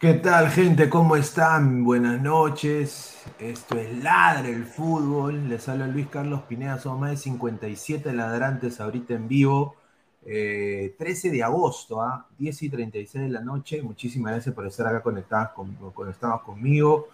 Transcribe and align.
¿Qué 0.00 0.14
tal, 0.14 0.48
gente? 0.48 0.88
¿Cómo 0.88 1.14
están? 1.14 1.84
Buenas 1.84 2.22
noches. 2.22 3.22
Esto 3.38 3.76
es 3.76 4.02
Ladre 4.02 4.50
el 4.50 4.64
Fútbol. 4.64 5.50
Les 5.50 5.68
habla 5.68 5.86
Luis 5.88 6.06
Carlos 6.06 6.40
Pineda. 6.48 6.78
Son 6.78 6.98
más 6.98 7.10
de 7.10 7.16
57 7.18 8.10
ladrantes 8.14 8.80
ahorita 8.80 9.12
en 9.12 9.28
vivo. 9.28 9.76
Eh, 10.24 10.94
13 10.96 11.30
de 11.30 11.42
agosto, 11.42 12.00
¿ah? 12.00 12.26
10 12.38 12.62
y 12.62 12.70
36 12.70 13.24
de 13.24 13.28
la 13.28 13.42
noche. 13.42 13.82
Muchísimas 13.82 14.32
gracias 14.32 14.54
por 14.54 14.66
estar 14.66 14.86
acá 14.86 15.02
conectados, 15.02 15.50
con, 15.50 15.74
conectados 15.92 16.40
conmigo. 16.44 17.08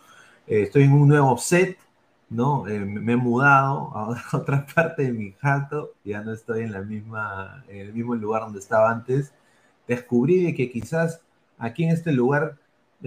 Eh, 0.47 0.63
estoy 0.63 0.85
en 0.85 0.93
un 0.93 1.09
nuevo 1.09 1.37
set, 1.39 1.79
¿no? 2.31 2.69
Eh, 2.69 2.79
me 2.79 3.15
he 3.15 3.17
mudado 3.17 3.91
a 3.97 4.17
otra 4.33 4.65
parte 4.65 5.03
de 5.03 5.13
mi 5.13 5.33
jato. 5.33 5.95
Ya 6.05 6.21
no 6.21 6.33
estoy 6.33 6.63
en, 6.63 6.71
la 6.71 6.83
misma, 6.83 7.65
en 7.67 7.79
el 7.79 7.93
mismo 7.93 8.15
lugar 8.15 8.43
donde 8.43 8.61
estaba 8.61 8.93
antes. 8.93 9.33
Descubrí 9.89 10.55
que 10.55 10.71
quizás 10.71 11.21
aquí 11.59 11.83
en 11.83 11.91
este 11.91 12.13
lugar 12.13 12.57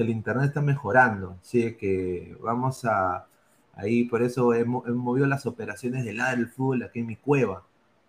el 0.02 0.10
internet 0.10 0.48
está 0.48 0.62
mejorando, 0.62 1.38
así 1.42 1.76
que 1.76 2.38
vamos 2.42 2.86
a 2.86 3.28
ahí, 3.80 4.04
por 4.06 4.22
eso 4.22 4.54
hemos, 4.54 4.88
movido 4.88 5.26
las 5.28 5.46
operaciones 5.46 6.06
del 6.06 6.18
lado 6.18 6.38
del 6.38 6.48
fútbol 6.48 6.84
aquí 6.84 7.00
en 7.00 7.08
mi 7.08 7.16
cueva. 7.16 7.64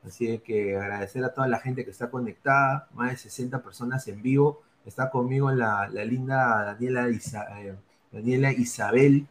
Así 0.05 0.39
que 0.39 0.77
agradecer 0.77 1.25
a 1.25 1.35
toda 1.35 1.47
la 1.47 1.59
gente 1.61 1.85
que 1.85 1.91
está 1.91 2.11
conectada, 2.11 2.89
más 2.95 3.11
de 3.11 3.17
60 3.19 3.63
personas 3.63 4.07
en 4.09 4.23
vivo. 4.23 4.63
Está 4.87 5.11
conmigo 5.11 5.51
la, 5.53 5.89
linda 5.89 6.65
Daniela, 6.65 7.09
eh, 7.09 7.77
Daniela 8.11 8.53
Isabel, 8.53 9.27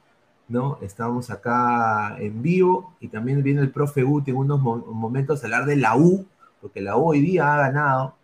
¿no? 0.47 0.77
Estamos 0.81 1.29
acá 1.31 2.17
en 2.19 2.41
vivo 2.41 2.95
y 2.99 3.07
también 3.07 3.43
viene 3.43 3.61
el 3.61 3.71
profe 3.71 4.03
Guti 4.03 4.31
en 4.31 4.37
unos 4.37 4.61
momentos 4.61 5.41
a 5.41 5.47
hablar 5.47 5.65
de 5.65 5.75
la 5.75 5.97
U, 5.97 6.25
porque 6.61 6.81
la 6.81 6.97
U 6.97 7.09
hoy 7.09 7.21
día 7.21 7.53
ha 7.53 7.57
ganado, 7.57 8.15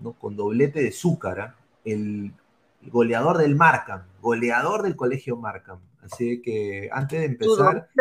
¿no? 0.00 0.12
Con 0.12 0.36
doblete 0.36 0.82
de 0.82 0.92
Zúcara, 0.92 1.54
el 1.84 2.32
goleador 2.90 3.38
del 3.38 3.56
Markham, 3.56 4.02
goleador 4.20 4.82
del 4.82 4.96
colegio 4.96 5.36
Markham. 5.36 5.80
Así 6.02 6.42
que 6.42 6.88
antes 6.92 7.20
de 7.20 7.26
empezar. 7.26 7.88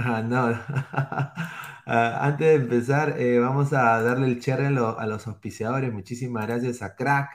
Ah, 0.00 0.22
no. 0.22 0.48
Ah, 1.90 2.26
antes 2.26 2.46
de 2.46 2.54
empezar, 2.56 3.18
eh, 3.18 3.38
vamos 3.38 3.72
a 3.72 4.02
darle 4.02 4.26
el 4.26 4.40
cherry 4.40 4.66
a, 4.66 5.06
los 5.06 5.26
auspiciadores. 5.26 5.90
Muchísimas 5.90 6.46
gracias 6.46 6.82
a 6.82 6.94
Crack, 6.94 7.30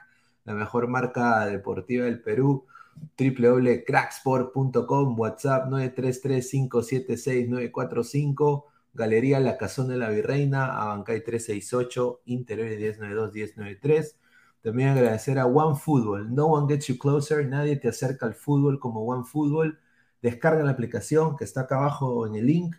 la 0.45 0.53
mejor 0.53 0.87
marca 0.87 1.47
deportiva 1.47 2.05
del 2.05 2.21
Perú. 2.21 2.67
www.cracksport.com, 3.17 5.19
WhatsApp 5.19 5.71
933-576-945, 5.71 8.65
Galería 8.93 9.39
La 9.39 9.57
Cazón 9.57 9.87
de 9.87 9.97
la 9.97 10.09
Virreina, 10.09 10.79
Abancay 10.83 11.23
368, 11.23 12.21
Interior 12.25 12.67
1092-1093. 12.67 14.17
También 14.63 14.89
agradecer 14.89 15.39
a 15.39 15.45
OneFootball. 15.45 16.33
No 16.33 16.47
one 16.47 16.73
gets 16.73 16.87
you 16.87 16.97
closer. 16.97 17.45
Nadie 17.47 17.75
te 17.75 17.89
acerca 17.89 18.25
al 18.25 18.33
fútbol 18.33 18.79
como 18.79 19.01
OneFootball. 19.05 19.77
Descarga 20.21 20.63
la 20.63 20.71
aplicación 20.71 21.35
que 21.37 21.43
está 21.43 21.61
acá 21.61 21.77
abajo 21.77 22.25
en 22.27 22.35
el 22.35 22.45
link. 22.47 22.75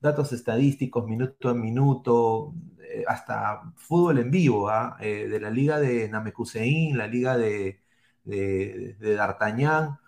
Datos 0.00 0.32
estadísticos, 0.32 1.06
minuto 1.06 1.48
a 1.48 1.54
minuto, 1.54 2.54
eh, 2.80 3.04
hasta 3.08 3.72
fútbol 3.76 4.18
en 4.18 4.30
vivo, 4.30 4.68
¿ah? 4.68 4.96
eh, 5.00 5.26
de 5.28 5.40
la 5.40 5.50
liga 5.50 5.80
de 5.80 6.08
Namekusein, 6.08 6.96
la 6.96 7.06
liga 7.08 7.36
de, 7.36 7.80
de, 8.24 8.96
D'Artagnan. 9.00 9.98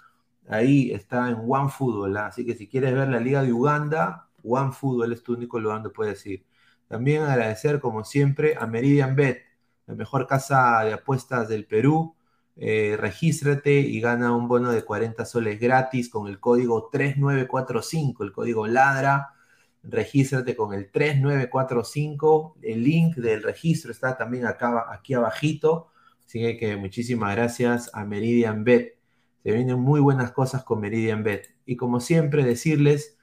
Ahí 0.48 0.92
está 0.92 1.28
en 1.30 1.38
OneFootball. 1.46 2.16
¿ah? 2.18 2.26
Así 2.28 2.46
que 2.46 2.54
si 2.54 2.68
quieres 2.68 2.94
ver 2.94 3.08
la 3.08 3.20
liga 3.20 3.42
de 3.42 3.52
Uganda, 3.52 4.28
OneFootball 4.44 5.12
es 5.12 5.22
tu 5.24 5.34
único 5.34 5.58
lugar 5.58 5.78
donde 5.78 5.90
puedes 5.90 6.24
ir. 6.26 6.46
También 6.88 7.22
agradecer, 7.24 7.80
como 7.80 8.04
siempre, 8.04 8.56
a 8.56 8.66
Meridian 8.66 9.16
Bet 9.16 9.45
la 9.86 9.94
mejor 9.94 10.26
casa 10.26 10.82
de 10.84 10.92
apuestas 10.92 11.48
del 11.48 11.66
Perú. 11.66 12.14
Eh, 12.56 12.96
regístrate 12.98 13.80
y 13.80 14.00
gana 14.00 14.34
un 14.34 14.48
bono 14.48 14.72
de 14.72 14.82
40 14.82 15.24
soles 15.26 15.60
gratis 15.60 16.08
con 16.08 16.26
el 16.26 16.40
código 16.40 16.88
3945, 16.90 18.24
el 18.24 18.32
código 18.32 18.66
LADRA. 18.66 19.28
Regístrate 19.82 20.56
con 20.56 20.74
el 20.74 20.90
3945. 20.90 22.56
El 22.62 22.82
link 22.82 23.16
del 23.16 23.42
registro 23.42 23.92
está 23.92 24.16
también 24.16 24.46
acá, 24.46 24.86
aquí 24.90 25.14
abajito. 25.14 25.88
Así 26.26 26.40
que 26.58 26.76
muchísimas 26.76 27.36
gracias 27.36 27.90
a 27.94 28.04
Meridian 28.04 28.64
Bet. 28.64 28.96
Se 29.44 29.52
vienen 29.52 29.78
muy 29.78 30.00
buenas 30.00 30.32
cosas 30.32 30.64
con 30.64 30.80
Meridian 30.80 31.22
Bet. 31.22 31.54
Y 31.66 31.76
como 31.76 32.00
siempre, 32.00 32.44
decirles 32.44 33.16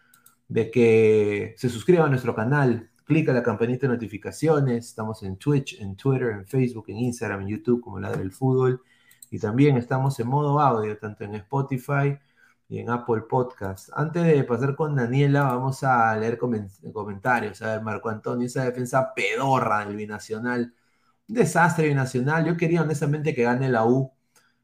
de 0.48 0.72
que 0.72 1.54
se 1.58 1.68
suscriban 1.68 2.06
a 2.06 2.10
nuestro 2.10 2.34
canal, 2.34 2.92
clica 3.04 3.34
la 3.34 3.44
campanita 3.44 3.88
de 3.88 3.94
notificaciones. 3.94 4.88
Estamos 4.88 5.24
en 5.24 5.38
Twitch, 5.38 5.80
en 5.82 5.96
Twitter, 5.96 6.30
en 6.30 6.46
Facebook, 6.46 6.86
en 6.90 6.98
Instagram, 6.98 7.42
en 7.42 7.48
YouTube, 7.50 7.82
como 7.82 8.00
la 8.00 8.12
del 8.12 8.32
fútbol. 8.32 8.82
Y 9.32 9.40
también 9.40 9.78
estamos 9.78 10.20
en 10.20 10.28
modo 10.28 10.60
audio, 10.60 10.98
tanto 10.98 11.24
en 11.24 11.36
Spotify 11.36 12.18
y 12.70 12.80
en 12.80 12.90
Apple 12.90 13.24
Podcast. 13.30 13.90
Antes 13.94 14.24
de 14.24 14.44
pasar 14.44 14.76
con 14.76 14.96
Daniela, 14.96 15.44
vamos 15.44 15.84
a 15.84 16.16
leer 16.18 16.38
comentarios. 16.38 17.62
A 17.62 17.74
ver, 17.76 17.82
Marco 17.82 18.10
Antonio, 18.10 18.46
esa 18.48 18.66
defensa 18.66 19.14
pedorra 19.16 19.86
del 19.86 19.96
binacional. 19.96 20.74
Un 21.28 21.36
desastre 21.36 21.88
binacional. 21.88 22.46
Yo 22.46 22.58
quería 22.58 22.82
honestamente 22.82 23.34
que 23.34 23.44
gane 23.44 23.70
la 23.70 23.86
U. 23.86 24.12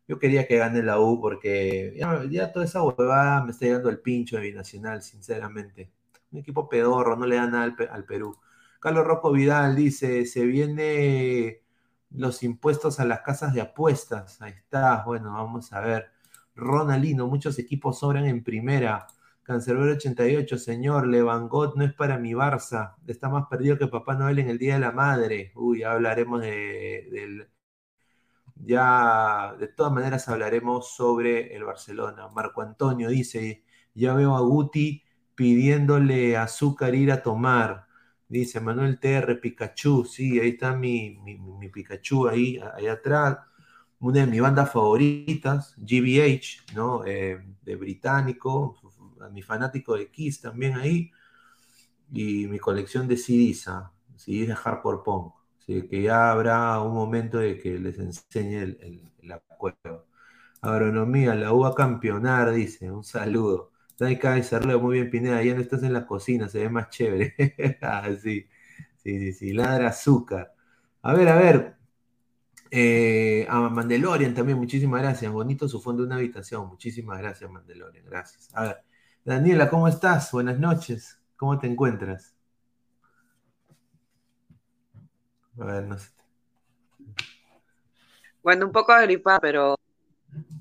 Yo 0.07 0.19
quería 0.19 0.47
que 0.47 0.57
gane 0.57 0.81
la 0.83 0.99
U 0.99 1.21
porque 1.21 1.93
ya, 2.31 2.51
toda 2.51 2.65
esa 2.65 2.83
huevada 2.83 3.43
me 3.43 3.51
está 3.51 3.65
llegando 3.65 3.89
el 3.89 3.99
pincho 3.99 4.37
de 4.37 4.43
binacional, 4.43 5.01
sinceramente 5.03 5.91
un 6.31 6.39
equipo 6.39 6.69
pedorro, 6.69 7.15
no 7.15 7.25
le 7.25 7.35
da 7.37 7.47
nada 7.47 7.75
al, 7.91 8.05
Perú. 8.05 8.37
Carlos 8.79 9.05
Rocco 9.05 9.31
Vidal 9.31 9.75
dice, 9.75 10.25
se 10.25 10.45
viene 10.45 11.63
los 12.11 12.43
impuestos 12.43 12.99
a 12.99 13.05
las 13.05 13.21
casas 13.21 13.53
de 13.53 13.61
apuestas. 13.61 14.41
Ahí 14.41 14.53
está, 14.53 15.03
bueno, 15.05 15.33
vamos 15.33 15.73
a 15.73 15.81
ver. 15.81 16.11
Ronaldino, 16.55 17.27
muchos 17.27 17.59
equipos 17.59 17.99
sobran 17.99 18.25
en 18.25 18.43
primera. 18.43 19.07
Cancerbero 19.43 19.93
88, 19.93 20.57
señor, 20.57 21.07
Levangot 21.07 21.75
no 21.75 21.83
es 21.83 21.93
para 21.93 22.17
mi 22.19 22.33
Barça. 22.33 22.95
Está 23.07 23.29
más 23.29 23.47
perdido 23.49 23.77
que 23.77 23.87
Papá 23.87 24.15
Noel 24.15 24.39
en 24.39 24.49
el 24.49 24.57
Día 24.59 24.75
de 24.75 24.79
la 24.81 24.91
Madre. 24.91 25.51
Uy, 25.55 25.79
ya 25.79 25.91
hablaremos 25.93 26.41
de, 26.41 27.07
del... 27.11 27.49
Ya, 28.55 29.55
de 29.57 29.67
todas 29.69 29.91
maneras 29.93 30.27
hablaremos 30.27 30.93
sobre 30.93 31.55
el 31.55 31.63
Barcelona. 31.63 32.27
Marco 32.29 32.61
Antonio 32.61 33.09
dice, 33.09 33.63
ya 33.93 34.13
veo 34.13 34.35
a 34.35 34.41
Guti 34.41 35.03
pidiéndole 35.39 36.35
azúcar 36.35 36.93
ir 36.93 37.13
a 37.13 37.23
tomar. 37.23 37.87
Dice 38.27 38.59
Manuel 38.59 38.99
TR, 38.99 39.39
Pikachu, 39.39 40.03
sí, 40.03 40.37
ahí 40.37 40.49
está 40.49 40.75
mi, 40.75 41.17
mi, 41.23 41.69
Pikachu 41.69 42.27
ahí, 42.27 42.59
ahí 42.75 42.87
atrás. 42.87 43.37
Una 43.99 44.19
de 44.19 44.27
mis 44.27 44.41
bandas 44.41 44.69
favoritas, 44.69 45.75
GBH, 45.77 46.75
¿no? 46.75 47.05
Eh, 47.05 47.41
de 47.61 47.75
británico, 47.77 48.75
mi 49.31 49.41
fanático 49.41 49.95
de 49.95 50.11
Kiss 50.11 50.41
también 50.41 50.75
ahí. 50.75 51.09
Y 52.11 52.47
mi 52.47 52.59
colección 52.59 53.07
de 53.07 53.15
CDs, 53.15 53.63
CDs 54.17 54.47
de 54.49 54.55
Hardcore 54.55 55.03
Punk. 55.05 55.33
Así 55.57 55.87
que 55.87 56.01
ya 56.01 56.31
habrá 56.31 56.81
un 56.81 56.93
momento 56.93 57.37
de 57.37 57.57
que 57.57 57.79
les 57.79 57.97
enseñe 57.97 58.61
el, 58.61 59.09
el, 59.21 59.31
acuerdo. 59.31 60.05
Agronomía, 60.61 61.33
la 61.33 61.53
uva 61.53 61.73
campeonar, 61.73 62.51
dice, 62.51 62.91
un 62.91 63.05
saludo. 63.05 63.71
Dai 63.99 64.43
cerró 64.43 64.79
muy 64.79 64.95
bien, 64.95 65.09
Pineda. 65.09 65.43
Ya 65.43 65.53
no 65.53 65.59
estás 65.61 65.83
en 65.83 65.91
la 65.91 66.05
cocina, 66.07 66.47
se 66.47 66.59
ve 66.59 66.69
más 66.69 66.89
chévere. 66.89 67.35
ah, 67.81 68.07
sí, 68.21 68.47
sí, 68.95 69.19
sí, 69.19 69.33
sí. 69.33 69.53
Ladra 69.53 69.89
azúcar. 69.89 70.53
A 71.01 71.13
ver, 71.13 71.27
a 71.27 71.35
ver. 71.35 71.75
Eh, 72.71 73.45
a 73.49 73.59
Mandalorian 73.59 74.33
también, 74.33 74.57
muchísimas 74.57 75.01
gracias. 75.01 75.29
Bonito 75.31 75.67
su 75.67 75.81
fondo 75.81 76.03
de 76.03 76.07
una 76.07 76.15
habitación. 76.15 76.67
Muchísimas 76.67 77.19
gracias, 77.19 77.51
Mandalorian. 77.51 78.05
Gracias. 78.05 78.49
A 78.53 78.63
ver, 78.63 78.83
Daniela, 79.25 79.69
¿cómo 79.69 79.87
estás? 79.89 80.31
Buenas 80.31 80.57
noches. 80.59 81.19
¿Cómo 81.35 81.59
te 81.59 81.67
encuentras? 81.67 82.33
A 85.59 85.65
ver, 85.65 85.83
no 85.83 85.97
sé. 85.97 86.09
Bueno, 88.41 88.67
un 88.67 88.71
poco 88.71 88.93
agripada, 88.93 89.39
pero 89.41 89.75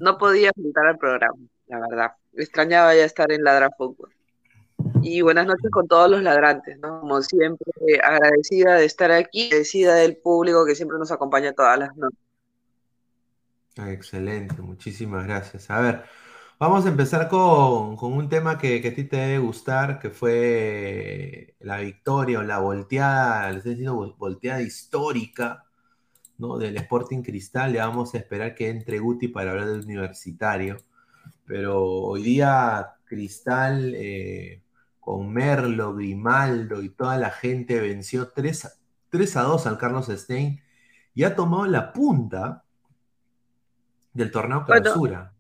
no 0.00 0.18
podía 0.18 0.50
juntar 0.56 0.86
al 0.86 0.98
programa, 0.98 1.38
la 1.68 1.78
verdad 1.78 2.12
extrañaba 2.42 2.94
ya 2.94 3.04
estar 3.04 3.30
en 3.32 3.42
Ladra 3.42 3.70
Fútbol. 3.76 4.10
Y 5.02 5.22
buenas 5.22 5.46
noches 5.46 5.70
con 5.70 5.86
todos 5.88 6.10
los 6.10 6.22
ladrantes, 6.22 6.78
¿no? 6.78 7.00
Como 7.00 7.20
siempre, 7.22 7.72
agradecida 8.02 8.76
de 8.76 8.84
estar 8.84 9.10
aquí, 9.10 9.46
agradecida 9.46 9.94
del 9.96 10.16
público 10.16 10.64
que 10.64 10.74
siempre 10.74 10.98
nos 10.98 11.10
acompaña 11.10 11.52
todas 11.52 11.78
las 11.78 11.96
noches. 11.96 12.18
Ah, 13.76 13.92
excelente, 13.92 14.60
muchísimas 14.60 15.24
gracias. 15.24 15.70
A 15.70 15.80
ver, 15.80 16.04
vamos 16.58 16.84
a 16.84 16.88
empezar 16.88 17.28
con, 17.28 17.96
un 18.00 18.28
tema 18.28 18.58
que, 18.58 18.78
a 18.86 18.94
ti 18.94 19.04
te 19.04 19.16
debe 19.16 19.38
gustar, 19.38 20.00
que 20.00 20.10
fue 20.10 21.54
la 21.60 21.78
victoria 21.78 22.40
o 22.40 22.42
la 22.42 22.58
volteada, 22.58 23.50
les 23.52 23.64
he 23.66 23.70
diciendo 23.70 24.16
volteada 24.18 24.62
histórica, 24.62 25.64
¿no? 26.38 26.58
Del 26.58 26.76
Sporting 26.76 27.22
Cristal. 27.22 27.72
Le 27.72 27.78
vamos 27.78 28.14
a 28.14 28.18
esperar 28.18 28.54
que 28.54 28.68
entre 28.68 28.98
Guti 28.98 29.28
para 29.28 29.52
hablar 29.52 29.68
del 29.68 29.84
universitario 29.84 30.78
pero 31.48 31.82
hoy 31.82 32.22
día 32.22 32.96
Cristal 33.06 33.94
eh, 33.96 34.62
con 35.00 35.32
Merlo, 35.32 35.94
Grimaldo 35.94 36.82
y 36.82 36.90
toda 36.90 37.16
la 37.16 37.30
gente 37.30 37.80
venció 37.80 38.28
3 38.28 38.66
a, 39.36 39.42
2 39.42 39.66
al 39.66 39.78
Carlos 39.78 40.08
Stein 40.08 40.60
y 41.14 41.24
ha 41.24 41.34
tomado 41.34 41.64
la 41.64 41.90
punta 41.94 42.64
del 44.12 44.30
torneo 44.30 44.66
clausura. 44.66 45.32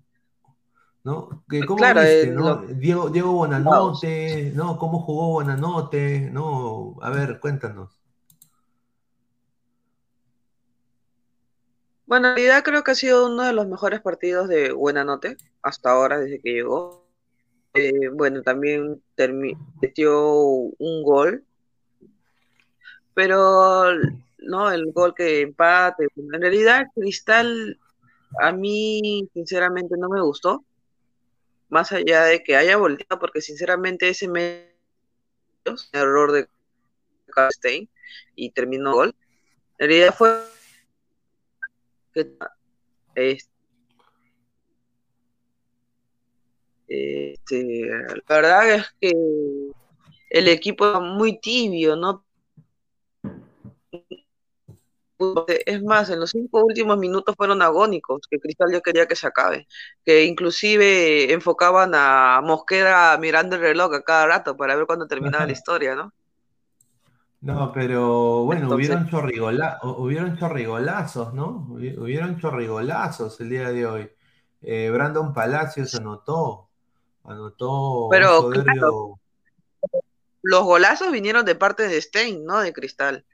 ¿no? 1.04 1.44
¿Cómo 1.66 1.76
claro, 1.76 2.00
viste, 2.00 2.32
no? 2.32 2.56
Diego, 2.56 3.10
Diego 3.10 3.32
Bonanote, 3.32 4.52
¿no? 4.54 4.78
¿Cómo 4.78 5.00
jugó 5.00 5.28
Bonanote? 5.28 6.30
¿No? 6.32 6.96
A 7.02 7.10
ver, 7.10 7.38
cuéntanos. 7.38 8.00
Bueno, 12.08 12.28
en 12.28 12.36
realidad 12.36 12.64
creo 12.64 12.82
que 12.82 12.92
ha 12.92 12.94
sido 12.94 13.26
uno 13.26 13.42
de 13.42 13.52
los 13.52 13.68
mejores 13.68 14.00
partidos 14.00 14.48
de 14.48 14.72
Buenanote 14.72 15.36
hasta 15.60 15.90
ahora, 15.90 16.18
desde 16.18 16.40
que 16.40 16.54
llegó. 16.54 17.06
Eh, 17.74 18.08
bueno, 18.10 18.42
también 18.42 19.02
metió 19.82 20.26
un 20.26 21.02
gol, 21.02 21.44
pero 23.12 23.92
no, 24.38 24.70
el 24.70 24.90
gol 24.92 25.14
que 25.14 25.42
empate. 25.42 26.08
En 26.16 26.40
realidad, 26.40 26.86
Cristal 26.94 27.78
a 28.40 28.52
mí 28.52 29.28
sinceramente 29.34 29.94
no 29.98 30.08
me 30.08 30.22
gustó, 30.22 30.64
más 31.68 31.92
allá 31.92 32.24
de 32.24 32.42
que 32.42 32.56
haya 32.56 32.78
volteado, 32.78 33.20
porque 33.20 33.42
sinceramente 33.42 34.08
ese 34.08 34.28
medio 34.28 34.64
error 35.92 36.32
de 36.32 36.48
Stein 37.50 37.90
y 38.34 38.50
terminó 38.52 38.94
gol. 38.94 39.14
En 39.76 39.88
realidad 39.90 40.14
fue 40.16 40.57
este, 46.88 47.86
la 48.28 48.36
verdad 48.36 48.74
es 48.74 48.86
que 49.00 49.12
el 50.30 50.48
equipo 50.48 50.86
es 50.92 51.00
muy 51.00 51.40
tibio, 51.40 51.96
¿no? 51.96 52.24
Es 55.66 55.82
más, 55.82 56.10
en 56.10 56.20
los 56.20 56.30
cinco 56.30 56.62
últimos 56.64 56.96
minutos 56.96 57.34
fueron 57.36 57.60
agónicos, 57.60 58.20
que 58.30 58.38
Cristal 58.38 58.70
ya 58.72 58.80
quería 58.80 59.06
que 59.06 59.16
se 59.16 59.26
acabe, 59.26 59.66
que 60.04 60.24
inclusive 60.24 61.32
enfocaban 61.32 61.92
a 61.94 62.40
Mosquera 62.42 63.18
mirando 63.18 63.56
el 63.56 63.62
reloj 63.62 63.94
a 63.94 64.02
cada 64.02 64.26
rato 64.26 64.56
para 64.56 64.76
ver 64.76 64.86
cuándo 64.86 65.08
terminaba 65.08 65.46
la 65.46 65.52
historia, 65.52 65.96
¿no? 65.96 66.12
No, 67.40 67.72
pero 67.72 68.44
bueno, 68.44 68.74
hubieron, 68.74 69.08
hubieron 69.82 70.36
chorrigolazos, 70.38 71.32
¿no? 71.34 71.68
Hubieron 71.70 72.40
chorrigolazos 72.40 73.40
el 73.40 73.50
día 73.50 73.70
de 73.70 73.86
hoy. 73.86 74.10
Eh, 74.60 74.90
Brandon 74.92 75.32
Palacios 75.32 75.94
anotó, 75.94 76.68
anotó 77.22 78.08
pero 78.10 78.50
los 80.42 80.64
golazos 80.64 81.12
vinieron 81.12 81.44
de 81.44 81.54
parte 81.54 81.86
de 81.86 82.00
Stein, 82.00 82.44
¿no? 82.44 82.60
De 82.60 82.72
Cristal. 82.72 83.24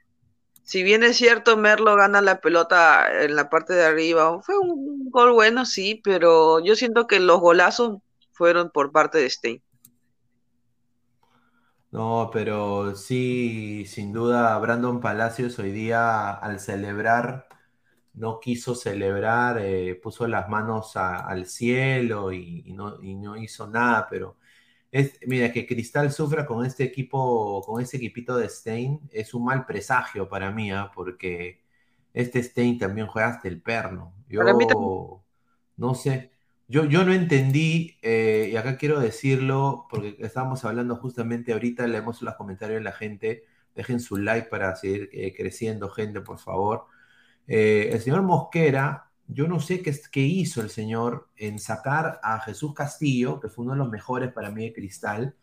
Si 0.63 0.83
bien 0.83 1.03
es 1.03 1.17
cierto, 1.17 1.57
Merlo 1.57 1.95
gana 1.95 2.21
la 2.21 2.41
pelota 2.41 3.23
en 3.23 3.35
la 3.35 3.49
parte 3.49 3.73
de 3.73 3.85
arriba, 3.85 4.41
fue 4.41 4.57
un 4.57 5.09
gol 5.09 5.31
bueno, 5.31 5.65
sí, 5.65 6.01
pero 6.03 6.59
yo 6.59 6.75
siento 6.75 7.07
que 7.07 7.19
los 7.19 7.39
golazos 7.39 7.99
fueron 8.31 8.69
por 8.69 8.91
parte 8.91 9.19
de 9.19 9.29
Stein. 9.29 9.63
No, 11.95 12.29
pero 12.33 12.93
sí, 12.97 13.85
sin 13.85 14.11
duda, 14.11 14.57
Brandon 14.59 14.99
Palacios 14.99 15.57
hoy 15.59 15.71
día 15.71 16.29
al 16.31 16.59
celebrar, 16.59 17.47
no 18.13 18.41
quiso 18.41 18.75
celebrar, 18.75 19.59
eh, 19.61 19.95
puso 19.95 20.27
las 20.27 20.49
manos 20.49 20.97
al 20.97 21.45
cielo 21.45 22.33
y, 22.33 22.63
no, 22.73 22.97
no, 23.01 23.37
hizo 23.37 23.67
nada, 23.67 24.07
pero 24.09 24.37
es, 24.91 25.17
mira, 25.25 25.53
que 25.53 25.65
Cristal 25.65 26.11
sufra 26.11 26.45
con 26.45 26.65
este 26.65 26.83
equipo, 26.83 27.61
con 27.65 27.81
este 27.81 27.95
equipito 27.95 28.35
de 28.35 28.49
Stein, 28.49 28.99
es 29.11 29.33
un 29.33 29.45
mal 29.45 29.65
presagio 29.65 30.27
para 30.27 30.51
mí, 30.51 30.71
¿ah? 30.73 30.91
porque 30.93 31.63
este 32.13 32.43
Stein 32.43 32.77
también 32.77 33.07
juega 33.07 33.29
hasta 33.29 33.47
el 33.47 33.61
perno. 33.61 34.13
Yo 34.27 34.41
no 35.77 35.95
sé. 35.95 36.34
Yo, 36.67 36.85
yo 36.85 37.05
no 37.05 37.13
entendí, 37.13 37.97
eh, 38.01 38.49
y 38.51 38.55
acá 38.55 38.77
quiero 38.77 38.99
decirlo, 38.99 39.85
porque 39.89 40.15
estábamos 40.19 40.65
hablando 40.65 40.95
justamente 40.95 41.53
ahorita, 41.53 41.85
leemos 41.85 42.23
los 42.23 42.35
comentarios 42.35 42.79
de 42.79 42.83
la 42.83 42.91
gente, 42.91 43.43
dejen 43.75 43.99
su 43.99 44.17
like 44.17 44.47
para 44.49 44.75
seguir 44.75 45.09
eh, 45.13 45.33
creciendo, 45.35 45.89
gente, 45.89 46.21
por 46.21 46.39
favor. 46.39 46.85
Eh, 47.47 47.89
el 47.91 48.01
señor 48.01 48.23
Mosquera, 48.23 49.11
yo 49.27 49.47
no 49.47 49.59
sé 49.59 49.81
qué, 49.83 49.95
qué 50.11 50.21
hizo 50.21 50.61
el 50.61 50.69
señor 50.71 51.29
en 51.37 51.59
sacar 51.59 52.19
a 52.23 52.39
Jesús 52.39 52.73
Castillo, 52.73 53.39
que 53.39 53.49
fue 53.49 53.63
uno 53.65 53.73
de 53.73 53.79
los 53.79 53.89
mejores 53.89 54.31
para 54.33 54.49
mí 54.51 54.65
de 54.65 54.73
Cristal, 54.73 55.35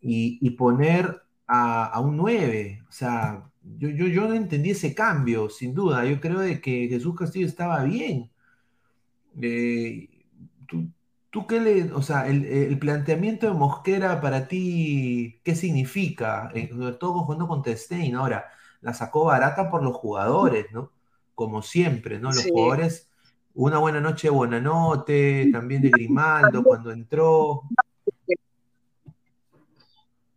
y, 0.00 0.50
poner 0.50 1.22
a, 1.46 2.00
un 2.00 2.16
9. 2.16 2.84
O 2.88 2.92
sea, 2.92 3.50
yo, 3.78 3.88
yo, 3.88 4.06
yo 4.06 4.28
no 4.28 4.34
entendí 4.34 4.70
ese 4.70 4.94
cambio, 4.94 5.48
sin 5.50 5.74
duda. 5.74 6.04
Yo 6.04 6.20
creo 6.20 6.40
de 6.40 6.60
que 6.60 6.88
Jesús 6.88 7.16
Castillo 7.16 7.46
estaba 7.46 7.84
bien. 7.84 8.30
¿Tú, 11.32 11.46
qué 11.46 11.60
le, 11.60 11.90
o 11.94 12.02
sea, 12.02 12.28
el, 12.28 12.78
planteamiento 12.78 13.46
de 13.46 13.54
Mosquera 13.54 14.20
para 14.20 14.46
ti, 14.48 15.40
¿qué 15.42 15.54
significa? 15.54 16.50
Eh, 16.54 16.68
sobre 16.70 16.92
todo 16.92 17.24
jugando 17.24 17.48
contra 17.48 17.74
Stein, 17.74 18.16
ahora, 18.16 18.50
la 18.82 18.92
sacó 18.92 19.24
barata 19.24 19.70
por 19.70 19.82
los 19.82 19.96
jugadores, 19.96 20.66
¿no? 20.72 20.92
Como 21.34 21.62
siempre, 21.62 22.18
¿no? 22.18 22.28
Los 22.28 22.44
jugadores, 22.44 23.08
una 23.54 23.78
buena 23.78 23.98
noche 23.98 24.28
de 24.28 24.32
Buenanote, 24.32 25.48
también 25.50 25.80
de 25.80 25.88
Grimaldo 25.88 26.62
cuando 26.64 26.90
entró. 26.90 27.62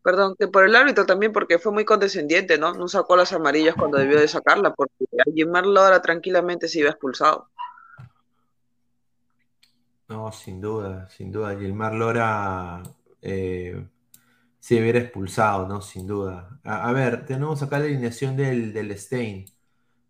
perdón, 0.01 0.37
que 0.39 0.47
por 0.47 0.63
el 0.63 0.77
árbitro 0.77 1.05
también, 1.05 1.33
porque 1.33 1.59
fue 1.59 1.73
muy 1.73 1.83
condescendiente, 1.83 2.57
¿no? 2.57 2.73
No 2.73 2.87
sacó 2.87 3.17
las 3.17 3.33
amarillas 3.33 3.75
cuando 3.75 3.97
debió 3.97 4.17
de 4.17 4.29
sacarla, 4.29 4.73
porque 4.73 4.93
a 5.19 5.29
Gilmar 5.29 5.65
Lora 5.65 6.01
tranquilamente 6.01 6.69
se 6.69 6.79
iba 6.79 6.89
expulsado. 6.89 7.49
No, 10.07 10.31
sin 10.31 10.61
duda, 10.61 11.09
sin 11.09 11.31
duda. 11.31 11.57
Gilmar 11.57 11.93
Lora 11.93 12.83
eh, 13.21 13.87
se 14.59 14.81
hubiera 14.81 14.99
expulsado, 14.99 15.67
¿no? 15.67 15.81
Sin 15.81 16.07
duda. 16.07 16.59
A, 16.63 16.91
ver, 16.93 17.25
tenemos 17.25 17.63
acá 17.63 17.79
la 17.79 17.85
alineación 17.85 18.35
del, 18.37 18.73
del 18.73 18.97
Stein. 18.97 19.45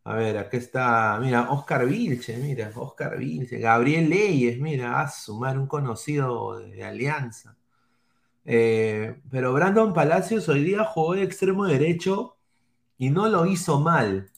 A 0.05 0.15
ver, 0.15 0.37
aquí 0.37 0.57
está, 0.57 1.19
mira, 1.21 1.51
Oscar 1.51 1.85
Vilche, 1.87 2.37
mira, 2.37 2.71
Oscar 2.75 3.17
Vilche, 3.17 3.59
Gabriel 3.59 4.09
Leyes, 4.09 4.59
mira, 4.59 5.01
a 5.01 5.09
sumar 5.09 5.57
un 5.59 5.67
conocido 5.67 6.59
de 6.59 6.83
Alianza. 6.83 7.57
Eh, 8.45 9.21
pero 9.31 9.53
Brandon 9.53 9.93
Palacios 9.93 10.49
hoy 10.49 10.63
día 10.63 10.83
jugó 10.85 11.15
de 11.15 11.23
extremo 11.23 11.65
derecho 11.65 12.37
y 12.97 13.09
no 13.11 13.27
lo 13.29 13.45
hizo 13.47 13.79
mal. 13.81 14.31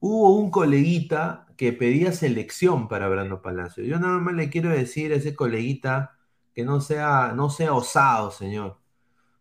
Hubo 0.00 0.36
un 0.38 0.50
coleguita 0.50 1.47
que 1.58 1.72
pedía 1.74 2.12
selección 2.12 2.88
para 2.88 3.08
Brandon 3.08 3.42
Palacios. 3.42 3.86
Yo 3.88 3.98
nada 3.98 4.18
más 4.20 4.34
le 4.34 4.50
quiero 4.50 4.70
decir 4.70 5.12
a 5.12 5.16
ese 5.16 5.34
coleguita 5.36 6.16
que 6.54 6.64
no 6.64 6.80
sea, 6.80 7.32
no 7.36 7.50
sea 7.50 7.74
osado, 7.74 8.30
señor. 8.30 8.78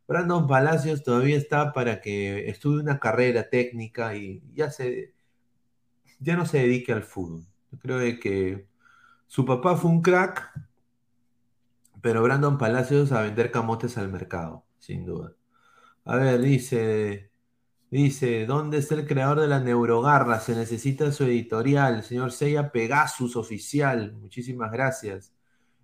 Brandon 0.08 0.48
Palacios 0.48 1.04
todavía 1.04 1.38
está 1.38 1.74
para 1.74 2.02
que 2.02 2.50
estudie 2.50 2.82
una 2.82 3.00
carrera 3.00 3.50
técnica 3.50 4.16
y 4.16 4.44
ya 4.54 4.72
se 4.72 5.14
ya 6.20 6.36
no 6.36 6.46
se 6.46 6.60
dedique 6.60 6.94
al 6.94 7.04
fútbol. 7.04 7.46
Yo 7.72 7.80
creo 7.80 8.00
que 8.20 8.68
su 9.28 9.46
papá 9.46 9.76
fue 9.78 9.92
un 9.92 10.02
crack, 10.02 10.52
pero 12.02 12.24
Brandon 12.24 12.58
Palacios 12.58 13.12
a 13.12 13.22
vender 13.22 13.52
camotes 13.52 13.98
al 13.98 14.10
mercado, 14.10 14.66
sin 14.80 15.06
duda. 15.06 15.34
A 16.06 16.16
ver, 16.18 16.42
dice, 16.42 17.27
dice, 17.90 18.46
¿dónde 18.46 18.78
está 18.80 18.96
el 18.96 19.08
creador 19.08 19.42
de 19.42 19.48
la 19.48 19.60
neurogarra? 19.60 20.40
Se 20.40 20.56
necesita 20.56 21.12
su 21.12 21.24
editorial, 21.26 22.04
señor 22.04 22.32
Seiya 22.32 22.72
Pegasus 22.72 23.36
oficial. 23.36 24.14
Muchísimas 24.14 24.72
gracias. 24.72 25.34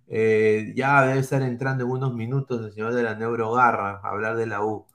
Eh, 0.06 0.72
ya 0.76 1.02
debe 1.06 1.20
estar 1.20 1.42
entrando 1.42 1.84
en 1.84 1.90
unos 1.90 2.14
minutos 2.14 2.64
el 2.64 2.72
señor 2.72 2.94
de 2.94 3.02
la 3.02 3.14
neurogarra 3.14 4.00
a 4.02 4.10
hablar 4.10 4.36
de 4.36 4.46
la 4.46 4.64
U. 4.64 4.86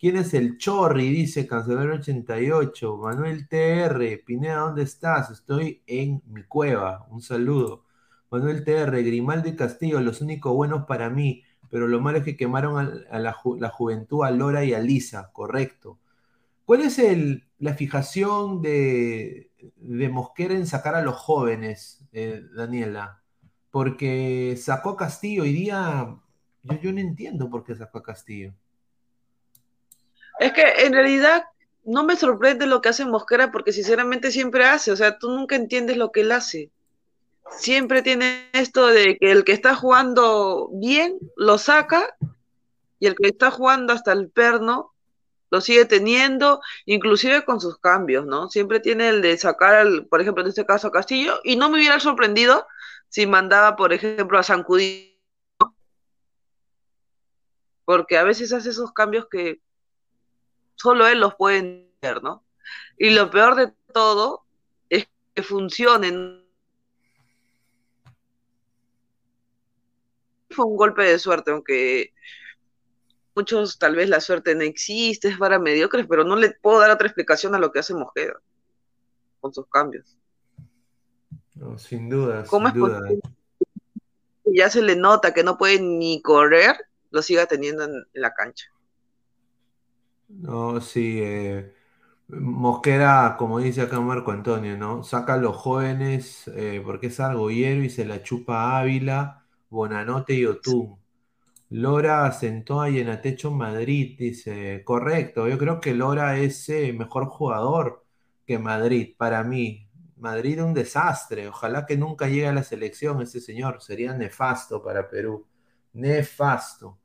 ¿Quién 0.00 0.16
es 0.16 0.32
el 0.34 0.56
Chorri? 0.56 1.10
Dice 1.10 1.46
Cancelero 1.46 1.94
88. 1.96 2.96
Manuel 2.96 3.48
TR. 3.48 4.22
Pineda, 4.24 4.60
¿dónde 4.60 4.82
estás? 4.82 5.30
Estoy 5.30 5.82
en 5.86 6.22
mi 6.26 6.42
cueva. 6.44 7.06
Un 7.10 7.20
saludo. 7.20 7.84
Manuel 8.30 8.64
TR. 8.64 9.02
Grimaldo 9.02 9.48
y 9.50 9.56
Castillo, 9.56 10.00
los 10.00 10.22
únicos 10.22 10.54
buenos 10.54 10.86
para 10.86 11.10
mí. 11.10 11.44
Pero 11.68 11.86
lo 11.86 12.00
malo 12.00 12.18
es 12.18 12.24
que 12.24 12.36
quemaron 12.36 12.78
a, 12.78 13.18
la, 13.18 13.36
la, 13.58 13.70
juventud 13.70 14.24
a 14.24 14.30
Lora 14.30 14.64
y 14.64 14.72
a 14.72 14.80
Lisa. 14.80 15.30
Correcto. 15.32 15.98
¿Cuál 16.70 16.82
es 16.82 17.02
la 17.58 17.74
fijación 17.74 18.62
de, 18.62 19.50
de, 19.74 20.08
Mosquera 20.08 20.54
en 20.54 20.68
sacar 20.68 20.94
a 20.94 21.02
los 21.02 21.16
jóvenes, 21.16 22.04
eh, 22.12 22.44
Daniela? 22.54 23.24
Porque 23.72 24.56
sacó 24.56 24.90
a 24.90 24.96
Castillo 24.96 25.42
hoy 25.42 25.52
día. 25.52 26.16
Yo, 26.62 26.80
yo 26.80 26.92
no 26.92 27.00
entiendo 27.00 27.50
por 27.50 27.64
qué 27.64 27.74
sacó 27.74 27.98
a 27.98 28.04
Castillo. 28.04 28.54
Es 30.38 30.52
que 30.52 30.62
en 30.86 30.92
realidad 30.92 31.42
no 31.84 32.04
me 32.04 32.14
sorprende 32.14 32.68
lo 32.68 32.80
que 32.80 32.90
hace 32.90 33.04
Mosquera 33.04 33.50
porque 33.50 33.72
sinceramente 33.72 34.30
siempre 34.30 34.64
hace, 34.64 34.92
o 34.92 34.96
sea, 34.96 35.18
tú 35.18 35.28
nunca 35.28 35.56
entiendes 35.56 35.96
lo 35.96 36.12
que 36.12 36.20
él 36.20 36.30
hace. 36.30 36.70
Siempre 37.50 38.02
tiene 38.02 38.48
esto 38.52 38.86
de 38.86 39.18
que 39.18 39.32
el 39.32 39.42
que 39.42 39.54
está 39.54 39.74
jugando 39.74 40.70
bien 40.74 41.18
lo 41.34 41.58
saca 41.58 42.14
y 43.00 43.08
el 43.08 43.16
que 43.16 43.26
está 43.26 43.50
jugando 43.50 43.92
hasta 43.92 44.12
el 44.12 44.30
perno 44.30 44.92
lo 45.50 45.60
sigue 45.60 45.84
teniendo, 45.84 46.60
inclusive 46.86 47.44
con 47.44 47.60
sus 47.60 47.78
cambios, 47.78 48.24
¿no? 48.24 48.48
Siempre 48.48 48.80
tiene 48.80 49.08
el 49.08 49.20
de 49.20 49.36
sacar, 49.36 49.74
al, 49.74 50.06
por 50.06 50.20
ejemplo, 50.20 50.42
en 50.42 50.48
este 50.48 50.64
caso 50.64 50.88
a 50.88 50.92
Castillo, 50.92 51.40
y 51.44 51.56
no 51.56 51.68
me 51.68 51.78
hubiera 51.78 51.98
sorprendido 52.00 52.66
si 53.08 53.26
mandaba, 53.26 53.76
por 53.76 53.92
ejemplo, 53.92 54.38
a 54.38 54.42
Sancudí, 54.42 55.20
porque 57.84 58.16
a 58.16 58.22
veces 58.22 58.52
hace 58.52 58.70
esos 58.70 58.92
cambios 58.92 59.26
que 59.28 59.60
solo 60.76 61.08
él 61.08 61.18
los 61.18 61.34
puede 61.34 61.58
entender, 61.58 62.22
¿no? 62.22 62.44
Y 62.96 63.10
lo 63.10 63.30
peor 63.30 63.56
de 63.56 63.72
todo 63.92 64.44
es 64.88 65.08
que 65.34 65.42
funcionen. 65.42 66.46
Fue 70.50 70.64
un 70.66 70.76
golpe 70.76 71.02
de 71.02 71.18
suerte, 71.18 71.50
aunque 71.50 72.12
muchos 73.34 73.78
tal 73.78 73.96
vez 73.96 74.08
la 74.08 74.20
suerte 74.20 74.54
no 74.54 74.62
existe, 74.62 75.28
es 75.28 75.38
para 75.38 75.58
mediocres, 75.58 76.06
pero 76.08 76.24
no 76.24 76.36
le 76.36 76.50
puedo 76.50 76.80
dar 76.80 76.90
otra 76.90 77.06
explicación 77.06 77.54
a 77.54 77.58
lo 77.58 77.72
que 77.72 77.80
hace 77.80 77.94
Mosquera 77.94 78.34
con 79.40 79.52
sus 79.52 79.66
cambios. 79.68 80.16
No, 81.54 81.78
sin 81.78 82.08
duda. 82.08 82.44
¿Cómo 82.46 82.68
sin 82.68 82.76
es 82.76 82.82
duda. 82.82 83.08
que 83.08 84.56
ya 84.56 84.70
se 84.70 84.82
le 84.82 84.96
nota 84.96 85.34
que 85.34 85.44
no 85.44 85.58
puede 85.58 85.80
ni 85.80 86.20
correr, 86.22 86.76
lo 87.10 87.22
siga 87.22 87.46
teniendo 87.46 87.84
en, 87.84 87.92
en 88.12 88.22
la 88.22 88.32
cancha? 88.32 88.66
No, 90.28 90.80
sí. 90.80 91.20
Eh, 91.22 91.72
Mosquera, 92.28 93.36
como 93.38 93.58
dice 93.58 93.82
acá 93.82 94.00
Marco 94.00 94.30
Antonio, 94.30 94.76
¿no? 94.76 95.02
Saca 95.02 95.34
a 95.34 95.36
los 95.36 95.56
jóvenes 95.56 96.48
eh, 96.54 96.80
porque 96.84 97.08
es 97.08 97.18
argollero 97.18 97.82
y 97.82 97.90
se 97.90 98.04
la 98.04 98.22
chupa 98.22 98.78
Ávila, 98.78 99.44
Bonanote 99.68 100.34
y 100.34 100.46
Otún. 100.46 100.99
Lora 101.70 102.30
sentó 102.32 102.80
a 102.80 102.90
Yenatecho 102.90 103.50
Madrid, 103.50 104.16
dice. 104.18 104.82
Correcto, 104.84 105.48
yo 105.48 105.56
creo 105.58 105.80
que 105.80 105.94
Lora 105.94 106.36
es 106.38 106.68
eh, 106.68 106.92
mejor 106.92 107.26
jugador 107.26 108.04
que 108.46 108.58
Madrid, 108.58 109.14
para 109.16 109.42
mí. 109.44 109.88
Madrid 110.16 110.62
un 110.62 110.74
desastre. 110.74 111.48
Ojalá 111.48 111.86
que 111.86 111.96
nunca 111.96 112.28
llegue 112.28 112.48
a 112.48 112.52
la 112.52 112.62
selección 112.64 113.22
ese 113.22 113.40
señor. 113.40 113.80
Sería 113.82 114.12
nefasto 114.14 114.82
para 114.82 115.08
Perú. 115.08 115.46
Nefasto. 115.92 116.98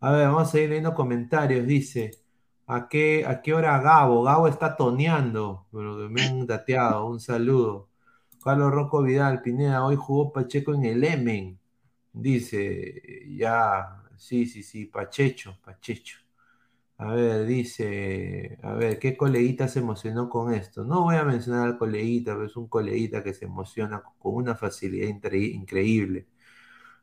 A 0.00 0.12
ver, 0.12 0.28
vamos 0.28 0.54
a 0.54 0.60
ir 0.60 0.68
leyendo 0.70 0.94
comentarios. 0.94 1.66
Dice. 1.66 2.12
¿A 2.66 2.88
qué, 2.88 3.24
¿A 3.26 3.42
qué 3.42 3.52
hora 3.54 3.80
Gabo? 3.80 4.22
Gabo 4.22 4.48
está 4.48 4.76
toneando, 4.76 5.66
pero 5.72 6.08
me 6.08 6.22
han 6.22 6.46
dateado. 6.46 7.06
Un 7.06 7.20
saludo. 7.20 7.90
Carlos 8.42 8.72
Rocco 8.72 9.02
Vidal, 9.02 9.42
Pineda, 9.42 9.84
hoy 9.84 9.96
jugó 9.96 10.32
Pacheco 10.32 10.74
en 10.74 10.84
el 10.84 11.04
Emen. 11.04 11.58
Dice, 12.12 13.02
ya, 13.36 14.03
sí, 14.18 14.46
sí, 14.46 14.62
sí, 14.62 14.86
Pachecho, 14.86 15.58
Pachecho. 15.64 16.18
A 16.98 17.14
ver, 17.14 17.46
dice, 17.46 18.58
a 18.62 18.74
ver, 18.74 18.98
¿qué 19.00 19.16
coleguita 19.16 19.68
se 19.68 19.80
emocionó 19.80 20.28
con 20.30 20.54
esto? 20.54 20.84
No 20.84 21.02
voy 21.04 21.16
a 21.16 21.24
mencionar 21.24 21.66
al 21.68 21.78
coleguita, 21.78 22.34
pero 22.34 22.46
es 22.46 22.56
un 22.56 22.68
coleguita 22.68 23.22
que 23.24 23.34
se 23.34 23.46
emociona 23.46 24.02
con 24.18 24.34
una 24.36 24.54
facilidad 24.56 25.08
increíble. 25.08 26.28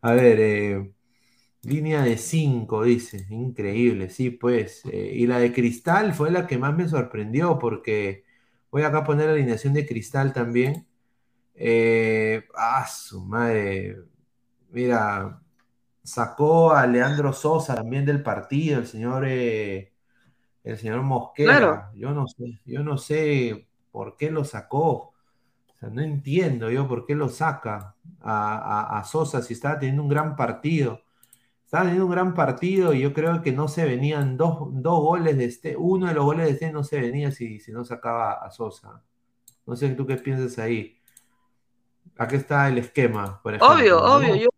A 0.01 0.13
ver, 0.13 0.39
eh, 0.39 0.91
Línea 1.63 2.01
de 2.03 2.17
5, 2.17 2.83
dice. 2.83 3.27
Increíble, 3.29 4.09
sí, 4.09 4.31
pues. 4.31 4.83
Eh, 4.85 5.13
y 5.15 5.27
la 5.27 5.39
de 5.39 5.53
Cristal 5.53 6.13
fue 6.13 6.31
la 6.31 6.47
que 6.47 6.57
más 6.57 6.75
me 6.75 6.87
sorprendió 6.89 7.59
porque 7.59 8.23
voy 8.71 8.83
acá 8.83 8.99
a 8.99 9.03
poner 9.05 9.27
la 9.27 9.33
alineación 9.33 9.73
de 9.73 9.85
Cristal 9.87 10.33
también. 10.33 10.87
Eh, 11.55 12.45
ah, 12.55 12.87
su 12.87 13.23
madre. 13.25 13.97
Mira, 14.71 15.40
sacó 16.03 16.73
a 16.73 16.87
Leandro 16.87 17.33
Sosa 17.33 17.75
también 17.75 18.05
del 18.05 18.23
partido, 18.23 18.79
el 18.79 18.87
señor, 18.87 19.25
eh, 19.27 19.93
el 20.63 20.77
señor 20.77 21.01
Mosquera. 21.01 21.57
Claro. 21.57 21.83
Yo 21.95 22.11
no 22.11 22.27
sé, 22.27 22.59
yo 22.65 22.83
no 22.83 22.97
sé 22.97 23.67
por 23.91 24.17
qué 24.17 24.31
lo 24.31 24.43
sacó. 24.43 25.13
O 25.67 25.79
sea, 25.79 25.89
no 25.89 26.01
entiendo 26.01 26.69
yo 26.69 26.87
por 26.87 27.05
qué 27.05 27.15
lo 27.15 27.29
saca 27.29 27.95
a, 28.21 28.57
a, 28.57 28.99
a 28.99 29.03
Sosa 29.03 29.41
si 29.41 29.53
estaba 29.53 29.79
teniendo 29.79 30.03
un 30.03 30.09
gran 30.09 30.35
partido. 30.35 31.01
Estaba 31.65 31.85
teniendo 31.85 32.05
un 32.05 32.11
gran 32.11 32.33
partido 32.33 32.93
y 32.93 32.99
yo 32.99 33.13
creo 33.13 33.41
que 33.41 33.53
no 33.53 33.69
se 33.69 33.85
venían 33.85 34.35
dos, 34.35 34.67
dos 34.71 34.99
goles 35.01 35.37
de 35.37 35.45
este, 35.45 35.77
uno 35.77 36.07
de 36.07 36.13
los 36.13 36.25
goles 36.25 36.45
de 36.47 36.51
este 36.51 36.71
no 36.71 36.83
se 36.83 36.99
venía 36.99 37.31
si, 37.31 37.61
si 37.61 37.71
no 37.71 37.85
sacaba 37.85 38.33
a 38.33 38.51
Sosa. 38.51 39.01
No 39.65 39.75
sé 39.75 39.89
tú 39.91 40.05
qué 40.05 40.17
piensas 40.17 40.59
ahí. 40.59 40.97
Aquí 42.17 42.35
está 42.35 42.67
el 42.67 42.79
esquema, 42.79 43.39
por 43.41 43.55
ejemplo. 43.55 43.75
Obvio, 43.75 43.95
¿no? 43.95 44.15
obvio. 44.15 44.35
Yo... 44.35 44.49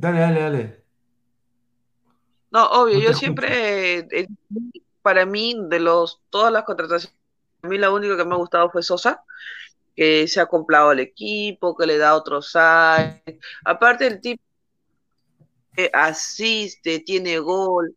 Dale, 0.00 0.20
dale, 0.20 0.40
dale. 0.40 0.64
No, 2.50 2.66
obvio, 2.70 2.94
No 2.94 3.00
yo 3.00 3.10
escucho. 3.10 3.18
siempre, 3.20 3.98
eh, 3.98 4.26
para 5.02 5.26
mí, 5.26 5.54
de 5.68 5.80
los 5.80 6.20
todas 6.30 6.52
las 6.52 6.64
contrataciones, 6.64 7.16
a 7.62 7.68
mí 7.68 7.78
la 7.78 7.90
única 7.92 8.16
que 8.16 8.24
me 8.24 8.34
ha 8.34 8.38
gustado 8.38 8.70
fue 8.70 8.82
Sosa, 8.82 9.22
que 9.96 10.28
se 10.28 10.40
ha 10.40 10.46
comprado 10.46 10.90
al 10.90 11.00
equipo, 11.00 11.76
que 11.76 11.86
le 11.86 11.98
da 11.98 12.16
otros 12.16 12.56
aires. 12.56 13.22
Aparte 13.64 14.06
el 14.06 14.20
tipo 14.20 14.42
que 15.74 15.90
asiste, 15.92 17.00
tiene 17.00 17.38
gol, 17.38 17.96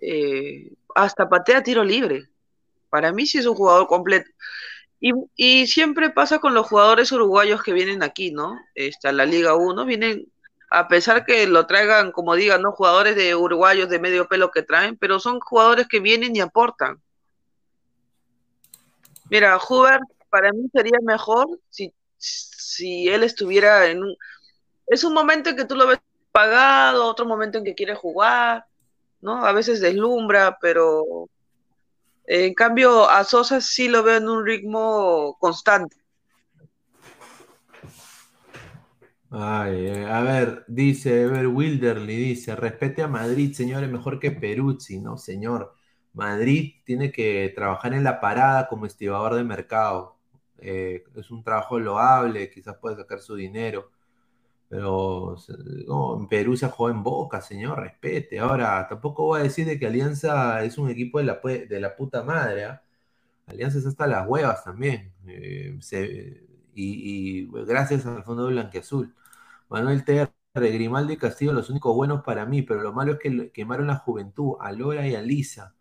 eh, 0.00 0.72
hasta 0.94 1.28
patea 1.28 1.62
tiro 1.62 1.84
libre. 1.84 2.28
Para 2.90 3.12
mí 3.12 3.26
sí 3.26 3.38
es 3.38 3.46
un 3.46 3.54
jugador 3.56 3.86
completo. 3.88 4.30
Y, 5.00 5.12
y 5.36 5.66
siempre 5.68 6.10
pasa 6.10 6.40
con 6.40 6.54
los 6.54 6.68
jugadores 6.68 7.12
uruguayos 7.12 7.62
que 7.62 7.72
vienen 7.72 8.02
aquí, 8.02 8.32
¿no? 8.32 8.58
Está 8.74 9.12
la 9.12 9.26
Liga 9.26 9.56
1, 9.56 9.84
vienen 9.86 10.31
A 10.74 10.88
pesar 10.88 11.26
que 11.26 11.46
lo 11.46 11.66
traigan, 11.66 12.12
como 12.12 12.34
digan, 12.34 12.62
¿no? 12.62 12.72
Jugadores 12.72 13.14
de 13.14 13.34
uruguayos 13.34 13.90
de 13.90 13.98
medio 13.98 14.26
pelo 14.26 14.50
que 14.50 14.62
traen, 14.62 14.96
pero 14.96 15.20
son 15.20 15.38
jugadores 15.38 15.86
que 15.86 16.00
vienen 16.00 16.34
y 16.34 16.40
aportan. 16.40 17.02
Mira, 19.28 19.58
Huber 19.58 20.00
para 20.30 20.50
mí 20.50 20.70
sería 20.72 20.98
mejor 21.02 21.60
si, 21.68 21.92
si 22.16 23.06
él 23.10 23.22
estuviera 23.22 23.86
en 23.88 24.02
un... 24.02 24.16
Es 24.86 25.04
un 25.04 25.12
momento 25.12 25.50
en 25.50 25.56
que 25.56 25.66
tú 25.66 25.74
lo 25.74 25.86
ves 25.86 26.00
pagado, 26.32 27.04
otro 27.04 27.26
momento 27.26 27.58
en 27.58 27.64
que 27.64 27.74
quiere 27.74 27.94
jugar, 27.94 28.64
¿no? 29.20 29.44
A 29.44 29.52
veces 29.52 29.82
deslumbra, 29.82 30.56
pero 30.58 31.28
en 32.24 32.54
cambio 32.54 33.10
a 33.10 33.24
Sosa 33.24 33.60
sí 33.60 33.88
lo 33.88 34.02
veo 34.02 34.16
en 34.16 34.28
un 34.30 34.46
ritmo 34.46 35.36
constante. 35.38 36.01
Ay, 39.34 39.86
eh, 39.86 40.06
a 40.06 40.20
ver, 40.20 40.64
dice 40.68 41.22
Ever 41.22 41.46
Wilderly, 41.46 42.16
dice, 42.16 42.54
respete 42.54 43.02
a 43.02 43.08
Madrid, 43.08 43.54
señor, 43.54 43.82
es 43.82 43.90
mejor 43.90 44.20
que 44.20 44.30
Peruzzi, 44.30 45.00
no, 45.00 45.16
señor. 45.16 45.74
Madrid 46.12 46.74
tiene 46.84 47.10
que 47.10 47.50
trabajar 47.54 47.94
en 47.94 48.04
la 48.04 48.20
parada 48.20 48.68
como 48.68 48.84
estibador 48.84 49.34
de 49.34 49.44
mercado. 49.44 50.18
Eh, 50.58 51.04
es 51.16 51.30
un 51.30 51.42
trabajo 51.42 51.78
loable, 51.78 52.50
quizás 52.50 52.76
puede 52.76 52.96
sacar 52.96 53.20
su 53.20 53.34
dinero, 53.34 53.90
pero 54.68 55.36
en 56.18 56.28
Perú 56.28 56.56
se 56.56 56.68
jugado 56.68 56.96
en 56.96 57.02
Boca, 57.02 57.40
señor, 57.40 57.80
respete. 57.80 58.38
Ahora, 58.38 58.86
tampoco 58.88 59.24
voy 59.24 59.40
a 59.40 59.44
decir 59.44 59.66
de 59.66 59.78
que 59.78 59.86
Alianza 59.86 60.62
es 60.64 60.78
un 60.78 60.90
equipo 60.90 61.18
de 61.18 61.24
la, 61.24 61.40
de 61.42 61.80
la 61.80 61.96
puta 61.96 62.22
madre. 62.22 62.64
¿ah? 62.66 62.82
Alianza 63.46 63.78
es 63.78 63.86
hasta 63.86 64.06
las 64.06 64.28
huevas 64.28 64.64
también. 64.64 65.12
Eh, 65.26 65.78
y, 66.74 67.46
gracias 67.66 68.06
al 68.06 68.24
Fondo 68.24 68.46
Blanqueazul. 68.48 69.14
Manuel 69.72 70.04
TR, 70.04 70.30
Grimaldi 70.52 71.14
y 71.14 71.16
Castillo, 71.16 71.54
los 71.54 71.70
únicos 71.70 71.96
buenos 71.96 72.22
para 72.22 72.44
mí, 72.44 72.60
pero 72.60 72.82
lo 72.82 72.92
malo 72.92 73.12
es 73.12 73.18
que 73.18 73.50
quemaron 73.52 73.86
la 73.86 73.96
juventud, 73.96 74.56
a 74.60 74.70
Lora 74.70 75.08
y 75.08 75.14
a 75.14 75.22
Lisa. 75.22 75.74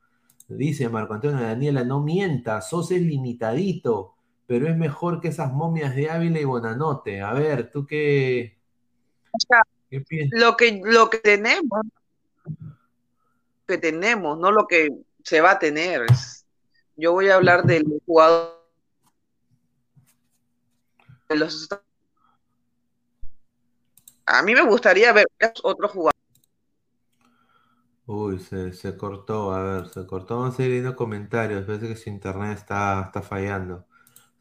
Dice 0.48 0.88
Marco 0.88 1.14
Antonio 1.14 1.42
Daniela, 1.42 1.84
no 1.84 2.02
mienta, 2.02 2.62
sos 2.62 2.92
es 2.92 3.02
limitadito, 3.02 4.16
pero 4.48 4.70
es 4.70 4.78
mejor 4.78 5.20
que 5.20 5.28
esas 5.28 5.52
momias 5.52 5.94
de 5.94 6.10
Ávila 6.10 6.40
y 6.40 6.46
Bonanote. 6.46 7.22
A 7.22 7.34
ver, 7.34 7.70
¿tú 7.70 7.86
qué, 7.86 8.58
¿qué 9.90 10.00
piensas? 10.00 10.40
Lo 10.40 10.56
que, 10.56 10.82
lo 10.82 11.10
que 11.10 11.18
tenemos, 11.18 11.82
que 13.68 13.78
tenemos, 13.78 14.40
no 14.40 14.54
lo 14.54 14.68
que 14.68 14.88
se 15.22 15.42
va 15.42 15.52
a 15.52 15.60
tener. 15.60 16.06
Yo 16.96 17.12
voy 17.12 17.28
a 17.28 17.36
hablar 17.36 17.64
del 17.64 17.84
jugador 18.06 18.58
de 21.28 21.36
los 21.36 21.70
a 24.32 24.42
mí 24.44 24.54
me 24.54 24.66
gustaría 24.66 25.14
ver 25.14 25.28
otro 25.64 25.88
jugador. 25.88 26.14
Uy, 28.06 28.40
se, 28.40 28.98
cortó, 28.98 29.54
a 29.54 29.64
ver, 29.64 29.88
se 29.90 30.06
cortó. 30.06 30.40
Vamos 30.40 30.60
a 30.60 30.64
ir 30.64 30.72
viendo 30.72 30.96
comentarios. 30.96 31.66
Parece 31.66 31.88
que 31.88 31.96
su 31.96 32.10
internet 32.10 32.58
está, 32.58 33.04
está 33.06 33.22
fallando. 33.22 33.86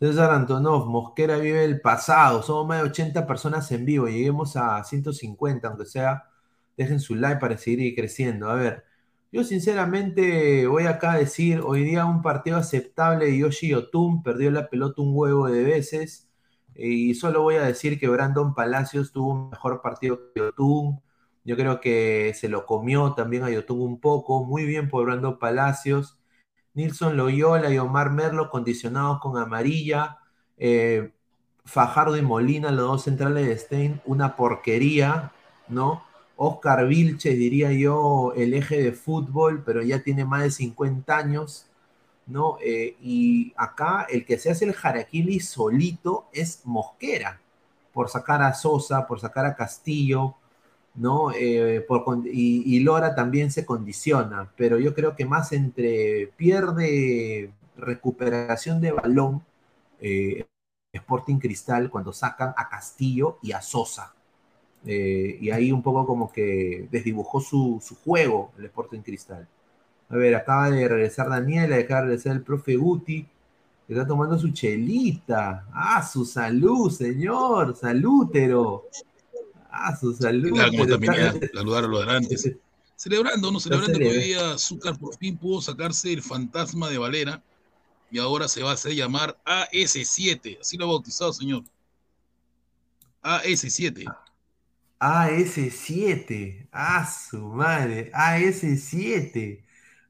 César 0.01 0.31
Antonov, 0.33 0.87
Mosquera 0.87 1.37
vive 1.39 1.65
el 1.65 1.81
pasado. 1.81 2.43
Somos 2.43 2.67
más 2.67 2.83
de 2.83 2.89
80 2.89 3.27
personas 3.27 3.71
en 3.73 3.85
vivo. 3.85 4.09
Lleguemos 4.09 4.57
a 4.57 4.83
150, 4.83 5.69
aunque 5.69 5.87
sea. 5.87 6.25
Dejen 6.77 7.01
su 7.01 7.15
like 7.15 7.41
para 7.41 7.59
seguir 7.59 7.95
creciendo. 7.95 8.51
A 8.51 8.55
ver, 8.55 8.85
yo 9.33 9.45
sinceramente 9.45 10.67
voy 10.67 10.87
acá 10.87 11.13
a 11.13 11.19
decir, 11.19 11.61
hoy 11.65 11.85
día 11.85 12.07
un 12.07 12.23
partido 12.23 12.57
aceptable 12.57 13.37
Yoshi 13.39 13.69
Yotun, 13.69 14.23
perdió 14.23 14.51
la 14.51 14.69
pelota 14.71 15.03
un 15.03 15.13
huevo 15.15 15.49
de 15.49 15.63
veces. 15.63 16.30
Y 16.75 17.15
solo 17.15 17.43
voy 17.43 17.57
a 17.57 17.63
decir 17.63 17.99
que 17.99 18.09
Brandon 18.09 18.55
Palacios 18.55 19.13
tuvo 19.13 19.33
un 19.33 19.51
mejor 19.51 19.83
partido 19.83 20.33
que 20.35 20.41
Yotun. 20.41 21.01
Yo 21.45 21.57
creo 21.57 21.81
que 21.81 22.33
se 22.35 22.49
lo 22.49 22.67
comió 22.67 23.15
también 23.15 23.45
a 23.45 23.51
Yotun 23.51 23.81
un 23.81 24.01
poco. 24.01 24.45
Muy 24.45 24.65
bien 24.65 24.89
por 24.89 25.05
Brandon 25.05 25.39
Palacios. 25.39 26.19
Nilson 26.75 27.17
Loyola 27.17 27.71
y 27.71 27.79
Omar 27.79 28.11
Merlo 28.11 28.51
condicionados 28.51 29.21
con 29.21 29.37
amarilla. 29.39 30.19
Eh, 30.57 31.13
Fajardo 31.65 32.17
y 32.17 32.23
Molina, 32.23 32.71
los 32.71 32.87
dos 32.87 33.05
centrales 33.05 33.47
de 33.47 33.57
Stein, 33.57 34.01
una 34.05 34.37
porquería, 34.37 35.33
¿no? 35.69 36.03
Oscar 36.37 36.87
Vilches, 36.89 37.39
diría 37.39 37.73
yo, 37.73 38.33
el 38.37 38.55
eje 38.55 38.83
de 38.83 38.93
fútbol, 38.93 39.63
pero 39.65 39.83
ya 39.83 40.03
tiene 40.03 40.25
más 40.25 40.43
de 40.43 40.51
50 40.51 41.17
años. 41.17 41.70
¿No? 42.31 42.59
Eh, 42.63 42.97
y 43.03 43.53
acá 43.57 44.07
el 44.09 44.25
que 44.25 44.39
se 44.39 44.51
hace 44.51 44.65
el 44.65 44.73
Jaraquili 44.73 45.41
solito 45.41 46.29
es 46.33 46.63
Mosquera, 46.65 47.41
por 47.93 48.09
sacar 48.09 48.43
a 48.43 48.55
Sosa, 48.55 49.07
por 49.07 49.21
sacar 49.21 49.47
a 49.47 49.57
Castillo, 49.57 50.37
¿no? 50.95 51.33
Eh, 51.33 51.87
y, 52.33 52.81
Lora 52.81 53.15
también 53.15 53.51
se 53.51 53.67
condiciona, 53.67 54.51
pero 54.57 54.79
yo 54.79 54.95
creo 54.95 55.17
que 55.17 55.27
más 55.27 55.53
entre 55.53 56.29
pierde 56.37 57.53
recuperación 57.77 58.81
de 58.81 58.93
balón, 58.93 59.43
eh, 60.01 60.47
Sporting 60.93 61.39
Cristal, 61.39 61.91
cuando 61.91 62.13
sacan 62.13 62.55
a 62.57 62.69
Castillo 62.69 63.39
y 63.43 63.53
a 63.53 63.63
Sosa. 63.63 64.15
y 64.85 65.51
ahí 65.51 65.73
un 65.73 65.83
poco 65.83 66.07
como 66.07 66.33
que 66.33 66.89
desdibujó 66.91 67.41
su, 67.41 67.81
su 67.83 67.97
juego 67.97 68.53
el 68.59 68.67
Sporting 68.67 69.01
Cristal. 69.03 69.47
A 70.11 70.17
ver, 70.17 70.35
acaba 70.35 70.71
de 70.71 70.89
regresar 70.89 71.29
Daniela, 71.29 71.77
acaba 71.77 72.03
de 72.03 72.07
regresar 72.09 72.33
el 72.33 72.43
profe 72.43 72.77
Guti, 72.77 73.23
que 73.87 73.93
está 73.93 74.07
tomando 74.07 74.37
su 74.39 74.51
chelita. 74.51 75.67
Ah, 75.73 76.03
su 76.03 76.25
salud, 76.25 76.91
señor, 76.91 77.77
salútero. 77.77 78.89
Ah, 79.71 79.97
su 79.97 80.13
salud. 80.13 80.51
Claro, 80.51 80.73
como 80.73 80.87
también 80.87 81.15
saludar 81.55 81.85
a 81.85 81.87
los 81.87 82.03
adelantes. 82.03 82.57
Celebrando, 82.97 83.51
no 83.51 83.61
celebrando 83.61 83.99
que 83.99 84.09
hoy 84.09 84.19
día 84.25 84.53
Azúcar 84.53 84.99
por 84.99 85.17
fin 85.17 85.39
pudo 85.39 85.63
sacarse 85.63 86.13
el 86.13 86.23
fantasma 86.23 86.91
de 86.91 86.99
Valera 86.99 87.43
y 88.11 88.19
ahora 88.19 88.47
se 88.47 88.63
va 88.63 88.73
a 88.73 88.75
hacer 88.75 88.93
llamar 88.95 89.39
AS7. 89.47 90.59
Así 90.61 90.77
lo 90.77 90.85
ha 90.85 90.89
bautizado, 90.89 91.33
señor. 91.33 91.63
AS7. 93.23 94.05
AS7. 94.99 96.69
Ah, 96.73 97.11
su 97.11 97.39
madre. 97.39 98.11
AS7. 98.13 99.61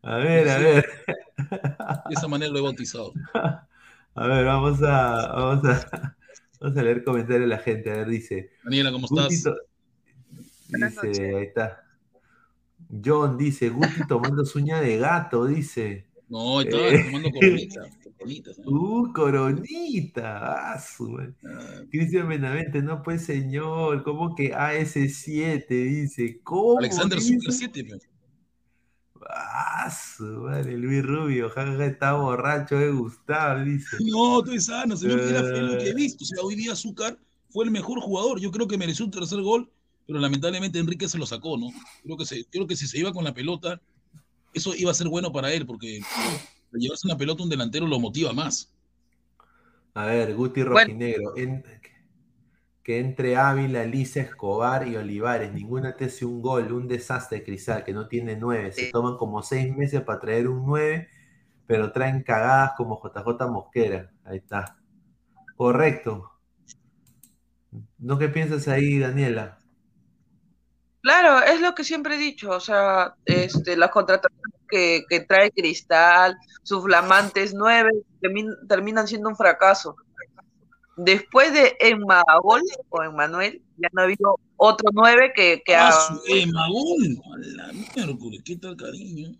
A 0.02 0.16
ver, 0.16 0.48
a 0.48 0.58
ver. 0.58 0.86
De 2.08 2.14
esa 2.14 2.28
manera 2.28 2.50
lo 2.50 2.58
he 2.58 2.62
bautizado. 2.62 3.12
A 4.14 4.26
ver, 4.26 4.44
vamos 4.44 4.82
a, 4.82 5.32
vamos 5.32 5.64
a, 5.64 6.16
vamos 6.60 6.76
a 6.76 6.82
leer 6.82 7.04
comentarios 7.04 7.42
de 7.42 7.46
la 7.46 7.58
gente. 7.58 7.90
A 7.90 7.98
ver, 7.98 8.08
dice. 8.08 8.50
Daniela, 8.64 8.90
¿cómo 8.90 9.06
estás? 9.06 9.28
dice, 9.28 9.50
ahí 11.36 11.44
está. 11.44 11.84
John 13.04 13.38
dice, 13.38 13.68
Guti 13.68 14.06
tomando 14.08 14.44
suña 14.44 14.80
de 14.80 14.98
gato, 14.98 15.46
dice. 15.46 16.06
No, 16.28 16.60
estaba 16.60 16.88
eh, 16.88 17.04
tomando 17.04 17.30
coronita. 17.30 17.82
Uh, 18.64 19.12
coronita. 19.12 20.72
Ah, 20.72 20.78
su 20.78 21.18
ah. 21.18 21.82
Cristian 21.90 22.28
Benavente, 22.28 22.82
no 22.82 23.02
pues 23.02 23.24
señor, 23.24 24.02
¿cómo 24.02 24.34
que 24.34 24.52
AS7? 24.52 25.66
Dice, 25.68 26.40
¿cómo? 26.42 26.78
Alexander 26.78 27.20
Super 27.20 27.52
7, 27.52 27.84
pero. 27.84 28.09
Ah, 29.28 29.90
su 29.90 30.24
madre, 30.24 30.76
Luis 30.76 31.04
Rubio, 31.04 31.50
jajaja, 31.50 31.84
está 31.84 32.12
borracho 32.14 32.78
de 32.78 32.90
Gustavo, 32.90 33.64
dice. 33.64 33.96
No, 34.00 34.40
estoy 34.40 34.60
sano, 34.60 34.96
señor, 34.96 35.20
que 35.20 35.30
era 35.30 35.42
lo 35.42 35.78
que 35.78 35.90
he 35.90 35.94
visto. 35.94 36.24
O 36.24 36.26
sea, 36.26 36.42
hoy 36.42 36.54
día 36.54 36.72
Azúcar 36.72 37.18
fue 37.50 37.64
el 37.64 37.70
mejor 37.70 38.00
jugador. 38.00 38.40
Yo 38.40 38.50
creo 38.50 38.66
que 38.66 38.78
mereció 38.78 39.04
un 39.04 39.10
tercer 39.10 39.40
gol, 39.42 39.70
pero 40.06 40.18
lamentablemente 40.18 40.78
Enrique 40.78 41.08
se 41.08 41.18
lo 41.18 41.26
sacó, 41.26 41.58
¿no? 41.58 41.68
Creo 42.02 42.16
que, 42.16 42.24
se, 42.24 42.44
creo 42.46 42.66
que 42.66 42.76
si 42.76 42.86
se 42.86 42.98
iba 42.98 43.12
con 43.12 43.24
la 43.24 43.34
pelota, 43.34 43.80
eso 44.54 44.74
iba 44.74 44.90
a 44.90 44.94
ser 44.94 45.08
bueno 45.08 45.32
para 45.32 45.52
él, 45.52 45.66
porque 45.66 46.00
llevarse 46.72 47.06
una 47.06 47.16
pelota 47.16 47.42
un 47.42 47.50
delantero 47.50 47.86
lo 47.86 48.00
motiva 48.00 48.32
más. 48.32 48.72
A 49.94 50.06
ver, 50.06 50.34
Guti 50.34 50.62
Rojinegro. 50.62 51.36
En, 51.36 51.64
que 52.82 52.98
entre 52.98 53.36
Ávila, 53.36 53.84
Lisa, 53.84 54.20
Escobar 54.20 54.88
y 54.88 54.96
Olivares. 54.96 55.52
Ninguna 55.52 55.96
te 55.96 56.06
hace 56.06 56.24
un 56.24 56.40
gol, 56.40 56.72
un 56.72 56.88
desastre 56.88 57.44
Crisal, 57.44 57.84
que 57.84 57.92
no 57.92 58.08
tiene 58.08 58.36
nueve. 58.36 58.72
Se 58.72 58.90
toman 58.90 59.16
como 59.16 59.42
seis 59.42 59.74
meses 59.76 60.02
para 60.02 60.20
traer 60.20 60.48
un 60.48 60.64
nueve, 60.66 61.08
pero 61.66 61.92
traen 61.92 62.22
cagadas 62.22 62.72
como 62.76 63.00
JJ 63.02 63.48
Mosquera. 63.48 64.10
Ahí 64.24 64.38
está. 64.38 64.76
Correcto. 65.56 66.30
¿No 67.98 68.18
qué 68.18 68.28
piensas 68.28 68.66
ahí, 68.68 68.98
Daniela? 68.98 69.58
Claro, 71.02 71.42
es 71.44 71.60
lo 71.60 71.74
que 71.74 71.84
siempre 71.84 72.16
he 72.16 72.18
dicho, 72.18 72.50
o 72.50 72.60
sea, 72.60 73.14
este, 73.24 73.76
las 73.76 73.90
contrataciones 73.90 74.60
que, 74.68 75.26
trae 75.26 75.50
Cristal, 75.50 76.36
sus 76.62 76.84
flamantes 76.84 77.54
nueve, 77.54 77.90
terminan 78.68 79.08
siendo 79.08 79.28
un 79.28 79.36
fracaso. 79.36 79.96
Después 81.02 81.54
de 81.54 81.76
Emagol 81.80 82.60
o 82.90 83.02
Emmanuel, 83.02 83.62
ya 83.78 83.88
no 83.92 84.02
ha 84.02 84.04
habido 84.04 84.38
otro 84.58 84.90
nueve 84.92 85.32
que, 85.34 85.62
que 85.64 85.74
ah, 85.74 85.88
ha... 85.88 86.20
Emagol, 86.28 87.18
la 87.56 87.72
miércoles, 87.72 88.42
qué 88.44 88.56
tal 88.56 88.76
cariño. 88.76 89.34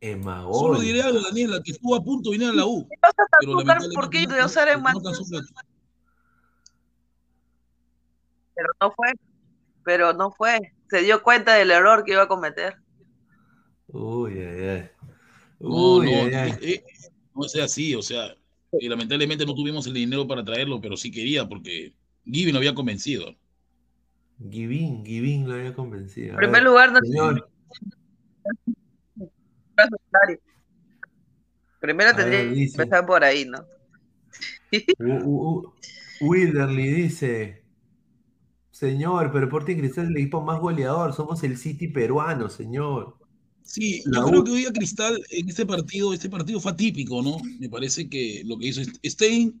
Emagol. 0.00 0.54
Solo 0.54 0.80
diré 0.80 1.02
algo, 1.02 1.20
Daniela, 1.20 1.60
que 1.62 1.72
estuvo 1.72 1.94
a 1.94 2.02
punto 2.02 2.30
de 2.30 2.38
venir 2.38 2.52
a 2.52 2.56
la 2.56 2.64
U. 2.64 2.88
Pero 3.40 3.58
¿Por 3.94 4.08
qué 4.08 4.26
de 4.26 4.42
usar 4.42 4.68
Emmanuel? 4.68 5.04
pero 8.54 8.68
no 8.80 8.90
fue. 8.92 9.12
Pero 9.84 10.12
no 10.14 10.30
fue. 10.30 10.72
Se 10.88 11.02
dio 11.02 11.22
cuenta 11.22 11.52
del 11.56 11.70
error 11.70 12.04
que 12.04 12.12
iba 12.12 12.22
a 12.22 12.28
cometer. 12.28 12.76
Uy, 13.88 14.38
ay, 14.38 14.68
ay. 14.68 14.90
No, 15.60 15.68
Uy, 15.68 16.10
no, 16.10 16.20
ay, 16.22 16.34
ay. 16.34 16.58
eh, 16.62 16.84
no 17.34 17.42
sea 17.42 17.64
así, 17.64 17.94
o 17.94 18.00
sea, 18.00 18.34
y 18.80 18.88
lamentablemente 18.88 19.46
no 19.46 19.54
tuvimos 19.54 19.86
el 19.86 19.94
dinero 19.94 20.26
para 20.26 20.44
traerlo, 20.44 20.80
pero 20.80 20.96
sí 20.96 21.10
quería 21.10 21.48
porque 21.48 21.92
Gibby 22.24 22.52
lo 22.52 22.58
había 22.58 22.74
convencido. 22.74 23.34
Givín, 24.50 25.04
Givín 25.04 25.48
lo 25.48 25.54
había 25.54 25.74
convencido. 25.74 26.30
En 26.32 26.36
primer 26.36 26.62
lugar, 26.62 26.92
no 26.92 27.00
señor, 27.00 27.48
Primero 31.80 32.14
tendría 32.14 32.42
ver, 32.44 32.54
que 32.54 32.64
empezar 32.64 33.06
por 33.06 33.24
ahí, 33.24 33.44
¿no? 33.44 33.64
Wilderly 36.20 36.88
dice, 36.88 37.62
señor, 38.70 39.30
pero 39.32 39.46
Sporting 39.46 39.76
Cristal 39.76 40.04
es 40.04 40.10
el 40.10 40.16
equipo 40.16 40.40
más 40.40 40.60
goleador, 40.60 41.12
somos 41.12 41.42
el 41.44 41.58
City 41.58 41.88
peruano, 41.88 42.48
señor. 42.48 43.16
Sí, 43.64 44.02
La 44.04 44.18
yo 44.20 44.26
creo 44.26 44.44
que 44.44 44.50
hoy 44.52 44.58
día 44.58 44.72
Cristal 44.72 45.20
en 45.30 45.48
este 45.48 45.64
partido, 45.66 46.12
este 46.12 46.28
partido 46.30 46.60
fue 46.60 46.72
atípico, 46.72 47.22
¿no? 47.22 47.38
Me 47.58 47.68
parece 47.70 48.08
que 48.08 48.42
lo 48.44 48.58
que 48.58 48.68
hizo 48.68 48.82
Stein, 49.04 49.60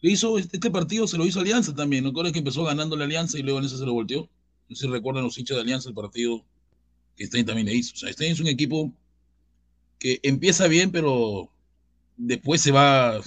le 0.00 0.10
hizo 0.12 0.38
este 0.38 0.70
partido, 0.70 1.06
se 1.06 1.18
lo 1.18 1.26
hizo 1.26 1.40
Alianza 1.40 1.74
también, 1.74 2.04
¿no? 2.04 2.10
Recuerda 2.10 2.32
que 2.32 2.38
empezó 2.40 2.64
ganando 2.64 2.96
la 2.96 3.04
Alianza 3.04 3.38
y 3.38 3.42
luego 3.42 3.58
en 3.60 3.66
eso 3.66 3.78
se 3.78 3.86
lo 3.86 3.92
volteó. 3.94 4.30
No 4.68 4.76
sé 4.76 4.86
si 4.86 4.92
recuerdan 4.92 5.24
los 5.24 5.38
hinchas 5.38 5.56
de 5.56 5.62
Alianza 5.62 5.90
el 5.90 5.94
partido 5.94 6.44
que 7.16 7.26
Stein 7.26 7.46
también 7.46 7.66
le 7.68 7.74
hizo. 7.76 7.94
O 7.94 7.98
sea, 7.98 8.12
Stein 8.12 8.32
es 8.32 8.40
un 8.40 8.48
equipo 8.48 8.92
que 9.98 10.20
empieza 10.22 10.66
bien, 10.68 10.90
pero 10.92 11.50
después 12.16 12.60
se 12.62 12.72
va, 12.72 13.20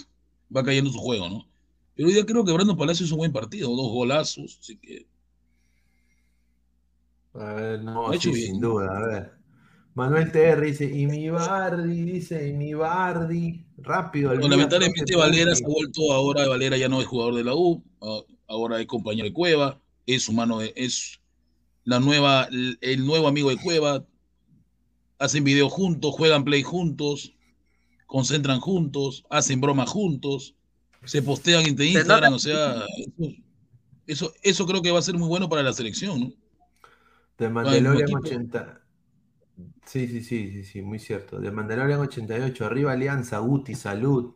va 0.55 0.63
cayendo 0.63 0.91
su 0.91 0.99
juego, 0.99 1.29
¿no? 1.29 1.47
Pero 1.95 2.09
hoy 2.09 2.13
día 2.15 2.25
creo 2.25 2.45
que 2.45 2.53
Brandon 2.53 2.77
Palacio 2.77 3.05
hizo 3.05 3.15
un 3.15 3.19
buen 3.19 3.33
partido, 3.33 3.69
dos 3.75 3.91
golazos, 3.91 4.59
así 4.61 4.77
que 4.77 5.07
A 7.33 7.53
ver, 7.53 7.83
no, 7.83 8.07
Lo 8.07 8.11
ha 8.11 8.15
hecho 8.15 8.31
sí, 8.31 8.35
bien. 8.35 8.51
sin 8.51 8.59
duda, 8.59 8.97
a 8.97 9.07
ver. 9.07 9.36
Manuel 9.97 10.31
TR 10.31 10.61
dice, 10.61 10.85
y 10.85 11.07
mi 11.07 11.27
Bardi, 11.27 12.03
dice, 12.03 12.49
y 12.49 12.53
mi 12.53 12.75
Bardi, 12.75 13.65
rápido, 13.79 14.29
Bueno, 14.29 14.47
lamentablemente 14.47 15.15
Valera 15.15 15.55
se 15.55 15.65
ha 15.65 15.67
vuelto 15.67 16.13
ahora, 16.13 16.47
Valera 16.47 16.77
ya 16.77 16.87
no 16.87 17.01
es 17.01 17.07
jugador 17.07 17.33
de 17.33 17.43
la 17.43 17.55
U, 17.55 17.83
ahora 18.45 18.79
es 18.79 18.85
compañero 18.85 19.25
de 19.25 19.33
Cueva, 19.33 19.81
es 20.05 20.29
humano, 20.29 20.61
es 20.61 21.19
la 21.83 21.99
nueva, 21.99 22.47
el 22.51 23.07
nuevo 23.07 23.27
amigo 23.27 23.49
de 23.49 23.57
Cueva, 23.57 24.05
hacen 25.17 25.43
video 25.43 25.67
juntos, 25.67 26.13
juegan 26.13 26.43
play 26.43 26.61
juntos, 26.61 27.33
concentran 28.05 28.59
juntos, 28.59 29.25
hacen 29.31 29.61
bromas 29.61 29.89
juntos, 29.89 30.53
se 31.05 31.23
postean 31.23 31.65
en 31.65 31.81
Instagram, 31.81 32.33
o 32.33 32.39
sea, 32.39 32.85
eso, 32.99 33.33
eso, 34.05 34.33
eso 34.43 34.67
creo 34.67 34.83
que 34.83 34.91
va 34.91 34.99
a 34.99 35.01
ser 35.01 35.17
muy 35.17 35.27
bueno 35.27 35.49
para 35.49 35.63
la 35.63 35.73
selección, 35.73 36.19
¿no? 36.19 36.33
De 37.39 37.47
Ah, 37.47 37.49
Mandalorian 37.49 37.95
el 37.95 38.01
equipo. 38.03 38.19
80. 38.19 38.81
Sí, 39.87 40.05
sí, 40.07 40.21
sí, 40.21 40.51
sí, 40.51 40.63
sí, 40.65 40.81
muy 40.81 40.99
cierto. 40.99 41.39
De 41.39 41.49
Mandalorian 41.49 42.01
88, 42.01 42.65
arriba 42.65 42.91
Alianza, 42.91 43.37
Guti, 43.39 43.73
salud. 43.73 44.33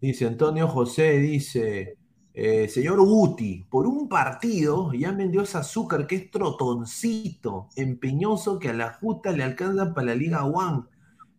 Dice 0.00 0.26
Antonio 0.26 0.68
José, 0.68 1.18
dice, 1.20 1.96
eh, 2.34 2.68
señor 2.68 3.00
Guti, 3.00 3.66
por 3.70 3.86
un 3.86 4.08
partido 4.10 4.92
ya 4.92 5.12
vendió 5.12 5.42
ese 5.42 5.58
azúcar 5.58 6.06
que 6.06 6.16
es 6.16 6.30
trotoncito, 6.30 7.70
empeñoso 7.76 8.58
que 8.58 8.70
a 8.70 8.74
la 8.74 8.92
justa 8.94 9.32
le 9.32 9.44
alcanza 9.44 9.94
para 9.94 10.08
la 10.08 10.14
Liga 10.16 10.44
One, 10.44 10.84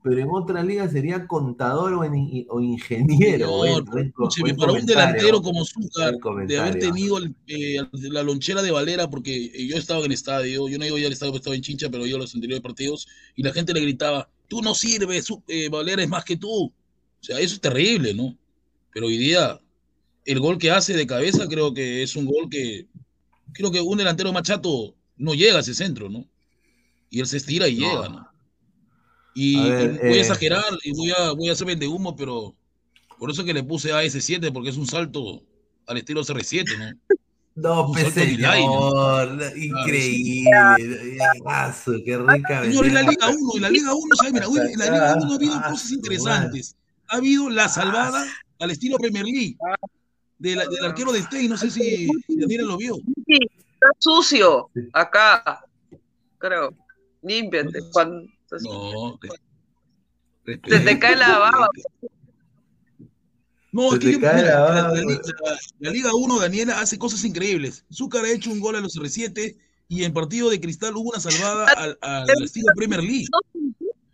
pero 0.05 0.19
en 0.21 0.29
otra 0.29 0.63
liga 0.63 0.87
sería 0.87 1.25
contador 1.25 1.93
o, 1.93 2.03
en- 2.03 2.45
o 2.49 2.61
ingeniero. 2.61 3.47
Señor, 3.63 3.83
Buen- 3.83 3.85
buen 3.85 4.11
co- 4.11 4.27
escúcheme, 4.27 4.53
buen 4.53 4.55
para 4.57 4.71
un 4.79 4.85
delantero 4.85 5.41
como 5.41 5.65
Zúcar, 5.65 6.13
de 6.47 6.59
haber 6.59 6.77
tenido 6.77 7.17
el, 7.17 7.33
eh, 7.47 7.77
la 8.11 8.21
lonchera 8.21 8.61
de 8.61 8.69
Valera, 8.69 9.09
porque 9.09 9.45
eh, 9.45 9.67
yo 9.67 9.75
estaba 9.77 10.01
en 10.01 10.05
el 10.05 10.11
estadio, 10.11 10.69
yo 10.69 10.77
no 10.77 10.85
iba 10.85 10.99
ya 10.99 11.07
al 11.07 11.13
estadio, 11.13 11.31
porque 11.31 11.39
estaba 11.41 11.55
en 11.55 11.63
Chincha, 11.63 11.89
pero 11.89 12.05
yo 12.05 12.19
los 12.19 12.35
anteriores 12.35 12.61
partidos, 12.61 13.07
y 13.35 13.41
la 13.41 13.51
gente 13.51 13.73
le 13.73 13.81
gritaba, 13.81 14.29
tú 14.47 14.61
no 14.61 14.75
sirves, 14.75 15.27
eh, 15.47 15.69
Valera 15.69 16.03
es 16.03 16.09
más 16.09 16.23
que 16.23 16.37
tú. 16.37 16.65
O 16.65 17.23
sea, 17.23 17.39
eso 17.39 17.55
es 17.55 17.61
terrible, 17.61 18.13
¿no? 18.13 18.37
Pero 18.93 19.07
hoy 19.07 19.17
día, 19.17 19.59
el 20.23 20.39
gol 20.39 20.59
que 20.59 20.69
hace 20.69 20.93
de 20.93 21.07
cabeza 21.07 21.47
creo 21.47 21.73
que 21.73 22.03
es 22.03 22.15
un 22.15 22.25
gol 22.27 22.47
que, 22.47 22.85
creo 23.53 23.71
que 23.71 23.81
un 23.81 23.97
delantero 23.97 24.31
machato 24.31 24.93
no 25.17 25.33
llega 25.33 25.57
a 25.57 25.61
ese 25.61 25.73
centro, 25.73 26.09
¿no? 26.09 26.25
Y 27.09 27.21
él 27.21 27.25
se 27.25 27.37
estira 27.37 27.67
y 27.67 27.77
No. 27.79 27.87
llega, 27.89 28.09
¿no? 28.09 28.34
Y, 29.35 29.57
A 29.57 29.67
y 29.67 29.69
ver, 29.69 29.99
voy 29.99 30.13
a 30.13 30.15
eh, 30.15 30.19
exagerar 30.21 30.63
y 30.83 30.91
voy 30.93 31.11
a, 31.11 31.31
voy 31.31 31.49
a 31.49 31.51
hacer 31.51 31.67
vende 31.67 31.87
humo, 31.87 32.15
pero 32.15 32.55
por 33.19 33.29
eso 33.29 33.43
que 33.43 33.53
le 33.53 33.63
puse 33.63 33.91
AS7, 33.93 34.51
porque 34.51 34.69
es 34.69 34.77
un 34.77 34.87
salto 34.87 35.43
al 35.85 35.97
estilo 35.97 36.21
CR7, 36.23 36.77
¿no? 36.77 36.99
No, 37.57 37.87
pues 37.93 38.03
¿no? 38.03 38.11
señor, 38.11 38.37
Claro, 39.37 39.57
increíble. 39.57 41.17
Aso, 41.45 41.93
qué 42.03 42.17
rica 42.17 42.63
Señor, 42.63 42.85
en 42.85 42.93
la. 42.95 43.01
Liga 43.03 43.29
1, 43.29 43.51
en 43.55 43.61
la 43.61 43.69
Liga 43.69 43.93
1, 43.93 44.15
¿sabes? 44.17 44.33
Mira, 44.33 44.45
en 44.45 44.77
la 44.79 44.85
Liga 44.85 45.15
1 45.21 45.31
ha 45.31 45.35
habido 45.35 45.61
cosas 45.69 45.91
interesantes. 45.91 46.75
Ha 47.07 47.15
habido 47.15 47.49
la 47.49 47.69
salvada 47.69 48.25
al 48.59 48.71
estilo 48.71 48.97
Premier 48.97 49.23
League 49.23 49.55
de 50.37 50.55
la- 50.57 50.65
del 50.65 50.83
arquero 50.83 51.13
de 51.13 51.21
Stein, 51.23 51.49
no 51.49 51.55
sé 51.55 51.71
si, 51.71 52.07
si 52.27 52.35
Daniela 52.37 52.63
lo 52.65 52.75
vio. 52.77 52.95
Sí, 52.95 53.37
está 53.73 53.87
sucio 53.99 54.69
acá, 54.91 55.63
creo. 56.37 56.73
Límpiate. 57.21 57.79
Cuando 57.93 58.27
No, 58.51 59.19
se 60.45 60.79
te 60.79 60.99
cae 60.99 61.15
la 61.15 61.37
baba. 61.39 61.69
No, 63.71 63.93
es 63.93 63.99
que 63.99 64.05
te 64.05 64.11
yo- 64.13 64.19
mira, 64.19 64.33
la 64.33 64.93
la, 64.93 64.93
la- 65.81 65.91
Liga 65.91 66.11
1, 66.15 66.39
Daniela, 66.39 66.79
hace 66.79 66.97
cosas 66.97 67.23
increíbles. 67.25 67.83
Zúcar 67.91 68.23
ha 68.23 68.31
hecho 68.31 68.49
un 68.51 68.61
gol 68.61 68.75
a 68.77 68.79
los 68.79 68.95
R7 68.95 69.57
y 69.89 70.03
en 70.05 70.13
partido 70.13 70.49
de 70.49 70.61
cristal 70.61 70.95
hubo 70.95 71.09
una 71.09 71.19
salvada 71.19 71.65
al, 71.77 71.97
al 72.01 72.43
estilo 72.43 72.67
Premier 72.75 73.03
League. 73.03 73.27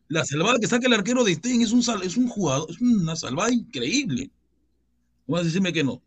La 0.08 0.26
salvada 0.26 0.58
que 0.60 0.67
saca 0.67 0.88
el 0.88 0.94
arquero 0.94 1.24
de 1.24 1.36
Stein 1.36 1.62
es 1.62 1.72
un, 1.72 1.82
es 2.04 2.17
un 2.17 2.28
jugador, 2.28 2.70
es 2.72 2.82
una 2.82 3.15
salvada 3.15 3.52
increíble. 3.52 4.32
Vas 5.28 5.41
a 5.41 5.44
decirme 5.46 5.72
que 5.72 5.84
no. 5.84 6.02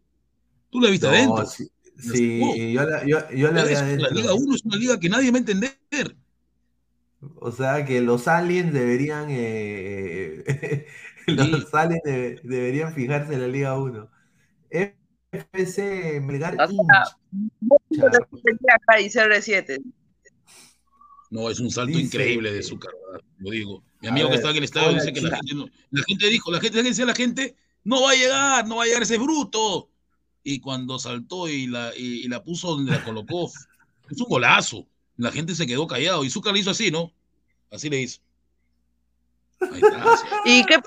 Tú 0.70 0.80
la 0.80 0.90
viste 0.90 1.06
No, 1.06 1.12
adentro. 1.12 1.46
sí, 1.46 2.72
yo 2.72 2.82
la, 2.84 3.06
yo, 3.06 3.18
yo 3.30 3.52
la 3.52 3.64
vi 3.64 3.72
Es- 3.72 3.78
la 3.80 3.84
adentro. 3.86 4.10
Liga 4.10 4.34
1 4.34 4.54
es 4.56 4.64
una 4.64 4.76
liga 4.76 4.98
que 4.98 5.08
nadie 5.08 5.30
va 5.30 5.36
a 5.36 5.40
entender. 5.40 6.16
O 7.36 7.50
sea 7.52 7.84
que 7.84 8.00
los 8.00 8.26
aliens 8.28 8.72
deberían 8.72 9.26
eh, 9.30 10.86
los 11.26 11.72
aliens 11.74 12.02
de- 12.04 12.40
deberían 12.42 12.94
fijarse 12.94 13.34
en 13.34 13.40
la 13.40 13.48
Liga 13.48 13.78
1. 13.78 14.10
FC 15.32 16.20
Melgar 16.20 16.56
CR7. 17.90 19.82
No, 21.30 21.50
es 21.50 21.58
un 21.60 21.70
salto 21.70 21.88
Dice- 21.96 22.02
increíble 22.04 22.52
de 22.52 22.62
Zúcar, 22.62 22.92
¿verdad? 23.06 23.24
lo 23.38 23.50
digo. 23.50 23.82
Mi 24.00 24.08
amigo 24.08 24.28
que 24.28 24.36
ver, 24.36 24.38
estaba 24.38 24.52
en 24.52 24.58
el 24.58 24.64
estadio 24.64 24.92
dice 24.94 25.12
que 25.12 25.20
la 25.22 25.36
gente, 25.36 25.54
no, 25.54 25.66
la 25.90 26.02
gente 26.06 26.28
dijo, 26.28 26.52
la 26.52 26.60
gente, 26.60 26.82
decía 26.82 27.06
la 27.06 27.14
gente, 27.14 27.56
no 27.82 28.02
va 28.02 28.10
a 28.10 28.14
llegar, 28.14 28.68
no 28.68 28.76
va 28.76 28.82
a 28.84 28.86
llegar 28.86 29.02
ese 29.02 29.18
bruto. 29.18 29.90
Y 30.42 30.60
cuando 30.60 30.98
saltó 30.98 31.48
y 31.48 31.66
la, 31.66 31.90
y, 31.96 32.24
y 32.24 32.28
la 32.28 32.44
puso 32.44 32.76
donde 32.76 32.92
la 32.92 33.02
colocó, 33.02 33.50
es 34.10 34.20
un 34.20 34.26
golazo. 34.28 34.86
La 35.16 35.30
gente 35.30 35.54
se 35.54 35.66
quedó 35.66 35.86
callado 35.86 36.24
y 36.24 36.30
Zúcar 36.30 36.52
le 36.54 36.60
hizo 36.60 36.70
así, 36.70 36.90
¿no? 36.90 37.12
Así 37.70 37.88
le 37.88 38.00
hizo. 38.00 38.20
Ahí 39.60 39.80
está. 39.80 40.04
¿Y 40.44 40.64
qué 40.64 40.78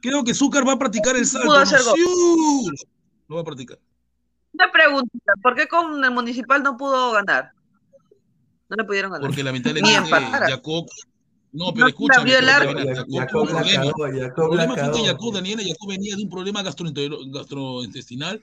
Creo 0.00 0.22
que 0.22 0.34
Zúcar 0.34 0.66
va 0.68 0.72
a 0.74 0.78
practicar 0.78 1.16
el 1.16 1.24
salto. 1.26 1.48
¿no? 1.48 3.36
va 3.36 3.40
a 3.40 3.44
practicar. 3.44 3.78
Una 4.52 4.70
preguntita, 4.70 5.32
¿por 5.42 5.54
qué 5.56 5.66
con 5.66 6.04
el 6.04 6.10
municipal 6.10 6.62
no 6.62 6.76
pudo 6.76 7.12
ganar? 7.12 7.52
No 8.68 8.76
le 8.76 8.84
pudieron 8.84 9.10
ganar. 9.12 9.26
Porque 9.26 9.42
lamentablemente. 9.42 10.10
Jacob. 10.10 10.86
No, 11.52 11.66
No 11.66 11.72
pero 11.74 11.86
la 11.86 11.90
escúchame. 11.90 12.30
Jacob 12.32 13.48
problema. 13.48 13.92
fue 13.92 14.12
que. 14.12 14.18
Jacob, 15.06 15.32
Daniela, 15.32 15.62
Jacob 15.62 15.88
venía 15.88 16.16
de 16.16 16.22
un 16.22 16.28
problema 16.28 16.62
gastrointestinal 16.62 18.42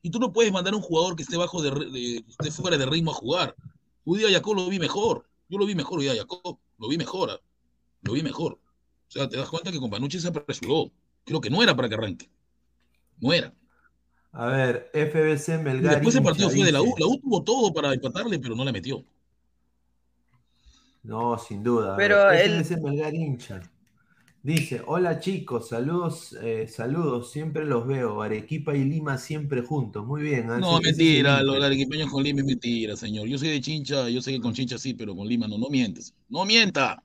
y 0.00 0.10
tú 0.10 0.18
no 0.18 0.32
puedes 0.32 0.52
mandar 0.52 0.72
a 0.72 0.76
un 0.76 0.82
jugador 0.82 1.14
que 1.16 1.22
esté 1.24 1.36
bajo 1.36 1.60
de, 1.62 1.70
de- 1.70 2.22
que 2.24 2.30
esté 2.30 2.50
fuera 2.50 2.76
de 2.78 2.86
ritmo 2.86 3.10
a 3.10 3.14
jugar. 3.14 3.54
Hoy 4.04 4.18
día 4.20 4.30
Jacob 4.30 4.54
lo 4.56 4.68
vi 4.68 4.78
mejor. 4.78 5.28
Yo 5.48 5.58
lo 5.58 5.66
vi 5.66 5.74
mejor 5.74 5.98
hoy 6.00 6.04
día 6.06 6.16
Jacob. 6.16 6.58
Lo 6.78 6.88
vi 6.88 6.96
mejor. 6.98 7.30
ah. 7.30 7.40
Lo 8.02 8.12
vi 8.12 8.22
mejor. 8.22 8.54
O 8.54 9.10
sea, 9.10 9.28
te 9.28 9.36
das 9.36 9.48
cuenta 9.48 9.70
que 9.70 9.78
con 9.78 9.90
Panucci 9.90 10.18
se 10.18 10.28
apresuró. 10.28 10.90
Creo 11.24 11.40
que 11.40 11.50
no 11.50 11.62
era 11.62 11.76
para 11.76 11.88
que 11.88 11.94
arranque. 11.94 12.30
No 13.20 13.32
era. 13.32 13.54
A 14.32 14.46
ver, 14.46 14.90
FBC 14.94 15.54
Y 15.54 15.58
Melgar 15.58 15.94
después 15.94 16.14
ese 16.14 16.18
hincha, 16.18 16.24
partido 16.30 16.50
fue 16.50 16.64
de 16.64 16.72
la 16.72 16.82
U. 16.82 16.94
La 16.98 17.06
U 17.06 17.18
tuvo 17.18 17.42
todo 17.44 17.72
para 17.72 17.92
empatarle, 17.92 18.38
pero 18.38 18.56
no 18.56 18.64
le 18.64 18.72
metió. 18.72 19.04
No, 21.02 21.36
sin 21.38 21.62
duda. 21.62 21.96
Pero 21.96 22.30
él- 22.30 22.64
FBC 22.64 22.80
Melgar 22.80 23.14
hincha. 23.14 23.60
Dice, 24.44 24.82
hola 24.86 25.20
chicos, 25.20 25.68
saludos, 25.68 26.36
eh, 26.42 26.66
saludos, 26.66 27.30
siempre 27.30 27.64
los 27.64 27.86
veo. 27.86 28.22
Arequipa 28.22 28.74
y 28.76 28.82
Lima 28.84 29.16
siempre 29.16 29.62
juntos. 29.62 30.04
Muy 30.04 30.22
bien. 30.22 30.50
ah, 30.50 30.58
No, 30.58 30.80
mentira, 30.80 31.40
hincha. 31.40 31.42
los 31.42 31.62
arequipeños 31.62 32.10
con 32.10 32.24
Lima 32.24 32.40
es 32.40 32.46
mentira, 32.46 32.96
señor. 32.96 33.28
Yo 33.28 33.38
soy 33.38 33.50
de 33.50 33.60
Chincha, 33.60 34.08
yo 34.08 34.20
sé 34.20 34.32
que 34.32 34.40
con 34.40 34.52
Chincha 34.52 34.78
sí, 34.78 34.94
pero 34.94 35.14
con 35.14 35.28
Lima 35.28 35.46
no, 35.46 35.58
no 35.58 35.68
mientes. 35.68 36.12
¡No 36.28 36.44
mienta! 36.44 37.02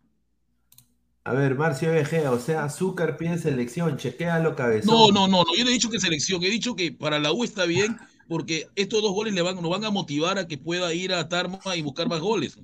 A 1.26 1.34
ver, 1.34 1.56
Marcio 1.56 1.92
BG, 1.92 2.28
o 2.30 2.40
sea, 2.40 2.64
Azúcar 2.64 3.18
pide 3.18 3.38
selección, 3.38 3.98
chequéalo 3.98 4.56
cabezón. 4.56 4.96
No, 4.96 5.12
no, 5.12 5.28
no, 5.28 5.44
no, 5.44 5.56
yo 5.58 5.64
no 5.66 5.70
he 5.70 5.74
dicho 5.74 5.90
que 5.90 6.00
selección, 6.00 6.42
he 6.44 6.50
dicho 6.50 6.76
que 6.76 6.92
para 6.92 7.20
la 7.20 7.34
U 7.34 7.44
está 7.44 7.66
bien 7.66 7.98
porque 8.30 8.68
estos 8.76 9.02
dos 9.02 9.12
goles 9.14 9.34
le 9.34 9.42
van, 9.42 9.56
nos 9.62 9.70
van 9.70 9.84
a 9.86 9.92
motivar 9.92 10.38
a 10.38 10.48
que 10.48 10.58
pueda 10.58 10.94
ir 10.94 11.14
a 11.14 11.28
Tarma 11.28 11.60
y 11.76 11.82
buscar 11.82 12.08
más 12.08 12.22
goles. 12.22 12.58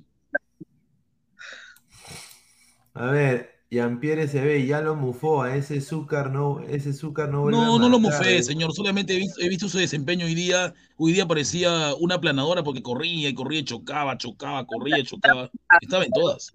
A 2.94 3.06
ver, 3.10 3.53
Jean-Pierre 3.74 4.28
se 4.28 4.40
ve, 4.40 4.66
ya 4.66 4.80
lo 4.80 4.94
mufó, 4.94 5.42
a 5.42 5.56
ese 5.56 5.78
azúcar 5.78 6.30
no, 6.30 6.60
ese 6.60 6.90
azúcar 6.90 7.28
no 7.28 7.42
vuelve 7.42 7.58
No, 7.58 7.76
a 7.76 7.78
no 7.78 7.88
lo 7.88 7.98
marcar. 7.98 8.20
mofé, 8.20 8.42
señor. 8.42 8.72
Solamente 8.72 9.14
he 9.14 9.18
visto, 9.18 9.40
he 9.40 9.48
visto 9.48 9.68
su 9.68 9.78
desempeño 9.78 10.26
hoy 10.26 10.34
día. 10.34 10.72
Hoy 10.96 11.12
día 11.12 11.26
parecía 11.26 11.94
una 11.98 12.20
planadora 12.20 12.62
porque 12.62 12.82
corría 12.82 13.28
y 13.28 13.34
corría 13.34 13.60
y 13.60 13.64
chocaba, 13.64 14.16
chocaba, 14.16 14.64
corría 14.64 14.98
y 15.00 15.04
chocaba. 15.04 15.50
Estaba 15.80 16.04
en 16.04 16.10
todas. 16.12 16.50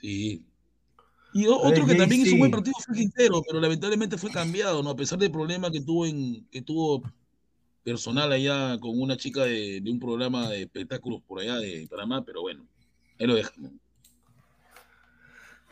Sí. 0.00 0.44
Y 1.34 1.46
otro 1.46 1.86
que 1.86 1.94
también 1.94 2.22
hizo 2.22 2.32
un 2.34 2.40
buen 2.40 2.50
partido 2.50 2.74
fue 2.84 2.94
Quintero, 2.94 3.42
pero 3.46 3.60
lamentablemente 3.60 4.18
fue 4.18 4.30
cambiado, 4.30 4.82
¿no? 4.82 4.90
A 4.90 4.96
pesar 4.96 5.18
del 5.18 5.30
problema 5.30 5.70
que 5.70 5.80
tuvo 5.80 6.06
en, 6.06 6.46
que 6.50 6.60
tuvo 6.62 7.02
personal 7.82 8.30
allá 8.32 8.78
con 8.80 9.00
una 9.00 9.16
chica 9.16 9.44
de, 9.44 9.80
de 9.80 9.90
un 9.90 9.98
programa 9.98 10.48
de 10.48 10.62
espectáculos 10.62 11.20
por 11.26 11.40
allá 11.40 11.56
de 11.56 11.86
Panamá, 11.90 12.24
pero 12.24 12.42
bueno, 12.42 12.66
ahí 13.18 13.26
lo 13.26 13.34
dejan. 13.34 13.81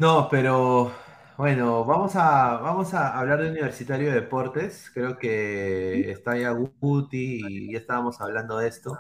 ¿No? 0.01 0.29
Pero 0.31 0.93
bueno, 1.37 1.85
vamos 1.85 2.17
a, 2.17 2.57
vamos 2.59 2.95
a 2.95 3.19
hablar 3.19 3.43
de 3.43 3.51
Universitario 3.51 4.09
de 4.11 4.21
Deportes. 4.21 4.91
Creo 4.93 5.19
que 5.19 6.11
está 6.11 6.37
ya 6.39 6.51
Guti 6.53 7.67
y 7.69 7.73
ya 7.73 7.79
estábamos 7.79 8.21
hablando 8.21 8.59
de 8.59 8.69
esto. 8.69 8.99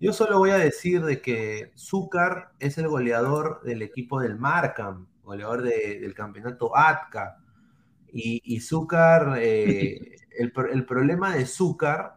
Yo 0.00 0.12
solo 0.12 0.38
voy 0.38 0.50
a 0.50 0.58
decir 0.58 1.04
de 1.04 1.20
que 1.22 1.72
Zúcar 1.76 2.52
es 2.60 2.78
el 2.78 2.88
goleador 2.88 3.62
del 3.64 3.82
equipo 3.82 4.20
del 4.20 4.36
Markham, 4.38 5.08
goleador 5.24 5.62
de- 5.62 6.00
del 6.00 6.14
campeonato 6.14 6.76
ATCA. 6.76 7.38
Y, 8.12 8.42
y 8.44 8.60
Zúcar, 8.60 9.36
eh, 9.40 10.16
el, 10.38 10.52
el 10.72 10.86
problema 10.86 11.36
de 11.36 11.46
Zúcar 11.46 12.16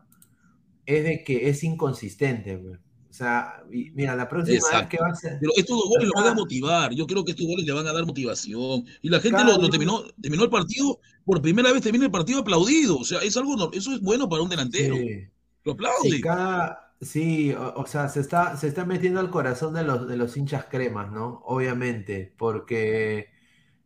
es 0.85 1.03
de 1.05 1.23
que 1.23 1.49
es 1.49 1.63
inconsistente. 1.65 2.57
güey. 2.57 2.77
O 3.11 3.13
sea, 3.13 3.61
mira, 3.69 4.15
la 4.15 4.29
próxima 4.29 4.57
vez 4.71 4.87
que 4.87 4.97
va 4.97 5.09
a 5.09 5.15
ser... 5.15 5.37
Pero 5.41 5.51
estos 5.57 5.77
dos 5.77 5.89
goles 5.89 6.07
lo 6.07 6.13
van 6.13 6.31
a 6.31 6.33
motivar. 6.33 6.93
Yo 6.93 7.05
creo 7.05 7.25
que 7.25 7.31
estos 7.31 7.45
goles 7.45 7.65
le 7.65 7.73
van 7.73 7.85
a 7.85 7.91
dar 7.91 8.05
motivación. 8.05 8.85
Y 9.01 9.09
la 9.09 9.19
gente 9.19 9.43
lo, 9.43 9.57
lo 9.57 9.69
terminó, 9.69 10.01
terminó 10.21 10.45
el 10.45 10.49
partido, 10.49 10.97
por 11.25 11.41
primera 11.41 11.73
vez 11.73 11.81
termina 11.81 12.05
el 12.05 12.11
partido 12.11 12.39
aplaudido. 12.39 12.97
O 12.97 13.03
sea, 13.03 13.19
es 13.19 13.35
algo, 13.35 13.69
eso 13.73 13.91
es 13.93 13.99
bueno 13.99 14.29
para 14.29 14.43
un 14.43 14.49
delantero. 14.49 14.95
Sí. 14.95 15.27
Lo 15.65 15.73
aplaude. 15.73 16.09
Sí, 16.09 16.21
cada, 16.21 16.93
sí, 17.01 17.51
o, 17.51 17.73
o 17.81 17.85
sea, 17.85 18.07
se 18.07 18.21
está, 18.21 18.55
se 18.55 18.69
está 18.69 18.85
metiendo 18.85 19.19
al 19.19 19.29
corazón 19.29 19.73
de 19.73 19.83
los, 19.83 20.07
de 20.07 20.15
los 20.15 20.37
hinchas 20.37 20.67
cremas, 20.69 21.11
¿no? 21.11 21.41
Obviamente, 21.43 22.33
porque 22.37 23.27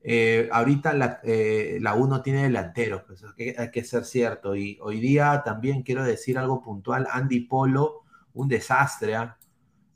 eh, 0.04 0.48
ahorita 0.52 0.94
la, 0.94 1.20
eh, 1.24 1.80
la 1.82 1.96
U 1.96 2.06
no 2.06 2.22
tiene 2.22 2.44
delanteros, 2.44 3.02
pues, 3.08 3.24
hay 3.24 3.34
que, 3.36 3.56
hay 3.60 3.72
que 3.72 3.84
ser 3.84 4.06
cierto. 4.06 4.56
Y 4.56 4.78
hoy 4.84 5.00
día 5.00 5.42
también 5.44 5.82
quiero 5.82 6.04
decir 6.04 6.38
algo 6.38 6.62
puntual, 6.62 7.08
Andy 7.12 7.40
Polo, 7.40 8.04
un 8.36 8.48
desastre, 8.48 9.16
¿ah? 9.16 9.38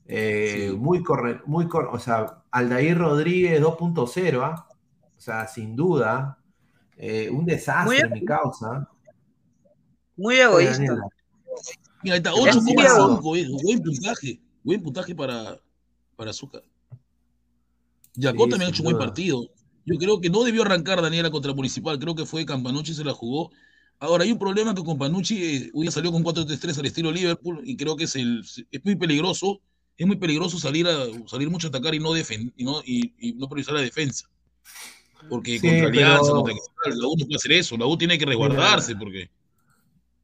Eh, 0.06 0.69
Sí. 0.71 0.75
muy 0.75 1.04
corre, 1.04 1.39
muy 1.45 1.67
cor- 1.67 1.89
o 1.91 1.99
sea, 1.99 2.43
Aldair 2.49 2.97
Rodríguez 2.97 3.62
2.0, 3.62 4.43
¿ah? 4.43 4.67
O 5.15 5.21
sea, 5.21 5.47
sin 5.47 5.75
duda, 5.75 6.39
eh, 6.97 7.30
un 7.32 7.45
desastre, 7.45 8.08
Muy- 8.10 8.19
mi 8.21 8.25
causa. 8.25 8.89
muy 10.17 10.36
egoísta. 10.38 10.82
Mira, 12.02 12.15
ahí 12.15 12.17
está, 12.17 12.32
Ya 12.32 12.54
sí, 12.54 12.60
8,5. 12.60 13.36
eh, 13.36 13.47
Buen 13.63 13.84
puntaje. 13.84 14.41
Buen 14.63 14.82
puntaje 14.82 15.13
para, 15.13 15.60
para 16.15 16.32
Azúcar. 16.32 16.63
Yacó 18.15 18.45
Sí, 18.45 18.49
también 18.49 18.69
ha 18.69 18.73
hecho 18.73 18.82
un 18.84 18.86
buen 18.91 18.97
partido. 18.97 19.47
Yo 19.86 19.95
creo 19.97 20.19
que 20.19 20.30
no 20.30 20.43
debió 20.43 20.63
arrancar 20.63 21.02
Daniela 21.02 21.30
contra 21.32 21.54
Municipal. 21.54 21.99
Creo 21.99 22.15
que 22.15 22.25
fue 22.25 22.45
Campanucci 22.45 22.93
se 22.93 23.04
la 23.04 23.13
jugó. 23.13 23.52
Ahora, 24.01 24.23
hay 24.23 24.31
un 24.31 24.39
problema 24.39 24.73
que 24.73 24.83
Campanucci 24.83 25.43
eh, 25.43 25.71
hoy 25.73 25.81
día 25.83 25.91
salió 25.91 26.12
con 26.12 26.23
4-3-3 26.23 26.77
al 26.77 26.85
estilo 26.85 27.12
Liverpool 27.12 27.62
y 27.65 27.75
creo 27.75 27.95
que 27.97 28.05
es, 28.05 28.15
el, 28.15 28.41
es 28.71 28.85
muy 28.85 28.95
peligroso. 28.95 29.59
Es 29.97 30.07
muy 30.07 30.15
peligroso 30.15 30.57
salir, 30.57 30.88
a, 30.88 30.95
salir 31.27 31.49
mucho 31.49 31.67
a 31.67 31.69
atacar 31.69 31.93
y 31.93 31.99
no, 31.99 32.12
defen- 32.12 32.53
y 32.55 32.63
no, 32.63 32.81
y, 32.85 33.13
y 33.19 33.33
no 33.33 33.49
priorizar 33.49 33.73
la 33.75 33.81
defensa. 33.81 34.29
Porque 35.29 35.59
Sí, 35.59 35.67
contra 35.67 35.88
Alianza, 35.88 36.31
pero- 36.31 36.43
contra 36.43 36.95
la 36.95 37.07
U 37.07 37.15
no 37.19 37.25
puede 37.25 37.35
hacer 37.35 37.51
eso. 37.51 37.75
La 37.75 37.85
U 37.85 37.97
tiene 37.97 38.17
que 38.17 38.25
resguardarse 38.25 38.95
porque 38.95 39.29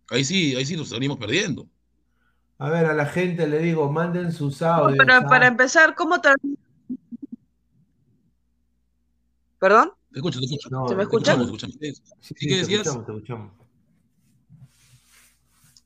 ahí 0.10 0.24
sí, 0.24 0.56
ahí 0.56 0.66
sí 0.66 0.78
nos 0.78 0.90
salimos 0.90 1.18
perdiendo. 1.18 1.68
A 2.58 2.70
ver, 2.70 2.86
a 2.86 2.94
la 2.94 3.06
gente 3.06 3.46
le 3.48 3.60
digo, 3.60 3.92
manden 3.92 4.32
sus 4.32 4.62
audios. 4.62 4.98
pero 4.98 5.14
¿ah? 5.16 5.28
para 5.28 5.48
empezar, 5.48 5.94
¿cómo 5.96 6.22
te... 6.22 6.30
¿Perdón? 9.60 9.92
Te 10.14 10.20
escucho, 10.20 10.40
te 10.40 10.46
escucho. 10.46 10.70
No, 10.70 10.88
¿Se 10.88 10.96
me 10.96 11.00
Te 11.00 11.04
escucha? 11.04 11.34
escuchamos, 11.34 11.60
te 11.60 11.68
escuchamos. 11.68 11.76
Sí, 11.82 11.94
¿Sí 12.22 12.34
sí, 12.38 12.48
qué 12.48 12.48
te 12.48 12.56
decías? 12.62 12.80
escuchamos, 12.88 13.06
te 13.06 13.12
escuchamos. 13.12 13.65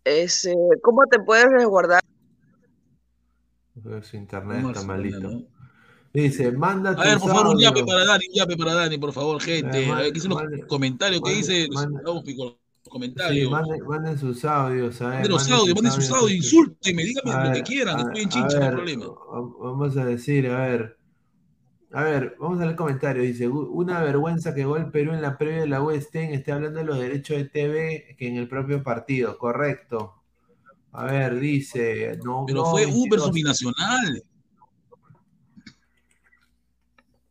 Es, 0.03 0.45
eh, 0.45 0.55
¿Cómo 0.81 1.05
te 1.07 1.19
puedes 1.19 1.45
resguardar? 1.51 2.01
Su 4.01 4.17
internet 4.17 4.65
está 4.67 4.83
malito. 4.83 5.19
¿no? 5.19 5.43
Dice, 6.13 6.51
manda 6.51 6.91
A 6.91 7.03
ver, 7.03 7.19
por 7.19 7.29
favor, 7.29 7.47
un 7.55 7.59
yape 7.59 7.79
audios. 7.81 7.87
para 7.95 8.05
Dani, 8.05 8.25
un 8.27 8.33
yape 8.33 8.57
para 8.57 8.73
Dani, 8.73 8.97
por 8.97 9.13
favor, 9.13 9.41
gente. 9.41 9.85
Eh, 9.85 9.91
A 9.91 9.95
ver, 9.95 10.05
¿qué 10.07 10.11
dicen 10.13 10.29
los 10.31 10.41
mande- 10.41 10.67
comentarios? 10.67 11.21
¿Qué 11.23 11.31
dice? 11.31 11.67
mande- 11.69 12.01
los 12.03 12.23
Sí, 12.25 12.89
comentarios. 12.89 13.51
manden, 13.51 13.87
manden 13.87 14.17
sus 14.17 14.43
audios. 14.45 14.99
A 15.01 15.05
ver, 15.09 15.13
Manden 15.15 15.31
los 15.31 15.41
manden 15.49 15.59
audios, 15.59 15.75
sus 15.75 15.83
manden 15.83 16.01
sus 16.01 16.09
audios, 16.11 16.29
gente. 16.29 16.45
insúltenme, 16.47 17.03
díganme 17.03 17.31
A 17.31 17.37
lo 17.37 17.43
que 17.43 17.49
ver, 17.59 17.63
quieran, 17.63 17.95
a- 17.99 18.01
estoy 18.01 18.21
en 18.23 18.27
a 18.29 18.31
chincha, 18.31 18.47
no 18.57 18.63
hay 18.63 18.69
ver, 18.69 18.75
problema. 18.75 19.05
va- 19.05 19.53
Vamos 19.69 19.97
a 19.97 20.05
decir, 20.05 20.47
a 20.47 20.67
ver. 20.67 20.98
A 21.91 22.03
ver, 22.03 22.35
vamos 22.39 22.59
a 22.59 22.65
leer 22.65 22.75
comentarios. 22.75 23.25
Dice, 23.25 23.47
"U- 23.47 23.71
una 23.73 24.01
vergüenza 24.01 24.53
que 24.53 24.63
Gol 24.63 24.91
Perú 24.91 25.13
en 25.13 25.21
la 25.21 25.37
previa 25.37 25.61
de 25.61 25.67
la 25.67 25.81
West 25.81 26.15
End 26.15 26.33
esté 26.33 26.51
hablando 26.51 26.79
de 26.79 26.85
los 26.85 26.99
derechos 26.99 27.37
de 27.37 27.45
TV 27.45 28.15
que 28.17 28.27
en 28.27 28.37
el 28.37 28.47
propio 28.47 28.83
partido. 28.83 29.37
Correcto. 29.37 30.15
A 30.91 31.05
ver, 31.05 31.39
dice, 31.39 32.17
no, 32.23 32.45
Pero 32.45 32.59
no, 32.59 32.65
fue 32.71 32.85
U 32.85 33.07
versus 33.09 33.31
Binacional. 33.31 34.23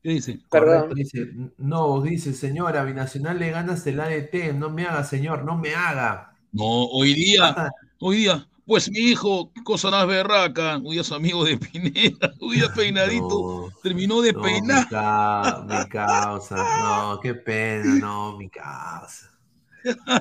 ¿Qué 0.02 0.10
dice? 0.10 0.40
Correcto, 0.48 0.94
dice, 0.94 1.28
no, 1.58 2.00
dice, 2.00 2.32
señora, 2.32 2.84
Binacional 2.84 3.38
le 3.38 3.50
ganas 3.50 3.86
el 3.86 3.98
ADT, 4.00 4.52
no 4.54 4.70
me 4.70 4.86
haga, 4.86 5.02
señor, 5.04 5.44
no 5.44 5.56
me 5.56 5.74
haga. 5.74 6.36
No, 6.52 6.64
hoy 6.64 7.14
día, 7.14 7.54
hoy 8.00 8.18
día, 8.18 8.48
pues 8.68 8.90
mi 8.90 8.98
hijo, 8.98 9.50
cosa 9.64 9.90
más 9.90 10.06
berraca, 10.06 10.78
día 10.78 11.00
es 11.00 11.10
amigo 11.10 11.44
de 11.44 11.56
Pineda, 11.56 12.32
día 12.52 12.68
peinadito, 12.76 13.24
No, 13.24 13.72
terminó 13.82 14.20
de 14.20 14.34
no, 14.34 14.42
peinar. 14.42 14.84
Mi, 14.84 14.88
ca- 14.90 15.64
mi 15.66 15.88
causa, 15.88 16.56
no, 16.56 17.18
qué 17.20 17.34
pena, 17.34 17.96
no, 17.96 18.36
mi 18.36 18.48
causa. 18.50 19.30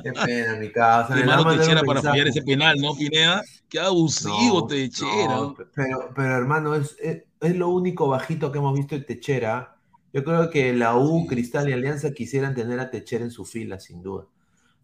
Qué 0.03 0.13
pena, 0.13 0.55
mi 0.59 0.71
causa. 0.71 1.15
De 1.15 1.25
mano 1.25 1.45
Techera 1.57 1.83
para 1.83 2.01
fallar 2.01 2.27
ese 2.27 2.41
penal, 2.41 2.77
¿no, 2.79 2.95
Pineda? 2.95 3.43
Qué 3.69 3.79
abusivo 3.79 4.61
No, 4.61 4.67
Techera. 4.67 5.27
no, 5.27 5.55
pero, 5.75 6.09
pero 6.15 6.35
hermano, 6.37 6.75
es, 6.75 6.95
es, 7.01 7.23
es 7.41 7.55
lo 7.55 7.69
único 7.69 8.07
bajito 8.07 8.51
que 8.51 8.59
hemos 8.59 8.73
visto 8.77 8.95
de 8.95 9.01
Techera. 9.01 9.75
Yo 10.13 10.23
creo 10.23 10.49
que 10.49 10.73
la 10.73 10.95
U, 10.95 11.27
Cristal 11.27 11.69
y 11.69 11.73
Alianza 11.73 12.11
quisieran 12.13 12.55
tener 12.55 12.79
a 12.79 12.89
Techera 12.89 13.25
en 13.25 13.31
su 13.31 13.45
fila, 13.45 13.79
sin 13.79 14.01
duda. 14.01 14.25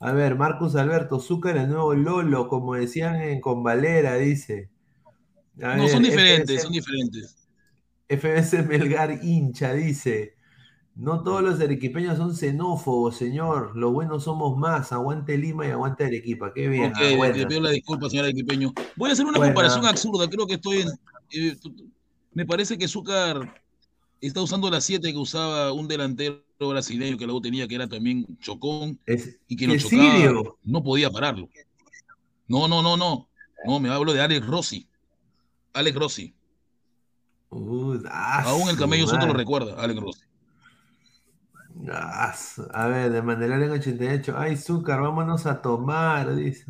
A 0.03 0.11
ver, 0.11 0.35
Marcus 0.35 0.75
Alberto, 0.75 1.19
Zúcar, 1.19 1.55
el 1.57 1.69
nuevo 1.69 1.93
Lolo, 1.93 2.47
como 2.49 2.75
decían 2.75 3.15
en 3.21 3.39
Con 3.39 3.63
Valera, 3.63 4.15
dice. 4.15 4.69
A 5.61 5.75
No, 5.77 5.83
ver, 5.83 5.91
son 5.91 6.03
diferentes, 6.03 6.61
son 6.61 6.71
diferentes. 6.73 7.37
FS 8.09 8.63
Melgar 8.63 9.23
hincha, 9.23 9.73
dice. 9.73 10.35
No 10.95 11.23
todos 11.23 11.41
los 11.41 11.59
arequipeños 11.59 12.17
son 12.17 12.35
xenófobos, 12.35 13.15
señor. 13.15 13.75
Los 13.75 13.93
buenos 13.93 14.25
somos 14.25 14.57
más. 14.57 14.91
Aguante 14.91 15.37
Lima 15.37 15.65
y 15.65 15.71
aguante 15.71 16.05
Arequipa. 16.05 16.53
Qué 16.53 16.67
bien. 16.67 16.91
Ok, 16.91 16.97
ah, 16.99 17.27
le 17.29 17.47
pido 17.47 17.61
la 17.61 17.71
disculpa, 17.71 18.09
señora 18.09 18.27
Equipeño. 18.29 18.73
Voy 18.95 19.09
a 19.09 19.13
hacer 19.13 19.25
una 19.25 19.37
Buena. 19.37 19.53
comparación 19.53 19.85
absurda. 19.85 20.29
Creo 20.29 20.45
que 20.45 20.55
estoy 20.55 20.81
en. 20.81 20.89
eh, 21.31 21.55
me 22.33 22.45
parece 22.45 22.77
que 22.77 22.87
Zúcar 22.87 23.63
está 24.21 24.41
usando 24.41 24.69
la 24.69 24.81
7 24.81 25.11
que 25.11 25.17
usaba 25.17 25.71
un 25.73 25.87
delantero 25.87 26.43
brasileño 26.69 27.17
que 27.17 27.25
luego 27.25 27.41
tenía, 27.41 27.67
que 27.67 27.75
era 27.75 27.87
también 27.87 28.25
Chocón, 28.39 28.99
Es, 29.05 29.37
y 29.47 29.55
que 29.55 29.67
lo 29.67 29.77
chocaba. 29.77 30.11
Sirio. 30.11 30.57
No 30.63 30.83
podía 30.83 31.09
pararlo. 31.09 31.49
No, 32.47 32.67
no, 32.67 32.81
no, 32.81 32.97
no. 32.97 33.29
No, 33.65 33.79
me 33.79 33.89
hablo 33.89 34.13
de 34.13 34.21
Alex 34.21 34.45
Rossi. 34.45 34.87
Alex 35.73 35.97
Rossi. 35.97 36.35
Uh, 37.49 37.97
ah, 38.09 38.43
Aún 38.47 38.69
el 38.69 38.77
camello 38.77 39.07
Soto 39.07 39.25
lo 39.27 39.33
recuerda, 39.33 39.75
Alex 39.81 39.99
Rossi. 39.99 40.21
Ah, 41.89 42.33
a 42.73 42.87
ver, 42.87 43.11
de 43.11 43.21
Mandalorian 43.21 43.71
88. 43.71 44.35
Ay, 44.37 44.55
Zúcar, 44.57 45.01
vámonos 45.01 45.45
a 45.45 45.61
tomar, 45.61 46.35
dice. 46.35 46.65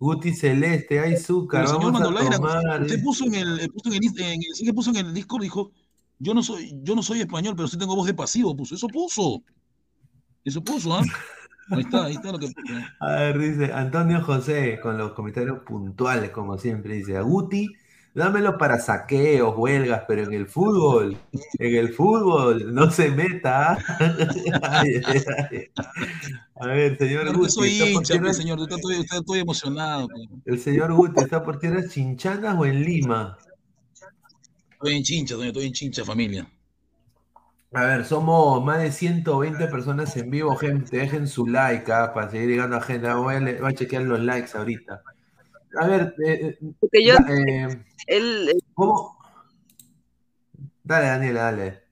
Guti 0.00 0.32
Celeste, 0.32 1.00
ay, 1.00 1.16
Zúcar, 1.16 1.64
Pero 1.64 1.78
señor 1.78 1.92
vamos 1.92 2.00
a 2.00 2.04
Mandolaira, 2.04 2.36
tomar. 2.36 2.82
usted 2.82 3.02
puso 3.02 3.24
en 3.26 3.34
el, 3.34 3.60
eh, 3.60 3.68
puso 3.68 3.88
en 3.92 3.94
el, 4.04 4.20
en 4.20 4.40
el- 4.68 4.74
puso 4.74 4.90
en 4.90 4.96
el 4.96 5.12
Discord, 5.14 5.42
dijo, 5.42 5.72
yo 6.18 6.34
no 6.34 6.42
soy, 6.42 6.72
yo 6.82 6.94
no 6.94 7.02
soy 7.02 7.20
español, 7.20 7.54
pero 7.56 7.68
sí 7.68 7.78
tengo 7.78 7.94
voz 7.96 8.06
de 8.06 8.14
pasivo, 8.14 8.56
puso, 8.56 8.74
eso 8.74 8.88
puso. 8.88 9.42
Eso 10.44 10.62
puso, 10.62 10.94
¿ah? 10.94 11.02
Ahí 11.70 11.80
está, 11.80 12.04
ahí 12.06 12.14
está 12.14 12.32
lo 12.32 12.38
que 12.38 12.46
puso. 12.52 12.74
A 13.00 13.12
ver, 13.12 13.38
dice 13.38 13.72
Antonio 13.72 14.22
José, 14.22 14.80
con 14.82 14.96
los 14.98 15.12
comentarios 15.12 15.60
puntuales, 15.66 16.30
como 16.30 16.56
siempre, 16.58 16.94
dice, 16.94 17.16
a 17.16 17.22
Guti 17.22 17.68
Dámelo 18.14 18.58
para 18.58 18.80
saqueos, 18.80 19.54
huelgas, 19.56 20.02
pero 20.08 20.24
en 20.24 20.32
el 20.32 20.48
fútbol, 20.48 21.16
en 21.58 21.76
el 21.76 21.92
fútbol, 21.92 22.74
no 22.74 22.90
se 22.90 23.10
meta. 23.10 23.78
Ay, 24.62 25.00
ay, 25.06 25.22
ay. 25.50 25.70
A 26.58 26.66
ver, 26.66 26.98
señor 26.98 27.20
Claro 27.22 27.32
que 27.32 27.38
Guti, 27.38 27.50
soy 27.52 27.68
¿está 27.70 27.84
por 27.84 27.92
hincha, 27.92 28.14
tierras- 28.14 28.26
pues, 28.28 28.36
señor. 28.38 28.58
Está 28.60 29.22
todo 29.22 29.36
emocionado. 29.36 30.08
pues. 30.08 30.28
el 30.46 30.58
señor 30.58 30.94
Guti 30.94 31.20
está 31.22 31.44
por 31.44 31.60
tierras 31.60 31.90
chinchanas 31.92 32.56
o 32.58 32.64
en 32.66 32.82
Lima? 32.82 33.38
Estoy 34.78 34.96
en 34.96 35.02
chincha, 35.02 35.34
señor. 35.34 35.48
Estoy 35.48 35.66
en 35.66 35.72
chincha, 35.72 36.04
familia. 36.04 36.50
A 37.72 37.84
ver, 37.84 38.04
somos 38.04 38.62
más 38.64 38.80
de 38.82 38.92
120 38.92 39.66
personas 39.68 40.16
en 40.16 40.30
vivo, 40.30 40.54
gente. 40.56 40.96
Dejen 40.98 41.26
su 41.26 41.46
like 41.46 41.90
ah, 41.92 42.12
para 42.14 42.30
seguir 42.30 42.48
llegando 42.50 42.76
a 42.76 42.80
gente. 42.82 43.12
Voy 43.12 43.34
a, 43.36 43.40
voy 43.40 43.70
a 43.70 43.74
chequear 43.74 44.02
los 44.02 44.20
likes 44.20 44.56
ahorita. 44.56 45.02
A 45.80 45.86
ver, 45.86 46.14
eh, 46.26 46.58
eh, 46.60 46.72
Porque 46.80 47.04
yo, 47.04 47.14
eh, 47.28 48.54
¿cómo? 48.74 49.18
Dale, 50.82 51.06
Daniela, 51.06 51.42
dale. 51.42 51.82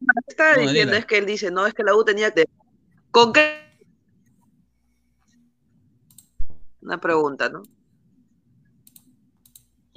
lo 0.00 0.22
que 0.24 0.30
estaba 0.30 0.56
No, 0.56 0.62
diciendo 0.62 0.92
Daniela. 0.92 0.98
es 0.98 1.06
que 1.06 1.18
él 1.18 1.26
dice, 1.26 1.50
no, 1.50 1.66
es 1.66 1.74
que 1.74 1.82
la 1.84 1.94
U 1.94 2.04
tenía 2.04 2.32
que... 2.32 2.46
¿Con 3.10 3.32
qué? 3.32 3.60
Una 6.82 6.98
pregunta, 7.00 7.48
¿no? 7.48 7.62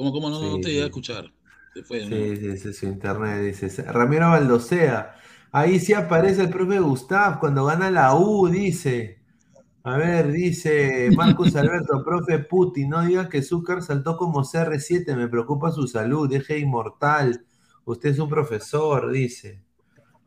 ¿Cómo, 0.02 0.12
cómo 0.14 0.32
no, 0.32 0.42
no 0.42 0.60
te 0.60 0.70
llegué 0.70 0.82
a 0.82 0.86
escuchar? 0.86 1.32
Se 1.76 1.84
fue, 1.84 2.08
¿no? 2.08 2.16
Sí, 2.16 2.58
sí, 2.58 2.74
su 2.74 2.88
internet, 2.88 3.40
dice. 3.40 3.84
Ramiro 3.84 4.32
Baldosea. 4.32 5.16
Ahí 5.52 5.80
sí 5.80 5.94
aparece 5.94 6.42
el 6.42 6.50
profe 6.50 6.80
Gustav 6.80 7.40
cuando 7.40 7.66
gana 7.66 7.92
la 7.92 8.16
U, 8.16 8.48
dice. 8.48 9.22
A 9.84 9.98
ver, 9.98 10.32
dice 10.32 11.12
Marcus 11.16 11.56
Alberto, 11.56 12.04
profe 12.06 12.40
Putin, 12.40 12.90
no 12.90 13.06
diga 13.06 13.30
que 13.30 13.44
Zúcar 13.44 13.84
saltó 13.84 14.18
como 14.18 14.44
CR7, 14.44 15.16
me 15.16 15.28
preocupa 15.28 15.70
su 15.70 15.88
salud, 15.88 16.28
deje 16.28 16.58
inmortal. 16.58 17.46
Usted 17.86 18.10
es 18.10 18.18
un 18.18 18.28
profesor, 18.28 19.12
dice. 19.12 19.62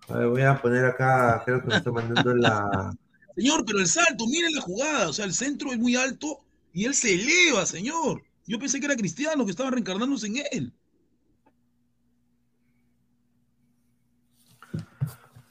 A 0.08 0.18
ver, 0.18 0.28
voy 0.28 0.42
a 0.42 0.62
poner 0.62 0.84
acá, 0.84 1.42
creo 1.44 1.60
que 1.62 1.66
me 1.66 1.76
está 1.78 1.90
mandando 1.90 2.32
la. 2.32 2.92
Señor, 3.34 3.64
pero 3.66 3.80
el 3.80 3.88
salto, 3.88 4.24
mire 4.28 4.52
la 4.54 4.60
jugada. 4.60 5.08
O 5.08 5.12
sea, 5.12 5.24
el 5.24 5.32
centro 5.34 5.72
es 5.72 5.78
muy 5.80 5.96
alto 5.96 6.44
y 6.72 6.84
él 6.84 6.94
se 6.94 7.14
eleva, 7.14 7.66
señor. 7.66 8.22
Yo 8.46 8.58
pensé 8.58 8.78
que 8.78 8.86
era 8.86 8.96
Cristiano 8.96 9.44
que 9.44 9.50
estaba 9.50 9.70
reencarnándose 9.70 10.26
en 10.26 10.36
él. 10.52 10.74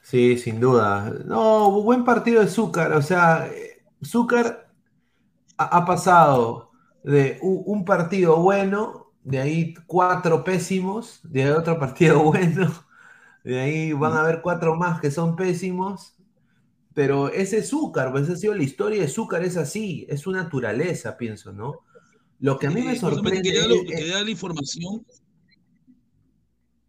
Sí, 0.02 0.38
sin 0.38 0.60
duda. 0.60 1.12
No, 1.26 1.72
buen 1.82 2.06
partido 2.06 2.42
de 2.42 2.48
Zúcar. 2.48 2.94
O 2.94 3.02
sea, 3.02 3.50
Zúcar 4.04 4.72
ha, 5.58 5.86
pasado 5.86 6.72
de 7.04 7.40
un, 7.42 7.84
partido 7.84 8.38
bueno, 8.38 9.12
de 9.24 9.40
ahí 9.40 9.74
cuatro 9.88 10.44
pésimos, 10.44 11.20
de 11.24 11.44
ahí 11.46 11.50
otro 11.50 11.80
partido 11.80 12.20
bueno, 12.24 12.72
de 13.44 13.60
ahí 13.60 13.94
van 13.94 14.14
a 14.14 14.22
haber 14.22 14.42
cuatro 14.42 14.76
más 14.76 15.02
que 15.02 15.10
son 15.10 15.36
pésimos. 15.36 16.16
Pero 16.94 17.30
ese 17.30 17.60
es 17.60 17.70
Zúcar, 17.70 18.12
pues 18.12 18.26
esa 18.26 18.34
ha 18.34 18.36
sido 18.36 18.54
la 18.54 18.64
historia 18.64 19.02
de 19.02 19.08
Zúcar, 19.08 19.44
es 19.44 19.58
así, 19.58 20.06
es 20.10 20.22
su 20.22 20.32
naturaleza, 20.32 21.18
pienso, 21.18 21.52
¿no? 21.52 21.80
Lo 22.44 22.60
que 22.60 22.68
a 22.68 22.72
mí 22.72 22.82
me 22.82 22.92
Eh, 22.92 23.00
sorprende. 23.00 23.42
Quería, 23.42 23.62
es- 23.64 24.10
dar 24.12 24.26
la 24.26 24.30
información. 24.32 25.06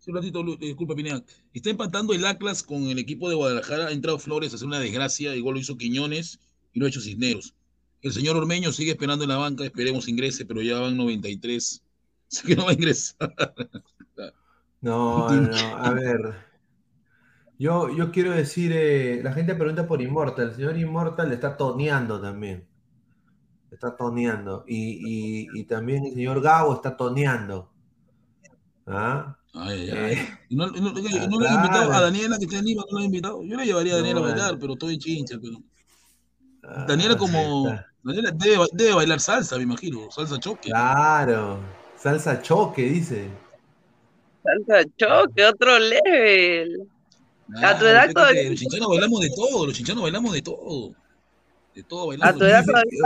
Sí, 0.00 0.10
un 0.10 0.16
ratito, 0.16 0.42
disculpa, 0.58 0.96
Pineda. 0.96 1.22
Está 1.52 1.70
empatando 1.70 2.12
el 2.12 2.26
Atlas 2.26 2.64
con 2.64 2.82
el 2.88 2.98
equipo 2.98 3.28
de 3.28 3.36
Guadalajara. 3.36 3.86
Ha 3.86 3.92
entrado 3.92 4.18
Flores 4.18 4.52
a 4.52 4.56
hacer 4.56 4.66
una 4.66 4.80
desgracia. 4.80 5.34
Igual 5.36 5.54
lo 5.54 5.60
hizo 5.60 5.78
Quiñones 5.78 6.40
y 6.72 6.80
lo 6.80 6.86
ha 6.86 6.88
hecho 6.88 7.00
Cisneros. 7.00 7.54
El 8.02 8.12
señor 8.12 8.36
Ormeño 8.36 8.72
sigue 8.72 8.90
esperando 8.90 9.22
en 9.24 9.30
la 9.30 9.36
banca. 9.36 9.64
Esperemos 9.64 10.08
ingrese, 10.08 10.44
pero 10.44 10.60
ya 10.60 10.80
van 10.80 10.96
93. 10.96 11.82
Así 12.32 12.42
que 12.48 12.56
no 12.56 12.64
va 12.64 12.70
a 12.70 12.74
ingresar. 12.74 13.54
No, 14.80 15.30
no, 15.30 15.56
a 15.78 15.90
ver. 15.94 16.34
Yo, 17.60 17.96
yo 17.96 18.10
quiero 18.10 18.32
decir, 18.32 18.72
eh, 18.74 19.20
la 19.22 19.32
gente 19.32 19.54
pregunta 19.54 19.86
por 19.86 20.02
Immortal. 20.02 20.48
El 20.48 20.54
señor 20.56 20.76
Immortal 20.76 21.28
le 21.28 21.36
está 21.36 21.56
toneando 21.56 22.20
también. 22.20 22.66
Está 23.74 23.96
toneando. 23.96 24.64
Y, 24.66 25.46
y- 25.46 25.60
y 25.60 25.64
también 25.64 26.04
el 26.06 26.14
señor 26.14 26.40
Gabo 26.40 26.74
está 26.74 26.96
toneando. 26.96 27.70
¿Ah? 28.86 29.36
Ay, 29.54 29.90
ay, 29.90 29.90
Eh, 29.90 29.98
ay. 30.18 30.28
Y 30.50 30.56
no, 30.56 30.66
no, 30.68 30.80
no, 30.80 30.92
no 30.92 31.00
le 31.00 31.08
he 31.08 31.10
claro. 31.10 31.54
invitado 31.56 31.92
a 31.92 32.00
Daniela 32.00 32.38
que 32.38 32.44
está 32.44 32.58
en 32.58 32.64
Lima, 32.66 32.84
no 32.90 32.98
le 32.98 33.04
he 33.04 33.06
invitado. 33.06 33.42
Yo 33.42 33.56
le 33.56 33.64
llevaría 33.66 33.94
a 33.94 33.96
Daniela 33.96 34.20
No, 34.20 34.26
a 34.26 34.28
bailar, 34.30 34.54
eh. 34.54 34.56
pero 34.60 34.72
estoy 34.74 34.98
chincha. 34.98 35.36
Pero... 35.40 35.56
ah, 36.62 36.84
Daniela 36.88 37.16
como... 37.16 37.66
Daniela 38.02 38.30
debe, 38.32 38.66
debe 38.72 38.94
bailar 38.94 39.20
salsa, 39.20 39.56
me 39.56 39.62
imagino. 39.62 40.10
Salsa 40.10 40.38
choque. 40.38 40.68
Claro. 40.68 41.58
Salsa 41.96 42.40
choque, 42.42 42.82
dice. 42.82 43.30
Salsa 44.42 44.84
choque, 44.98 45.44
otro 45.44 45.78
level. 45.78 46.86
A 47.62 47.78
tu 47.78 47.84
edad 47.86 48.10
Los 48.48 48.58
chinchanos 48.58 48.88
bailamos 48.88 49.20
de 49.20 49.30
todo, 49.30 49.66
los 49.66 49.74
chinchanos 49.74 50.02
bailamos 50.02 50.32
de 50.32 50.42
todo. 50.42 50.92
De 51.74 51.82
todo 51.82 52.08
bailamos. 52.08 52.34
A 52.34 52.38
tu 52.38 52.44
edad 52.44 52.64
todavía... 52.64 53.00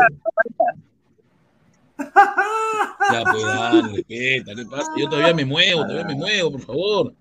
Ya, 3.13 3.25
pues, 3.25 3.43
dale, 3.43 3.83
respeta, 3.97 4.55
¿qué 4.55 4.67
pasa? 4.67 4.93
Yo 4.97 5.09
todavía 5.09 5.35
me 5.35 5.45
muevo, 5.45 5.83
todavía 5.83 6.05
me 6.05 6.15
muevo, 6.15 6.53
por 6.53 6.61
favor. 6.61 7.15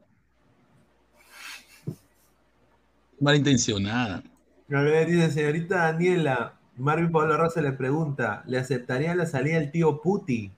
Malintencionada. 3.20 4.24
A 4.72 4.82
ver, 4.82 5.08
dice 5.08 5.32
señorita 5.32 5.78
Daniela. 5.78 6.54
Marvin 6.76 7.12
Pablo 7.12 7.38
Rosa 7.38 7.62
le 7.62 7.72
pregunta: 7.72 8.44
¿le 8.46 8.60
aceptaría 8.60 9.16
la 9.16 9.26
salida 9.26 9.60
del 9.60 9.72
tío 9.72 10.00
Puti? 10.02 10.52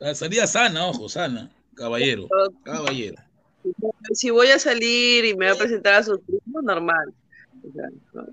La 0.00 0.14
salida 0.16 0.48
sana, 0.48 0.86
ojo, 0.86 1.08
sana. 1.08 1.52
Caballero, 1.74 2.28
caballero. 2.64 3.22
Si 4.12 4.30
voy 4.30 4.48
a 4.48 4.58
salir 4.58 5.24
y 5.24 5.36
me 5.36 5.46
voy 5.46 5.54
a 5.54 5.58
presentar 5.58 5.94
a 5.94 6.02
sus 6.02 6.18
primos, 6.18 6.64
normal. 6.64 7.14
O 7.62 7.72
sea, 7.72 7.88
¿no? 8.14 8.26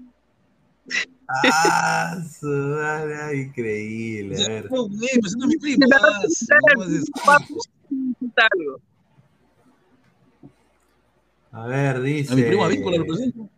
Ah, 1.28 2.18
su 2.40 2.48
madre, 2.48 3.38
increíble. 3.42 4.44
A 4.44 4.48
ver. 4.48 4.72
No, 4.72 4.88
mi. 4.88 5.08
A 11.52 11.68
ver, 11.68 12.02
dice. 12.02 12.34
A 12.34 12.36
mi 12.36 12.44
primo 12.44 12.64
Avícola 12.64 12.98
lo 12.98 13.06
presento. 13.06 13.50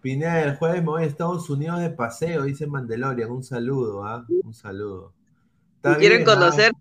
Pineda, 0.00 0.42
el 0.42 0.56
jueves 0.56 0.82
me 0.82 0.88
voy 0.88 1.02
a 1.04 1.06
Estados 1.06 1.48
Unidos 1.48 1.80
de 1.80 1.90
paseo, 1.90 2.42
dice 2.42 2.66
Mandalorian. 2.66 3.30
Un 3.30 3.44
saludo, 3.44 4.04
¿ah? 4.04 4.26
Un 4.44 4.52
saludo. 4.52 5.12
Si 5.84 5.94
quieren 5.94 6.22
¿ah? 6.22 6.24
conocer, 6.24 6.72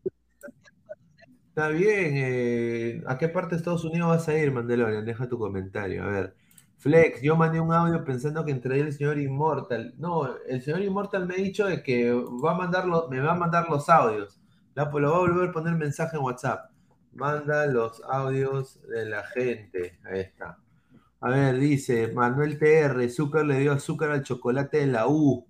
Está 1.49 1.67
bien. 1.67 2.13
eh, 2.15 3.03
¿A 3.05 3.17
qué 3.17 3.27
parte 3.27 3.51
de 3.51 3.57
Estados 3.57 3.83
Unidos 3.83 4.07
vas 4.07 4.27
a 4.27 4.37
ir, 4.37 4.51
Mandalorian? 4.51 5.05
Deja 5.05 5.27
tu 5.27 5.37
comentario. 5.37 6.03
A 6.03 6.07
ver. 6.07 6.35
Flex, 6.81 7.21
yo 7.21 7.35
mandé 7.35 7.59
un 7.59 7.71
audio 7.71 8.03
pensando 8.03 8.43
que 8.43 8.51
entraría 8.51 8.83
el 8.85 8.91
señor 8.91 9.19
Immortal. 9.19 9.93
No, 9.99 10.35
el 10.47 10.63
señor 10.63 10.81
Immortal 10.81 11.27
me 11.27 11.35
ha 11.35 11.37
dicho 11.37 11.67
de 11.67 11.83
que 11.83 12.11
va 12.11 12.53
a 12.53 12.57
mandar 12.57 12.87
los- 12.87 13.07
me 13.07 13.19
va 13.19 13.33
a 13.33 13.35
mandar 13.35 13.69
los 13.69 13.87
audios. 13.87 14.39
La, 14.73 14.85
lo 14.85 15.11
va 15.11 15.17
a 15.17 15.19
volver 15.19 15.49
a 15.49 15.51
poner 15.51 15.75
mensaje 15.75 16.17
en 16.17 16.23
WhatsApp. 16.23 16.71
Manda 17.13 17.67
los 17.67 18.01
audios 18.09 18.79
de 18.89 19.05
la 19.05 19.21
gente. 19.27 19.99
Ahí 20.11 20.21
está. 20.21 20.57
A 21.19 21.29
ver, 21.29 21.59
dice 21.59 22.07
Manuel 22.13 22.57
TR, 22.57 23.07
Zúcar 23.11 23.45
le 23.45 23.59
dio 23.59 23.73
azúcar 23.73 24.09
al 24.09 24.23
chocolate 24.23 24.77
de 24.79 24.87
la 24.87 25.07
U. 25.07 25.45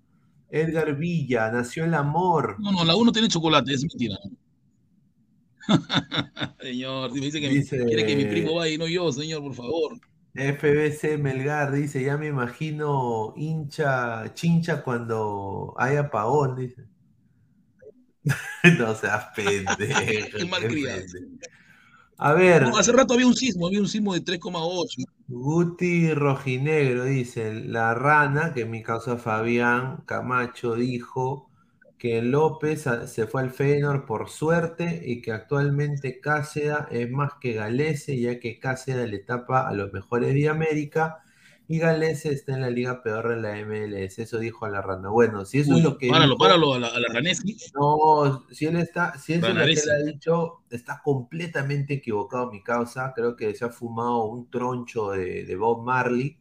Edgar 0.49 0.97
Villa, 0.97 1.49
nació 1.49 1.85
el 1.85 1.93
amor. 1.93 2.57
No, 2.59 2.73
no, 2.73 2.83
la 2.83 2.93
U 2.97 3.05
no 3.05 3.11
tiene 3.13 3.29
chocolate, 3.29 3.71
es 3.73 3.83
mentira. 3.83 4.17
señor, 6.61 7.11
si 7.13 7.19
me 7.19 7.25
dice 7.27 7.39
que 7.39 7.47
Dice- 7.47 7.85
quiere 7.85 8.05
que 8.05 8.15
mi 8.17 8.25
primo 8.25 8.55
vaya 8.55 8.73
y 8.73 8.77
no 8.77 8.87
yo, 8.87 9.09
señor, 9.13 9.41
por 9.41 9.53
favor. 9.53 9.93
FBC 10.33 11.17
Melgar 11.17 11.71
dice, 11.71 12.03
ya 12.03 12.17
me 12.17 12.27
imagino 12.27 13.33
hincha, 13.35 14.33
chincha 14.33 14.83
cuando 14.83 15.73
hay 15.77 15.97
apagón, 15.97 16.55
dice. 16.55 16.85
no 18.79 18.95
seas 18.95 19.25
pendejo. 19.35 19.99
Qué 20.37 20.45
malcriado. 20.45 21.03
A 22.17 22.33
ver, 22.33 22.63
No, 22.63 22.77
hace 22.77 22.91
rato 22.91 23.15
había 23.15 23.27
un 23.27 23.35
sismo, 23.35 23.67
había 23.67 23.79
un 23.81 23.87
sismo 23.87 24.13
de 24.13 24.21
3,8. 24.21 25.05
Guti 25.27 26.13
Rojinegro 26.13 27.05
dice, 27.05 27.53
la 27.53 27.93
rana, 27.93 28.53
que 28.53 28.65
mi 28.65 28.83
causa 28.83 29.17
Fabián 29.17 30.03
Camacho 30.05 30.75
dijo 30.75 31.50
que 32.01 32.21
López 32.23 32.87
a- 32.87 33.07
se 33.07 33.27
fue 33.27 33.41
al 33.43 33.51
Feyenoord 33.51 34.05
por 34.07 34.29
suerte 34.29 35.01
y 35.05 35.21
que 35.21 35.31
actualmente 35.33 36.19
Cáceda 36.19 36.87
es 36.91 37.09
más 37.11 37.33
que 37.39 37.53
Galese, 37.53 38.19
ya 38.19 38.39
que 38.39 38.59
Cáceda 38.59 39.05
le 39.07 39.19
tapa 39.19 39.67
a 39.69 39.73
los 39.73 39.93
mejores 39.93 40.33
de 40.33 40.49
América 40.49 41.19
y 41.67 41.79
Galese 41.79 42.31
está 42.33 42.53
en 42.55 42.61
la 42.61 42.69
liga 42.71 43.03
peor 43.03 43.29
de 43.29 43.37
la 43.41 43.57
MLS. 43.59 44.21
Eso 44.23 44.39
dijo 44.39 44.67
la 44.67 44.81
rana. 44.81 45.09
Bueno, 45.09 45.45
si 45.45 45.59
eso 45.59 45.73
Uy, 45.73 45.79
es 45.79 45.83
lo 45.85 45.97
que 45.97 46.07
páralo, 46.07 46.33
dijo- 46.33 46.37
páralo 46.39 46.73
a 46.73 46.79
la, 46.79 46.87
a 46.87 46.99
la 46.99 47.07
no, 47.73 48.45
si 48.51 48.65
él 48.65 48.75
está, 48.77 49.17
si 49.17 49.33
eso 49.33 49.47
es 49.47 49.55
lo 49.55 49.65
que 49.65 49.79
él 49.79 49.89
ha 49.91 49.97
dicho, 50.05 50.63
está 50.69 51.01
completamente 51.03 51.95
equivocado 51.95 52.51
mi 52.51 52.61
causa. 52.63 53.13
Creo 53.15 53.35
que 53.35 53.55
se 53.55 53.65
ha 53.65 53.69
fumado 53.69 54.25
un 54.25 54.49
troncho 54.49 55.11
de, 55.11 55.45
de 55.45 55.55
Bob 55.55 55.83
Marley. 55.85 56.37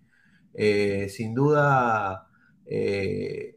Eh, 0.54 1.08
sin 1.08 1.34
duda, 1.34 2.28
eh, 2.66 3.56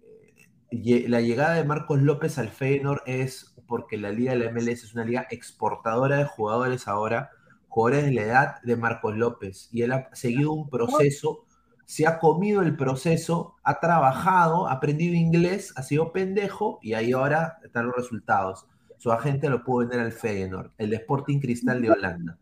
la 1.08 1.22
llegada 1.22 1.56
de 1.56 1.64
Marcos 1.64 2.02
López 2.02 2.38
al 2.38 2.50
Feyenoord 2.50 3.04
es 3.06 3.54
porque 3.68 3.98
la 3.98 4.12
liga 4.12 4.34
de 4.34 4.40
la 4.40 4.52
MLS 4.52 4.84
es 4.84 4.94
una 4.94 5.06
liga 5.06 5.28
exportadora 5.30 6.18
de 6.18 6.26
jugadores 6.26 6.88
ahora, 6.88 7.32
jugadores 7.68 8.06
de 8.06 8.12
la 8.12 8.22
edad 8.22 8.62
de 8.64 8.76
Marcos 8.76 9.16
López, 9.16 9.70
y 9.72 9.84
él 9.84 9.92
ha 9.92 10.10
seguido 10.14 10.52
un 10.52 10.70
proceso, 10.70 11.46
se 11.86 12.08
ha 12.08 12.20
comido 12.20 12.62
el 12.62 12.76
proceso, 12.76 13.56
ha 13.64 13.80
trabajado, 13.80 14.68
ha 14.68 14.74
aprendido 14.74 15.16
inglés, 15.16 15.74
ha 15.76 15.84
sido 15.84 16.12
pendejo, 16.12 16.80
y 16.82 16.94
ahí 16.94 17.12
ahora 17.12 17.60
están 17.64 17.88
los 17.88 17.96
resultados. 17.96 18.68
Su 18.98 19.12
agente 19.12 19.50
lo 19.50 19.64
pudo 19.64 19.80
vender 19.80 20.00
al 20.00 20.12
Feyenoord, 20.12 20.72
el 20.78 20.94
Sporting 20.94 21.40
Cristal 21.40 21.82
de 21.82 21.92
Holanda. 21.92 22.38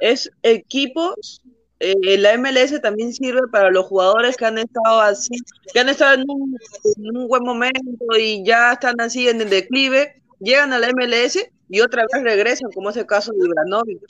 Es 0.00 0.30
equipos 0.42 1.40
eh, 1.82 2.18
la 2.18 2.38
MLS 2.38 2.80
también 2.80 3.12
sirve 3.12 3.40
para 3.50 3.70
los 3.70 3.86
jugadores 3.86 4.36
que 4.36 4.44
han 4.44 4.58
estado 4.58 5.00
así, 5.00 5.34
que 5.72 5.80
han 5.80 5.88
estado 5.88 6.14
en 6.14 6.24
un, 6.28 6.56
en 6.96 7.16
un, 7.16 7.28
buen 7.28 7.42
momento 7.42 7.80
y 8.18 8.44
ya 8.44 8.72
están 8.74 9.00
así 9.00 9.28
en 9.28 9.40
el 9.40 9.50
declive, 9.50 10.22
llegan 10.38 10.72
a 10.72 10.78
la 10.78 10.88
MLS 10.92 11.38
y 11.68 11.80
otra 11.80 12.04
vez 12.12 12.22
regresan, 12.22 12.70
como 12.72 12.90
es 12.90 12.96
el 12.96 13.06
caso 13.06 13.32
de 13.32 13.46
Ibranovic. 13.46 14.00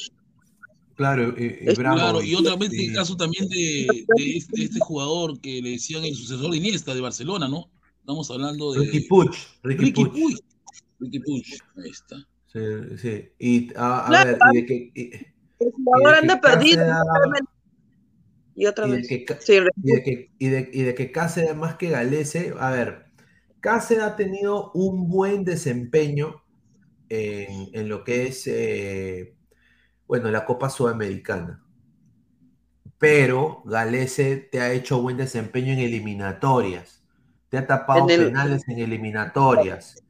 Claro, 0.94 1.34
eh, 1.38 1.74
claro, 1.74 2.22
y 2.22 2.34
otra 2.34 2.56
vez 2.56 2.70
el 2.72 2.94
caso 2.94 3.16
también 3.16 3.48
de, 3.48 4.04
de, 4.16 4.36
este, 4.36 4.64
este, 4.64 4.78
jugador 4.80 5.40
que 5.40 5.62
le 5.62 5.70
decían 5.70 6.04
el 6.04 6.14
sucesor 6.14 6.50
de 6.50 6.58
Iniesta 6.58 6.94
de 6.94 7.00
Barcelona, 7.00 7.48
¿no? 7.48 7.70
Estamos 8.00 8.30
hablando 8.30 8.72
de 8.72 8.80
Ricky 8.80 9.00
Puch, 9.08 9.34
Ricky, 9.62 9.84
Ricky 9.84 10.04
Puch. 10.04 10.12
Puch. 10.12 10.40
Ricky 11.00 11.18
Puch, 11.20 11.48
ahí 11.82 11.90
está. 11.90 12.16
Sí, 12.52 12.60
sí. 12.98 13.28
Y 13.38 13.74
a, 13.74 14.04
a 14.04 14.08
Claro, 14.08 14.30
ver, 14.30 14.38
y 14.52 14.56
de 14.60 14.66
que, 14.66 14.92
y- 14.94 15.10
El 15.60 15.72
jugador 15.72 16.14
anda 16.16 16.40
perdido. 16.40 16.84
Y 18.54 18.66
otra 18.66 18.86
y 18.86 18.88
vez. 18.88 19.06
que, 19.06 19.24
Ca- 19.24 19.40
Sí, 19.40 19.58
y 19.76 19.92
de 19.92 20.02
que, 20.02 20.32
y 20.38 20.48
de, 20.48 20.70
y 20.72 20.82
de 20.82 20.94
que 20.94 21.12
Cáceres 21.12 21.56
más 21.56 21.76
que 21.76 21.90
Galese, 21.90 22.54
a 22.58 22.70
ver, 22.70 23.06
Cáceres 23.60 24.04
ha 24.04 24.16
tenido 24.16 24.72
un 24.74 25.08
buen 25.08 25.44
desempeño 25.44 26.42
en, 27.10 27.68
en 27.74 27.88
lo 27.88 28.04
que 28.04 28.28
es, 28.28 28.46
eh, 28.48 29.36
bueno, 30.06 30.30
la 30.30 30.44
Copa 30.46 30.70
Sudamericana. 30.70 31.62
Pero 32.98 33.62
Galese 33.66 34.36
te 34.36 34.60
ha 34.60 34.72
hecho 34.72 35.02
buen 35.02 35.16
desempeño 35.16 35.72
en 35.72 35.80
eliminatorias. 35.80 37.04
Te 37.48 37.58
ha 37.58 37.66
tapado 37.66 38.06
En 38.06 38.10
el- 38.10 38.32
penales 38.32 38.62
en 38.68 38.78
eliminatorias, 38.78 40.04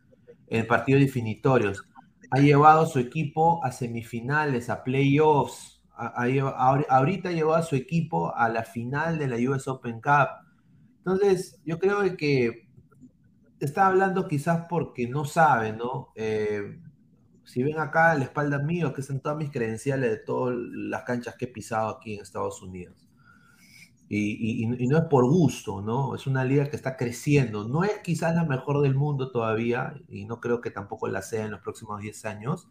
en 0.48 0.66
partidos 0.68 1.02
definitorios. 1.02 1.88
Ha 2.30 2.40
llevado 2.40 2.82
a 2.82 2.86
su 2.86 2.98
equipo 3.00 3.64
a 3.64 3.72
semifinales, 3.72 4.70
a 4.70 4.84
playoffs. 4.84 5.81
Lleva- 6.26 6.56
ahor- 6.58 6.86
ahorita 6.88 7.30
llevado 7.32 7.56
a 7.56 7.62
su 7.62 7.76
equipo 7.76 8.34
a 8.36 8.48
la 8.48 8.64
final 8.64 9.18
de 9.18 9.28
la 9.28 9.36
US 9.50 9.68
Open 9.70 10.00
Cup. 10.00 10.28
Entonces, 10.98 11.60
yo 11.64 11.78
creo 11.78 12.16
que 12.16 12.68
está 13.60 13.86
hablando 13.86 14.28
quizás 14.28 14.66
porque 14.68 15.08
no 15.08 15.24
sabe, 15.24 15.72
¿no? 15.72 16.08
Eh, 16.16 16.80
si 17.44 17.62
ven 17.62 17.78
acá 17.80 18.12
a 18.12 18.16
la 18.18 18.24
espalda 18.24 18.58
mío, 18.60 18.92
que 18.94 19.00
están 19.02 19.20
todas 19.20 19.38
mis 19.38 19.50
credenciales 19.50 20.10
de 20.10 20.18
todas 20.18 20.56
las 20.56 21.04
canchas 21.04 21.36
que 21.36 21.46
he 21.46 21.48
pisado 21.48 21.90
aquí 21.90 22.14
en 22.16 22.22
Estados 22.22 22.62
Unidos. 22.62 23.08
Y, 24.08 24.64
y- 24.64 24.84
y 24.84 24.86
no 24.88 24.98
es 24.98 25.04
por 25.04 25.24
gusto, 25.30 25.80
¿no? 25.80 26.14
Es 26.14 26.26
una 26.26 26.44
liga 26.44 26.68
que 26.68 26.76
está 26.76 26.96
creciendo. 26.96 27.66
No 27.66 27.82
es 27.84 27.98
quizás 28.04 28.34
la 28.34 28.44
mejor 28.44 28.82
del 28.82 28.94
mundo 28.94 29.30
todavía, 29.30 29.94
y 30.08 30.26
no 30.26 30.38
creo 30.40 30.60
que 30.60 30.70
tampoco 30.70 31.08
la 31.08 31.22
sea 31.22 31.44
en 31.46 31.52
los 31.52 31.60
próximos 31.60 32.00
10 32.02 32.24
años, 32.26 32.68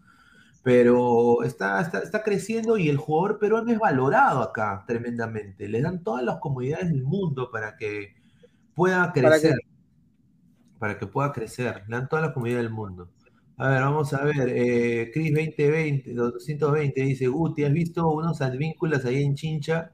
pero 0.63 1.43
está, 1.43 1.81
está, 1.81 1.99
está 1.99 2.23
creciendo 2.23 2.77
y 2.77 2.89
el 2.89 2.97
jugador 2.97 3.39
peruano 3.39 3.71
es 3.71 3.79
valorado 3.79 4.41
acá 4.41 4.83
tremendamente. 4.87 5.67
Le 5.67 5.81
dan 5.81 6.03
todas 6.03 6.23
las 6.23 6.37
comodidades 6.37 6.89
del 6.89 7.03
mundo 7.03 7.49
para 7.51 7.75
que 7.75 8.13
pueda 8.75 9.11
crecer. 9.11 9.59
Para 10.77 10.97
que 10.97 11.07
pueda 11.07 11.31
crecer. 11.31 11.83
Le 11.87 11.95
dan 11.95 12.07
todas 12.07 12.25
las 12.25 12.33
comodidades 12.33 12.65
del 12.65 12.73
mundo. 12.73 13.09
A 13.57 13.69
ver, 13.69 13.81
vamos 13.81 14.13
a 14.13 14.23
ver. 14.23 14.49
Eh, 14.49 15.11
Chris 15.13 15.33
2020, 15.33 16.13
220 16.13 17.01
dice: 17.01 17.27
Guti, 17.27 17.63
¿has 17.63 17.73
visto 17.73 18.09
unos 18.09 18.41
advínculos 18.41 19.05
ahí 19.05 19.23
en 19.23 19.35
Chincha? 19.35 19.91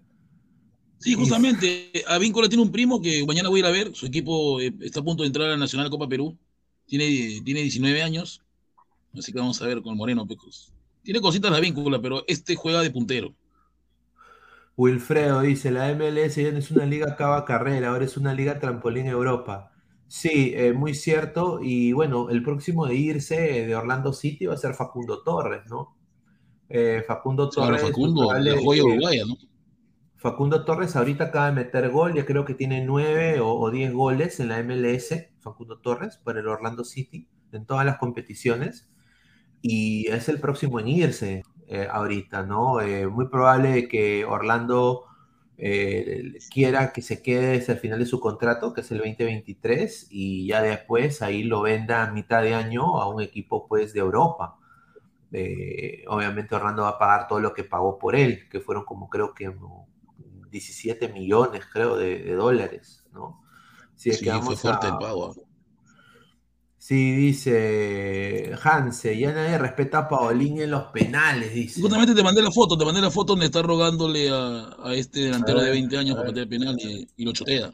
Sí, 1.00 1.14
justamente, 1.14 1.92
a 2.08 2.18
Víncola 2.18 2.50
tiene 2.50 2.64
un 2.64 2.72
primo 2.72 3.02
que 3.02 3.24
mañana 3.26 3.50
voy 3.50 3.60
a 3.60 3.62
ir 3.62 3.66
a 3.68 3.72
ver, 3.72 3.96
su 3.96 4.08
equipo 4.08 4.60
eh, 4.60 4.74
está 4.82 5.02
a 5.02 5.04
punto 5.04 5.24
de 5.24 5.28
entrar 5.28 5.48
a 5.48 5.52
la 5.52 5.58
Nacional 5.58 5.92
Copa 5.92 6.08
Perú, 6.10 6.38
tiene, 6.86 7.42
tiene 7.46 7.62
19 7.62 8.02
años, 8.02 8.42
así 9.18 9.32
que 9.32 9.40
vamos 9.40 9.62
a 9.62 9.66
ver 9.68 9.82
con 9.82 9.98
Moreno, 9.98 10.28
Pecos. 10.28 10.74
Tiene 11.04 11.22
cositas 11.22 11.52
la 11.52 11.60
Víncula, 11.60 12.02
pero 12.02 12.24
este 12.28 12.56
juega 12.56 12.82
de 12.82 12.92
puntero. 12.92 13.34
Wilfredo 14.76 15.42
dice, 15.42 15.72
la 15.72 15.92
MLS 15.96 16.36
ya 16.36 16.52
no 16.52 16.60
es 16.60 16.70
una 16.70 16.86
liga 16.86 17.16
cava 17.16 17.46
carrera, 17.46 17.90
ahora 17.90 18.06
es 18.06 18.16
una 18.16 18.34
liga 18.34 18.60
trampolín 18.60 19.08
Europa. 19.08 19.72
Sí, 20.08 20.54
eh, 20.56 20.74
muy 20.74 20.94
cierto. 20.94 21.60
Y 21.62 21.94
bueno, 21.94 22.30
el 22.30 22.44
próximo 22.44 22.86
de 22.86 22.96
irse 22.96 23.66
de 23.66 23.76
Orlando 23.76 24.14
City 24.14 24.46
va 24.46 24.54
a 24.54 24.58
ser 24.58 24.74
Facundo 24.74 25.24
Torres, 25.24 25.64
¿no? 25.68 25.98
Eh, 26.70 27.04
Facundo 27.08 27.50
Claro, 27.50 27.70
Torres. 27.70 27.82
Facundo, 27.90 28.34
la 28.34 28.62
joya 28.62 28.84
uruguaya, 28.84 29.24
¿no? 29.26 29.36
Facundo 30.18 30.66
Torres 30.66 30.96
ahorita 30.96 31.26
acaba 31.26 31.48
de 31.48 31.54
meter 31.54 31.90
gol, 31.90 32.14
ya 32.14 32.26
creo 32.26 32.44
que 32.46 32.54
tiene 32.54 32.84
nueve 32.84 33.40
o, 33.40 33.54
o 33.54 33.72
diez 33.72 33.94
goles 33.94 34.40
en 34.40 34.50
la 34.50 34.62
MLS, 34.64 35.28
Facundo 35.40 35.80
Torres, 35.80 36.18
para 36.18 36.40
el 36.40 36.48
Orlando 36.48 36.84
City, 36.84 37.28
en 37.52 37.66
todas 37.66 37.86
las 37.86 37.98
competiciones. 37.98 38.90
Y 39.62 40.08
es 40.10 40.30
el 40.30 40.40
próximo 40.40 40.80
en 40.80 40.88
irse 40.88 41.44
eh, 41.68 41.88
ahorita, 41.92 42.44
¿no? 42.44 42.82
Eh, 42.82 43.08
muy 43.08 43.28
probable 43.30 43.88
que 43.88 44.26
Orlando 44.26 45.06
eh, 45.58 46.42
quiera 46.50 46.94
que 46.94 47.02
se 47.02 47.22
quede 47.22 47.58
hasta 47.58 47.74
el 47.74 47.80
final 47.80 48.00
de 48.00 48.06
su 48.06 48.20
contrato, 48.20 48.74
que 48.74 48.82
es 48.82 48.92
el 48.92 49.00
2023, 49.00 50.08
y 50.12 50.48
ya 50.48 50.62
después 50.62 51.22
ahí 51.22 51.44
lo 51.44 51.62
venda 51.64 52.04
a 52.04 52.12
mitad 52.12 52.44
de 52.44 52.54
año 52.56 53.02
a 53.02 53.10
un 53.10 53.22
equipo 53.22 53.68
pues 53.68 53.94
de 53.94 54.00
Europa. 54.02 54.58
Obviamente 56.08 56.56
Orlando 56.56 56.84
va 56.84 56.90
a 56.90 57.00
pagar 57.00 57.28
todo 57.28 57.40
lo 57.40 57.54
que 57.54 57.64
pagó 57.64 57.98
por 58.00 58.16
él, 58.16 58.48
que 58.50 58.60
fueron 58.60 58.86
como 58.86 59.10
creo 59.10 59.34
que 59.34 59.48
no, 59.48 59.88
17 60.50 61.10
millones, 61.10 61.66
creo, 61.72 61.98
de, 61.98 62.20
de 62.24 62.34
dólares, 62.36 63.06
¿no? 63.12 63.44
Es 64.08 64.20
Sí, 64.20 64.30
que 64.32 64.42
fue 64.42 64.56
vamos 64.56 64.58
fuerte 64.58 64.88
a- 64.88 64.90
el 64.90 64.98
pago. 64.98 65.36
Sí, 66.88 67.12
dice 67.18 68.54
Hanse, 68.64 69.18
ya 69.20 69.34
nadie 69.34 69.58
respeta 69.58 69.98
a 69.98 70.08
Paolín 70.08 70.62
en 70.62 70.72
los 70.72 70.84
penales, 70.86 71.54
dice. 71.54 71.82
Justamente 71.82 72.16
te 72.16 72.24
mandé 72.24 72.42
la 72.42 72.50
foto, 72.50 72.78
te 72.78 72.86
mandé 72.86 73.02
la 73.02 73.12
foto 73.12 73.34
donde 73.34 73.48
está 73.48 73.62
rogándole 73.62 74.30
a, 74.30 74.70
a 74.82 74.94
este 74.94 75.20
delantero 75.20 75.60
A 75.60 75.64
de 75.64 75.72
ver, 75.72 75.80
20 75.80 75.98
años 75.98 76.16
para 76.16 76.32
ver. 76.32 76.32
patear 76.32 76.48
penal 76.48 76.78
y, 76.80 77.06
y 77.18 77.26
lo 77.26 77.34
chotea. 77.34 77.74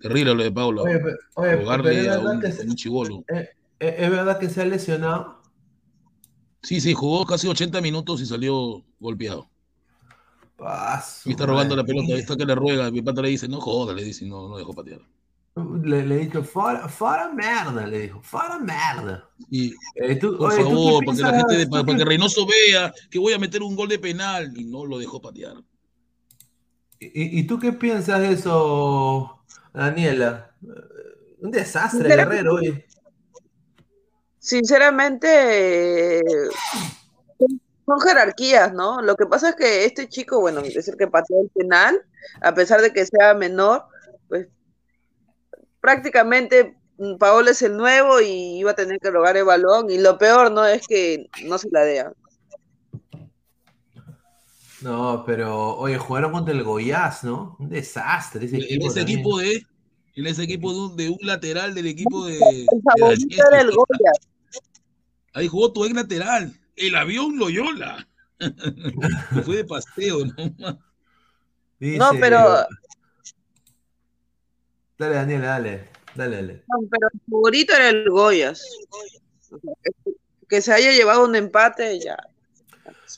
Terrible 0.00 0.34
lo 0.34 0.42
de 0.42 0.50
Paulo. 0.50 0.82
Oye, 0.82 0.98
pero- 0.98 1.16
oye, 1.34 1.54
rogarle 1.54 1.90
pero 1.90 2.00
es 2.00 2.08
a 2.08 2.16
verdad 2.18 2.34
un, 2.34 2.52
se- 2.52 2.62
un 2.66 2.74
chibolo. 2.74 3.24
Eh, 3.28 3.48
eh, 3.78 3.94
¿Es 3.98 4.10
verdad 4.10 4.40
que 4.40 4.50
se 4.50 4.60
ha 4.62 4.64
lesionado? 4.64 5.40
Sí, 6.64 6.80
sí, 6.80 6.92
jugó 6.94 7.24
casi 7.26 7.46
80 7.46 7.80
minutos 7.80 8.20
y 8.20 8.26
salió 8.26 8.84
golpeado. 8.98 9.48
Su 11.22 11.28
Y 11.28 11.32
está 11.32 11.46
robando 11.46 11.76
la 11.76 11.84
pelota, 11.84 12.14
está 12.14 12.36
que 12.36 12.44
le 12.44 12.56
ruega, 12.56 12.90
mi 12.90 13.02
pata 13.02 13.22
le 13.22 13.28
dice, 13.28 13.46
no 13.46 13.60
joda, 13.60 13.94
le 13.94 14.02
dice, 14.02 14.26
no, 14.26 14.48
no 14.48 14.56
dejó 14.58 14.74
patear. 14.74 15.00
Le, 15.84 16.04
le 16.06 16.16
dijo, 16.18 16.42
fora, 16.42 16.88
fora 16.88 17.30
merda, 17.32 17.86
le 17.86 18.00
dijo, 18.02 18.20
fora 18.22 18.58
merda. 18.58 19.28
Y, 19.50 19.74
Eh, 19.94 20.16
tú- 20.16 20.36
por 20.36 20.52
oye, 20.52 20.62
¿tú 20.62 20.68
qué 20.68 20.74
favor, 20.74 21.04
para 21.04 21.16
que 21.16 21.22
la 21.22 21.32
gente, 21.56 21.66
para, 21.68 21.98
que 21.98 22.04
Reynoso 22.04 22.46
vea 22.46 22.92
que 23.10 23.18
voy 23.18 23.32
a 23.32 23.38
meter 23.38 23.62
un 23.62 23.74
gol 23.76 23.88
de 23.88 23.98
penal 23.98 24.52
y 24.56 24.64
no 24.64 24.84
lo 24.86 24.98
dejó 24.98 25.20
patear. 25.20 25.54
¿Y, 26.98 27.40
y 27.40 27.46
tú 27.46 27.58
qué 27.58 27.72
piensas 27.72 28.20
de 28.20 28.32
eso, 28.32 29.42
Daniela? 29.72 30.54
Eh, 30.62 31.36
Un 31.42 31.50
desastre, 31.50 32.00
Sinceramente- 32.00 32.36
Guerrero, 32.36 32.54
oye. 32.56 32.86
Sinceramente, 34.38 36.20
son 37.86 38.00
jerarquías, 38.00 38.72
¿no? 38.72 39.00
Lo 39.02 39.16
que 39.16 39.26
pasa 39.26 39.50
es 39.50 39.56
que 39.56 39.84
este 39.84 40.08
chico, 40.08 40.40
bueno, 40.40 40.60
es 40.60 40.88
el 40.88 40.96
que 40.96 41.06
pateó 41.08 41.40
el 41.42 41.50
penal, 41.50 42.00
a 42.40 42.54
pesar 42.54 42.80
de 42.80 42.92
que 42.92 43.04
sea 43.06 43.34
menor, 43.34 43.84
pues 44.28 44.48
prácticamente 45.80 46.76
mm, 46.98 47.16
Paolo 47.18 47.50
es 47.50 47.62
el 47.62 47.76
nuevo 47.76 48.20
y 48.20 48.58
iba 48.58 48.72
a 48.72 48.74
tener 48.74 48.98
que 49.00 49.10
rogar 49.10 49.36
el 49.36 49.44
balón. 49.44 49.90
Y 49.90 49.98
lo 49.98 50.18
peor, 50.18 50.50
¿no? 50.52 50.66
Es 50.66 50.86
que 50.86 51.28
no 51.44 51.58
se 51.58 51.68
la 51.72 51.82
dea. 51.82 52.12
No, 54.80 55.24
pero, 55.26 55.76
oye, 55.76 55.98
jugaron 55.98 56.32
contra 56.32 56.54
el 56.54 56.62
Goiás, 56.64 57.22
¿no? 57.24 57.56
Un 57.58 57.68
desastre 57.68 58.46
ese 58.46 58.56
En 58.56 58.62
equipo. 58.62 58.86
ese 58.86 59.00
también. 59.00 59.18
equipo 59.20 59.38
de, 59.38 59.66
en 60.14 60.26
ese 60.26 60.42
equipo 60.44 60.72
de 60.72 60.78
un, 60.80 60.96
de 60.96 61.08
un 61.10 61.18
lateral 61.22 61.74
del 61.74 61.86
equipo 61.86 62.24
de, 62.26 62.38
El 62.38 62.66
de 62.66 62.80
favorito 62.82 63.28
Chelsea. 63.28 63.46
era 63.48 63.60
el 63.60 63.70
Goya. 63.72 64.12
Ahí 65.34 65.48
jugó 65.48 65.72
tu 65.72 65.84
ex 65.84 65.94
lateral, 65.94 66.58
el 66.76 66.94
avión 66.96 67.36
Loyola. 67.38 68.08
Fue 69.44 69.56
de 69.56 69.64
paseo, 69.64 70.24
¿no? 70.26 70.80
No, 71.80 72.10
pero, 72.20 72.66
Dale, 75.00 75.14
Daniela, 75.14 75.46
dale. 75.46 75.84
Dale, 76.14 76.36
dale. 76.36 76.62
no, 76.68 76.88
pero 76.90 77.08
el 77.12 77.20
favorito 77.30 77.72
era 77.74 77.88
el 77.88 78.10
Goyas. 78.10 78.62
Que- 80.46 80.60
se 80.60 80.72
haya 80.74 80.92
llevado 80.92 81.24
un 81.24 81.34
empate, 81.36 81.98
ya. 82.00 82.16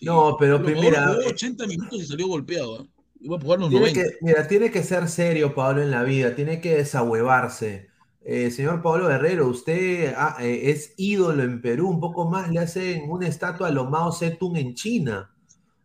No, 0.02 0.36
pero 0.38 0.62
Pero 0.62 0.80
mira, 0.80 1.08
jugó 1.08 1.28
80 1.28 1.66
minutos 1.66 1.98
y 2.00 2.06
salió 2.06 2.28
golpeado. 2.28 2.82
¿ah? 2.82 2.86
Iba 3.20 3.36
a 3.36 3.40
jugar 3.40 3.58
los 3.60 3.70
Tiene 3.70 3.86
90. 3.92 4.10
que, 4.10 4.16
mira, 4.20 4.46
tiene 4.46 4.70
que 4.70 4.82
ser 4.84 5.08
serio, 5.08 5.54
Pablo, 5.54 5.82
en 5.82 5.90
la 5.90 6.04
vida. 6.04 6.34
Tiene 6.36 6.60
que 6.60 6.76
desahuevarse. 6.76 7.88
eh, 8.24 8.52
señor 8.52 8.80
Pablo 8.82 9.08
Guerrero, 9.08 9.48
usted 9.48 10.14
ah, 10.16 10.36
eh, 10.40 10.70
es 10.70 10.94
ídolo 10.96 11.42
en 11.42 11.60
Perú, 11.60 11.88
un 11.88 11.98
poco 11.98 12.28
más 12.30 12.48
le 12.52 12.60
hacen 12.60 13.10
una 13.10 13.26
estatua 13.26 13.66
a 13.66 13.70
lo 13.72 13.86
Mao 13.86 14.12
Zedong 14.12 14.56
en 14.56 14.74
China. 14.74 15.34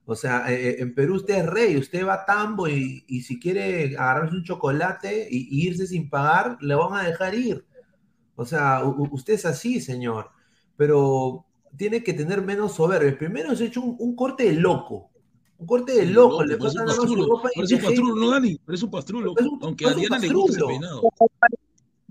O 0.09 0.15
sea, 0.15 0.49
eh, 0.49 0.69
eh, 0.69 0.75
en 0.79 0.95
Perú 0.95 1.15
usted 1.15 1.35
es 1.35 1.45
rey, 1.45 1.75
usted 1.75 2.05
va 2.07 2.13
a 2.13 2.25
tambo 2.25 2.69
y, 2.69 3.03
y 3.09 3.21
si 3.23 3.41
quiere 3.41 3.97
agarrarse 3.97 4.35
un 4.37 4.43
chocolate 4.45 5.27
y, 5.29 5.49
y 5.51 5.67
irse 5.67 5.85
sin 5.85 6.09
pagar, 6.09 6.57
le 6.61 6.75
van 6.75 6.93
a 6.93 7.03
dejar 7.03 7.35
ir. 7.35 7.65
O 8.37 8.45
sea, 8.45 8.85
u- 8.85 9.09
usted 9.11 9.33
es 9.33 9.45
así, 9.45 9.81
señor. 9.81 10.29
Pero 10.77 11.45
tiene 11.75 12.03
que 12.03 12.13
tener 12.13 12.41
menos 12.41 12.75
soberbia. 12.75 13.17
Primero 13.17 13.53
se 13.53 13.65
ha 13.65 13.67
hecho 13.67 13.81
un, 13.81 13.97
un 13.99 14.15
corte 14.15 14.45
de 14.45 14.53
loco. 14.53 15.09
Un 15.57 15.67
corte 15.67 15.91
de 15.91 16.05
loco. 16.05 16.41
le 16.45 16.55
un 16.55 16.61
nada 16.73 16.85
más 16.85 16.95
su 16.95 17.15
ropa 17.15 17.49
parece 17.53 17.75
un 17.75 17.81
pastrulo. 17.81 18.15
¿no, 18.15 18.31
Dani? 18.31 18.57
Parece 18.59 18.85
un 18.85 18.91
pastrulo. 18.91 19.35
Aunque 19.61 19.87
a 19.87 19.93
Diana 19.93 20.19
le 20.19 20.27
gusta 20.29 20.65
peinado. 20.67 21.01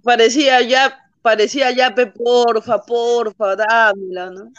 Parecía 0.03 0.61
ya, 0.61 0.99
parecía 1.23 1.71
ya, 1.75 1.95
pe, 1.95 2.07
porfa, 2.09 2.83
porfa, 2.83 3.57
dámela, 3.57 4.31
¿no? 4.31 4.53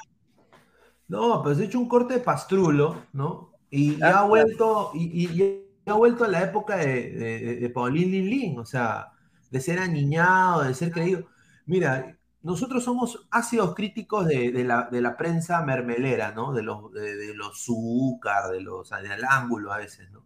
No, 1.08 1.42
pero 1.42 1.56
se 1.56 1.64
ha 1.64 1.66
hecho 1.66 1.80
un 1.80 1.88
corte 1.88 2.16
de 2.16 2.20
pastrulo, 2.20 3.06
¿no? 3.14 3.52
Y, 3.70 3.94
y 3.98 4.02
ha 4.04 4.24
vuelto, 4.24 4.92
y, 4.94 5.26
y- 5.26 5.42
y 5.86 5.90
ha 5.90 5.94
vuelto 5.94 6.26
a 6.26 6.28
la 6.28 6.42
época 6.44 6.76
de, 6.78 7.58
de, 7.62 7.70
Paulín 7.70 8.12
Lin 8.12 8.30
Lin, 8.30 8.60
o 8.60 8.66
sea, 8.66 9.12
de 9.50 9.62
ser 9.62 9.80
aniñado, 9.80 10.64
de 10.64 10.74
ser 10.74 10.92
creído. 10.92 11.26
Mira, 11.66 12.18
nosotros 12.42 12.84
somos 12.84 13.26
ácidos 13.32 13.74
críticos 13.76 14.28
de, 14.28 14.52
de 14.52 14.64
la, 14.66 15.18
prensa 15.18 15.62
mermelera, 15.64 16.32
¿no? 16.34 16.54
De 16.54 16.64
los, 16.64 16.92
de, 16.94 17.16
de 17.16 17.34
los 17.36 17.64
Zúcar, 17.64 18.52
de 18.52 18.62
los 18.62 18.90
del 18.90 19.24
ángulo 19.30 19.72
a 19.72 19.78
veces, 19.78 20.12
¿no? 20.12 20.24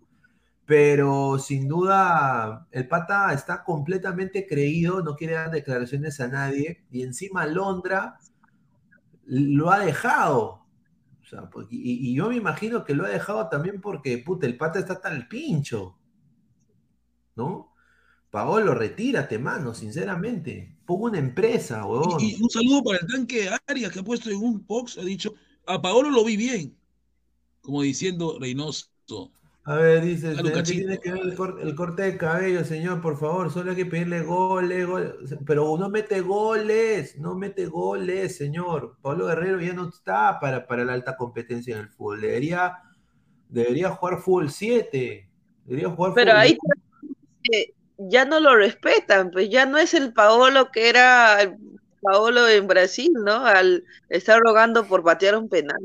Pero 0.65 1.37
sin 1.39 1.67
duda, 1.67 2.67
el 2.71 2.87
pata 2.87 3.33
está 3.33 3.63
completamente 3.63 4.47
creído, 4.47 5.01
no 5.03 5.15
quiere 5.15 5.33
dar 5.35 5.51
declaraciones 5.51 6.19
a 6.21 6.27
nadie, 6.29 6.85
y 6.91 7.03
encima 7.03 7.45
Londra 7.47 8.17
lo 9.25 9.71
ha 9.71 9.79
dejado. 9.79 10.60
Sea, 11.31 11.49
porque- 11.49 11.75
y, 11.77 12.09
y 12.09 12.13
yo 12.13 12.27
me 12.27 12.35
imagino 12.35 12.83
que 12.83 12.93
lo 12.93 13.05
ha 13.05 13.09
dejado 13.09 13.47
también 13.47 13.79
porque, 13.79 14.17
puta, 14.17 14.45
el 14.45 14.57
pata 14.57 14.79
está 14.79 14.99
tan 14.99 15.29
pincho. 15.29 15.97
¿No? 17.37 17.73
Paolo, 18.29 18.75
retírate, 18.75 19.39
mano, 19.39 19.73
sinceramente. 19.73 20.75
Pongo 20.85 21.05
una 21.05 21.19
empresa, 21.19 21.85
huevón. 21.85 22.19
Y, 22.19 22.35
y 22.35 22.41
un 22.41 22.49
saludo 22.49 22.83
para 22.83 22.99
el 22.99 23.07
tanque 23.07 23.49
Arias 23.65 23.93
que 23.93 23.99
ha 23.99 24.03
puesto 24.03 24.29
en 24.29 24.37
un 24.39 24.65
box, 24.67 24.97
ha 24.97 25.03
dicho, 25.03 25.33
a 25.67 25.81
Paolo 25.81 26.09
lo 26.09 26.25
vi 26.25 26.35
bien. 26.35 26.77
Como 27.61 27.81
diciendo 27.81 28.37
Reynoso. 28.37 28.89
A 29.63 29.75
ver, 29.75 30.01
dice, 30.03 30.29
A 30.29 30.31
señor, 30.31 30.43
¿qué 30.43 30.49
Lucachito. 30.49 30.77
tiene 30.79 30.99
que 30.99 31.11
ver 31.11 31.21
el 31.21 31.35
corte, 31.35 31.61
el 31.61 31.75
corte 31.75 32.01
de 32.03 32.17
cabello, 32.17 32.65
señor? 32.65 32.99
Por 32.99 33.19
favor, 33.19 33.51
solo 33.51 33.71
hay 33.71 33.77
que 33.77 33.85
pedirle 33.85 34.21
goles, 34.21 34.87
goles. 34.87 35.13
Pero 35.45 35.77
no 35.77 35.89
mete 35.89 36.21
goles, 36.21 37.15
no 37.17 37.35
mete 37.35 37.67
goles, 37.67 38.37
señor. 38.37 38.97
Pablo 39.01 39.27
Guerrero 39.27 39.61
ya 39.61 39.73
no 39.73 39.89
está 39.89 40.39
para, 40.39 40.65
para 40.65 40.83
la 40.83 40.93
alta 40.93 41.15
competencia 41.15 41.75
en 41.75 41.81
el 41.81 41.89
fútbol. 41.89 42.21
Debería, 42.21 42.79
debería 43.49 43.91
jugar 43.91 44.19
fútbol 44.19 44.49
7. 44.49 45.29
Debería 45.65 45.89
jugar 45.89 46.13
Pero 46.15 46.31
fútbol 46.31 46.41
ahí 46.41 46.57
eh, 47.53 47.73
ya 47.97 48.25
no 48.25 48.39
lo 48.39 48.55
respetan, 48.55 49.29
pues 49.29 49.49
ya 49.49 49.67
no 49.67 49.77
es 49.77 49.93
el 49.93 50.11
Paolo 50.11 50.71
que 50.71 50.89
era 50.89 51.39
el 51.39 51.55
Paolo 52.01 52.47
en 52.47 52.65
Brasil, 52.65 53.11
¿no? 53.13 53.45
Al 53.45 53.83
estar 54.09 54.39
rogando 54.39 54.85
por 54.85 55.03
patear 55.03 55.37
un 55.37 55.49
penal. 55.49 55.79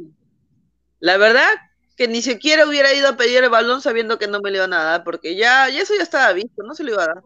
La 0.98 1.18
verdad 1.18 1.50
que 1.96 2.08
ni 2.08 2.20
siquiera 2.22 2.66
hubiera 2.68 2.92
ido 2.92 3.08
a 3.08 3.16
pedir 3.16 3.42
el 3.42 3.50
balón 3.50 3.80
sabiendo 3.80 4.18
que 4.18 4.28
no 4.28 4.40
me 4.40 4.50
le 4.50 4.58
iban 4.58 4.72
a 4.74 4.82
dar, 4.82 5.04
porque 5.04 5.34
ya, 5.34 5.68
ya 5.70 5.80
eso 5.80 5.94
ya 5.96 6.02
estaba 6.02 6.32
visto, 6.34 6.62
no 6.62 6.74
se 6.74 6.84
lo 6.84 6.92
iba 6.92 7.02
a 7.02 7.06
dar. 7.06 7.22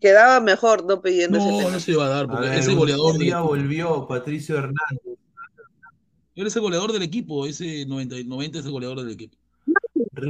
Quedaba 0.00 0.40
mejor 0.40 0.84
no 0.84 1.00
pidiendo 1.00 1.38
ese 1.38 1.46
No, 1.50 1.56
penal. 1.58 1.72
no 1.72 1.80
se 1.80 1.94
va 1.94 2.06
a 2.06 2.08
dar, 2.08 2.24
A 2.24 2.28
porque 2.28 2.48
ver, 2.48 2.58
ese 2.58 2.74
goleador 2.74 3.18
día 3.18 3.40
volvió 3.40 4.06
Patricio 4.08 4.56
Hernández. 4.56 5.18
Él 6.34 6.46
es 6.46 6.56
el 6.56 6.62
goleador 6.62 6.92
del 6.92 7.02
equipo, 7.02 7.46
ese 7.46 7.84
90, 7.86 8.16
90 8.24 8.58
es 8.60 8.64
el 8.64 8.70
goleador 8.72 9.02
del 9.02 9.10
equipo. 9.12 9.36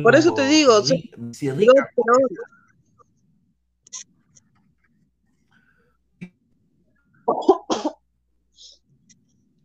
Por 0.02 0.14
eso 0.16 0.34
te 0.34 0.46
digo, 0.46 0.82
Si 0.82 1.46
yo 1.46 1.54
Rica- 1.54 1.72
creo- 1.94 2.28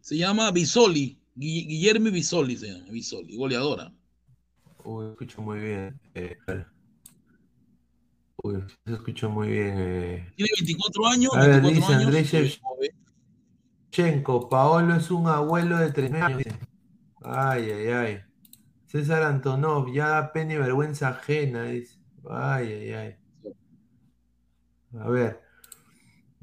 Se 0.01 0.17
llama 0.17 0.51
Bisoli, 0.51 1.17
Gui- 1.35 1.65
Guillermo 1.67 2.11
Bisoli 2.11 2.57
se 2.57 2.67
llama, 2.71 2.89
Bisoli, 2.91 3.35
goleadora. 3.35 3.91
Uy, 4.83 5.07
escucho 5.11 5.41
muy 5.41 5.59
bien. 5.59 5.99
eh, 6.13 6.37
Uy, 8.43 8.63
se 8.85 8.93
escuchó 8.93 9.29
muy 9.29 9.47
bien. 9.49 9.73
eh. 9.77 10.33
Tiene 10.35 10.49
24 10.59 11.07
años, 11.07 11.31
A 11.35 11.39
ver, 11.41 11.61
24 11.61 12.09
dice 12.13 12.37
años. 12.37 12.59
Eh, 12.81 12.93
Shevchenko, 13.91 14.49
Paolo 14.49 14.95
es 14.95 15.09
un 15.11 15.27
abuelo 15.27 15.77
de 15.77 15.91
tres 15.91 16.11
años. 16.13 16.37
dice. 16.39 16.57
Ay, 17.23 17.71
ay, 17.71 17.87
ay. 17.87 18.19
César 18.87 19.23
Antonov, 19.23 19.91
ya 19.93 20.09
da 20.09 20.31
pena 20.31 20.53
y 20.53 20.57
vergüenza 20.57 21.09
ajena, 21.09 21.63
dice. 21.63 21.97
Ay, 22.29 22.71
ay, 22.71 22.91
ay. 22.93 23.15
A 24.99 25.09
ver. 25.09 25.41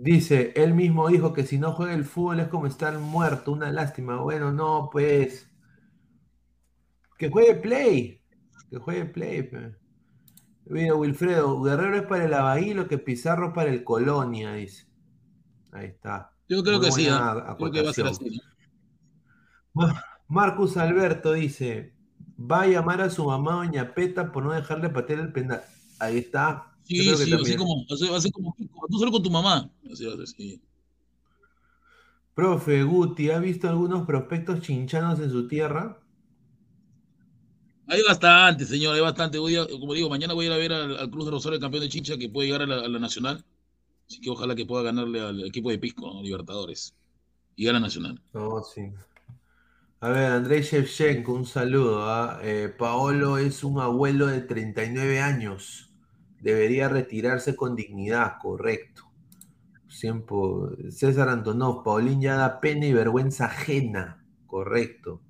Dice, 0.03 0.53
él 0.57 0.75
mismo 0.75 1.07
dijo 1.07 1.33
que 1.33 1.47
si 1.47 1.59
no 1.59 1.75
juega 1.75 1.95
el 1.95 2.05
fútbol 2.05 2.41
es 2.41 2.49
como 2.49 2.67
estar 2.67 2.99
muerto, 2.99 3.53
una 3.53 3.71
lástima. 3.71 4.17
Bueno, 4.17 4.51
no, 4.51 4.89
pues. 4.91 5.49
Que 7.17 7.31
juegue 7.31 7.55
play. 7.55 8.21
Que 8.69 8.79
juegue 8.79 9.05
play. 9.05 9.49
Mira, 10.65 10.97
Wilfredo, 10.97 11.63
Guerrero 11.63 11.99
es 11.99 12.03
para 12.03 12.25
el 12.25 12.35
Abaí 12.35 12.75
lo 12.75 12.89
que 12.89 12.99
Pizarro 12.99 13.53
para 13.53 13.71
el 13.71 13.85
Colonia, 13.85 14.55
dice. 14.55 14.89
Ahí 15.71 15.87
está. 15.87 16.33
Yo 16.49 16.65
creo 16.65 16.79
Muy 16.79 16.87
que 16.87 16.93
sí, 16.93 17.05
que 17.05 17.83
va 17.83 17.91
a 17.91 17.93
ser 17.93 18.07
así. 18.09 18.41
Ma- 19.73 20.05
Marcus 20.27 20.77
Alberto 20.79 21.33
dice, 21.33 21.95
va 22.37 22.63
a 22.63 22.67
llamar 22.67 23.03
a 23.03 23.11
su 23.11 23.25
mamá 23.25 23.53
Doña 23.53 23.95
Peta 23.95 24.33
por 24.33 24.43
no 24.43 24.51
dejarle 24.51 24.91
patear 24.91 25.21
el 25.21 25.33
penal. 25.33 25.63
Ahí 26.01 26.19
está. 26.19 26.72
Sí, 26.85 27.17
sí, 27.17 27.35
así 27.41 27.57
como, 27.57 27.85
así- 27.91 28.09
va 28.09 28.17
a 28.17 28.21
ser 28.21 28.33
como 28.33 28.55
tú 28.91 28.99
solo 28.99 29.13
con 29.13 29.23
tu 29.23 29.31
mamá. 29.31 29.71
Así 29.91 30.05
va 30.05 30.15
a 30.15 30.17
ser, 30.17 30.29
sí. 30.29 30.61
Profe 32.35 32.83
Guti, 32.83 33.31
¿ha 33.31 33.39
visto 33.39 33.71
algunos 33.71 34.05
prospectos 34.07 34.61
chinchanos 34.61 35.19
en 35.21 35.31
su 35.31 35.49
tierra? 35.49 35.97
Hay 37.87 38.03
bastante, 38.03 38.65
señor, 38.65 38.95
hay 38.95 39.01
bastante. 39.01 39.39
Voy 39.39 39.57
a- 39.57 39.67
como 39.67 39.95
digo, 39.95 40.09
mañana 40.09 40.35
voy 40.35 40.47
a 40.47 40.49
ir 40.49 40.53
a 40.55 40.57
ver 40.57 40.73
al, 40.73 40.97
al 40.99 41.11
Cruz 41.11 41.25
de 41.27 41.31
Rosario, 41.33 41.57
el 41.57 41.61
campeón 41.63 41.83
de 41.83 41.89
Chincha, 41.89 42.17
que 42.19 42.29
puede 42.29 42.47
llegar 42.49 42.63
a 42.63 42.67
la, 42.67 42.77
a 42.85 42.89
la 42.89 42.99
Nacional. 42.99 43.45
Así 44.09 44.21
que 44.21 44.31
ojalá 44.31 44.55
que 44.57 44.67
pueda 44.67 44.85
ganarle 44.85 45.21
al 45.21 45.45
equipo 45.47 45.71
de 45.71 45.79
Pisco, 45.81 46.13
¿no? 46.15 46.23
Libertadores. 46.23 46.95
Y 47.57 47.69
a 47.69 47.75
la 47.75 47.81
Nacional. 47.81 48.23
No, 48.35 48.63
sí. 48.63 48.93
A 50.01 50.09
ver, 50.11 50.33
Andrei 50.33 50.61
Shevchenko, 50.63 51.33
un 51.33 51.47
saludo. 51.47 52.03
¿ah? 52.05 52.41
Eh, 52.43 52.69
Paolo 52.79 53.39
es 53.39 53.65
un 53.65 53.81
abuelo 53.81 54.27
de 54.27 54.41
39 54.43 55.21
años. 55.21 55.92
Debería 56.43 56.89
retirarse 56.89 57.55
con 57.55 57.77
dignidad, 57.77 58.35
correcto. 58.43 59.05
Siempre. 59.89 60.91
César 60.91 61.29
Antonov, 61.29 61.85
Paulín 61.85 62.21
ya 62.21 62.35
da 62.35 62.61
pena 62.61 62.87
y 62.87 62.93
vergüenza 62.93 63.47
ajena, 63.47 64.27
correcto. 64.47 65.23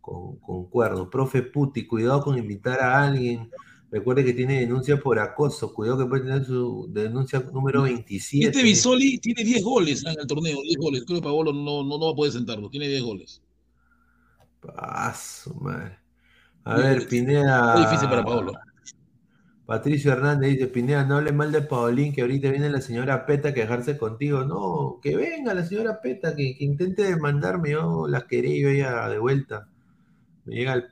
Con, 0.00 0.36
concuerdo. 0.36 1.10
Profe 1.10 1.42
Puti, 1.42 1.86
cuidado 1.86 2.22
con 2.22 2.38
invitar 2.38 2.80
a 2.80 3.02
alguien. 3.04 3.50
Recuerde 3.90 4.24
que 4.24 4.32
tiene 4.32 4.60
denuncia 4.60 4.98
por 4.98 5.18
acoso. 5.18 5.74
Cuidado 5.74 5.98
que 5.98 6.06
puede 6.06 6.22
tener 6.22 6.44
su 6.44 6.88
denuncia 6.90 7.40
número 7.52 7.82
27. 7.82 8.46
Este 8.46 8.62
Bisoli 8.62 9.18
tiene 9.18 9.42
10 9.44 9.64
goles 9.64 10.04
en 10.04 10.18
el 10.18 10.26
torneo, 10.26 10.62
10 10.62 10.76
goles. 10.78 11.04
Creo 11.04 11.18
que 11.18 11.24
Paolo 11.24 11.52
no, 11.52 11.82
no, 11.82 11.98
no 11.98 12.06
va 12.06 12.12
a 12.12 12.14
poder 12.14 12.32
sentarlo, 12.32 12.70
tiene 12.70 12.88
10 12.88 13.02
goles. 13.02 13.42
Ah, 14.76 15.12
su 15.12 15.52
madre. 15.56 15.98
A 16.64 16.76
ver. 16.76 17.08
Pineda. 17.08 17.74
Muy 17.74 17.84
difícil 17.84 18.08
para 18.08 18.24
Paolo. 18.24 18.52
Patricio 19.66 20.12
Hernández 20.12 20.50
dice, 20.52 20.66
Pineda, 20.66 21.04
no 21.04 21.16
hable 21.16 21.32
mal 21.32 21.52
de 21.52 21.62
Paulín, 21.62 22.12
que 22.12 22.22
ahorita 22.22 22.50
viene 22.50 22.68
la 22.68 22.80
señora 22.80 23.24
Peta 23.26 23.50
a 23.50 23.54
quejarse 23.54 23.96
contigo. 23.96 24.44
No, 24.44 24.98
que 25.00 25.16
venga 25.16 25.54
la 25.54 25.64
señora 25.64 26.00
Peta, 26.02 26.34
que, 26.34 26.56
que 26.56 26.64
intente 26.64 27.02
demandarme, 27.04 27.70
yo 27.70 28.06
la 28.08 28.26
quería 28.26 28.60
yo 28.70 28.76
ya 28.76 29.08
de 29.08 29.18
vuelta. 29.18 29.68
Me 30.44 30.56
llega 30.56 30.74
el 30.74 30.84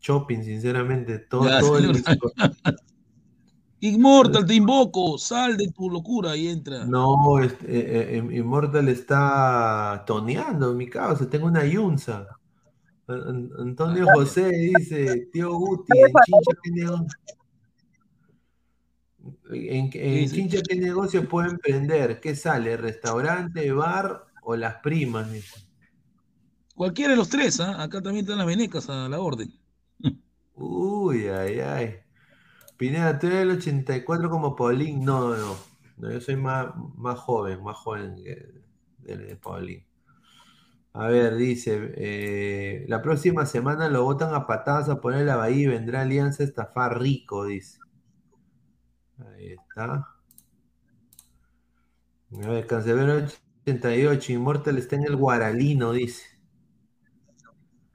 shopping, 0.00 0.42
sinceramente. 0.42 1.18
Todo, 1.18 1.48
Ya, 1.48 1.60
todo 1.60 1.78
el- 1.78 1.94
señor. 2.04 2.32
Immortal, 3.80 4.46
te 4.46 4.54
invoco, 4.54 5.18
sal 5.18 5.58
de 5.58 5.68
tu 5.70 5.90
locura 5.90 6.34
y 6.36 6.48
entra. 6.48 6.86
No, 6.86 7.38
este, 7.38 7.66
eh, 7.66 8.16
eh, 8.18 8.36
Immortal 8.38 8.88
está 8.88 10.04
toneando, 10.06 10.72
mi 10.72 10.88
causa, 10.88 11.28
tengo 11.28 11.46
una 11.48 11.66
yunza. 11.66 12.26
An- 13.06 13.28
An- 13.28 13.50
Antonio 13.58 14.06
José 14.14 14.48
dice, 14.48 15.28
tío 15.30 15.52
Guti, 15.58 15.98
en 15.98 16.06
Chincha, 16.06 16.60
¿qué 16.62 16.70
negocio? 16.70 17.06
¿En, 19.50 19.90
en 19.92 20.30
Chincha 20.30 20.60
qué 20.66 20.76
negocio 20.76 21.28
puede 21.28 21.50
emprender? 21.50 22.20
¿Qué 22.20 22.34
sale? 22.34 22.76
¿Restaurante, 22.76 23.72
bar 23.72 24.26
o 24.42 24.56
las 24.56 24.76
primas? 24.76 25.28
Cualquiera 26.74 27.12
de 27.12 27.16
los 27.16 27.28
tres, 27.28 27.60
¿ah? 27.60 27.82
acá 27.82 28.02
también 28.02 28.24
están 28.24 28.38
las 28.38 28.46
venecas 28.46 28.88
a 28.90 29.08
la 29.08 29.20
orden. 29.20 29.52
Uy, 30.54 31.28
ay, 31.28 31.60
ay. 31.60 31.94
Pineda, 32.76 33.18
tú 33.18 33.28
eres 33.28 33.42
el 33.42 33.50
84 33.52 34.28
como 34.28 34.56
Paulín. 34.56 35.04
No, 35.04 35.36
no. 35.36 35.56
no 35.96 36.10
yo 36.10 36.20
soy 36.20 36.36
más, 36.36 36.68
más 36.96 37.18
joven, 37.18 37.62
más 37.62 37.76
joven 37.76 38.16
que 38.16 38.64
de, 38.98 39.16
de 39.16 39.36
Paulín. 39.36 39.84
A 40.92 41.08
ver, 41.08 41.34
dice, 41.34 41.92
eh, 41.96 42.84
la 42.88 43.02
próxima 43.02 43.46
semana 43.46 43.88
lo 43.88 44.04
botan 44.04 44.32
a 44.32 44.46
patadas 44.46 44.88
a 44.88 45.00
poner 45.00 45.26
la 45.26 45.34
bahía 45.34 45.64
y 45.64 45.66
vendrá 45.66 46.02
Alianza 46.02 46.44
a 46.44 46.46
estafar 46.46 47.00
rico, 47.00 47.46
dice. 47.46 47.78
Ahí 49.18 49.52
está. 49.52 50.06
A 52.42 52.48
ver, 52.48 52.66
Cancelero 52.66 53.26
88, 53.62 54.32
Immortal 54.32 54.78
está 54.78 54.96
en 54.96 55.04
el 55.04 55.16
Guaralino, 55.16 55.92
dice. 55.92 56.24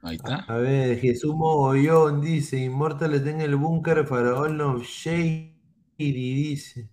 Ahí 0.02 0.16
está. 0.16 0.36
A 0.36 0.56
ver, 0.56 0.98
Jesús 0.98 1.34
Mogollón 1.34 2.22
dice, 2.22 2.58
Immortal 2.58 3.14
está 3.14 3.30
en 3.30 3.42
el 3.42 3.56
búnker 3.56 4.06
Faraón 4.06 4.60
of 4.60 4.82
Shady, 4.82 5.54
dice. 5.98 6.88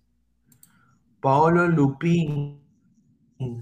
Paolo 1.20 1.66
Lupín, 1.68 2.62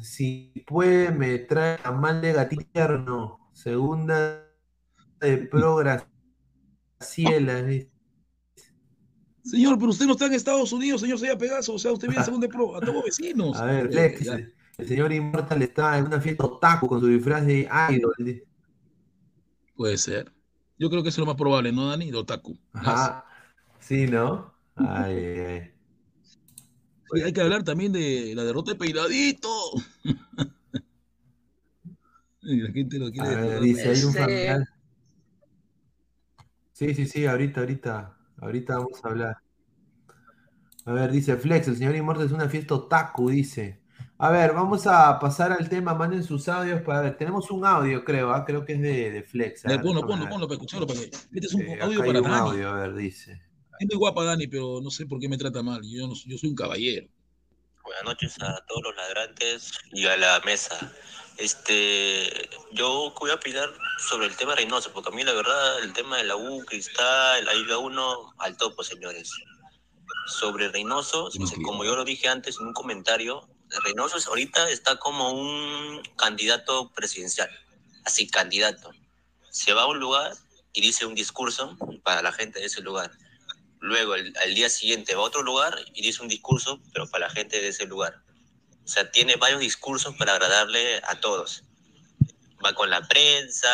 si 0.01 0.53
puede 0.67 1.13
me 1.13 1.39
trae 1.39 1.79
a 1.85 1.93
mal 1.93 2.21
de 2.21 2.33
gatierno. 2.33 3.51
Segunda 3.53 4.45
de 5.21 5.39
Pro 5.39 5.77
Graciela, 5.77 7.63
dice. 7.63 7.96
Señor, 9.51 9.79
pero 9.79 9.91
usted 9.91 10.07
no 10.07 10.13
está 10.13 10.27
en 10.27 10.33
Estados 10.35 10.73
Unidos, 10.73 11.01
señor 11.01 11.19
Sella 11.19 11.39
Pegaso. 11.39 11.75
O 11.75 11.79
sea, 11.79 11.93
usted 11.93 12.09
viene 12.09 12.25
según 12.25 12.41
de 12.41 12.49
pro. 12.49 12.77
A 12.77 12.81
todos 12.81 13.05
vecinos. 13.05 13.57
A 13.57 13.65
ver, 13.67 13.95
Lex, 13.95 14.21
Ya. 14.21 14.41
el 14.79 14.89
señor 14.89 15.13
Immortal 15.13 15.63
está 15.63 15.97
en 15.99 16.07
una 16.07 16.21
fiesta 16.21 16.45
otaku 16.47 16.89
con 16.89 17.01
su 17.01 17.07
disfraz 17.07 17.47
de 17.47 17.69
idol. 17.91 18.43
Puede 19.77 19.97
ser. 19.99 20.33
Yo 20.79 20.91
creo 20.91 21.03
que 21.03 21.11
eso 21.11 21.21
es 21.21 21.27
lo 21.27 21.27
más 21.27 21.37
probable, 21.37 21.71
¿no, 21.73 21.89
Dani? 21.89 22.11
De 22.11 22.17
otaku. 22.17 22.59
Ajá. 22.73 23.25
Sí, 23.79 24.07
¿no? 24.07 24.53
Ay, 24.75 25.15
ay, 25.15 25.39
ay. 25.39 25.71
Oye, 27.13 27.25
hay 27.25 27.33
que 27.33 27.41
hablar 27.41 27.63
también 27.63 27.93
de 27.93 28.33
la 28.35 28.43
derrota 28.45 28.73
de 28.73 28.79
Peinadito. 28.79 29.49
Y 32.49 32.61
la 32.61 32.71
gente 32.71 32.97
lo 32.99 33.07
A 33.07 33.11
quiere 33.11 33.35
ver, 33.35 33.61
dice, 33.61 33.89
hay 33.89 34.05
un 34.05 34.13
familiar. 34.15 34.69
Sí, 36.73 36.95
sí, 36.95 37.07
sí, 37.07 37.27
ahorita, 37.27 37.59
ahorita, 37.61 38.16
ahorita 38.41 38.79
vamos 38.79 39.05
a 39.05 39.09
hablar. 39.09 39.37
A 40.85 40.93
ver, 40.93 41.11
dice 41.11 41.37
Flex, 41.37 41.69
el 41.69 41.77
señor 41.77 41.97
Immortal 41.97 42.27
es 42.27 42.33
una 42.33 42.49
fiesta 42.49 42.75
otaku, 42.75 43.31
dice. 43.31 43.81
A 44.19 44.31
ver, 44.31 44.53
vamos 44.55 44.87
a 44.87 45.19
pasar 45.19 45.53
al 45.53 45.69
tema, 45.69 45.95
manden 45.95 46.23
sus 46.25 46.49
audios 46.49 46.81
para 46.83 47.03
ver. 47.03 47.17
Tenemos 47.19 47.51
un 47.51 47.67
audio, 47.67 48.05
creo, 48.05 48.33
¿ah? 48.33 48.45
creo 48.47 48.65
que 48.65 48.75
es 48.75 48.81
de, 48.81 49.11
de 49.11 49.23
Flex. 49.23 49.65
Ver, 49.65 49.81
Ponlo, 49.83 50.01
déjame 50.03 50.07
ponlo, 50.07 50.25
ver. 50.25 50.31
ponlo 50.31 50.47
para 50.49 50.55
escucharlo. 50.55 50.87
Para 50.87 51.01
que... 51.01 51.07
Este 51.07 51.39
es 51.47 51.55
un 51.55 51.63
Eh, 51.63 51.79
audio 51.83 51.99
para 51.99 52.21
un 52.21 52.25
Dani. 52.31 52.37
audio, 52.51 52.69
a 52.71 52.75
ver, 52.81 52.95
dice. 52.95 53.43
Es 53.79 53.87
muy 53.89 53.97
guapa 53.97 54.25
Dani, 54.25 54.47
pero 54.47 54.81
no 54.83 54.91
sé 54.91 55.05
por 55.07 55.19
qué 55.21 55.29
me 55.29 55.37
trata 55.37 55.63
mal. 55.63 55.81
Yo, 55.85 56.07
no- 56.07 56.15
yo 56.15 56.39
soy 56.39 56.49
un 56.51 56.57
caballero. 56.57 57.09
Buenas 57.85 58.05
noches 58.05 58.37
a 58.43 58.65
todos 58.67 58.83
los 58.85 58.97
ladrantes 58.97 59.73
y 59.93 60.07
a 60.07 60.17
la 60.17 60.41
mesa. 60.47 60.93
Este, 61.39 62.49
yo 62.73 63.13
voy 63.19 63.31
a 63.31 63.35
opinar 63.35 63.71
sobre 63.99 64.27
el 64.27 64.37
tema 64.37 64.55
Reynoso, 64.55 64.93
porque 64.93 65.11
a 65.11 65.13
mí 65.13 65.23
la 65.23 65.33
verdad 65.35 65.81
el 65.83 65.93
tema 65.93 66.17
de 66.17 66.25
la 66.25 66.37
U, 66.37 66.65
Cristal, 66.65 67.45
la 67.45 67.53
Liga 67.55 67.79
1, 67.79 68.35
al 68.39 68.57
topo, 68.57 68.83
señores. 68.83 69.31
Sobre 70.27 70.69
Reynoso, 70.69 71.31
como 71.63 71.85
yo 71.85 71.95
lo 71.95 72.05
dije 72.05 72.29
antes 72.29 72.57
en 72.59 72.69
un 72.69 72.73
comentario, 72.73 73.49
Reynoso 73.85 74.17
ahorita 74.29 74.71
está 74.71 74.97
como 74.97 75.31
un 75.33 76.03
candidato 76.17 76.91
presidencial, 76.95 77.51
así 78.05 78.29
candidato. 78.29 78.91
Se 79.51 79.73
va 79.73 79.83
a 79.83 79.87
un 79.87 79.99
lugar 80.01 80.33
y 80.73 80.81
dice 80.81 81.05
un 81.07 81.15
discurso 81.15 81.77
para 82.03 82.23
la 82.23 82.33
gente 82.33 82.61
de 82.61 82.67
ese 82.67 82.81
lugar. 82.81 83.11
Luego, 83.81 84.15
el- 84.15 84.35
al 84.39 84.55
día 84.55 84.71
siguiente 84.71 85.15
va 85.15 85.23
a 85.23 85.27
otro 85.27 85.43
lugar 85.43 85.77
y 85.95 86.03
dice 86.03 86.23
un 86.23 86.29
discurso, 86.29 86.81
pero 86.93 87.07
para 87.09 87.29
la 87.29 87.33
gente 87.33 87.61
de 87.61 87.69
ese 87.69 87.87
lugar. 87.87 88.23
O 88.87 88.89
sea, 88.89 89.11
tiene 89.11 89.35
varios 89.37 89.59
discursos 89.61 90.15
para 90.17 90.35
agradarle 90.35 91.03
a 91.05 91.19
todos. 91.21 91.65
Va 92.65 92.73
con 92.73 92.89
la 92.89 93.07
prensa, 93.07 93.69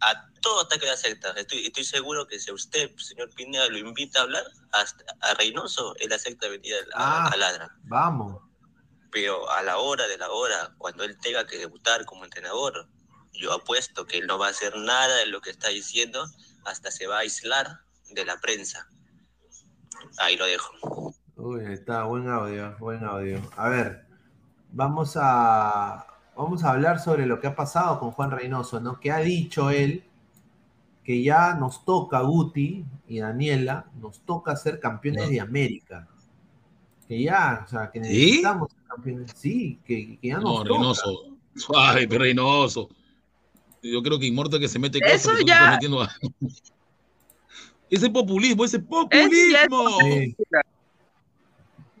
a 0.00 0.28
todo 0.42 0.62
hasta 0.62 0.76
que 0.78 0.90
acepta. 0.90 1.30
Estoy, 1.30 1.66
estoy 1.66 1.84
seguro 1.84 2.26
que 2.26 2.38
si 2.40 2.50
usted, 2.50 2.90
señor 2.96 3.30
Pineda, 3.34 3.68
lo 3.68 3.78
invita 3.78 4.18
a 4.18 4.22
hablar, 4.24 4.44
hasta 4.72 5.04
a 5.20 5.34
Reynoso, 5.34 5.94
él 6.00 6.12
acepta 6.12 6.48
venir 6.48 6.74
a, 6.92 6.98
a- 6.98 7.26
Ah. 7.26 7.30
a 7.32 7.36
Ladra. 7.36 7.70
Vamos. 7.84 8.42
Pero 9.12 9.48
a 9.50 9.62
la 9.62 9.78
hora 9.78 10.06
de 10.08 10.18
la 10.18 10.28
hora, 10.30 10.74
cuando 10.78 11.04
él 11.04 11.16
tenga 11.20 11.46
que 11.46 11.56
debutar 11.58 12.04
como 12.04 12.24
entrenador, 12.24 12.88
yo 13.32 13.52
apuesto 13.52 14.04
que 14.06 14.18
él 14.18 14.26
no 14.26 14.36
va 14.38 14.48
a 14.48 14.50
hacer 14.50 14.76
nada 14.76 15.16
de 15.18 15.26
lo 15.26 15.40
que 15.40 15.50
está 15.50 15.68
diciendo, 15.68 16.26
hasta 16.64 16.90
se 16.90 17.06
va 17.06 17.16
a 17.18 17.20
aislar 17.20 17.78
de 18.10 18.24
la 18.24 18.40
prensa. 18.40 18.88
Ahí 20.18 20.36
lo 20.36 20.46
dejo. 20.46 21.14
Uy, 21.36 21.64
está, 21.72 22.04
buen 22.04 22.28
audio, 22.28 22.76
buen 22.78 23.04
audio. 23.04 23.40
A 23.56 23.68
ver, 23.68 24.03
vamos 24.74 25.16
a, 25.20 26.06
vamos 26.36 26.64
a 26.64 26.70
hablar 26.72 26.98
sobre 27.00 27.26
lo 27.26 27.40
que 27.40 27.46
ha 27.46 27.54
pasado 27.56 27.98
con 28.00 28.10
Juan 28.10 28.30
Reynoso, 28.30 28.80
¿no? 28.80 29.00
Que 29.00 29.10
ha 29.12 29.18
dicho 29.18 29.70
él 29.70 30.04
que 31.04 31.22
ya 31.22 31.54
nos 31.54 31.84
toca, 31.84 32.20
Guti 32.20 32.84
y 33.08 33.18
Daniela, 33.20 33.86
nos 34.00 34.20
toca 34.20 34.56
ser 34.56 34.80
campeones 34.80 35.28
de 35.30 35.40
América. 35.40 36.08
Que 37.06 37.22
ya, 37.22 37.62
o 37.64 37.68
sea, 37.68 37.90
que 37.90 38.02
¿Sí? 38.02 38.08
necesitamos 38.10 38.72
ser 38.72 38.82
campeones. 38.88 39.32
Sí, 39.34 39.78
que, 39.84 40.18
que 40.18 40.28
ya 40.28 40.36
nos 40.36 40.44
No, 40.44 40.56
toca. 40.64 40.68
Reynoso. 40.70 41.26
Suave, 41.54 42.06
Reynoso. 42.10 42.88
Yo 43.82 44.02
creo 44.02 44.18
que 44.18 44.26
Inmortal 44.26 44.58
que 44.60 44.66
se 44.68 44.78
mete 44.78 44.98
Eso 45.04 45.30
ya- 45.46 45.54
estás 45.56 45.72
metiendo 45.72 46.02
a- 46.02 46.10
Ese 47.90 48.08
populismo, 48.10 48.64
ese 48.64 48.78
populismo. 48.80 50.00
Sí. 50.00 50.34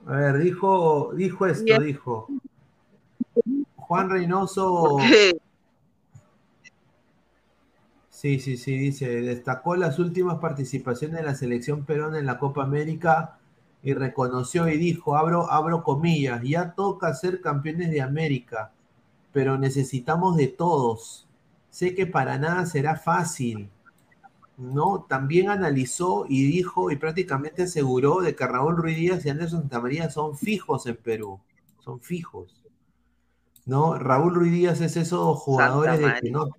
A 0.06 0.12
ver, 0.16 0.38
dijo, 0.38 1.12
dijo 1.14 1.46
esto, 1.46 1.78
dijo. 1.80 2.26
Juan 3.76 4.10
Reynoso. 4.10 4.98
Sí, 8.08 8.40
sí, 8.40 8.56
sí, 8.56 8.78
dice, 8.78 9.06
destacó 9.20 9.76
las 9.76 9.98
últimas 9.98 10.38
participaciones 10.38 11.18
de 11.18 11.24
la 11.24 11.34
selección 11.34 11.84
peruana 11.84 12.18
en 12.18 12.24
la 12.24 12.38
Copa 12.38 12.62
América 12.62 13.38
y 13.82 13.92
reconoció 13.92 14.66
y 14.68 14.78
dijo, 14.78 15.16
abro, 15.16 15.50
abro 15.50 15.82
comillas, 15.82 16.40
ya 16.42 16.72
toca 16.74 17.12
ser 17.12 17.42
campeones 17.42 17.90
de 17.90 18.00
América, 18.00 18.72
pero 19.30 19.58
necesitamos 19.58 20.38
de 20.38 20.48
todos. 20.48 21.28
Sé 21.68 21.94
que 21.94 22.06
para 22.06 22.38
nada 22.38 22.64
será 22.64 22.96
fácil. 22.96 23.68
¿no? 24.56 25.04
También 25.08 25.50
analizó 25.50 26.26
y 26.28 26.44
dijo 26.44 26.90
y 26.90 26.96
prácticamente 26.96 27.64
aseguró 27.64 28.20
de 28.20 28.34
que 28.34 28.46
Raúl 28.46 28.76
Ruiz 28.76 28.96
Díaz 28.96 29.26
y 29.26 29.30
Anderson 29.30 29.60
Santamaría 29.60 30.10
son 30.10 30.36
fijos 30.36 30.86
en 30.86 30.96
Perú, 30.96 31.40
son 31.80 32.00
fijos. 32.00 32.63
¿No? 33.66 33.98
Raúl 33.98 34.34
Ruiz 34.34 34.52
Díaz 34.52 34.80
es 34.80 34.96
esos 34.96 35.38
jugadores 35.38 35.98
de 35.98 36.12
que 36.20 36.30
no, 36.30 36.50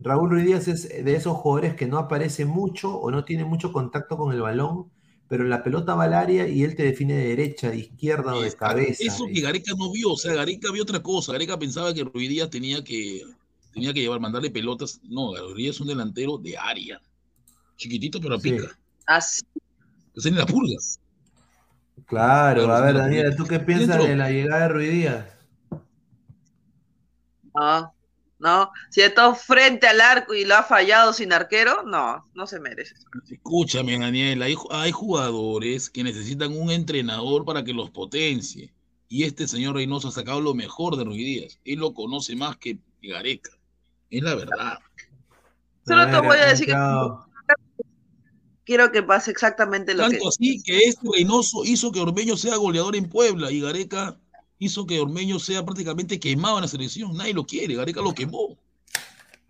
Raúl 0.00 0.30
Ruiz 0.30 0.46
Díaz 0.46 0.68
es 0.68 0.88
de 0.88 1.14
esos 1.14 1.36
jugadores 1.36 1.74
que 1.74 1.86
no 1.86 1.98
aparece 1.98 2.44
mucho 2.44 2.94
o 2.94 3.10
no 3.10 3.24
tiene 3.24 3.44
mucho 3.44 3.72
contacto 3.72 4.16
con 4.16 4.32
el 4.32 4.40
balón, 4.40 4.90
pero 5.28 5.44
la 5.44 5.62
pelota 5.62 5.94
va 5.94 6.04
al 6.04 6.14
área 6.14 6.48
y 6.48 6.62
él 6.64 6.74
te 6.74 6.82
define 6.84 7.14
de 7.14 7.28
derecha, 7.28 7.70
de 7.70 7.78
izquierda 7.78 8.34
o 8.34 8.40
de 8.40 8.52
cabeza. 8.52 9.04
Eso 9.04 9.26
que 9.26 9.40
Gareca 9.40 9.72
no 9.76 9.92
vio, 9.92 10.12
o 10.12 10.16
sea, 10.16 10.34
Gareca 10.34 10.72
vio 10.72 10.82
otra 10.82 11.02
cosa. 11.02 11.32
Gareca 11.32 11.58
pensaba 11.58 11.92
que 11.94 12.02
Ruiz 12.04 12.28
Díaz 12.28 12.48
tenía 12.50 12.82
que, 12.82 13.22
tenía 13.74 13.92
que 13.92 14.00
llevar, 14.00 14.20
mandarle 14.20 14.50
pelotas. 14.50 15.00
No, 15.04 15.36
Ruiz 15.36 15.56
Díaz 15.56 15.74
es 15.76 15.80
un 15.82 15.88
delantero 15.88 16.38
de 16.38 16.56
área. 16.56 17.00
Chiquitito, 17.76 18.20
pero 18.20 18.40
Sí. 18.40 18.52
pica. 18.52 18.76
Así. 19.06 19.42
Es 20.16 20.26
en 20.26 20.36
la 20.36 20.46
purga. 20.46 20.74
Claro, 22.06 22.64
Claro, 22.64 22.72
a 22.74 22.80
ver, 22.80 22.94
Daniela. 22.96 23.36
¿tú 23.36 23.44
qué 23.44 23.60
piensas 23.60 23.88
Dentro. 23.88 24.06
de 24.06 24.16
la 24.16 24.30
llegada 24.30 24.62
de 24.62 24.68
Ruiz 24.68 24.90
Díaz? 24.90 25.26
No, 27.58 27.94
no. 28.38 28.70
Si 28.90 29.00
está 29.00 29.34
frente 29.34 29.86
al 29.86 30.00
arco 30.00 30.34
y 30.34 30.44
lo 30.44 30.56
ha 30.56 30.62
fallado 30.62 31.12
sin 31.12 31.32
arquero, 31.32 31.82
no, 31.82 32.28
no 32.34 32.46
se 32.46 32.60
merece. 32.60 32.94
Escúchame, 33.30 33.98
Daniel, 33.98 34.42
hay, 34.42 34.54
hay 34.70 34.92
jugadores 34.92 35.90
que 35.90 36.04
necesitan 36.04 36.56
un 36.56 36.70
entrenador 36.70 37.44
para 37.44 37.64
que 37.64 37.72
los 37.72 37.90
potencie. 37.90 38.72
Y 39.08 39.24
este 39.24 39.48
señor 39.48 39.74
Reynoso 39.74 40.08
ha 40.08 40.12
sacado 40.12 40.40
lo 40.40 40.54
mejor 40.54 40.96
de 40.96 41.04
Ruiz 41.04 41.24
Díaz. 41.24 41.58
Él 41.64 41.80
lo 41.80 41.94
conoce 41.94 42.36
más 42.36 42.56
que 42.58 42.78
Gareca. 43.02 43.50
Es 44.10 44.22
la 44.22 44.34
verdad. 44.34 44.78
Solo 45.86 46.10
te 46.10 46.20
voy 46.20 46.36
a 46.36 46.46
decir 46.46 46.66
que 46.66 46.74
quiero 48.64 48.92
que 48.92 49.02
pase 49.02 49.30
exactamente 49.30 49.94
lo 49.94 50.04
que. 50.04 50.10
Tanto 50.10 50.28
así 50.28 50.62
que 50.62 50.76
este 50.78 51.08
Reynoso 51.10 51.64
hizo 51.64 51.90
que 51.90 52.00
Ormeño 52.00 52.36
sea 52.36 52.56
goleador 52.56 52.96
en 52.96 53.08
Puebla 53.08 53.50
y 53.50 53.60
Gareca 53.60 54.18
hizo 54.58 54.86
que 54.86 55.00
Ormeño 55.00 55.38
sea 55.38 55.64
prácticamente 55.64 56.18
quemado 56.18 56.56
en 56.58 56.62
la 56.62 56.68
selección. 56.68 57.16
Nadie 57.16 57.34
lo 57.34 57.44
quiere, 57.46 57.74
Gareca 57.74 58.00
lo 58.00 58.14
quemó. 58.14 58.56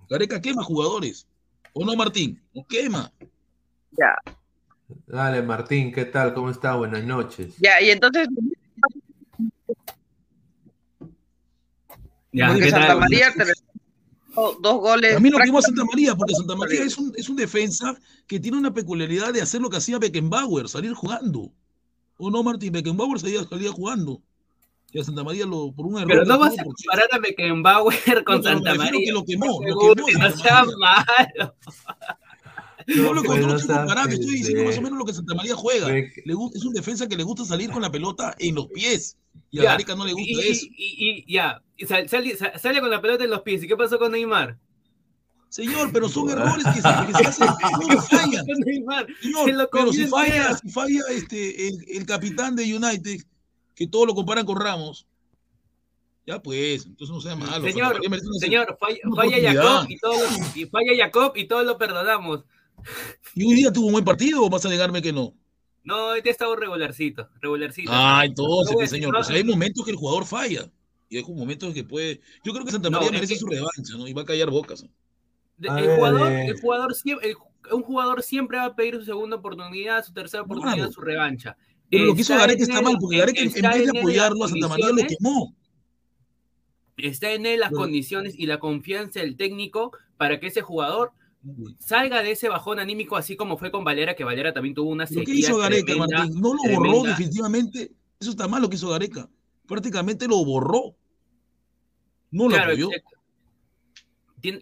Gareca 0.09 0.41
quema 0.41 0.63
jugadores. 0.63 1.27
¿O 1.73 1.85
no, 1.85 1.95
Martín? 1.97 2.43
Lo 2.55 2.65
quema. 2.67 3.13
Ya, 3.93 4.15
Dale, 5.07 5.43
Martín, 5.43 5.93
¿qué 5.93 6.05
tal? 6.07 6.33
¿Cómo 6.33 6.51
está? 6.51 6.75
Buenas 6.75 7.05
noches. 7.05 7.55
ya, 7.59 7.81
y 7.83 7.91
entonces. 7.91 8.27
Ya, 12.33 12.49
porque 12.49 12.63
¿qué 12.65 12.71
Santa 12.71 12.89
tal? 12.89 13.01
María 13.01 13.33
te- 13.33 13.53
dos 14.63 14.77
goles. 14.81 15.17
A 15.17 15.21
mí 15.21 15.31
lo 15.31 15.39
quemó 15.39 15.59
a 15.59 15.63
Santa 15.63 15.85
María, 15.85 16.15
porque 16.15 16.35
Santa 16.35 16.55
María 16.57 16.83
es 16.85 16.97
un, 16.97 17.13
es 17.17 17.29
un 17.29 17.37
defensa 17.37 17.99
que 18.27 18.39
tiene 18.39 18.57
una 18.59 18.73
peculiaridad 18.73 19.33
de 19.33 19.43
hacer 19.43 19.61
lo 19.61 19.69
que 19.71 19.79
hacía 19.79 19.99
Beckenbauer, 19.99 20.69
salir 20.69 20.93
jugando. 20.95 21.53
¿O 22.19 22.31
no, 22.31 22.43
Martín? 22.43 22.73
Beckenbauer 22.73 23.19
salía, 23.21 23.45
salía 23.49 23.73
jugando. 23.73 24.23
Y 24.93 25.01
a 25.01 25.05
Santa 25.05 25.23
María 25.23 25.45
lo, 25.45 25.71
por 25.73 25.87
un 25.87 25.97
error. 25.99 26.09
Pero 26.09 26.25
no 26.25 26.39
vas 26.39 26.59
a 26.59 26.65
comparar 26.65 27.09
a 27.13 27.19
Beckenbauer 27.19 28.25
con 28.25 28.37
No, 28.39 28.43
Santa 28.43 28.75
María. 28.75 29.01
que 29.05 29.13
lo 29.13 29.25
quemó, 29.25 29.61
lo 29.65 29.95
quemó. 29.95 30.19
No 30.19 30.31
sea 30.37 30.65
malo. 30.79 31.55
No 32.87 33.13
lo 33.13 33.21
encontró 33.21 33.49
no 33.49 33.57
te 33.57 33.63
sabes 33.65 34.15
estoy 34.15 34.35
diciendo 34.37 34.65
más 34.65 34.79
o 34.79 34.83
menos 34.83 34.99
lo 34.99 35.05
que 35.05 35.13
Santa 35.13 35.35
María 35.35 35.55
juega. 35.55 35.89
Le 35.89 36.11
es 36.55 36.65
un 36.65 36.73
defensa 36.73 37.07
que 37.07 37.17
le 37.17 37.23
gusta 37.23 37.45
salir 37.45 37.71
con 37.71 37.83
la 37.83 37.91
pelota 37.91 38.35
en 38.39 38.55
los 38.55 38.69
pies. 38.69 39.19
Y 39.51 39.59
a 39.59 39.63
Ya, 39.63 39.71
Gareca 39.73 39.95
no 39.95 40.07
le 40.07 40.13
gusta 40.15 40.31
y, 40.31 40.41
eso. 40.49 40.67
Y, 40.67 40.73
y- 40.77 41.25
y- 41.27 41.33
ya, 41.35 41.63
y 41.77 41.85
sal- 41.87 42.09
sale, 42.09 42.35
sa- 42.37 42.59
sale 42.59 42.81
con 42.81 42.89
la 42.91 43.03
pelota 43.03 43.25
en 43.25 43.31
los 43.31 43.43
pies. 43.43 43.63
¿Y 43.63 43.69
qué 43.69 43.77
pasó 43.77 43.99
con 43.99 44.13
Neymar? 44.13 44.59
Señor, 45.51 45.91
pero 45.93 46.09
son 46.09 46.29
errores 46.31 46.65
que 46.65 46.81
se, 46.81 46.83
que 47.07 47.33
se 47.33 47.45
hacen, 47.45 47.47
no 47.89 48.03
fallan. 48.03 48.45
Señor, 49.23 49.51
lo 49.53 49.71
pero 49.71 49.93
si 49.93 50.07
falla, 50.07 50.57
si 50.57 50.69
falla 50.71 51.01
este, 51.11 51.69
el, 51.69 51.85
el 51.89 52.07
capitán 52.07 52.55
de 52.57 52.75
United, 52.75 53.21
que 53.79 53.87
todos 53.87 54.09
lo 54.09 54.15
comparan 54.17 54.45
con 54.45 54.61
Ramos, 54.61 55.07
ya 56.27 56.43
pues, 56.43 56.85
entonces 56.85 57.15
no 57.15 57.21
sea 57.21 57.37
malo. 57.37 57.65
Señor, 57.65 58.01
señor, 58.41 58.77
falla. 58.81 59.53
Jacob 59.53 59.87
y 59.89 59.99
todos 59.99 60.19
lo, 60.21 60.61
y 60.61 60.67
falla 60.67 60.93
Jacob 60.97 61.33
y 61.37 61.45
todos 61.47 61.65
lo 61.65 61.79
perdonamos. 61.79 62.45
¿Y 63.35 63.47
hoy 63.47 63.55
día 63.55 63.73
tuvo 63.73 63.87
un 63.87 63.93
buen 63.93 64.05
partido 64.05 64.43
o 64.45 64.51
vas 64.51 64.67
a 64.67 64.69
negarme 64.69 65.01
que 65.01 65.13
no? 65.13 65.33
No, 65.85 66.09
hoy 66.09 66.23
te 66.23 66.31
estaba 66.31 66.57
regularcito, 66.57 67.29
regularcito. 67.41 67.91
Ah, 67.95 68.23
entonces, 68.25 68.73
No 68.73 68.79
pues, 68.79 68.91
señor, 68.91 69.13
no, 69.13 69.19
pues 69.21 69.31
hay 69.31 69.45
momentos 69.45 69.85
que 69.85 69.93
el 69.93 69.97
jugador 69.97 70.27
falla. 70.27 70.69
Y 71.09 71.17
hay 71.19 71.23
momentos 71.25 71.73
que 71.73 71.85
puede. 71.85 72.21
Yo 72.45 72.53
creo 72.53 72.65
que 72.65 72.73
Santa 72.73 72.91
María 72.91 73.11
merece 73.13 73.35
que- 73.35 73.39
su 73.41 73.47
revancha, 73.47 73.97
¿no? 73.97 74.07
Y 74.09 74.13
va 74.13 74.23
a 74.23 74.27
callar 74.27 74.51
bocas. 74.51 74.83
A 74.83 75.79
el, 75.79 75.87
ver, 75.87 75.97
jugador, 75.97 76.33
eh. 76.33 76.47
el 76.47 76.61
jugador 76.61 76.95
siempre, 76.95 77.31
el- 77.31 77.37
un 77.73 77.83
jugador 77.83 78.23
siempre 78.23 78.59
va 78.59 78.65
a 78.65 78.75
pedir 78.77 78.97
su 78.97 79.05
segunda 79.05 79.37
oportunidad, 79.37 80.05
su 80.05 80.13
tercera 80.13 80.43
oportunidad, 80.43 80.75
Claro. 80.77 80.93
su 80.93 81.01
revancha. 81.01 81.57
Pero 81.91 82.05
lo 82.05 82.15
que 82.15 82.21
hizo 82.21 82.37
Gareca 82.37 82.63
está 82.63 82.83
mal, 82.83 82.97
porque 83.01 83.19
Gareca 83.19 83.41
en, 83.41 83.51
vez 83.53 83.93
de 83.93 83.99
apoyarlo 83.99 84.45
a 84.45 84.49
Santa 84.49 84.69
María 84.69 84.89
lo 84.91 84.97
quemó. 85.07 85.55
está 86.99 87.33
en 87.33 87.47
él 87.47 87.61
las 87.61 87.71
Pero- 87.71 87.81
condiciones 87.83 88.35
y 88.37 88.47
la 88.47 88.59
confianza 88.59 89.21
del 89.21 89.37
técnico 89.37 89.93
para 90.17 90.39
que 90.41 90.49
ese 90.49 90.61
jugador 90.63 91.13
salga 91.79 92.23
de 92.23 92.33
ese 92.33 92.49
bajón 92.49 92.79
anímico, 92.81 93.17
así 93.17 93.37
como 93.37 93.57
fue 93.57 93.71
con 93.71 93.85
Valera, 93.85 94.15
que 94.17 94.25
Valera 94.25 94.53
también 94.53 94.75
tuvo 94.75 94.91
una 94.91 95.07
sequía 95.07 95.25
que 95.25 95.33
hizo 95.33 95.57
Gareca, 95.57 95.87
tremenda, 95.87 96.19
Martín, 96.19 96.41
no 96.41 96.55
lo 96.55 96.75
borró 96.81 97.03
definitivamente. 97.05 97.93
Eso 98.21 98.31
está 98.31 98.49
mal 98.49 98.61
lo 98.61 98.69
que 98.69 98.77
hizo 98.77 98.89
Gareca. 98.91 99.29
Prácticamente 99.67 100.27
lo 100.27 100.45
borró. 100.45 100.95
No 102.31 102.45
lo 102.45 102.51
Claro, 102.51 102.73
apoyó. 102.73 102.89
exacto. 102.91 103.18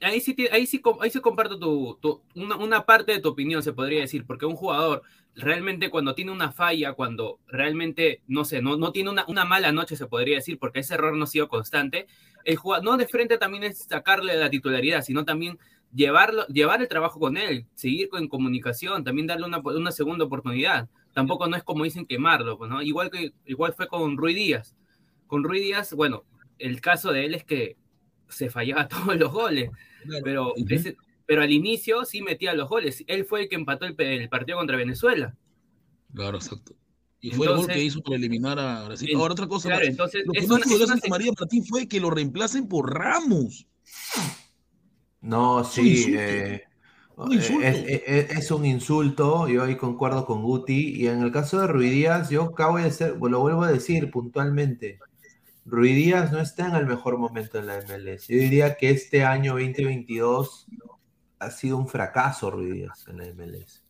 Ahí 0.01 0.21
sí, 0.21 0.35
ahí 0.51 0.67
sí, 0.67 0.83
ahí 1.01 1.11
sí 1.11 1.21
comparto 1.21 1.59
tu, 1.59 2.23
una 2.35 2.87
parte 2.87 3.13
de 3.13 3.21
tu 3.21 3.29
opinión, 3.29 3.63
se 3.63 3.75
podría 3.75 4.01
decir, 4.01 4.25
porque 4.27 4.47
un 4.47 4.57
jugador 4.57 5.03
realmente 5.35 5.91
cuando 5.91 6.15
tiene 6.15 6.33
una 6.33 6.51
falla, 6.51 6.95
cuando 6.95 7.41
realmente, 7.47 8.23
no 8.27 8.45
sé, 8.45 8.63
no, 8.63 8.77
no 8.79 8.91
tiene 8.91 9.11
una, 9.11 9.27
una 9.29 9.45
mala 9.45 9.73
noche, 9.73 9.97
se 9.97 10.07
podría 10.07 10.37
decir, 10.37 10.59
porque 10.59 10.81
ese 10.81 10.95
error 10.95 11.15
no 11.15 11.25
ha 11.25 11.27
sido 11.27 11.49
constante, 11.49 12.07
el 12.45 12.57
jugador, 12.57 12.85
no 12.85 12.97
de 12.97 13.07
frente 13.07 13.37
también 13.37 13.65
es 13.65 13.85
sacarle 13.85 14.37
la 14.37 14.49
titularidad, 14.49 15.03
sino 15.03 15.25
también 15.25 15.59
llevarlo, 15.93 16.47
llevar 16.47 16.81
el 16.81 16.89
trabajo 16.89 17.21
con 17.21 17.37
él, 17.37 17.67
seguir 17.75 18.09
con 18.09 18.29
comunicación, 18.29 19.05
también 19.05 19.27
darle 19.27 19.47
una, 19.47 19.59
una 19.59 19.93
segunda 19.93 20.25
oportunidad. 20.25 20.89
Tampoco 21.13 21.49
no 21.49 21.57
es 21.57 21.65
como 21.65 21.85
dicen 21.85 22.07
quemarlo, 22.07 22.57
pues, 22.57 22.71
¿no? 22.71 22.83
Igual 22.83 23.11
que 23.11 23.33
igual 23.47 23.73
fue 23.75 23.89
con 23.89 24.17
Rui 24.17 24.35
Díaz. 24.35 24.75
Con 25.27 25.45
Rui 25.45 25.61
Díaz, 25.61 25.93
bueno, 25.95 26.25
el 26.59 26.81
caso 26.81 27.13
de 27.13 27.25
él 27.25 27.35
es 27.35 27.45
que 27.45 27.77
se 28.29 28.51
fallaba 28.51 28.89
todos 28.89 29.17
los 29.17 29.33
goles, 29.33 29.71
pero, 30.25 30.53
ese- 30.69 30.97
pero 31.27 31.43
al 31.43 31.51
inicio 31.53 32.05
sí 32.05 32.23
metía 32.23 32.55
los 32.55 32.69
goles. 32.69 33.05
Él 33.07 33.25
fue 33.25 33.43
el 33.43 33.49
que 33.49 33.57
empató 33.57 33.87
el, 33.87 33.95
el 33.99 34.29
partido 34.29 34.59
contra 34.59 34.77
Venezuela. 34.77 35.35
Claro, 36.15 36.39
exacto. 36.39 36.75
Y 37.21 37.31
fue 37.31 37.47
el 37.47 37.53
gol 37.53 37.61
Entonces- 37.63 37.77
que 37.77 37.85
hizo 37.85 38.03
para 38.03 38.17
eliminar 38.17 38.59
a 38.59 38.85
Brasil. 38.85 39.11
Ahora, 39.17 39.33
otra 39.33 39.47
cosa. 39.49 39.69
claro, 39.69 39.83
más. 39.83 39.91
entonces, 39.91 40.23
lo 40.27 40.33
que 40.33 40.39
es 40.41 40.49
más 40.49 40.65
una- 40.67 40.75
es 40.85 40.89
Santa 40.89 41.09
María 41.09 41.33
Martín 41.39 41.65
fue 41.65 41.89
que 41.89 41.99
lo 42.01 42.11
reemplacen 42.11 42.69
por 42.69 42.93
Ramos. 42.95 43.67
No, 45.21 45.59
un 45.59 45.65
sí. 45.65 45.91
insulto. 45.91 46.21
eh, 46.21 46.63
Un 47.17 47.33
eh, 47.33 47.35
insulto. 47.37 47.67
es, 47.67 47.85
es- 48.07 48.31
es 48.39 48.51
un 48.51 48.65
insulto, 48.67 49.49
yo 49.49 49.65
ahí 49.65 49.77
concuerdo 49.77 50.25
con 50.27 50.43
Guti. 50.43 50.95
Y 51.03 51.07
en 51.09 51.23
el 51.23 51.33
caso 51.33 51.61
de 51.61 51.67
Ruidíaz, 51.67 52.31
yo 52.31 52.43
acabo 52.45 52.79
de 52.79 52.91
ser, 52.91 53.17
lo 53.21 53.41
vuelvo 53.41 53.63
a 53.65 53.73
decir 53.73 54.11
puntualmente. 54.11 54.99
Ruidíaz 55.67 56.33
no 56.33 56.41
está 56.41 56.69
en 56.69 56.77
el 56.77 56.87
mejor 56.87 57.19
momento 57.19 57.59
en 57.59 57.67
la 57.67 57.79
MLS. 57.81 58.29
Yo 58.29 58.39
diría 58.39 58.77
que 58.77 58.91
este 58.91 59.25
año 59.25 59.53
2022 59.53 60.67
ha 61.39 61.51
sido 61.51 61.77
un 61.77 61.89
fracaso 61.89 62.51
Ruidíaz 62.51 63.07
en 63.09 63.19
la 63.19 63.25
MLS. 63.35 63.83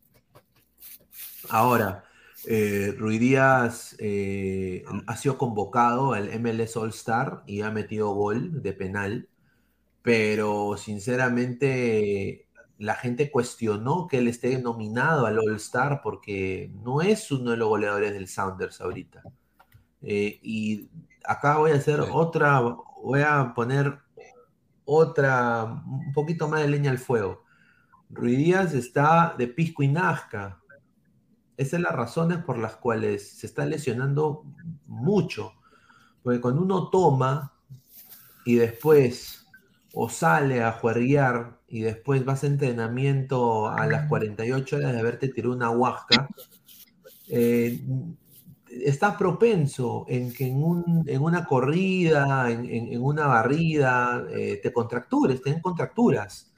Ahora, 1.49 2.05
eh, 2.47 2.95
Ruidíaz 2.97 3.95
eh, 3.99 4.85
ha 5.07 5.17
sido 5.17 5.39
convocado 5.39 6.13
al 6.13 6.29
MLS 6.41 6.77
All 6.77 6.91
Star 6.91 7.43
y 7.47 7.61
ha 7.61 7.71
metido 7.71 8.11
gol 8.15 8.63
de 8.63 8.73
penal 8.73 9.29
pero 10.07 10.77
sinceramente 10.77 12.47
la 12.79 12.95
gente 12.95 13.29
cuestionó 13.29 14.07
que 14.07 14.19
él 14.19 14.29
esté 14.29 14.57
nominado 14.63 15.27
al 15.27 15.37
All 15.37 15.57
Star 15.57 16.01
porque 16.01 16.71
no 16.85 17.03
es 17.03 17.33
uno 17.33 17.51
de 17.51 17.57
los 17.57 17.69
goleadores 17.69 18.13
del 18.13 18.29
Sounders 18.29 18.81
ahorita. 18.81 19.25
Eh, 20.03 20.39
y 20.45 20.89
acá 21.27 21.59
voy 21.59 21.73
a 21.73 21.77
hacer 21.77 22.01
otra, 22.01 22.61
voy 23.03 23.23
a 23.23 23.53
poner 23.55 23.99
otra, 24.85 25.65
un 25.65 26.13
poquito 26.13 26.49
más 26.49 26.63
de 26.63 26.69
leña 26.69 26.91
al 26.91 26.99
fuego. 26.99 27.45
Ruiz 28.09 28.39
Díaz 28.39 28.75
está 28.75 29.35
de 29.37 29.49
pisco 29.49 29.83
y 29.83 29.89
nazca. 29.89 30.63
Esas 31.57 31.73
son 31.73 31.83
las 31.83 31.93
razones 31.93 32.39
por 32.39 32.59
las 32.59 32.77
cuales 32.77 33.39
se 33.39 33.47
está 33.47 33.67
lesionando 33.67 34.45
mucho. 34.87 35.55
Porque 36.23 36.41
cuando 36.41 36.63
uno 36.63 36.89
toma 36.89 37.53
y 38.45 38.57
después 38.57 39.47
o 39.95 40.09
sale 40.09 40.63
a 40.63 40.73
juerguear 40.73 41.59
y 41.67 41.81
después 41.81 42.25
vas 42.25 42.45
a 42.45 42.49
entrenamiento 42.49 43.69
a 43.69 43.87
las 43.87 44.09
48 44.09 44.77
horas 44.77 44.93
de 44.93 45.01
haberte 45.01 45.29
tirado 45.29 45.55
una 45.55 45.71
huasca, 45.71 46.29
eh, 47.29 47.81
estás 48.85 49.17
propenso 49.17 50.05
en 50.09 50.33
que 50.33 50.47
en, 50.49 50.63
un- 50.63 51.05
en 51.07 51.23
una 51.23 51.45
corrida, 51.45 52.51
en 52.51 53.03
una 53.03 53.27
barrida, 53.27 54.27
eh, 54.31 54.61
te 54.63 54.73
contractures, 54.73 55.43
te 55.43 55.51
den 55.51 55.61
contracturas. 55.61 56.53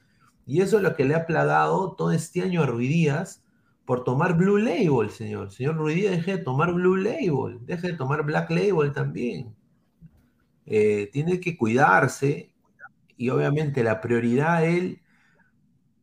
Y 0.45 0.61
eso 0.61 0.77
es 0.77 0.83
lo 0.83 0.95
que 0.95 1.05
le 1.05 1.15
ha 1.15 1.25
plagado 1.27 1.93
todo 1.95 2.11
este 2.11 2.41
año 2.41 2.63
a 2.63 2.65
Ruidías 2.65 3.43
por 3.85 4.03
tomar 4.03 4.35
Blue 4.37 4.57
Label, 4.57 5.09
señor. 5.11 5.51
Señor 5.51 5.75
Ruidías, 5.77 6.11
deje 6.17 6.37
de 6.37 6.43
tomar 6.43 6.73
Blue 6.73 6.95
Label, 6.97 7.59
deje 7.65 7.87
de 7.89 7.93
tomar 7.97 8.23
Black 8.23 8.49
Label 8.51 8.91
también. 8.93 9.55
Eh, 10.65 11.09
tiene 11.11 11.39
que 11.39 11.57
cuidarse 11.57 12.53
y 13.17 13.29
obviamente 13.29 13.83
la 13.83 14.01
prioridad 14.01 14.65
él, 14.65 15.01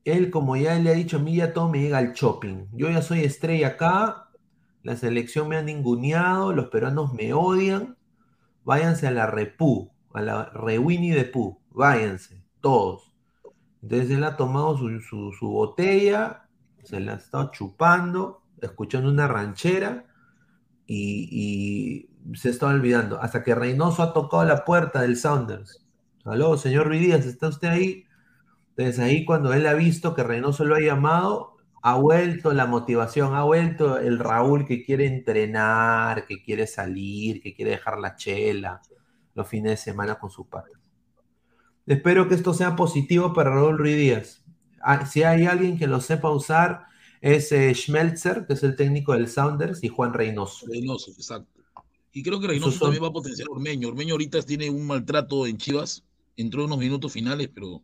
él 0.05 0.31
como 0.31 0.57
ya 0.57 0.75
le 0.79 0.91
ha 0.91 0.95
dicho 0.95 1.17
a 1.19 1.21
mí 1.21 1.37
ya 1.37 1.53
todo 1.53 1.69
me 1.69 1.81
llega 1.81 1.99
al 1.99 2.13
shopping. 2.13 2.67
Yo 2.73 2.89
ya 2.91 3.03
soy 3.03 3.21
estrella 3.25 3.69
acá, 3.69 4.26
la 4.87 4.97
selección 4.97 5.49
me 5.49 5.57
ha 5.57 5.63
ninguneado, 5.63 6.53
los 6.53 6.69
peruanos 6.69 7.13
me 7.13 7.33
odian, 7.33 7.97
váyanse 8.65 9.07
a 9.09 9.11
la 9.11 9.27
Repú, 9.27 9.91
a 10.15 10.23
la 10.23 10.45
Rewini 10.51 11.11
de 11.11 11.25
Pú, 11.25 11.61
váyanse, 11.71 12.43
todos. 12.61 13.13
Entonces 13.83 14.11
él 14.11 14.25
ha 14.25 14.37
tomado 14.37 14.79
su, 14.79 15.01
su- 15.01 15.33
su 15.33 15.49
botella, 15.49 16.49
se 16.85 17.01
la 17.01 17.15
ha 17.15 17.17
estado 17.17 17.51
chupando, 17.51 18.43
escuchando 18.63 19.11
una 19.11 19.29
ranchera 19.29 20.07
y, 20.87 22.09
y 22.31 22.37
se 22.37 22.51
está 22.51 22.67
olvidando. 22.69 23.21
Hasta 23.21 23.43
que 23.43 23.55
Reynoso 23.55 24.03
ha 24.03 24.13
tocado 24.13 24.45
la 24.45 24.65
puerta 24.65 25.03
del 25.03 25.17
Sounders. 25.17 25.85
Aló, 26.25 26.57
señor 26.57 26.87
Ruiz 26.87 27.01
Díaz, 27.03 27.27
¿está 27.27 27.49
usted 27.49 27.69
ahí? 27.69 28.05
Entonces 28.77 28.99
ahí 29.01 29.25
cuando 29.25 29.53
él 29.53 29.67
ha 29.67 29.75
visto 29.75 30.15
que 30.15 30.23
Reynoso 30.23 30.65
lo 30.65 30.77
ha 30.77 30.81
llamado, 30.81 31.56
ha 31.89 31.95
vuelto 31.97 32.53
la 32.53 32.67
motivación, 32.67 33.35
ha 33.35 33.45
vuelto 33.45 33.99
el 33.99 34.19
Raúl 34.19 34.67
que 34.67 34.85
quiere 34.85 35.07
entrenar, 35.07 36.27
que 36.27 36.43
quiere 36.43 36.67
salir, 36.67 37.41
que 37.41 37.55
quiere 37.55 37.73
dejar 37.73 37.99
la 37.99 38.17
chela 38.17 38.83
los 39.35 39.47
fines 39.49 39.71
de 39.73 39.77
semana 39.77 40.19
con 40.19 40.29
sus 40.31 40.47
patas. 40.49 40.73
Espero 41.87 42.29
que 42.29 42.35
esto 42.35 42.53
sea 42.55 42.75
positivo 42.75 43.33
para 43.33 43.51
Raúl 43.51 43.79
Ruiz 43.79 43.97
Díaz. 43.97 44.45
Ah, 44.83 45.07
Si 45.07 45.23
hay 45.23 45.47
alguien 45.47 45.79
que 45.79 45.87
lo 45.87 46.01
sepa 46.01 46.31
usar, 46.31 46.87
es 47.21 47.53
eh, 47.53 47.73
Schmelzer, 47.75 48.47
que 48.47 48.55
es 48.55 48.63
el 48.65 48.75
técnico 48.75 49.13
del 49.13 49.29
Sounders, 49.29 49.85
y 49.85 49.89
Juan 49.89 50.13
Reynoso. 50.13 50.67
Reynoso, 50.67 51.13
exacto. 51.13 51.63
Y 52.13 52.23
creo 52.23 52.41
que 52.41 52.49
Reynoso 52.49 52.73
son- 52.73 52.81
también 52.89 53.05
va 53.05 53.09
a 53.09 53.13
potenciar 53.13 53.47
a 53.49 53.53
Ormeño. 53.53 53.89
Ormeño 53.89 54.15
ahorita 54.15 54.43
tiene 54.43 54.71
un 54.71 54.87
maltrato 54.87 55.47
en 55.47 55.57
Chivas, 55.59 56.03
entró 56.37 56.63
en 56.63 56.67
unos 56.67 56.79
minutos 56.79 57.13
finales, 57.13 57.49
pero 57.55 57.83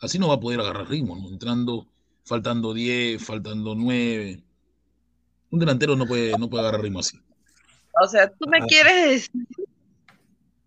así 0.00 0.18
no 0.18 0.28
va 0.28 0.34
a 0.34 0.40
poder 0.40 0.60
agarrar 0.60 0.88
ritmo, 0.88 1.14
¿no? 1.16 1.28
Entrando, 1.28 1.86
faltando 2.24 2.72
10, 2.74 3.22
faltando 3.22 3.74
9. 3.74 4.42
Un 5.50 5.58
delantero 5.60 5.94
no 5.96 6.06
puede, 6.06 6.36
no 6.38 6.48
puede 6.48 6.62
agarrar 6.62 6.82
ritmo 6.82 7.00
así. 7.00 7.18
O 8.02 8.08
sea, 8.08 8.28
tú 8.28 8.48
me 8.48 8.58
Ah. 8.58 8.66
quieres 8.66 9.08
decir 9.10 9.46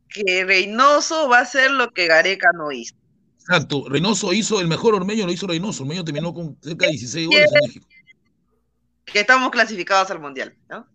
que 0.09 0.45
Reynoso 0.45 1.27
va 1.27 1.39
a 1.39 1.41
hacer 1.41 1.71
lo 1.71 1.91
que 1.91 2.07
Gareca 2.07 2.49
no 2.55 2.71
hizo. 2.71 2.95
Exacto, 3.39 3.85
Reynoso 3.87 4.33
hizo 4.33 4.59
el 4.61 4.67
mejor 4.67 4.95
Ormeño, 4.95 5.25
lo 5.25 5.31
hizo 5.31 5.47
Reynoso. 5.47 5.83
Ormeño 5.83 6.03
terminó 6.03 6.33
con 6.33 6.57
cerca 6.61 6.85
de 6.85 6.91
16 6.93 7.27
goles 7.27 7.49
en 7.53 7.67
México. 7.67 7.87
Que 9.05 9.19
estamos 9.21 9.49
clasificados 9.51 10.09
al 10.11 10.19
mundial, 10.19 10.55
¿no? 10.69 10.85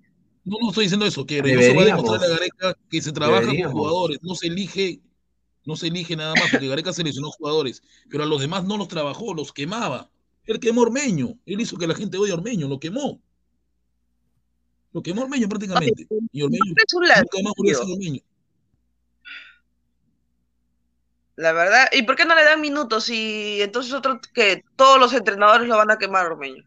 No, 0.44 0.56
no 0.60 0.68
estoy 0.70 0.84
diciendo 0.86 1.06
eso, 1.06 1.24
que 1.24 1.40
Reynoso 1.40 1.74
va 1.76 1.82
a 1.82 1.84
demostrarle 1.86 2.26
a 2.26 2.30
Gareca 2.30 2.76
que 2.90 3.00
se 3.00 3.12
trabaja 3.12 3.40
Deberíamos. 3.42 3.72
con 3.72 3.80
jugadores, 3.82 4.18
no 4.22 4.34
se 4.34 4.48
elige, 4.48 5.00
no 5.64 5.76
se 5.76 5.86
elige 5.86 6.16
nada 6.16 6.34
más, 6.34 6.50
porque 6.50 6.66
Gareca 6.68 6.92
seleccionó 6.92 7.30
jugadores, 7.30 7.82
pero 8.10 8.24
a 8.24 8.26
los 8.26 8.40
demás 8.40 8.64
no 8.64 8.76
los 8.76 8.88
trabajó, 8.88 9.34
los 9.34 9.52
quemaba. 9.52 10.10
Él 10.46 10.58
quemó 10.58 10.82
Ormeño, 10.82 11.38
él 11.46 11.60
hizo 11.60 11.76
que 11.76 11.86
la 11.86 11.94
gente 11.94 12.18
odie 12.18 12.32
a 12.32 12.36
Ormeño, 12.36 12.68
lo 12.68 12.80
quemó. 12.80 13.20
Lo 14.92 15.02
quemó 15.02 15.22
Ormeño 15.22 15.48
prácticamente. 15.48 16.06
Y 16.32 16.42
Ormeño 16.42 16.64
nunca 16.66 17.42
más 17.42 17.52
volvió 17.56 17.72
a 17.80 17.84
ser 17.84 17.92
Ormeño. 17.92 18.20
La 21.36 21.52
verdad, 21.52 21.86
¿y 21.92 22.02
por 22.02 22.16
qué 22.16 22.24
no 22.24 22.34
le 22.34 22.44
dan 22.44 22.60
minutos? 22.60 23.08
Y 23.08 23.62
entonces 23.62 23.92
otro 23.92 24.20
que 24.34 24.64
todos 24.76 25.00
los 25.00 25.12
entrenadores 25.14 25.66
lo 25.66 25.76
van 25.76 25.90
a 25.90 25.98
quemar, 25.98 26.26
Ormeño. 26.26 26.62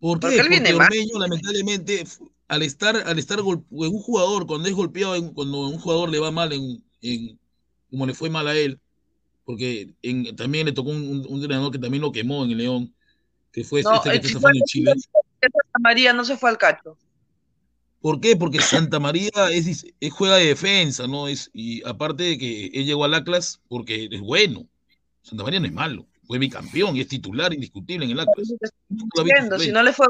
¿Por 0.00 0.18
qué? 0.18 0.26
Porque 0.26 0.40
él 0.40 0.48
viene 0.48 0.70
Porque 0.72 0.78
mal. 0.78 0.88
Ormeño, 0.88 1.18
lamentablemente, 1.18 2.04
al 2.48 2.62
estar, 2.62 2.96
al 2.96 3.18
estar 3.18 3.40
un 3.42 4.02
jugador, 4.02 4.46
cuando 4.46 4.68
es 4.68 4.74
golpeado, 4.74 5.32
cuando 5.34 5.64
a 5.64 5.68
un 5.68 5.78
jugador 5.78 6.08
le 6.08 6.18
va 6.18 6.30
mal, 6.30 6.52
en, 6.52 6.82
en- 7.02 7.38
como 7.90 8.06
le 8.06 8.14
fue 8.14 8.30
mal 8.30 8.48
a 8.48 8.56
él, 8.56 8.80
porque 9.44 9.94
en- 10.02 10.34
también 10.34 10.66
le 10.66 10.72
tocó 10.72 10.90
un- 10.90 11.26
un 11.28 11.34
entrenador 11.34 11.70
que 11.70 11.78
también 11.78 12.00
lo 12.02 12.12
quemó 12.12 12.44
en 12.44 12.52
el 12.52 12.58
León, 12.58 12.94
que 13.52 13.64
fue 13.64 13.82
No, 13.82 13.94
este 13.96 14.10
que 14.10 14.16
chico 14.20 14.26
estafando 14.38 14.58
en 14.58 14.64
Chile. 14.64 14.92
Santa 15.40 15.78
María 15.80 16.12
no 16.12 16.24
se 16.24 16.36
fue 16.36 16.50
al 16.50 16.58
cacho. 16.58 16.96
¿Por 18.00 18.20
qué? 18.20 18.34
Porque 18.36 18.60
Santa 18.60 18.98
María 18.98 19.30
es, 19.52 19.84
es 20.00 20.12
juega 20.12 20.36
de 20.36 20.46
defensa, 20.46 21.06
¿no? 21.06 21.28
Es, 21.28 21.50
y 21.52 21.86
aparte 21.86 22.22
de 22.22 22.38
que 22.38 22.66
él 22.66 22.86
llegó 22.86 23.04
al 23.04 23.14
Atlas 23.14 23.60
porque 23.68 24.08
es 24.10 24.20
bueno. 24.20 24.66
Santa 25.22 25.44
María 25.44 25.60
no 25.60 25.66
es 25.66 25.72
malo. 25.72 26.06
Fue 26.26 26.38
bicampeón 26.38 26.96
y 26.96 27.00
es 27.00 27.08
titular 27.08 27.52
indiscutible 27.52 28.06
en 28.06 28.12
el 28.12 28.20
Atlas. 28.20 28.48
Entiendo, 29.16 29.58
si 29.58 29.70
no 29.72 29.82
le 29.82 29.92
fue 29.92 30.06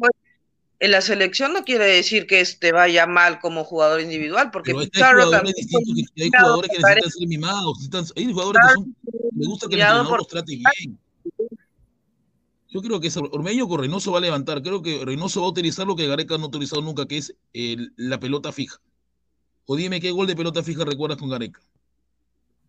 en 0.83 0.93
la 0.93 1.03
selección 1.03 1.53
no 1.53 1.63
quiere 1.65 1.85
decir 1.85 2.27
que 2.27 2.41
este 2.41 2.73
vaya 2.73 3.07
mal 3.07 3.39
como 3.39 3.65
jugador 3.65 4.01
individual, 4.01 4.51
porque 4.51 4.71
Pero 4.71 4.81
hay 4.81 4.89
Pizarro 4.89 5.25
jugadores 5.25 5.55
también 5.55 5.55
que- 6.17 6.23
hay 6.23 6.31
fue 6.31 6.39
jugadores 6.41 6.71
que 6.71 6.79
necesitan 6.79 7.11
ser 7.11 7.29
mimados, 7.29 7.79
necesitan- 7.81 8.13
hay 8.17 8.33
jugadores 8.33 8.61
que 8.67 8.73
son, 8.75 8.97
les 9.37 9.49
gusta 9.49 9.69
que 9.69 9.75
el 9.75 9.81
entrenador 9.83 10.19
los 10.19 10.29
trate 10.29 10.57
bien. 10.57 10.99
Yo 12.71 12.81
creo 12.83 13.01
que 13.01 13.11
Ormeño 13.33 13.67
con 13.69 13.81
Reynoso 13.81 14.13
va 14.13 14.19
a 14.19 14.23
levantar, 14.23 14.63
creo 14.63 14.81
que 14.81 15.05
Reynoso 15.05 15.41
va 15.41 15.47
a 15.49 15.51
utilizar 15.51 15.87
lo 15.87 15.97
que 15.97 16.07
Gareca 16.07 16.39
no 16.39 16.45
ha 16.45 16.49
utilizado 16.49 16.81
nunca, 16.83 17.07
que 17.07 17.19
es 17.19 17.35
el- 17.53 17.93
la 17.97 18.21
pelota 18.21 18.53
fija. 18.53 18.81
O 19.67 19.75
dime 19.77 20.01
qué 20.01 20.13
gol 20.13 20.27
de 20.29 20.37
pelota 20.37 20.63
fija 20.63 20.85
recuerdas 20.85 21.19
con 21.19 21.29
Gareca. 21.29 21.61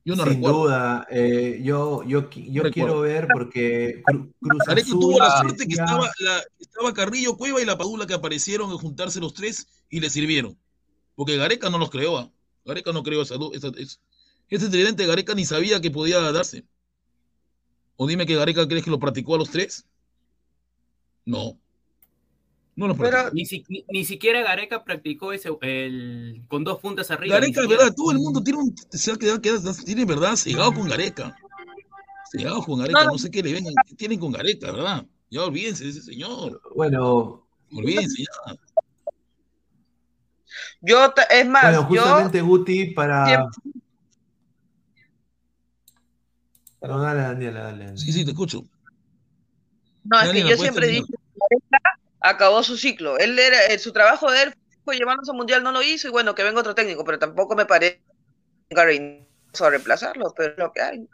Yo 0.03 0.15
no 0.15 0.23
Sin 0.23 0.33
recuerdo. 0.33 0.63
duda, 0.63 1.07
eh, 1.11 1.61
yo, 1.63 2.03
yo, 2.03 2.27
quiero 2.71 3.01
ver 3.01 3.27
porque 3.31 4.01
Cru- 4.03 4.33
Cruz 4.41 4.61
Gareca 4.65 4.87
Azul 4.87 4.99
tuvo 4.99 5.19
la 5.19 5.37
suerte 5.41 5.67
que 5.67 5.73
estaba, 5.73 6.09
la- 6.19 6.43
estaba 6.59 6.91
Carrillo, 6.93 7.37
Cueva 7.37 7.61
y 7.61 7.65
la 7.65 7.77
Padula 7.77 8.07
que 8.07 8.15
aparecieron 8.15 8.71
a 8.71 8.73
juntarse 8.73 9.19
los 9.19 9.35
tres 9.35 9.67
y 9.91 9.99
le 9.99 10.09
sirvieron. 10.09 10.57
Porque 11.13 11.37
Gareca 11.37 11.69
no 11.69 11.77
los 11.77 11.91
creó. 11.91 12.17
¿ah? 12.17 12.31
Gareca 12.65 12.91
no 12.91 13.03
creó 13.03 13.21
esa, 13.21 13.35
esa- 13.53 13.71
es- 13.77 13.99
ese 14.49 14.69
tridente 14.69 15.05
Gareca 15.05 15.35
ni 15.35 15.45
sabía 15.45 15.79
que 15.79 15.91
podía 15.91 16.19
darse. 16.31 16.65
O 18.03 18.07
dime 18.07 18.25
que 18.25 18.35
Gareca 18.35 18.67
crees 18.67 18.83
que 18.83 18.89
lo 18.89 18.97
practicó 18.97 19.35
a 19.35 19.37
los 19.37 19.51
tres. 19.51 19.85
No. 21.23 21.55
No 22.75 22.87
lo 22.87 22.95
practicó. 22.95 23.29
Ni, 23.31 23.45
si- 23.45 23.63
ni- 23.69 23.85
ni 23.89 24.05
siquiera 24.05 24.41
Gareca 24.41 24.83
practicó 24.83 25.33
ese 25.33 25.51
el, 25.61 26.41
con 26.47 26.63
dos 26.63 26.79
puntas 26.79 27.11
arriba. 27.11 27.35
Gareca, 27.35 27.61
siquiera. 27.61 27.83
verdad, 27.83 27.95
todo 27.95 28.09
el 28.11 28.17
mundo 28.17 28.41
tiene 28.41 28.57
un, 28.59 28.75
se 28.89 29.11
ha 29.11 29.15
quedado, 29.17 29.39
queda- 29.39 29.61
tiene 29.85 30.05
verdad, 30.05 30.35
cegado 30.35 30.73
con 30.73 30.89
Gareca. 30.89 31.35
Cegado 32.31 32.63
con 32.63 32.79
Gareca, 32.79 33.05
no 33.05 33.19
sé 33.19 33.29
qué 33.29 33.43
le 33.43 33.53
ven, 33.53 33.65
qué 33.85 33.93
tienen 33.93 34.19
con 34.19 34.31
Gareca, 34.31 34.71
¿verdad? 34.71 35.05
Ya 35.29 35.43
olvídense 35.43 35.83
de 35.83 35.91
ese 35.91 36.01
señor. 36.01 36.59
Bueno, 36.75 37.45
Olvídense 37.71 38.23
ya. 38.23 38.55
Yo, 40.81 41.13
es 41.29 41.47
más, 41.47 41.63
bueno, 41.65 41.81
yo 41.93 42.01
justamente 42.01 42.41
Guti 42.41 42.85
para. 42.95 43.25
siempre- 43.27 43.80
No, 46.81 46.99
dale, 46.99 47.21
Daniela, 47.21 47.63
dale. 47.63 47.85
dale. 47.85 47.97
Sí, 47.97 48.11
sí, 48.11 48.25
te 48.25 48.31
escucho. 48.31 48.63
No, 50.03 50.19
es 50.21 50.29
que 50.31 50.39
yo 50.41 50.57
siempre 50.57 50.87
terminar. 50.87 51.07
dije 51.07 51.17
que 51.69 51.77
acabó 52.21 52.63
su 52.63 52.77
ciclo. 52.77 53.17
Él 53.17 53.37
era, 53.37 53.65
eh, 53.67 53.79
su 53.79 53.91
trabajo 53.91 54.31
de 54.31 54.43
él 54.43 54.53
fue 54.83 54.97
llevarnos 54.97 55.29
al 55.29 55.35
mundial, 55.35 55.63
no 55.63 55.71
lo 55.71 55.81
hizo, 55.81 56.07
y 56.07 56.11
bueno, 56.11 56.33
que 56.33 56.43
venga 56.43 56.59
otro 56.59 56.75
técnico, 56.75 57.03
pero 57.03 57.19
tampoco 57.19 57.55
me 57.55 57.65
parece 57.65 58.01
Gary 58.69 59.27
a 59.59 59.69
reemplazarlo, 59.69 60.33
pero 60.35 60.53
es 60.53 60.57
lo 60.57 60.71
que 60.71 60.81
hay. 60.81 61.07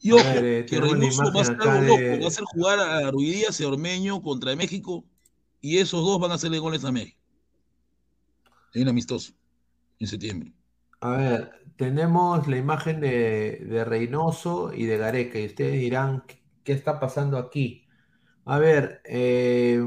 Y 0.00 0.12
ojo, 0.12 0.24
ver, 0.24 0.66
que 0.66 0.80
Reynoso 0.80 1.32
va 1.32 1.40
a 1.40 1.44
acá 1.44 1.62
algo 1.64 1.82
de- 1.82 1.88
loco, 1.88 2.20
va 2.20 2.24
a 2.26 2.28
hacer 2.28 2.44
jugar 2.44 2.78
a 2.78 3.10
Ruidías 3.10 3.60
y 3.60 3.64
a 3.64 3.68
Ormeño 3.68 4.22
contra 4.22 4.54
México, 4.54 5.04
y 5.60 5.78
esos 5.78 6.02
dos 6.02 6.20
van 6.20 6.30
a 6.30 6.34
hacerle 6.34 6.58
goles 6.58 6.84
a 6.84 6.92
México. 6.92 7.18
En 8.74 8.82
un 8.82 8.88
amistoso, 8.88 9.32
en 9.98 10.06
septiembre. 10.06 10.52
A 11.00 11.10
ver, 11.10 11.65
tenemos 11.76 12.46
la 12.48 12.56
imagen 12.56 13.00
de, 13.00 13.60
de 13.68 13.84
Reynoso 13.84 14.72
y 14.74 14.86
de 14.86 14.98
Gareca, 14.98 15.38
y 15.38 15.46
ustedes 15.46 15.74
dirán, 15.74 16.24
¿qué, 16.64 16.72
está 16.72 17.00
pasando 17.00 17.38
aquí? 17.38 17.86
A 18.46 18.58
ver, 18.58 19.02
eh, 19.04 19.82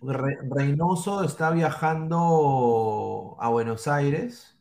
Re- 0.00 0.38
Reynoso 0.50 1.24
está 1.24 1.50
viajando 1.50 3.36
a 3.40 3.48
Buenos 3.48 3.88
Aires 3.88 4.58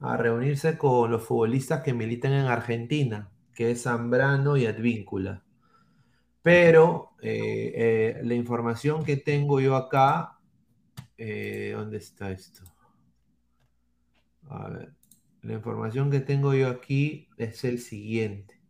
a 0.00 0.16
reunirse 0.16 0.78
con 0.78 1.10
los 1.10 1.24
futbolistas 1.24 1.82
que 1.82 1.94
militan 1.94 2.32
en 2.34 2.46
Argentina, 2.46 3.30
que 3.54 3.72
es 3.72 3.84
Zambrano 3.84 4.56
y 4.56 4.66
Advíncula. 4.66 5.44
Pero 6.42 7.12
eh, 7.22 7.72
eh, 7.76 8.20
la 8.24 8.34
información 8.34 9.04
que 9.04 9.16
tengo 9.16 9.60
yo 9.60 9.76
acá, 9.76 10.38
eh, 11.18 11.74
¿dónde 11.76 11.98
está 11.98 12.30
esto? 12.32 12.64
A 14.54 14.68
ver, 14.68 14.92
la 15.42 15.54
información 15.54 16.10
que 16.10 16.20
tengo 16.20 16.54
yo 16.54 16.68
aquí 16.68 17.28
es 17.38 17.64
el 17.64 17.78
siguiente. 17.78 18.60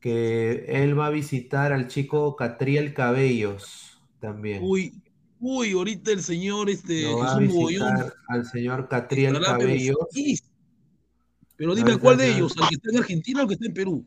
Que 0.00 0.64
él 0.68 0.98
va 0.98 1.06
a 1.06 1.10
visitar 1.10 1.72
al 1.72 1.88
chico 1.88 2.36
Catriel 2.36 2.92
Cabellos 2.94 4.00
también. 4.20 4.60
Uy, 4.62 4.92
uy, 5.40 5.72
ahorita 5.72 6.12
el 6.12 6.22
señor 6.22 6.68
este, 6.70 7.02
Lo 7.02 7.18
va 7.18 7.34
a 7.34 7.38
visitar 7.38 8.12
al 8.28 8.44
señor 8.44 8.88
Catriel 8.88 9.40
Cabellos. 9.40 9.96
Pero 11.56 11.74
dime, 11.74 11.92
ver, 11.92 11.98
¿cuál 12.00 12.18
de 12.18 12.34
ellos? 12.36 12.54
¿Al 12.60 12.68
que 12.68 12.74
está 12.74 12.90
en 12.90 12.98
Argentina 12.98 13.38
o 13.40 13.42
al 13.42 13.48
que 13.48 13.54
está 13.54 13.66
en 13.66 13.74
Perú? 13.74 14.06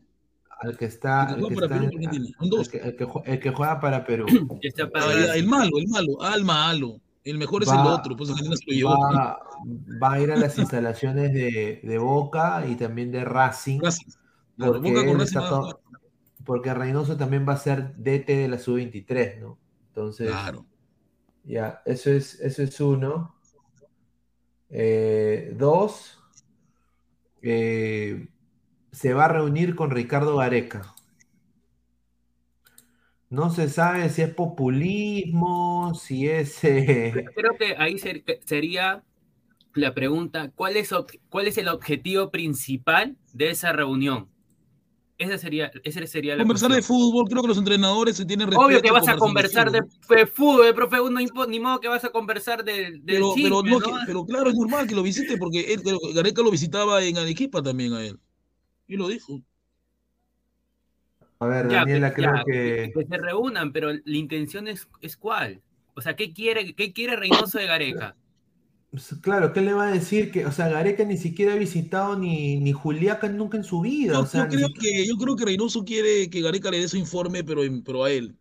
al 0.62 0.76
que 0.76 0.84
está, 0.84 1.22
El 1.22 1.36
que 1.36 1.46
al 1.46 1.54
juega 1.54 1.68
para 1.68 1.68
Perú, 1.80 1.84
en- 1.90 2.06
Argentina. 2.06 2.36
Son 2.38 2.44
el 2.44 2.50
dos. 2.50 2.68
que, 2.68 2.76
el 2.78 2.96
que 2.96 3.04
jue- 3.06 3.22
el 3.24 3.40
que 3.40 3.50
juega 3.50 3.80
para 3.80 4.04
Perú. 4.06 4.26
Está 4.62 4.90
para- 4.90 5.26
ya, 5.26 5.34
el 5.34 5.46
malo, 5.46 5.70
el 5.78 5.88
malo, 5.88 6.22
ah, 6.22 6.34
el 6.36 6.44
malo. 6.44 7.00
El 7.24 7.38
mejor 7.38 7.62
es 7.62 7.68
el 7.68 7.78
otro, 7.78 8.16
pues 8.16 8.30
Argentina 8.30 8.56
se 8.56 8.64
lo 8.66 8.72
llevó. 8.72 8.98
Va, 9.12 9.38
va 10.02 10.12
a 10.12 10.20
ir 10.20 10.30
a 10.32 10.36
las 10.36 10.58
instalaciones 10.58 11.32
de, 11.32 11.80
de 11.82 11.98
Boca 11.98 12.64
y 12.66 12.76
también 12.76 13.12
de 13.12 13.24
Racing. 13.24 13.80
Racing. 13.80 14.10
Claro, 14.56 14.72
Porque, 14.74 14.90
Boca 14.90 15.06
con 15.06 15.18
Racing 15.18 15.40
porque 16.44 16.74
Reynoso 16.74 17.16
también 17.16 17.46
va 17.48 17.52
a 17.52 17.58
ser 17.58 17.94
DT 17.96 18.26
de 18.28 18.48
la 18.48 18.58
sub-23, 18.58 19.40
¿no? 19.40 19.58
Entonces, 19.88 20.30
Claro. 20.30 20.66
ya, 21.44 21.82
eso 21.84 22.10
es, 22.10 22.40
eso 22.40 22.62
es 22.62 22.80
uno. 22.80 23.34
Eh, 24.70 25.54
dos, 25.56 26.18
eh, 27.42 28.28
se 28.92 29.14
va 29.14 29.26
a 29.26 29.28
reunir 29.28 29.74
con 29.76 29.90
Ricardo 29.90 30.36
Gareca. 30.36 30.94
No 33.30 33.50
se 33.50 33.68
sabe 33.68 34.08
si 34.10 34.22
es 34.22 34.34
populismo, 34.34 35.94
si 35.94 36.28
es... 36.28 36.62
eh, 36.64 37.24
Creo 37.34 37.56
que 37.58 37.74
ahí 37.78 37.98
ser- 37.98 38.24
sería 38.44 39.02
la 39.74 39.94
pregunta, 39.94 40.50
¿cuál 40.54 40.76
es, 40.76 40.92
ob- 40.92 41.20
¿cuál 41.30 41.46
es 41.48 41.58
el 41.58 41.68
objetivo 41.68 42.30
principal 42.30 43.16
de 43.32 43.50
esa 43.50 43.72
reunión? 43.72 44.28
Esa 45.18 45.38
sería, 45.38 45.70
esa 45.84 46.06
sería 46.06 46.36
la 46.36 46.42
Conversar 46.44 46.72
de 46.72 46.82
fútbol, 46.82 47.28
creo 47.28 47.42
que 47.42 47.48
los 47.48 47.58
entrenadores 47.58 48.16
se 48.16 48.24
tienen 48.24 48.48
respeto. 48.50 48.66
Obvio 48.66 48.82
que 48.82 48.90
vas 48.90 49.08
a 49.08 49.16
conversar 49.16 49.70
de, 49.70 49.82
fútbol. 49.82 50.18
de 50.18 50.26
fútbol, 50.26 50.74
profe, 50.74 50.96
no, 50.96 51.20
impo- 51.20 51.46
ni 51.48 51.60
modo 51.60 51.80
que 51.80 51.88
vas 51.88 52.04
a 52.04 52.10
conversar 52.10 52.64
del, 52.64 53.04
del 53.04 53.16
Pero, 53.16 53.34
chisme, 53.34 53.50
pero, 53.50 53.62
no, 53.62 53.78
¿no? 53.78 53.80
que- 53.80 53.92
pero 54.06 54.24
claro, 54.24 54.50
es 54.50 54.56
normal 54.56 54.86
que 54.86 54.94
lo 54.94 55.02
visite 55.02 55.36
porque 55.36 55.72
él, 55.74 55.82
Gareca 56.14 56.42
lo 56.42 56.50
visitaba 56.50 57.02
en 57.04 57.18
Arequipa 57.18 57.62
también 57.62 57.92
a 57.92 58.04
él. 58.04 58.18
Y 58.88 58.96
lo 58.96 59.08
dijo. 59.08 59.42
A 61.40 61.46
ver, 61.46 61.68
Ya, 61.70 61.78
Daniela, 61.80 62.08
ya, 62.08 62.14
creo 62.14 62.32
que... 62.44 62.92
que 62.94 63.06
se 63.06 63.16
reúnan, 63.18 63.72
pero 63.72 63.92
la 63.92 64.16
intención 64.16 64.68
es, 64.68 64.88
es 65.00 65.16
cuál. 65.16 65.62
O 65.94 66.02
sea, 66.02 66.14
¿qué 66.14 66.32
quiere, 66.32 66.74
qué 66.74 66.92
quiere 66.92 67.16
Reynoso 67.16 67.58
de 67.58 67.66
Gareca? 67.66 68.16
Pues, 68.90 69.14
Claro, 69.22 69.52
¿qué 69.52 69.60
le 69.60 69.72
va 69.72 69.88
a 69.88 69.92
decir? 69.92 70.30
Que, 70.30 70.44
o 70.46 70.52
sea, 70.52 70.68
Gareca 70.68 71.04
ni 71.04 71.16
siquiera 71.16 71.54
ha 71.54 71.56
visitado 71.56 72.16
ni, 72.18 72.60
ni 72.60 72.72
Juliaca 72.72 73.28
nunca 73.28 73.56
en 73.56 73.64
su 73.64 73.80
vida. 73.80 74.14
Yo, 74.14 74.20
o 74.20 74.26
sea, 74.26 74.48
yo 74.48 74.48
ni 74.48 74.56
creo 74.56 74.68
que, 74.78 75.06
yo 75.06 75.16
creo 75.16 75.36
que 75.36 75.44
Reynoso 75.46 75.84
quiere 75.84 76.28
que 76.28 76.42
Gareca 76.42 76.70
le 76.70 76.80
dé 76.80 76.88
su 76.88 76.96
informe, 76.98 77.42
pero, 77.42 77.62
pero 77.84 78.04
a 78.04 78.10
él. 78.10 78.36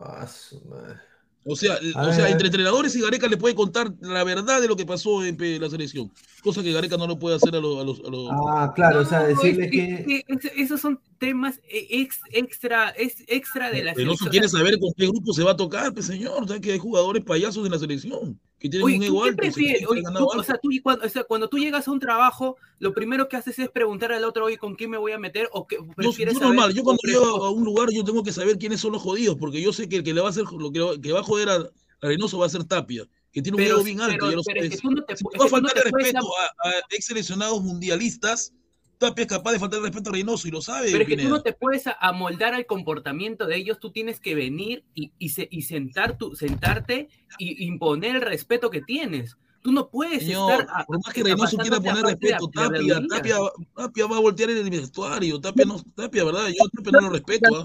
Ah, 0.00 0.26
su 0.26 0.60
madre. 0.66 1.00
O 1.48 1.54
sea, 1.54 1.78
o 1.94 2.12
sea, 2.12 2.28
entre 2.28 2.48
entrenadores 2.48 2.96
y 2.96 3.00
Gareca 3.00 3.28
le 3.28 3.36
puede 3.36 3.54
contar 3.54 3.92
la 4.00 4.24
verdad 4.24 4.60
de 4.60 4.66
lo 4.66 4.74
que 4.76 4.84
pasó 4.84 5.24
en 5.24 5.36
la 5.60 5.70
selección. 5.70 6.10
Cosa 6.42 6.62
que 6.62 6.72
Gareca 6.72 6.96
no 6.96 7.06
lo 7.06 7.18
puede 7.18 7.36
hacer 7.36 7.54
a 7.54 7.60
los. 7.60 7.78
A 7.78 7.84
los, 7.84 8.00
a 8.00 8.10
los- 8.10 8.30
Ah, 8.32 8.72
claro, 8.74 9.00
o 9.00 9.04
sea, 9.04 9.20
No, 9.20 9.26
decirle 9.28 9.64
es 9.66 9.70
que. 9.70 10.24
es- 10.28 10.52
esos 10.56 10.80
son 10.80 10.98
temas 11.18 11.60
eh, 11.68 11.86
ex- 11.90 12.20
extra, 12.32 12.90
es 12.90 13.22
extra 13.28 13.70
de 13.70 13.84
la 13.84 13.94
Reynoso 13.94 14.24
selección. 14.24 14.30
quiere 14.30 14.48
saber 14.48 14.78
con 14.80 14.92
qué 14.96 15.06
grupo 15.06 15.32
se 15.32 15.44
va 15.44 15.52
a 15.52 15.56
tocar, 15.56 15.94
pues 15.94 16.06
señor. 16.06 16.42
O 16.42 16.48
sea, 16.48 16.60
que 16.60 16.72
hay 16.72 16.78
jugadores 16.78 17.22
payasos 17.24 17.64
en 17.64 17.72
la 17.72 17.78
selección 17.78 18.40
que 18.58 18.68
tienen 18.70 18.86
Oye, 18.86 18.94
un 18.96 19.00
¿tú 19.00 19.06
ego 19.06 19.24
alto. 19.24 19.36
prefieres? 19.36 19.86
Oye, 19.86 20.00
tú- 20.00 20.06
ganado 20.06 20.26
o, 20.28 20.42
sea, 20.42 20.58
tú 20.58 20.70
cuando, 20.82 21.04
o 21.04 21.08
sea, 21.08 21.24
cuando 21.24 21.48
tú 21.48 21.58
llegas 21.58 21.86
a 21.86 21.90
un 21.90 22.00
trabajo, 22.00 22.56
lo 22.78 22.94
primero 22.94 23.28
que 23.28 23.36
haces 23.36 23.58
es 23.58 23.68
preguntar 23.68 24.12
al 24.12 24.24
otro, 24.24 24.46
oye, 24.46 24.56
¿con 24.58 24.74
quién 24.74 24.90
me 24.90 24.96
voy 24.98 25.12
a 25.12 25.18
meter? 25.18 25.48
¿O 25.52 25.66
qué 25.66 25.76
Yo, 25.76 25.86
prefieres 25.94 26.34
yo 26.34 26.40
normal, 26.40 26.72
yo 26.74 26.82
cuando 26.82 27.00
llego 27.04 27.44
a 27.44 27.50
un 27.50 27.64
lugar 27.64 27.90
yo 27.90 28.02
tengo 28.04 28.22
que 28.22 28.32
saber 28.32 28.56
quiénes 28.58 28.80
son 28.80 28.92
los 28.92 29.02
jodidos, 29.02 29.36
porque 29.38 29.60
yo 29.60 29.72
sé 29.72 29.88
que 29.88 29.96
el 29.96 30.02
que 30.02 30.14
le 30.14 30.20
va 30.22 30.28
a 30.28 30.30
hacer 30.30 30.44
lo 30.44 30.72
que, 30.72 31.00
que 31.00 31.12
va 31.12 31.20
a 31.20 31.22
joder 31.22 31.48
a, 31.50 31.54
a 31.56 31.68
Reynoso 32.00 32.38
va 32.38 32.46
a 32.46 32.50
ser 32.50 32.64
Tapia, 32.64 33.04
que 33.30 33.42
tiene 33.42 33.56
un 33.56 33.62
Pero 33.62 33.74
ego 33.76 33.84
bien 33.84 34.00
alto, 34.00 34.16
pero- 34.18 34.30
ya 34.30 34.36
lo 34.36 34.42
pero 34.42 34.60
es 34.60 34.66
sabes. 34.66 34.80
que 34.80 34.88
tú 34.88 34.90
no 34.90 35.04
te 35.04 35.16
Si 35.16 35.24
es 35.32 35.40
va 35.40 35.44
a 35.44 35.44
no 35.44 35.50
faltar 35.50 35.90
puedes 35.90 35.92
respeto 36.12 36.26
a, 36.64 36.68
a 36.68 36.72
ex 36.90 37.04
seleccionados 37.06 37.62
mundialistas, 37.62 38.52
Tapia 38.98 39.22
es 39.22 39.28
capaz 39.28 39.52
de 39.52 39.58
faltar 39.58 39.80
respeto 39.80 40.10
a 40.10 40.12
Reynoso 40.14 40.48
y 40.48 40.50
lo 40.50 40.60
sabe. 40.62 40.86
Pero 40.90 41.02
es 41.02 41.08
que 41.08 41.14
tú 41.16 41.20
Pineda. 41.22 41.36
no 41.36 41.42
te 41.42 41.52
puedes 41.52 41.84
amoldar 42.00 42.54
al 42.54 42.64
comportamiento 42.66 43.46
de 43.46 43.56
ellos, 43.56 43.78
tú 43.78 43.90
tienes 43.90 44.20
que 44.20 44.34
venir 44.34 44.84
y, 44.94 45.12
y, 45.18 45.28
se- 45.30 45.48
y 45.50 45.62
sentar 45.62 46.16
tu, 46.16 46.34
sentarte 46.34 47.08
y 47.38 47.64
imponer 47.66 48.16
el 48.16 48.22
respeto 48.22 48.70
que 48.70 48.80
tienes. 48.82 49.36
Tú 49.62 49.72
no 49.72 49.88
puedes 49.88 50.22
Señor, 50.24 50.60
estar. 50.62 50.68
a- 50.80 50.84
por 50.86 50.96
más 51.04 51.12
que 51.12 51.22
Reynoso 51.24 51.56
quiera 51.58 51.80
poner 51.80 52.04
respeto, 52.04 52.46
de 52.46 52.52
Tapia. 52.52 53.02
Tapia, 53.08 53.36
Tapia 53.74 54.06
va 54.06 54.16
a 54.16 54.20
voltear 54.20 54.50
en 54.50 54.58
el 54.58 54.70
vestuario, 54.70 55.40
Tapia 55.40 55.64
no, 55.66 55.82
Tapia, 55.94 56.24
¿verdad? 56.24 56.46
Yo 56.48 56.68
Tapia 56.70 56.92
no 56.92 57.00
lo 57.02 57.10
respeto, 57.10 57.56
¿ah? 57.56 57.64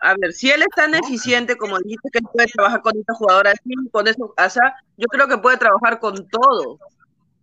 A 0.00 0.14
ver, 0.16 0.32
si 0.32 0.50
él 0.50 0.60
es 0.62 0.68
tan 0.76 0.94
eficiente 0.94 1.56
como 1.56 1.78
dijiste 1.78 2.10
que 2.12 2.18
él 2.18 2.26
puede 2.32 2.46
trabajar 2.48 2.82
con 2.82 2.96
esta 2.96 3.14
jugadora 3.14 3.50
así, 3.52 3.74
con 3.90 4.06
eso, 4.06 4.34
o 4.36 4.50
sea, 4.50 4.74
yo 4.96 5.06
creo 5.08 5.26
que 5.26 5.38
puede 5.38 5.56
trabajar 5.56 5.98
con 5.98 6.28
todo, 6.28 6.78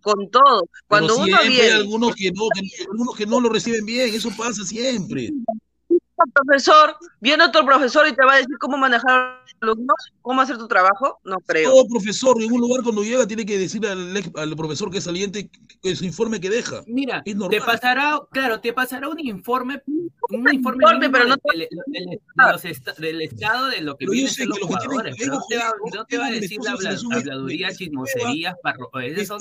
con 0.01 0.29
todo. 0.29 0.67
Cuando 0.87 1.15
Pero 1.15 1.15
uno 1.17 1.25
siempre 1.25 1.45
hay 1.45 1.49
viene, 1.49 1.71
algunos 1.73 2.15
que 2.15 2.31
no, 2.31 2.47
que, 2.53 2.83
algunos 2.89 3.15
que 3.15 3.25
no 3.25 3.39
lo 3.39 3.49
reciben 3.49 3.85
bien, 3.85 4.13
eso 4.13 4.29
pasa 4.37 4.63
siempre. 4.65 5.31
Un 6.26 6.32
profesor, 6.32 6.95
viene 7.19 7.43
otro 7.43 7.65
profesor 7.65 8.07
y 8.07 8.13
te 8.15 8.26
va 8.26 8.34
a 8.34 8.38
decir 8.38 8.57
cómo 8.59 8.78
manejar 8.78 9.09
a 9.11 9.43
los 9.61 9.74
alumnos, 9.76 9.95
cómo 10.22 10.41
hacer 10.41 10.57
tu 10.57 10.67
trabajo, 10.67 11.19
no 11.24 11.38
creo. 11.39 11.72
Todo 11.72 11.88
profesor 11.88 12.41
en 12.41 12.51
un 12.51 12.61
lugar 12.61 12.84
cuando 12.84 13.03
llega 13.03 13.28
tiene 13.28 13.45
que 13.45 13.57
decirle 13.57 13.89
al, 13.89 14.15
ex- 14.17 14.32
al 14.36 14.55
profesor 14.55 14.91
que 14.91 14.97
es 14.99 15.03
saliente 15.03 15.49
que 15.82 15.95
su 15.95 16.05
informe 16.05 16.39
que 16.39 16.49
deja. 16.49 16.84
Mira, 16.88 17.22
Es 17.26 17.36
normal. 17.36 17.59
te 17.59 17.65
pasará, 17.65 18.19
claro, 18.32 18.59
te 18.59 18.74
pasará 18.74 19.07
un 19.09 19.19
informe, 19.19 19.82
un 20.30 20.53
informe, 20.53 20.84
Informe, 20.84 21.09
pero 21.09 21.26
no 21.28 21.36
del, 21.51 21.59
del- 21.69 22.05
del- 22.05 22.19
los 22.51 22.65
esta- 22.65 22.93
del 22.93 23.22
estado 23.22 23.67
de 23.67 23.82
lo 23.82 23.97
que 23.97 24.05
Pero 24.05 24.13
yo 24.19 24.28
sé 24.28 24.43
que 24.43 24.45
los 24.47 24.57
que 24.59 24.65
tienen 24.67 24.80
jugadores. 24.88 25.28
No 25.28 25.41
te 25.47 25.57
va, 25.57 25.74
no 25.93 26.05
te 26.05 26.17
va 26.17 26.26
a 26.28 26.32
decir 26.32 26.59
de 26.59 26.65
la 26.65 26.72
habla- 26.72 26.82
selección 26.89 27.11
es- 27.13 27.17
habladurías, 27.19 27.72
es- 27.72 27.78
chismoserías, 27.78 28.55
parro, 28.63 28.89
esas 28.99 29.22
Es 29.22 29.28
son 29.28 29.39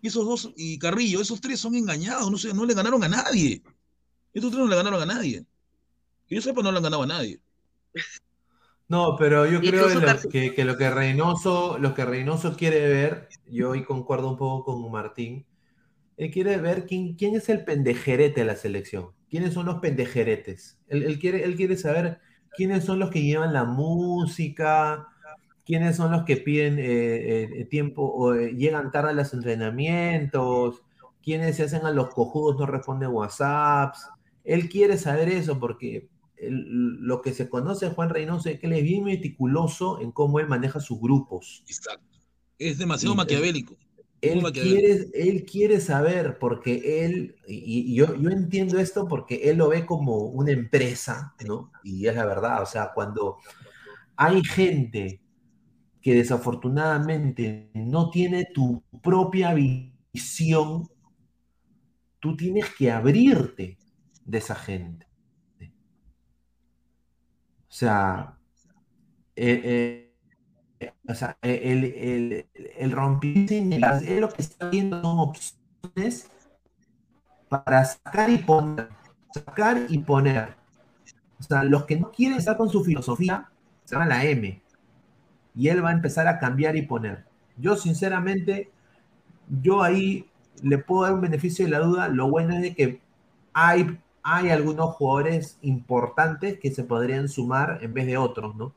esos 0.00 0.24
dos, 0.24 0.52
y 0.56 0.78
Carrillo, 0.78 1.20
esos 1.20 1.40
tres 1.40 1.58
son 1.58 1.74
engañados, 1.74 2.30
no 2.30 2.38
sé, 2.38 2.54
no 2.54 2.64
le 2.64 2.72
ganaron 2.74 3.02
a 3.02 3.08
nadie. 3.08 3.62
Estos 4.32 4.50
tres 4.52 4.62
no 4.62 4.68
le 4.68 4.76
ganaron 4.76 5.02
a 5.02 5.06
nadie. 5.06 5.44
Que 6.28 6.36
yo 6.36 6.42
sepa, 6.42 6.62
no 6.62 6.70
le 6.70 6.78
han 6.78 6.84
ganado 6.84 7.02
a 7.02 7.06
nadie. 7.06 7.40
No, 8.88 9.16
pero 9.18 9.46
yo 9.46 9.60
creo 9.60 9.88
que 9.88 9.94
lo 9.94 10.30
que, 10.30 10.54
que 10.54 10.64
lo 10.64 10.76
que 10.76 10.90
Reynoso, 10.90 11.78
lo 11.78 11.94
que 11.94 12.04
Reynoso 12.04 12.56
quiere 12.56 12.88
ver, 12.88 13.28
yo 13.46 13.70
hoy 13.70 13.84
concuerdo 13.84 14.30
un 14.30 14.36
poco 14.36 14.64
con 14.64 14.90
Martín, 14.90 15.44
él 16.16 16.30
quiere 16.30 16.56
ver 16.56 16.86
quién, 16.86 17.14
quién 17.14 17.36
es 17.36 17.48
el 17.48 17.64
pendejerete 17.64 18.40
de 18.40 18.46
la 18.46 18.56
selección, 18.56 19.10
quiénes 19.30 19.54
son 19.54 19.66
los 19.66 19.80
pendejeretes. 19.80 20.78
Él, 20.88 21.02
él 21.02 21.18
quiere, 21.18 21.44
él 21.44 21.54
quiere 21.54 21.76
saber 21.76 22.20
quiénes 22.56 22.84
son 22.84 22.98
los 22.98 23.10
que 23.10 23.22
llevan 23.22 23.52
la 23.52 23.64
música, 23.64 25.06
quiénes 25.68 25.96
son 25.96 26.10
los 26.10 26.24
que 26.24 26.38
piden 26.38 26.78
eh, 26.78 27.42
eh, 27.42 27.64
tiempo 27.66 28.02
o 28.02 28.34
eh, 28.34 28.54
llegan 28.54 28.90
tarde 28.90 29.10
a 29.10 29.12
los 29.12 29.34
entrenamientos, 29.34 30.82
quiénes 31.22 31.56
se 31.56 31.64
hacen 31.64 31.84
a 31.84 31.90
los 31.90 32.08
cojudos, 32.08 32.58
no 32.58 32.64
responden 32.64 33.10
WhatsApps. 33.10 34.08
Él 34.44 34.70
quiere 34.70 34.96
saber 34.96 35.28
eso 35.28 35.60
porque 35.60 36.08
el- 36.40 36.96
lo 37.00 37.20
que 37.22 37.32
se 37.32 37.48
conoce 37.48 37.86
de 37.86 37.94
Juan 37.94 38.10
Reynoso 38.10 38.48
es 38.48 38.58
que 38.60 38.66
él 38.66 38.72
es 38.74 38.82
bien 38.82 39.04
meticuloso 39.04 40.00
en 40.00 40.12
cómo 40.12 40.40
él 40.40 40.48
maneja 40.48 40.80
sus 40.80 41.00
grupos. 41.00 41.62
Exacto. 41.68 42.18
Es 42.58 42.78
demasiado 42.78 43.14
Y- 43.14 43.16
maquiavélico. 43.18 43.76
Él 44.20 44.34
Muy 44.34 44.42
maquiavélico. 44.44 44.80
quiere, 45.12 45.30
él 45.30 45.44
quiere 45.44 45.80
saber 45.80 46.38
porque 46.40 47.04
él, 47.04 47.36
y, 47.46 47.92
y 47.92 47.94
yo, 47.94 48.16
yo 48.16 48.30
entiendo 48.30 48.78
esto 48.80 49.06
porque 49.06 49.36
él 49.48 49.58
lo 49.58 49.68
ve 49.68 49.86
como 49.86 50.16
una 50.24 50.50
empresa, 50.50 51.34
¿no? 51.46 51.70
Y 51.84 52.06
es 52.08 52.16
la 52.16 52.26
verdad, 52.26 52.62
o 52.62 52.66
sea, 52.66 52.90
cuando 52.94 53.36
hay 54.16 54.42
gente 54.42 55.20
que 56.02 56.14
desafortunadamente 56.14 57.70
no 57.74 58.10
tiene 58.10 58.46
tu 58.52 58.82
propia 59.02 59.54
visión, 59.54 60.88
tú 62.20 62.36
tienes 62.36 62.64
que 62.76 62.90
abrirte 62.90 63.78
de 64.24 64.38
esa 64.38 64.54
gente. 64.56 65.06
O 67.70 67.72
sea, 67.72 68.38
eh, 69.36 70.10
eh, 70.80 70.92
o 71.08 71.14
sea, 71.14 71.36
el, 71.42 71.84
el, 71.84 72.46
el 72.76 72.92
rompimiento, 72.92 73.54
él 73.54 74.20
lo 74.20 74.28
que 74.30 74.42
está 74.42 74.70
viendo 74.70 75.02
son 75.02 75.18
opciones 75.20 76.30
para 77.48 77.84
sacar 77.84 78.30
y 78.30 78.38
poner, 78.38 78.88
sacar 79.32 79.86
y 79.88 79.98
poner. 79.98 80.56
O 81.40 81.42
sea, 81.42 81.64
los 81.64 81.84
que 81.84 81.98
no 81.98 82.10
quieren 82.10 82.38
estar 82.38 82.56
con 82.56 82.68
su 82.68 82.84
filosofía, 82.84 83.48
se 83.84 83.96
van 83.96 84.10
a 84.12 84.16
la 84.16 84.24
M. 84.24 84.62
Y 85.54 85.68
él 85.68 85.84
va 85.84 85.90
a 85.90 85.92
empezar 85.92 86.26
a 86.28 86.38
cambiar 86.38 86.76
y 86.76 86.82
poner. 86.82 87.24
Yo, 87.56 87.76
sinceramente, 87.76 88.70
yo 89.62 89.82
ahí 89.82 90.28
le 90.62 90.78
puedo 90.78 91.02
dar 91.02 91.14
un 91.14 91.20
beneficio 91.20 91.64
de 91.64 91.70
la 91.70 91.80
duda. 91.80 92.08
Lo 92.08 92.30
bueno 92.30 92.56
es 92.56 92.74
que 92.76 93.00
hay, 93.52 93.98
hay 94.22 94.50
algunos 94.50 94.94
jugadores 94.94 95.58
importantes 95.62 96.58
que 96.58 96.70
se 96.70 96.84
podrían 96.84 97.28
sumar 97.28 97.78
en 97.82 97.94
vez 97.94 98.06
de 98.06 98.16
otros, 98.16 98.54
¿no? 98.56 98.72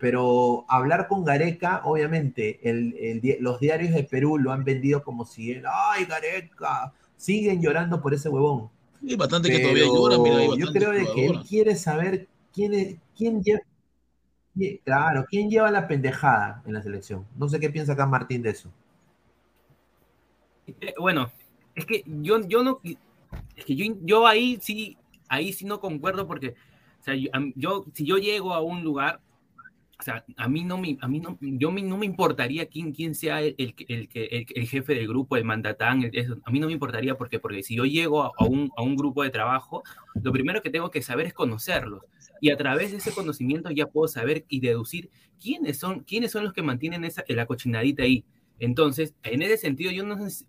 Pero 0.00 0.64
hablar 0.68 1.06
con 1.06 1.24
Gareca, 1.24 1.82
obviamente, 1.84 2.58
el, 2.68 2.96
el 2.98 3.20
di- 3.20 3.36
los 3.38 3.60
diarios 3.60 3.94
de 3.94 4.02
Perú 4.02 4.36
lo 4.38 4.52
han 4.52 4.64
vendido 4.64 5.04
como 5.04 5.24
si, 5.24 5.52
él, 5.52 5.64
ay, 5.70 6.04
Gareca, 6.06 6.92
siguen 7.16 7.62
llorando 7.62 8.02
por 8.02 8.12
ese 8.12 8.28
huevón. 8.28 8.68
Hay 9.08 9.14
bastante 9.16 9.48
que 9.48 9.60
todavía 9.60 9.84
lloran, 9.86 10.22
mira, 10.22 10.36
hay 10.38 10.58
yo 10.58 10.72
creo 10.72 10.90
de 10.90 11.04
que 11.14 11.26
él 11.26 11.40
quiere 11.48 11.76
saber 11.76 12.26
quién, 12.52 12.74
es- 12.74 12.96
quién 13.16 13.42
lleva, 13.42 13.60
quién- 14.54 14.78
claro, 14.84 15.24
quién 15.30 15.48
lleva 15.50 15.70
la 15.70 15.86
pendejada 15.86 16.62
en 16.66 16.74
la 16.74 16.82
selección. 16.82 17.24
No 17.36 17.48
sé 17.48 17.60
qué 17.60 17.70
piensa 17.70 17.92
acá 17.92 18.06
Martín 18.06 18.42
de 18.42 18.50
eso. 18.50 18.70
Eh, 20.80 20.94
bueno, 20.98 21.30
es 21.74 21.86
que 21.86 22.02
yo, 22.06 22.40
yo 22.46 22.62
no, 22.64 22.80
es 23.56 23.64
que 23.64 23.76
yo, 23.76 23.86
yo 24.02 24.26
ahí 24.26 24.58
sí, 24.60 24.96
ahí 25.28 25.52
sí 25.52 25.64
no 25.64 25.80
concuerdo 25.80 26.26
porque, 26.26 26.54
o 27.00 27.02
sea, 27.02 27.14
yo, 27.54 27.84
si 27.94 28.04
yo 28.04 28.16
llego 28.18 28.54
a 28.54 28.60
un 28.60 28.82
lugar, 28.84 29.20
o 29.98 30.02
sea, 30.02 30.24
a 30.36 30.46
mí 30.48 30.62
no 30.62 30.76
me, 30.76 30.98
a 31.00 31.08
mí 31.08 31.20
no, 31.20 31.38
yo 31.40 31.70
me- 31.72 31.82
no 31.82 31.96
me 31.96 32.04
importaría 32.04 32.66
quién, 32.66 32.92
quién 32.92 33.14
sea 33.14 33.40
el, 33.40 33.54
el, 33.56 33.74
el, 33.88 34.08
el- 34.54 34.66
jefe 34.68 34.94
del 34.94 35.08
grupo, 35.08 35.36
el 35.36 35.44
mandatán, 35.44 36.02
a 36.44 36.50
mí 36.50 36.60
no 36.60 36.66
me 36.66 36.74
importaría 36.74 37.16
porque, 37.16 37.38
porque 37.38 37.62
si 37.62 37.76
yo 37.76 37.84
llego 37.86 38.22
a, 38.22 38.30
a 38.38 38.44
un, 38.44 38.70
a 38.76 38.82
un 38.82 38.94
grupo 38.94 39.22
de 39.22 39.30
trabajo, 39.30 39.82
lo 40.22 40.32
primero 40.32 40.60
que 40.62 40.68
tengo 40.70 40.90
que 40.90 41.00
saber 41.00 41.26
es 41.26 41.32
conocerlos. 41.32 42.02
Y 42.42 42.50
a 42.50 42.56
través 42.58 42.90
de 42.90 42.98
ese 42.98 43.12
conocimiento 43.12 43.70
ya 43.70 43.86
puedo 43.86 44.06
saber 44.08 44.44
y 44.50 44.60
deducir 44.60 45.08
quiénes 45.40 45.78
son, 45.78 46.00
quiénes 46.00 46.30
son 46.30 46.44
los 46.44 46.52
que 46.52 46.62
mantienen 46.62 47.04
esa, 47.04 47.24
la 47.28 47.46
cochinadita 47.46 48.02
ahí. 48.02 48.24
Entonces, 48.58 49.14
en 49.22 49.42
ese 49.42 49.58
sentido, 49.58 49.90
yo 49.92 50.04
no 50.04 50.28
sé, 50.30 50.46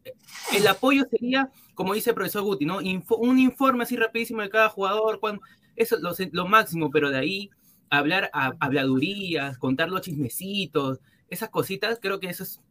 el 0.55 0.67
apoyo 0.67 1.03
sería, 1.11 1.51
como 1.75 1.93
dice 1.93 2.11
el 2.11 2.15
profesor 2.15 2.43
Guti, 2.43 2.65
¿no? 2.65 2.81
Info- 2.81 3.17
un 3.17 3.37
informe 3.39 3.83
así 3.83 3.95
rapidísimo 3.97 4.41
de 4.41 4.49
cada 4.49 4.69
jugador, 4.69 5.19
cuán- 5.19 5.41
eso 5.75 5.95
es 5.97 6.01
lo, 6.01 6.11
lo 6.31 6.47
máximo, 6.47 6.89
pero 6.89 7.09
de 7.11 7.17
ahí 7.17 7.49
hablar 7.89 8.29
a, 8.33 8.53
habladurías, 8.59 9.57
contar 9.57 9.89
los 9.89 10.01
chismecitos, 10.01 10.99
esas 11.29 11.49
cositas, 11.49 11.99
creo 12.01 12.19
que 12.19 12.29
eso 12.29 12.43
es, 12.43 12.61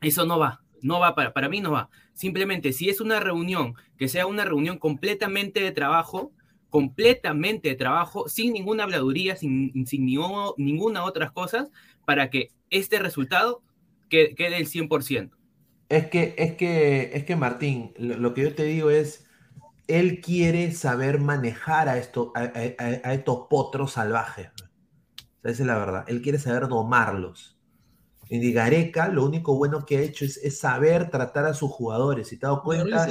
eso 0.00 0.24
no 0.26 0.38
va, 0.38 0.60
no 0.82 1.00
va 1.00 1.14
para, 1.14 1.32
para 1.32 1.48
mí 1.48 1.60
no 1.60 1.72
va. 1.72 1.88
Simplemente 2.12 2.72
si 2.72 2.88
es 2.88 3.00
una 3.00 3.20
reunión, 3.20 3.74
que 3.96 4.08
sea 4.08 4.26
una 4.26 4.44
reunión 4.44 4.78
completamente 4.78 5.60
de 5.60 5.72
trabajo, 5.72 6.32
completamente 6.70 7.68
de 7.68 7.74
trabajo, 7.76 8.28
sin 8.28 8.52
ninguna 8.52 8.84
habladuría, 8.84 9.36
sin, 9.36 9.86
sin 9.86 10.04
ni- 10.06 10.18
ninguna 10.56 11.04
otras 11.04 11.32
cosas, 11.32 11.70
para 12.04 12.30
que 12.30 12.50
este 12.70 12.98
resultado 12.98 13.62
quede, 14.08 14.34
quede 14.34 14.56
el 14.58 14.66
100%. 14.66 15.36
Es 15.88 16.08
que, 16.08 16.34
es 16.38 16.56
que, 16.56 17.10
es 17.16 17.24
que 17.24 17.36
Martín, 17.36 17.92
lo, 17.98 18.16
lo 18.18 18.34
que 18.34 18.42
yo 18.42 18.54
te 18.54 18.64
digo 18.64 18.90
es, 18.90 19.26
él 19.88 20.20
quiere 20.20 20.72
saber 20.72 21.20
manejar 21.20 21.88
a, 21.88 21.98
esto, 21.98 22.32
a, 22.36 22.42
a- 22.42 22.84
a 23.10 23.14
estos 23.14 23.46
potros 23.50 23.92
salvajes. 23.94 24.48
O 24.48 25.42
sea, 25.42 25.52
esa 25.52 25.62
es 25.64 25.66
la 25.66 25.78
verdad. 25.78 26.04
Él 26.08 26.22
quiere 26.22 26.38
saber 26.38 26.68
domarlos. 26.68 27.58
Y 28.30 28.52
Gareca, 28.52 29.08
lo 29.08 29.24
único 29.26 29.56
bueno 29.56 29.84
que 29.86 29.98
ha 29.98 30.02
hecho 30.02 30.24
es, 30.24 30.38
es 30.38 30.58
saber 30.58 31.10
tratar 31.10 31.46
a 31.46 31.54
sus 31.54 31.70
jugadores. 31.70 32.28
Si 32.28 32.38
te 32.38 32.46
das 32.46 32.60
Bueno, 32.64 32.84
cuenta, 32.84 33.06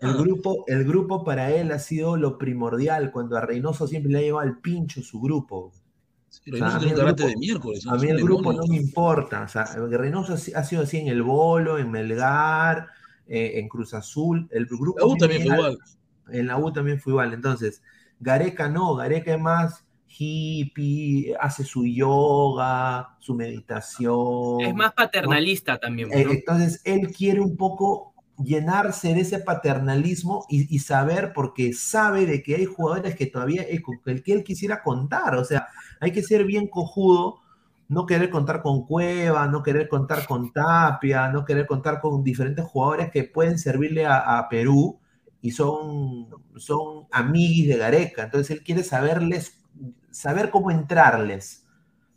el, 0.00 0.14
grupo, 0.16 0.64
el 0.68 0.84
grupo 0.84 1.24
para 1.24 1.52
él 1.52 1.72
ha 1.72 1.78
sido 1.78 2.16
lo 2.16 2.38
primordial. 2.38 3.12
Cuando 3.12 3.36
a 3.36 3.40
Reynoso 3.42 3.86
siempre 3.86 4.12
le 4.12 4.18
ha 4.18 4.22
llevado 4.22 4.48
al 4.48 4.60
pincho 4.60 5.02
su 5.02 5.20
grupo. 5.20 5.72
Sí, 6.28 6.50
Reynoso 6.50 6.78
tiene 6.78 6.94
un 6.94 7.00
carácter 7.00 7.26
de 7.26 7.36
miércoles. 7.36 7.86
A 7.86 7.96
mí 7.96 8.08
el 8.08 8.22
grupo 8.22 8.52
no 8.52 8.66
me 8.66 8.76
importa. 8.76 9.42
O 9.42 9.48
sea, 9.48 9.64
Reynoso 9.64 10.34
ha 10.34 10.64
sido 10.64 10.82
así 10.82 10.98
en 10.98 11.08
el 11.08 11.22
Bolo, 11.22 11.78
en 11.78 11.90
Melgar, 11.90 12.88
eh, 13.26 13.52
en 13.56 13.68
Cruz 13.68 13.94
Azul. 13.94 14.48
El 14.50 14.66
grupo 14.66 14.98
La 14.98 15.06
U 15.06 15.16
también 15.16 15.42
fue 15.42 15.56
igual. 15.56 15.78
En 16.30 16.46
la 16.46 16.58
U 16.58 16.72
también 16.72 17.00
fue 17.00 17.12
igual. 17.12 17.32
Entonces, 17.32 17.82
Gareca 18.20 18.68
no, 18.68 18.94
Gareca 18.94 19.34
es 19.34 19.40
más 19.40 19.84
hippie, 20.08 21.34
hace 21.38 21.64
su 21.64 21.86
yoga, 21.86 23.16
su 23.20 23.34
meditación. 23.34 24.60
Es 24.60 24.74
más 24.74 24.92
paternalista 24.92 25.78
también. 25.78 26.12
Eh, 26.12 26.24
¿no? 26.24 26.32
Entonces, 26.32 26.80
él 26.84 27.12
quiere 27.12 27.40
un 27.40 27.56
poco 27.56 28.14
llenarse 28.42 29.14
de 29.14 29.20
ese 29.20 29.40
paternalismo 29.40 30.46
y, 30.48 30.74
y 30.74 30.78
saber, 30.78 31.32
porque 31.34 31.72
sabe 31.72 32.24
de 32.24 32.42
que 32.42 32.56
hay 32.56 32.64
jugadores 32.64 33.16
que 33.16 33.26
todavía, 33.26 33.62
eh, 33.62 33.82
con 33.82 34.00
el 34.06 34.22
que 34.22 34.32
él 34.32 34.44
quisiera 34.44 34.82
contar. 34.82 35.34
O 35.36 35.44
sea, 35.44 35.68
hay 36.00 36.12
que 36.12 36.22
ser 36.22 36.44
bien 36.44 36.68
cojudo, 36.68 37.40
no 37.88 38.06
querer 38.06 38.30
contar 38.30 38.62
con 38.62 38.86
Cueva, 38.86 39.46
no 39.48 39.62
querer 39.62 39.88
contar 39.88 40.26
con 40.26 40.52
Tapia, 40.52 41.28
no 41.28 41.44
querer 41.44 41.66
contar 41.66 42.00
con 42.00 42.22
diferentes 42.22 42.64
jugadores 42.64 43.10
que 43.10 43.24
pueden 43.24 43.58
servirle 43.58 44.06
a, 44.06 44.46
Perú 44.50 45.00
y 45.40 45.52
son, 45.52 46.28
son 46.56 47.06
amiguis 47.10 47.68
de 47.68 47.76
Gareca. 47.76 48.24
Entonces 48.24 48.50
él 48.50 48.62
quiere 48.62 48.82
saberles, 48.82 49.64
saber 50.10 50.50
cómo 50.50 50.70
entrarles, 50.70 51.66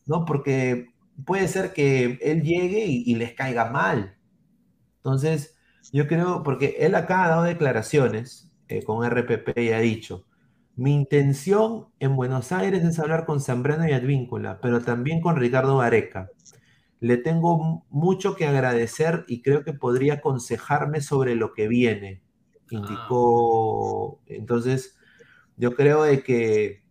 ¿no? 0.05 0.25
Porque 0.25 0.93
puede 1.25 1.47
ser 1.47 1.73
que 1.73 2.19
él 2.21 2.41
llegue 2.41 2.85
y, 2.85 3.03
y 3.05 3.15
les 3.15 3.33
caiga 3.33 3.69
mal. 3.69 4.17
Entonces, 4.97 5.57
yo 5.91 6.07
creo, 6.07 6.43
porque 6.43 6.77
él 6.79 6.95
acá 6.95 7.25
ha 7.25 7.29
dado 7.29 7.43
declaraciones 7.43 8.51
eh, 8.67 8.83
con 8.83 9.05
RPP 9.05 9.57
y 9.57 9.71
ha 9.71 9.79
dicho, 9.79 10.25
mi 10.81 10.95
intención 10.95 11.89
en 11.99 12.15
Buenos 12.15 12.51
Aires 12.51 12.83
es 12.83 12.97
hablar 12.97 13.27
con 13.27 13.39
Zambrano 13.39 13.87
y 13.87 13.91
Advíncula, 13.91 14.59
pero 14.61 14.81
también 14.81 15.21
con 15.21 15.35
Ricardo 15.35 15.77
Gareca. 15.77 16.31
Le 16.99 17.17
tengo 17.17 17.85
mucho 17.91 18.35
que 18.35 18.47
agradecer 18.47 19.23
y 19.27 19.43
creo 19.43 19.63
que 19.63 19.73
podría 19.73 20.15
aconsejarme 20.15 21.01
sobre 21.01 21.35
lo 21.35 21.53
que 21.53 21.67
viene, 21.67 22.23
indicó. 22.71 24.21
Entonces, 24.25 24.97
yo 25.55 25.75
creo 25.75 26.01
de 26.01 26.23
que 26.23 26.83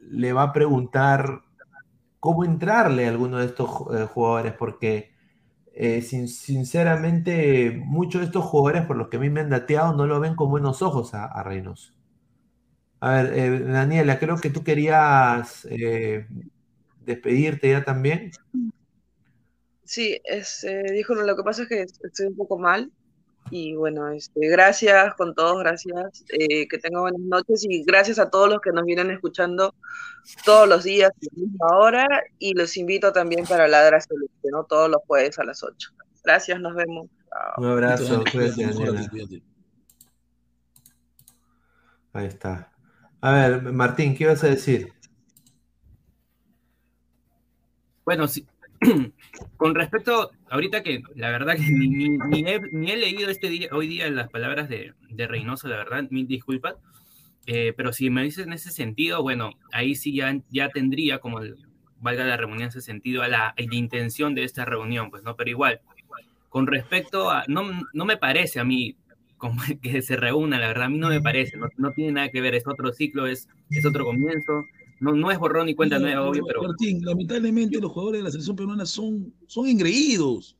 le 0.00 0.32
va 0.32 0.42
a 0.42 0.52
preguntar 0.52 1.42
cómo 2.18 2.44
entrarle 2.44 3.06
a 3.06 3.10
alguno 3.10 3.38
de 3.38 3.46
estos 3.46 3.70
eh, 3.94 4.08
jugadores, 4.12 4.54
porque 4.54 5.12
eh, 5.74 6.02
sin, 6.02 6.26
sinceramente 6.26 7.80
muchos 7.86 8.20
de 8.20 8.26
estos 8.26 8.44
jugadores, 8.44 8.84
por 8.84 8.96
los 8.96 9.06
que 9.06 9.18
a 9.18 9.20
mí 9.20 9.30
me 9.30 9.42
han 9.42 9.50
dateado, 9.50 9.94
no 9.94 10.08
lo 10.08 10.18
ven 10.18 10.34
con 10.34 10.50
buenos 10.50 10.82
ojos 10.82 11.14
a, 11.14 11.26
a 11.26 11.44
Reynoso. 11.44 12.01
A 13.04 13.14
ver, 13.14 13.36
eh, 13.36 13.58
Daniela, 13.58 14.20
creo 14.20 14.36
que 14.36 14.48
tú 14.48 14.62
querías 14.62 15.66
eh, 15.68 16.24
despedirte 17.00 17.68
ya 17.68 17.82
también. 17.82 18.30
Sí, 19.82 20.20
es, 20.22 20.62
eh, 20.62 20.84
dijo, 20.92 21.12
lo 21.16 21.36
que 21.36 21.42
pasa 21.42 21.64
es 21.64 21.68
que 21.68 21.82
estoy 21.82 22.26
un 22.26 22.36
poco 22.36 22.60
mal 22.60 22.92
y 23.50 23.74
bueno, 23.74 24.08
este, 24.10 24.46
gracias 24.46 25.14
con 25.14 25.34
todos, 25.34 25.58
gracias, 25.58 26.24
eh, 26.28 26.68
que 26.68 26.78
tengan 26.78 27.02
buenas 27.02 27.20
noches 27.22 27.66
y 27.68 27.82
gracias 27.82 28.20
a 28.20 28.30
todos 28.30 28.48
los 28.48 28.60
que 28.60 28.70
nos 28.70 28.84
vienen 28.84 29.10
escuchando 29.10 29.74
todos 30.44 30.68
los 30.68 30.84
días 30.84 31.10
a 31.10 31.26
la 31.32 31.42
misma 31.42 31.78
hora 31.78 32.06
y 32.38 32.54
los 32.54 32.76
invito 32.76 33.12
también 33.12 33.46
para 33.46 33.66
Ladra 33.66 34.00
Celeste, 34.00 34.48
¿no? 34.52 34.62
Todos 34.62 34.88
los 34.88 35.02
jueves 35.08 35.40
a 35.40 35.44
las 35.44 35.64
8. 35.64 35.90
Gracias, 36.22 36.60
nos 36.60 36.76
vemos. 36.76 37.08
Un 37.56 37.66
abrazo, 37.66 38.22
cuídate, 38.30 38.64
Daniela. 38.64 39.10
Ahí 42.12 42.26
está. 42.26 42.71
A 43.22 43.32
ver, 43.32 43.62
Martín, 43.72 44.14
¿qué 44.14 44.24
ibas 44.24 44.44
a 44.44 44.48
decir? 44.48 44.92
Bueno, 48.04 48.26
sí. 48.28 48.46
Con 49.56 49.74
respecto, 49.74 50.30
ahorita 50.50 50.82
que 50.82 51.02
la 51.14 51.30
verdad 51.30 51.54
que 51.56 51.70
ni, 51.70 51.88
ni- 51.88 52.08
ni 52.18 52.40
he, 52.50 52.60
ni 52.72 52.90
he 52.90 52.96
leído 52.96 53.30
este 53.30 53.48
día, 53.48 53.68
hoy 53.72 53.86
día 53.86 54.10
las 54.10 54.28
palabras 54.28 54.68
de, 54.68 54.94
de 55.08 55.26
Reynoso, 55.28 55.68
la 55.68 55.76
verdad, 55.76 56.04
mil 56.10 56.26
disculpas. 56.26 56.74
Eh, 57.46 57.74
pero 57.76 57.92
si 57.92 58.10
me 58.10 58.22
dices 58.22 58.46
en 58.46 58.52
ese 58.52 58.70
sentido, 58.70 59.22
bueno, 59.22 59.52
ahí 59.72 59.94
sí 59.96 60.14
ya, 60.14 60.36
ya 60.50 60.68
tendría, 60.70 61.18
como 61.18 61.40
el- 61.40 61.56
valga 62.00 62.24
la 62.24 62.36
reunión 62.36 62.62
en 62.62 62.68
ese 62.68 62.80
sentido, 62.80 63.22
a 63.22 63.28
la, 63.28 63.48
a 63.48 63.54
la 63.58 63.74
intención 63.76 64.34
de 64.34 64.44
esta 64.44 64.64
reunión, 64.64 65.10
pues, 65.10 65.22
¿no? 65.22 65.36
Pero 65.36 65.50
igual, 65.50 65.80
con 66.48 66.66
respecto 66.66 67.30
a, 67.30 67.44
no, 67.48 67.64
no 67.92 68.04
me 68.04 68.16
parece 68.16 68.60
a 68.60 68.64
mí 68.64 68.96
como 69.42 69.56
que 69.82 70.00
se 70.02 70.14
reúna, 70.14 70.60
la 70.60 70.68
verdad, 70.68 70.84
a 70.84 70.88
mí 70.88 70.98
no 70.98 71.08
me 71.08 71.20
parece, 71.20 71.56
no, 71.56 71.66
no 71.76 71.92
tiene 71.92 72.12
nada 72.12 72.30
que 72.30 72.40
ver, 72.40 72.54
es 72.54 72.64
otro 72.64 72.92
ciclo, 72.92 73.26
es, 73.26 73.48
es 73.70 73.84
otro 73.84 74.04
comienzo, 74.04 74.66
no, 75.00 75.12
no 75.14 75.32
es 75.32 75.38
borrón 75.40 75.66
ni 75.66 75.74
cuenta 75.74 75.98
nueva, 75.98 76.22
obvio, 76.28 76.44
pero... 76.46 76.62
Martín, 76.62 77.04
lamentablemente 77.04 77.80
los 77.80 77.90
jugadores 77.90 78.20
de 78.20 78.24
la 78.24 78.30
selección 78.30 78.54
peruana 78.54 78.86
son, 78.86 79.34
son 79.48 79.66
engreídos. 79.66 80.56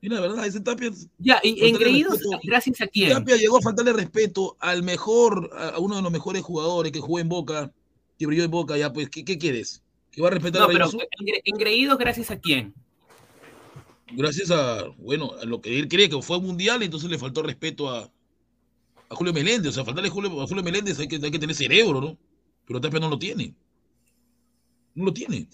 Mira, 0.00 0.14
la 0.16 0.22
verdad, 0.22 0.46
ese 0.46 0.60
Tapia. 0.62 0.90
Ya, 1.18 1.40
y 1.42 1.62
engreídos, 1.68 2.14
respeto- 2.20 2.40
gracias 2.42 2.80
a 2.80 2.86
quién. 2.86 3.10
Tapia 3.12 3.36
llegó 3.36 3.58
a 3.58 3.60
faltarle 3.60 3.92
respeto 3.92 4.56
al 4.60 4.82
mejor, 4.82 5.50
a 5.54 5.78
uno 5.78 5.96
de 5.96 6.02
los 6.02 6.10
mejores 6.10 6.40
jugadores 6.42 6.90
que 6.90 7.00
jugó 7.00 7.18
en 7.20 7.28
Boca, 7.28 7.70
que 8.18 8.26
brilló 8.26 8.44
en 8.44 8.50
Boca, 8.50 8.78
ya, 8.78 8.90
pues, 8.94 9.10
¿qué, 9.10 9.24
qué 9.26 9.36
quieres? 9.36 9.82
¿Que 10.10 10.22
va 10.22 10.28
a 10.28 10.30
respetar 10.30 10.62
No, 10.62 10.68
a 10.68 10.70
pero 10.72 10.86
engre- 10.90 11.42
engreídos 11.44 11.98
gracias 11.98 12.30
a 12.30 12.38
quién. 12.40 12.72
Gracias 14.12 14.50
a, 14.50 14.86
bueno, 14.98 15.32
a 15.40 15.44
lo 15.44 15.60
que 15.60 15.78
él 15.78 15.86
cree 15.88 16.08
que 16.08 16.20
fue 16.22 16.40
mundial, 16.40 16.82
entonces 16.82 17.10
le 17.10 17.18
faltó 17.18 17.42
respeto 17.42 17.88
a, 17.90 18.10
a 19.12 19.16
Julio 19.16 19.32
Meléndez. 19.32 19.70
O 19.70 19.72
sea, 19.72 19.84
faltarle 19.84 20.08
a 20.08 20.12
Julio, 20.12 20.42
a 20.42 20.46
Julio 20.46 20.62
Meléndez 20.62 20.98
hay 20.98 21.08
que, 21.08 21.16
hay 21.16 21.30
que 21.30 21.38
tener 21.38 21.54
cerebro, 21.54 22.00
¿no? 22.00 22.18
Pero 22.66 22.80
Tapia 22.80 23.00
no 23.00 23.08
lo 23.08 23.18
tiene. 23.18 23.54
No 24.94 25.06
lo 25.06 25.12
tiene. 25.12 25.48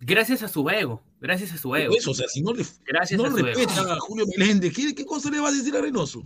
Gracias 0.00 0.42
a 0.42 0.48
su 0.48 0.68
ego, 0.68 1.02
gracias 1.20 1.52
a 1.52 1.58
su 1.58 1.74
ego. 1.74 1.94
Eso, 1.96 2.10
o 2.10 2.14
sea, 2.14 2.28
si 2.28 2.42
no 2.42 2.52
le, 2.52 2.64
Gracias 2.86 3.08
si 3.08 3.16
no 3.16 3.24
a 3.24 3.30
su 3.30 3.38
ego. 3.38 3.46
respeta 3.46 3.94
a 3.94 4.00
Julio 4.00 4.26
Meléndez, 4.36 4.74
¿qué, 4.74 4.94
qué 4.94 5.06
cosa 5.06 5.30
le 5.30 5.40
vas 5.40 5.54
a 5.54 5.56
decir 5.56 5.74
a 5.74 5.80
Reynoso? 5.80 6.22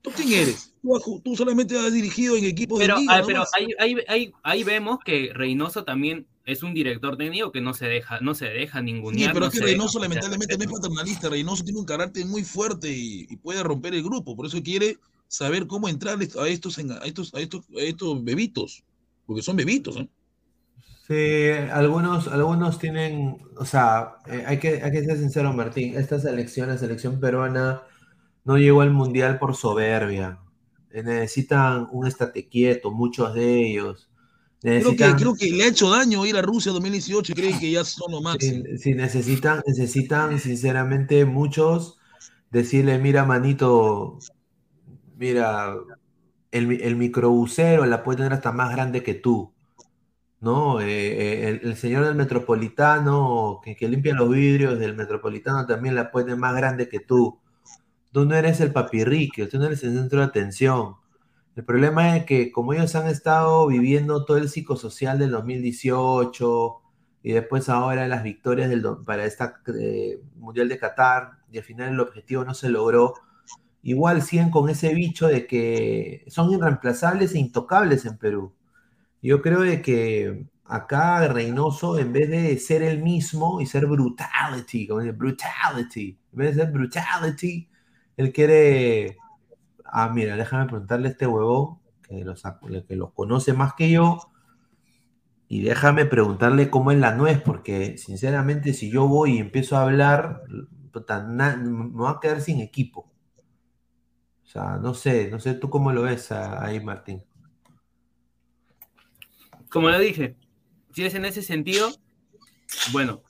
¿Tú 0.00 0.10
quién 0.16 0.32
eres? 0.32 0.72
Tú, 0.80 1.20
tú 1.22 1.36
solamente 1.36 1.78
has 1.78 1.92
dirigido 1.92 2.36
en 2.36 2.44
equipos 2.46 2.78
Pero, 2.78 2.94
de 2.94 3.00
liga, 3.02 3.18
ah, 3.18 3.22
pero 3.26 3.44
ahí, 3.52 3.68
ahí, 3.78 3.96
ahí, 4.08 4.32
ahí 4.42 4.64
vemos 4.64 4.98
que 5.04 5.30
Reynoso 5.34 5.84
también 5.84 6.26
es 6.52 6.62
un 6.62 6.74
director 6.74 7.16
técnico 7.16 7.52
que 7.52 7.60
no 7.60 7.74
se 7.74 7.86
deja, 7.86 8.20
no 8.20 8.34
se 8.34 8.46
deja 8.46 8.80
Sí, 8.80 8.84
ningunear. 8.84 9.32
pero 9.32 9.46
no 9.46 9.52
es 9.52 9.58
que 9.58 9.64
Reynoso 9.64 9.98
deja 9.98 10.08
lamentablemente 10.08 10.56
no 10.58 10.64
es 10.64 10.70
paternalista. 10.70 11.28
Reynoso 11.28 11.64
tiene 11.64 11.78
un 11.78 11.86
carácter 11.86 12.26
muy 12.26 12.44
fuerte 12.44 12.90
y, 12.90 13.26
y 13.28 13.36
puede 13.36 13.62
romper 13.62 13.94
el 13.94 14.02
grupo. 14.02 14.36
Por 14.36 14.46
eso 14.46 14.62
quiere 14.62 14.98
saber 15.28 15.66
cómo 15.66 15.88
entrar 15.88 16.18
a 16.20 16.48
estos, 16.48 16.78
en- 16.78 16.92
a 16.92 16.98
estos, 17.04 17.32
a 17.34 17.40
estos, 17.40 17.64
a 17.76 17.80
estos 17.82 18.24
bebitos. 18.24 18.84
Porque 19.26 19.42
son 19.42 19.56
bebitos, 19.56 19.96
¿eh? 19.96 20.08
Sí, 21.06 21.48
algunos, 21.72 22.28
algunos 22.28 22.78
tienen, 22.78 23.38
o 23.56 23.64
sea, 23.64 24.16
eh, 24.26 24.44
hay 24.46 24.58
que, 24.58 24.80
hay 24.82 24.92
que 24.92 25.04
ser 25.04 25.18
sincero, 25.18 25.52
Martín, 25.52 25.94
esta 25.96 26.20
selección, 26.20 26.68
la 26.68 26.78
selección 26.78 27.18
peruana, 27.18 27.82
no 28.44 28.58
llegó 28.58 28.80
al 28.82 28.92
mundial 28.92 29.38
por 29.38 29.56
soberbia. 29.56 30.38
Eh, 30.92 31.02
necesitan 31.02 31.88
un 31.90 32.06
estate 32.06 32.48
quieto, 32.48 32.90
muchos 32.92 33.34
de 33.34 33.66
ellos. 33.70 34.09
Creo 34.60 34.90
que, 34.90 35.14
creo 35.16 35.34
que 35.34 35.50
le 35.50 35.64
ha 35.64 35.68
hecho 35.68 35.88
daño 35.88 36.26
ir 36.26 36.36
a 36.36 36.42
Rusia 36.42 36.70
2018 36.72 37.32
y 37.32 37.34
creen 37.34 37.58
que 37.58 37.70
ya 37.70 37.82
son 37.82 38.12
lo 38.12 38.20
máximo. 38.20 38.62
sí, 38.66 38.78
sí, 38.78 38.94
necesitan, 38.94 39.62
necesitan, 39.66 40.38
sinceramente, 40.38 41.24
muchos 41.24 41.98
decirle, 42.50 42.98
mira, 42.98 43.24
manito, 43.24 44.18
mira, 45.16 45.74
el, 46.50 46.72
el 46.82 46.96
microbusero 46.96 47.86
la 47.86 48.02
puede 48.02 48.18
tener 48.18 48.34
hasta 48.34 48.52
más 48.52 48.70
grande 48.70 49.02
que 49.02 49.14
tú. 49.14 49.52
¿no? 50.40 50.80
Eh, 50.80 50.86
eh, 50.86 51.48
el, 51.48 51.60
el 51.68 51.76
señor 51.76 52.04
del 52.04 52.14
metropolitano 52.14 53.60
que, 53.62 53.76
que 53.76 53.88
limpia 53.88 54.14
los 54.14 54.30
vidrios 54.30 54.78
del 54.78 54.96
metropolitano 54.96 55.66
también 55.66 55.94
la 55.94 56.10
puede 56.10 56.34
más 56.34 56.54
grande 56.54 56.88
que 56.88 57.00
tú. 57.00 57.38
Tú 58.12 58.24
no 58.24 58.34
eres 58.34 58.60
el 58.60 58.72
papirrique, 58.72 59.46
tú 59.46 59.58
no 59.58 59.66
eres 59.66 59.84
el 59.84 59.94
centro 59.94 60.20
de 60.20 60.26
atención. 60.26 60.96
El 61.60 61.66
problema 61.66 62.16
es 62.16 62.24
que 62.24 62.50
como 62.52 62.72
ellos 62.72 62.94
han 62.96 63.06
estado 63.06 63.66
viviendo 63.66 64.24
todo 64.24 64.38
el 64.38 64.48
psicosocial 64.48 65.18
del 65.18 65.32
2018 65.32 66.80
y 67.22 67.32
después 67.32 67.68
ahora 67.68 68.08
las 68.08 68.22
victorias 68.22 68.70
del, 68.70 68.82
para 69.04 69.26
esta 69.26 69.60
eh, 69.78 70.22
Mundial 70.36 70.70
de 70.70 70.78
Qatar 70.78 71.32
y 71.52 71.58
al 71.58 71.64
final 71.64 71.90
el 71.90 72.00
objetivo 72.00 72.46
no 72.46 72.54
se 72.54 72.70
logró, 72.70 73.12
igual 73.82 74.22
siguen 74.22 74.50
con 74.50 74.70
ese 74.70 74.94
bicho 74.94 75.28
de 75.28 75.46
que 75.46 76.24
son 76.28 76.50
irreemplazables 76.50 77.34
e 77.34 77.38
intocables 77.40 78.06
en 78.06 78.16
Perú. 78.16 78.54
Yo 79.20 79.42
creo 79.42 79.60
de 79.60 79.82
que 79.82 80.46
acá 80.64 81.28
Reynoso, 81.28 81.98
en 81.98 82.10
vez 82.14 82.30
de 82.30 82.58
ser 82.58 82.82
el 82.82 83.02
mismo 83.02 83.60
y 83.60 83.66
ser 83.66 83.84
brutality, 83.86 84.86
como 84.86 85.00
dice, 85.00 85.12
brutality, 85.12 86.18
en 86.32 86.38
vez 86.38 86.56
de 86.56 86.62
ser 86.62 86.72
brutality, 86.72 87.68
él 88.16 88.32
quiere. 88.32 89.18
Ah, 89.92 90.08
mira, 90.08 90.36
déjame 90.36 90.66
preguntarle 90.66 91.08
a 91.08 91.10
este 91.10 91.26
huevón 91.26 91.78
que 92.02 92.24
los, 92.24 92.42
que 92.86 92.96
los 92.96 93.12
conoce 93.12 93.52
más 93.52 93.74
que 93.74 93.90
yo. 93.90 94.18
Y 95.48 95.62
déjame 95.62 96.06
preguntarle 96.06 96.70
cómo 96.70 96.92
es 96.92 96.98
la 96.98 97.14
nuez, 97.14 97.40
porque 97.42 97.98
sinceramente, 97.98 98.72
si 98.72 98.90
yo 98.90 99.08
voy 99.08 99.36
y 99.36 99.38
empiezo 99.38 99.76
a 99.76 99.82
hablar, 99.82 100.42
me 100.48 101.88
voy 101.88 102.08
a 102.08 102.18
quedar 102.20 102.40
sin 102.40 102.60
equipo. 102.60 103.10
O 104.44 104.46
sea, 104.46 104.78
no 104.78 104.94
sé, 104.94 105.30
no 105.30 105.38
sé 105.38 105.54
tú 105.54 105.70
cómo 105.70 105.92
lo 105.92 106.02
ves 106.02 106.32
ah, 106.32 106.64
ahí, 106.64 106.80
Martín. 106.80 107.22
Como 109.68 109.90
lo 109.90 109.98
dije, 109.98 110.36
si 110.92 111.04
es 111.04 111.14
en 111.14 111.24
ese 111.24 111.42
sentido, 111.42 111.90
bueno, 112.92 113.22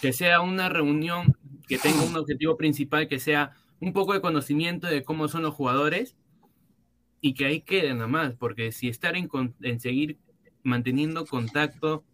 que 0.00 0.12
sea 0.12 0.40
una 0.40 0.68
reunión 0.68 1.36
que 1.68 1.78
tenga 1.78 2.02
un 2.02 2.16
objetivo 2.16 2.56
principal, 2.56 3.08
que 3.08 3.18
sea 3.18 3.54
un 3.80 3.92
poco 3.92 4.12
de 4.12 4.20
conocimiento 4.20 4.86
de 4.86 5.02
cómo 5.02 5.28
son 5.28 5.42
los 5.42 5.54
jugadores 5.54 6.16
y 7.20 7.34
que 7.34 7.46
ahí 7.46 7.60
quede 7.60 7.92
nada 7.94 8.06
más, 8.06 8.34
porque 8.34 8.72
si 8.72 8.88
estar 8.88 9.16
en, 9.16 9.28
en 9.62 9.80
seguir 9.80 10.18
manteniendo 10.62 11.26
contacto, 11.26 12.04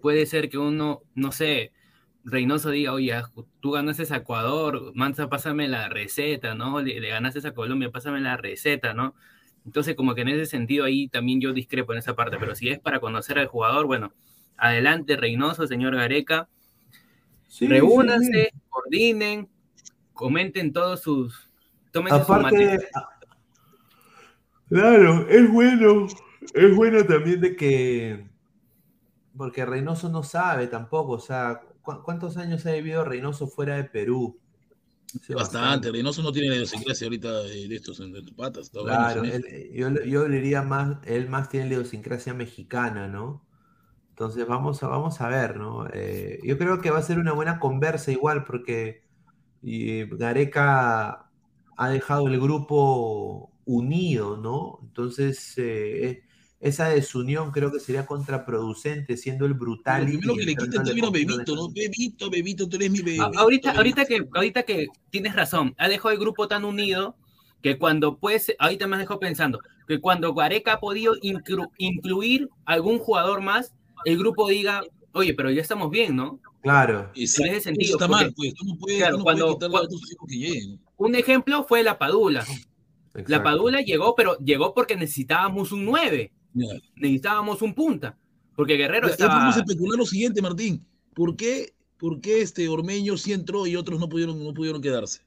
puede 0.00 0.26
ser 0.26 0.48
que 0.48 0.58
uno, 0.58 1.02
no 1.14 1.32
sé, 1.32 1.72
Reynoso 2.24 2.70
diga, 2.70 2.92
oye, 2.92 3.14
tú 3.60 3.72
ganaste 3.72 4.12
a 4.12 4.18
Ecuador, 4.18 4.92
Manza, 4.94 5.28
pásame 5.28 5.68
la 5.68 5.88
receta, 5.88 6.54
¿no? 6.54 6.80
Le, 6.80 7.00
le, 7.00 7.08
ganaste 7.08 7.46
a 7.46 7.54
Colombia, 7.54 7.90
pásame 7.90 8.20
la 8.20 8.36
receta, 8.36 8.94
¿no? 8.94 9.14
Entonces, 9.64 9.96
como 9.96 10.14
que 10.14 10.22
en 10.22 10.28
ese 10.28 10.46
sentido 10.46 10.84
ahí 10.84 11.08
también 11.08 11.40
yo 11.40 11.52
discrepo 11.52 11.92
en 11.92 11.98
esa 11.98 12.14
parte, 12.14 12.36
pero 12.38 12.54
si 12.54 12.68
es 12.68 12.78
para 12.78 13.00
conocer 13.00 13.38
al 13.38 13.46
jugador, 13.46 13.86
bueno, 13.86 14.12
adelante 14.56 15.16
Reynoso, 15.16 15.66
señor 15.66 15.96
Gareca, 15.96 16.48
sí, 17.48 17.66
reúnanse, 17.66 18.50
sí. 18.52 18.60
coordinen, 18.68 19.48
comenten 20.22 20.72
todos 20.72 21.02
sus... 21.02 21.50
Tómense 21.90 22.20
Aparte, 22.20 22.78
sus 22.78 22.88
claro, 24.68 25.28
es 25.28 25.50
bueno, 25.52 26.06
es 26.54 26.76
bueno 26.76 27.04
también 27.04 27.40
de 27.40 27.54
que, 27.54 28.30
porque 29.36 29.66
Reynoso 29.66 30.08
no 30.08 30.22
sabe 30.22 30.68
tampoco, 30.68 31.12
o 31.12 31.20
sea, 31.20 31.60
¿cuántos 31.82 32.38
años 32.38 32.64
ha 32.64 32.72
vivido 32.72 33.04
Reynoso 33.04 33.46
fuera 33.46 33.76
de 33.76 33.84
Perú? 33.84 34.38
Sí, 35.20 35.34
bastante. 35.34 35.90
Reynoso 35.92 36.22
no 36.22 36.32
tiene 36.32 36.48
la 36.48 36.54
idiosincrasia 36.54 37.06
ahorita 37.06 37.42
de 37.42 37.74
estos 37.74 38.00
en 38.00 38.12
de 38.12 38.22
patas. 38.32 38.70
Claro, 38.70 39.24
él, 39.24 39.70
yo, 39.74 39.90
yo 40.04 40.24
diría 40.26 40.62
más, 40.62 40.96
él 41.04 41.28
más 41.28 41.50
tiene 41.50 41.66
la 41.66 41.74
idiosincrasia 41.74 42.32
mexicana, 42.32 43.08
¿no? 43.08 43.44
Entonces 44.08 44.46
vamos 44.46 44.82
a, 44.82 44.88
vamos 44.88 45.20
a 45.20 45.28
ver, 45.28 45.56
¿no? 45.56 45.86
Eh, 45.92 46.38
yo 46.44 46.56
creo 46.56 46.80
que 46.80 46.90
va 46.90 46.98
a 46.98 47.02
ser 47.02 47.18
una 47.18 47.32
buena 47.32 47.58
conversa 47.58 48.12
igual, 48.12 48.44
porque 48.44 49.01
y 49.62 50.04
Gareca 50.04 51.30
ha 51.76 51.88
dejado 51.88 52.26
el 52.28 52.40
grupo 52.40 53.50
unido, 53.64 54.36
¿no? 54.36 54.80
Entonces, 54.82 55.54
eh, 55.56 56.22
esa 56.60 56.88
desunión 56.88 57.50
creo 57.50 57.72
que 57.72 57.80
sería 57.80 58.06
contraproducente, 58.06 59.16
siendo 59.16 59.46
el 59.46 59.54
brutal. 59.54 60.02
Lo 60.02 60.08
primero 60.08 60.34
que 60.34 60.44
le 60.44 60.54
quita 60.54 60.78
el 60.78 60.84
término 60.84 61.10
bebito, 61.10 61.56
¿no? 61.56 61.68
Bebito, 61.70 62.30
bebito, 62.30 62.68
tú 62.68 62.76
eres 62.76 62.90
mi 62.90 63.00
bebito. 63.00 63.30
Ahorita, 63.36 63.72
ahorita, 63.72 64.04
que, 64.04 64.28
ahorita 64.32 64.62
que 64.62 64.86
tienes 65.10 65.34
razón, 65.34 65.74
ha 65.78 65.88
dejado 65.88 66.10
el 66.10 66.20
grupo 66.20 66.48
tan 66.48 66.64
unido 66.64 67.16
que 67.62 67.78
cuando 67.78 68.18
pues, 68.18 68.54
ahorita 68.58 68.86
me 68.86 68.96
has 68.96 69.00
dejado 69.00 69.20
pensando, 69.20 69.60
que 69.86 70.00
cuando 70.00 70.34
Gareca 70.34 70.74
ha 70.74 70.80
podido 70.80 71.14
inclu 71.22 71.70
incluir 71.78 72.48
algún 72.64 72.98
jugador 72.98 73.40
más, 73.40 73.72
el 74.04 74.18
grupo 74.18 74.48
diga, 74.48 74.82
oye, 75.12 75.34
pero 75.34 75.50
ya 75.50 75.62
estamos 75.62 75.90
bien, 75.90 76.16
¿no? 76.16 76.40
Claro. 76.62 77.10
En 77.14 77.22
ese 77.22 77.60
sentido. 77.60 77.96
Eso 77.96 77.96
está 77.96 78.08
porque, 78.08 78.24
mal, 78.24 78.34
pues. 78.34 78.54
Tú 78.54 78.64
no 78.64 78.78
puedes, 78.78 78.98
claro, 78.98 79.18
no 79.18 79.24
cuando, 79.24 79.44
puedes 79.44 79.56
quitarle 79.56 79.76
a 79.76 79.80
otros 79.80 80.12
hijos 80.12 80.28
que 80.28 80.36
lleguen. 80.36 80.80
Un 80.96 81.14
ejemplo 81.16 81.64
fue 81.64 81.82
la 81.82 81.98
Padula. 81.98 82.40
Exacto. 82.40 83.24
La 83.26 83.42
Padula 83.42 83.80
llegó, 83.80 84.14
pero 84.14 84.38
llegó 84.38 84.72
porque 84.72 84.96
necesitábamos 84.96 85.72
un 85.72 85.84
9. 85.84 86.32
Yeah. 86.54 86.74
Necesitábamos 86.94 87.60
un 87.62 87.74
punta. 87.74 88.16
Porque 88.54 88.76
Guerrero 88.76 89.08
Ya, 89.08 89.14
estaba... 89.14 89.34
Podemos 89.34 89.56
especular 89.56 89.98
lo 89.98 90.06
siguiente, 90.06 90.40
Martín. 90.40 90.86
¿Por 91.14 91.34
qué, 91.36 91.74
por 91.98 92.20
qué 92.20 92.42
este 92.42 92.68
Ormeño 92.68 93.16
sí 93.16 93.32
entró 93.32 93.66
y 93.66 93.76
otros 93.76 93.98
no 93.98 94.08
pudieron, 94.08 94.42
no 94.42 94.54
pudieron 94.54 94.80
quedarse? 94.80 95.22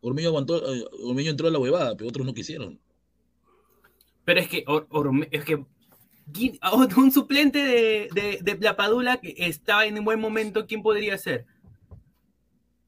Ormeño, 0.00 0.28
aguantó, 0.28 0.74
eh, 0.74 0.84
Ormeño 1.02 1.30
entró 1.30 1.48
a 1.48 1.50
la 1.50 1.58
huevada, 1.58 1.96
pero 1.96 2.10
otros 2.10 2.26
no 2.26 2.34
quisieron. 2.34 2.78
Pero 4.24 4.40
es 4.40 4.48
que, 4.48 4.64
Or, 4.66 4.86
Orme, 4.90 5.28
es 5.30 5.44
que 5.44 5.64
un 6.96 7.12
suplente 7.12 7.58
de, 7.58 8.08
de, 8.12 8.38
de, 8.42 8.58
la 8.60 8.76
Padula 8.76 9.18
que 9.20 9.34
estaba 9.38 9.86
en 9.86 9.98
un 9.98 10.04
buen 10.04 10.20
momento, 10.20 10.66
¿quién 10.66 10.82
podría 10.82 11.16
ser? 11.18 11.46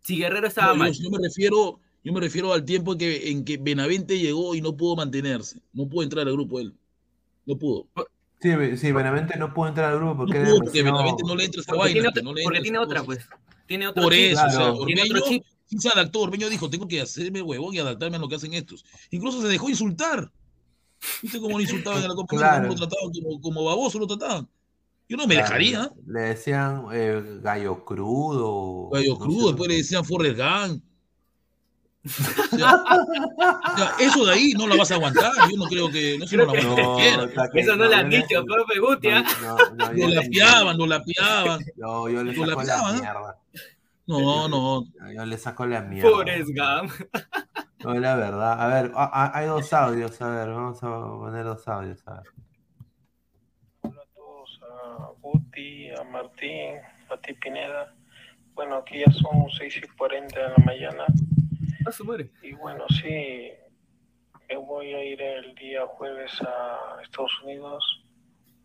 Si 0.03 0.17
Guerrero 0.17 0.47
estaba 0.47 0.73
no, 0.73 0.77
mal. 0.77 0.93
Yo, 0.93 1.05
yo, 1.05 1.11
me 1.11 1.19
refiero, 1.23 1.81
yo 2.03 2.13
me 2.13 2.21
refiero 2.21 2.53
al 2.53 2.65
tiempo 2.65 2.93
en 2.93 2.99
que, 2.99 3.31
en 3.31 3.45
que 3.45 3.57
Benavente 3.57 4.19
llegó 4.19 4.55
y 4.55 4.61
no 4.61 4.77
pudo 4.77 4.97
mantenerse. 4.97 5.61
No 5.73 5.89
pudo 5.89 6.03
entrar 6.03 6.27
al 6.27 6.33
grupo 6.35 6.61
él. 6.61 6.75
No 7.47 7.57
pudo. 7.57 7.87
Sí, 8.41 8.51
sí, 8.77 8.93
Benavente 8.93 9.39
no 9.39 9.53
pudo 9.53 9.69
entrar 9.69 9.93
al 9.93 9.99
grupo 9.99 10.19
porque, 10.19 10.39
no 10.39 10.45
pudo 10.45 10.59
porque 10.61 10.83
Benavente 10.83 11.23
no 11.27 11.35
le 11.35 11.45
entra 11.45 11.61
esa 11.61 11.73
porque 11.73 11.95
vaina. 11.95 11.95
Tiene 11.95 12.09
otra, 12.09 12.23
no 12.23 12.35
le 12.35 12.43
porque 12.43 12.61
tiene 12.61 12.79
otra, 12.79 13.05
pues. 13.05 13.29
Tiene 13.67 13.87
otro 13.87 14.03
Por 14.03 14.13
chip. 14.13 14.33
eso, 14.33 14.43
claro. 14.49 14.75
o 14.75 14.77
sea, 14.77 14.87
tiene 14.87 15.03
Ormeño, 15.03 15.19
otro 15.19 15.31
chip. 15.31 15.45
sí 15.67 15.79
se 15.79 15.89
adaptó. 15.89 16.21
Ormeño 16.21 16.49
dijo, 16.49 16.71
tengo 16.71 16.89
que 16.89 17.01
hacerme 17.01 17.43
huevón 17.43 17.75
y 17.75 17.79
adaptarme 17.79 18.17
a 18.17 18.21
lo 18.21 18.29
que 18.29 18.35
hacen 18.37 18.55
estos. 18.55 18.85
Incluso 19.11 19.43
se 19.43 19.49
dejó 19.49 19.69
insultar. 19.69 20.31
¿Viste 21.23 21.41
cómo 21.41 21.57
lo 21.59 21.63
insultaban 21.63 22.03
en 22.03 22.09
la 22.09 22.15
Copa 22.15 22.37
Claro. 22.37 22.69
¿Cómo 22.69 22.81
lo 22.81 22.89
trataban? 22.89 23.13
Como, 23.13 23.41
como 23.41 23.65
baboso 23.65 23.99
lo 23.99 24.07
trataban. 24.07 24.49
Yo 25.09 25.17
no 25.17 25.27
me 25.27 25.35
Claro, 25.35 25.49
dejaría. 25.49 25.93
Le 26.07 26.21
decían 26.21 26.85
eh, 26.93 27.41
gallo 27.43 27.85
crudo. 27.85 28.91
Gallo 28.91 29.15
no 29.15 29.19
crudo, 29.19 29.41
sé. 29.41 29.47
después 29.49 29.69
le 29.69 29.77
decían 29.77 30.05
Forrest 30.05 30.37
Gump. 30.39 30.85
O 32.03 32.57
sea, 32.57 32.83
o 32.83 33.77
sea, 33.77 33.95
eso 33.99 34.25
de 34.25 34.33
ahí 34.33 34.53
no 34.57 34.67
la 34.67 34.77
vas 34.77 34.91
a 34.91 34.95
aguantar. 34.95 35.33
Yo 35.51 35.57
no 35.59 35.65
creo 35.67 35.91
que. 35.91 36.17
No, 36.19 36.25
eso 36.25 36.37
no 36.37 36.47
la 36.47 36.63
No, 36.63 36.89
Eso 37.55 37.77
no 37.77 37.85
le 37.85 37.91
yo 37.91 37.97
han 37.97 38.09
dicho, 38.11 38.45
profe 38.47 38.79
Guti. 38.79 39.09
¿ah? 39.09 39.25
No, 39.43 39.57
no, 39.75 39.93
Lo 39.93 40.09
le- 40.09 40.15
lapeaban, 40.15 40.79
lo 40.79 40.87
lapeaban. 40.87 41.61
No, 41.77 42.09
yo 42.09 42.23
le 42.25 42.33
Lo 42.33 42.47
saco 42.47 42.47
la 42.47 42.57
lapeaban, 42.57 42.95
¿no? 42.97 43.01
mierda. 43.03 43.39
No, 44.07 44.49
no. 44.49 44.85
Yo 45.15 45.27
le 45.27 45.39
saco 45.39 45.67
la 45.67 45.83
mierda. 45.83 46.09
Forrest 46.11 46.49
Gump. 46.49 46.93
No, 47.85 47.95
la 47.95 48.15
verdad. 48.17 48.61
A 48.61 48.67
ver, 48.69 48.93
a- 48.95 49.25
a- 49.25 49.39
hay 49.39 49.47
dos 49.47 49.73
audios. 49.73 50.21
A 50.21 50.29
ver, 50.31 50.49
vamos 50.51 50.83
a 50.83 50.89
poner 50.89 51.45
dos 51.45 51.67
audios. 51.69 52.07
A 52.07 52.21
ver. 52.21 52.33
a 54.63 55.13
Guti, 55.21 55.91
a 55.91 56.05
Martín, 56.05 56.77
a 57.11 57.17
ti 57.19 57.33
Pineda. 57.35 57.95
Bueno, 58.55 58.77
aquí 58.77 58.99
ya 59.01 59.11
son 59.13 59.49
6 59.59 59.77
y 59.83 59.97
40 59.97 60.39
de 60.41 60.49
la 60.49 60.65
mañana. 60.65 61.05
No 61.85 61.93
se 61.93 62.05
muere. 62.05 62.31
Y 62.43 62.53
bueno, 62.53 62.85
sí, 63.01 63.51
me 64.49 64.57
voy 64.57 64.93
a 64.95 65.05
ir 65.05 65.21
el 65.23 65.55
día 65.55 65.87
jueves 65.87 66.31
a 66.43 67.01
Estados 67.03 67.33
Unidos 67.43 68.05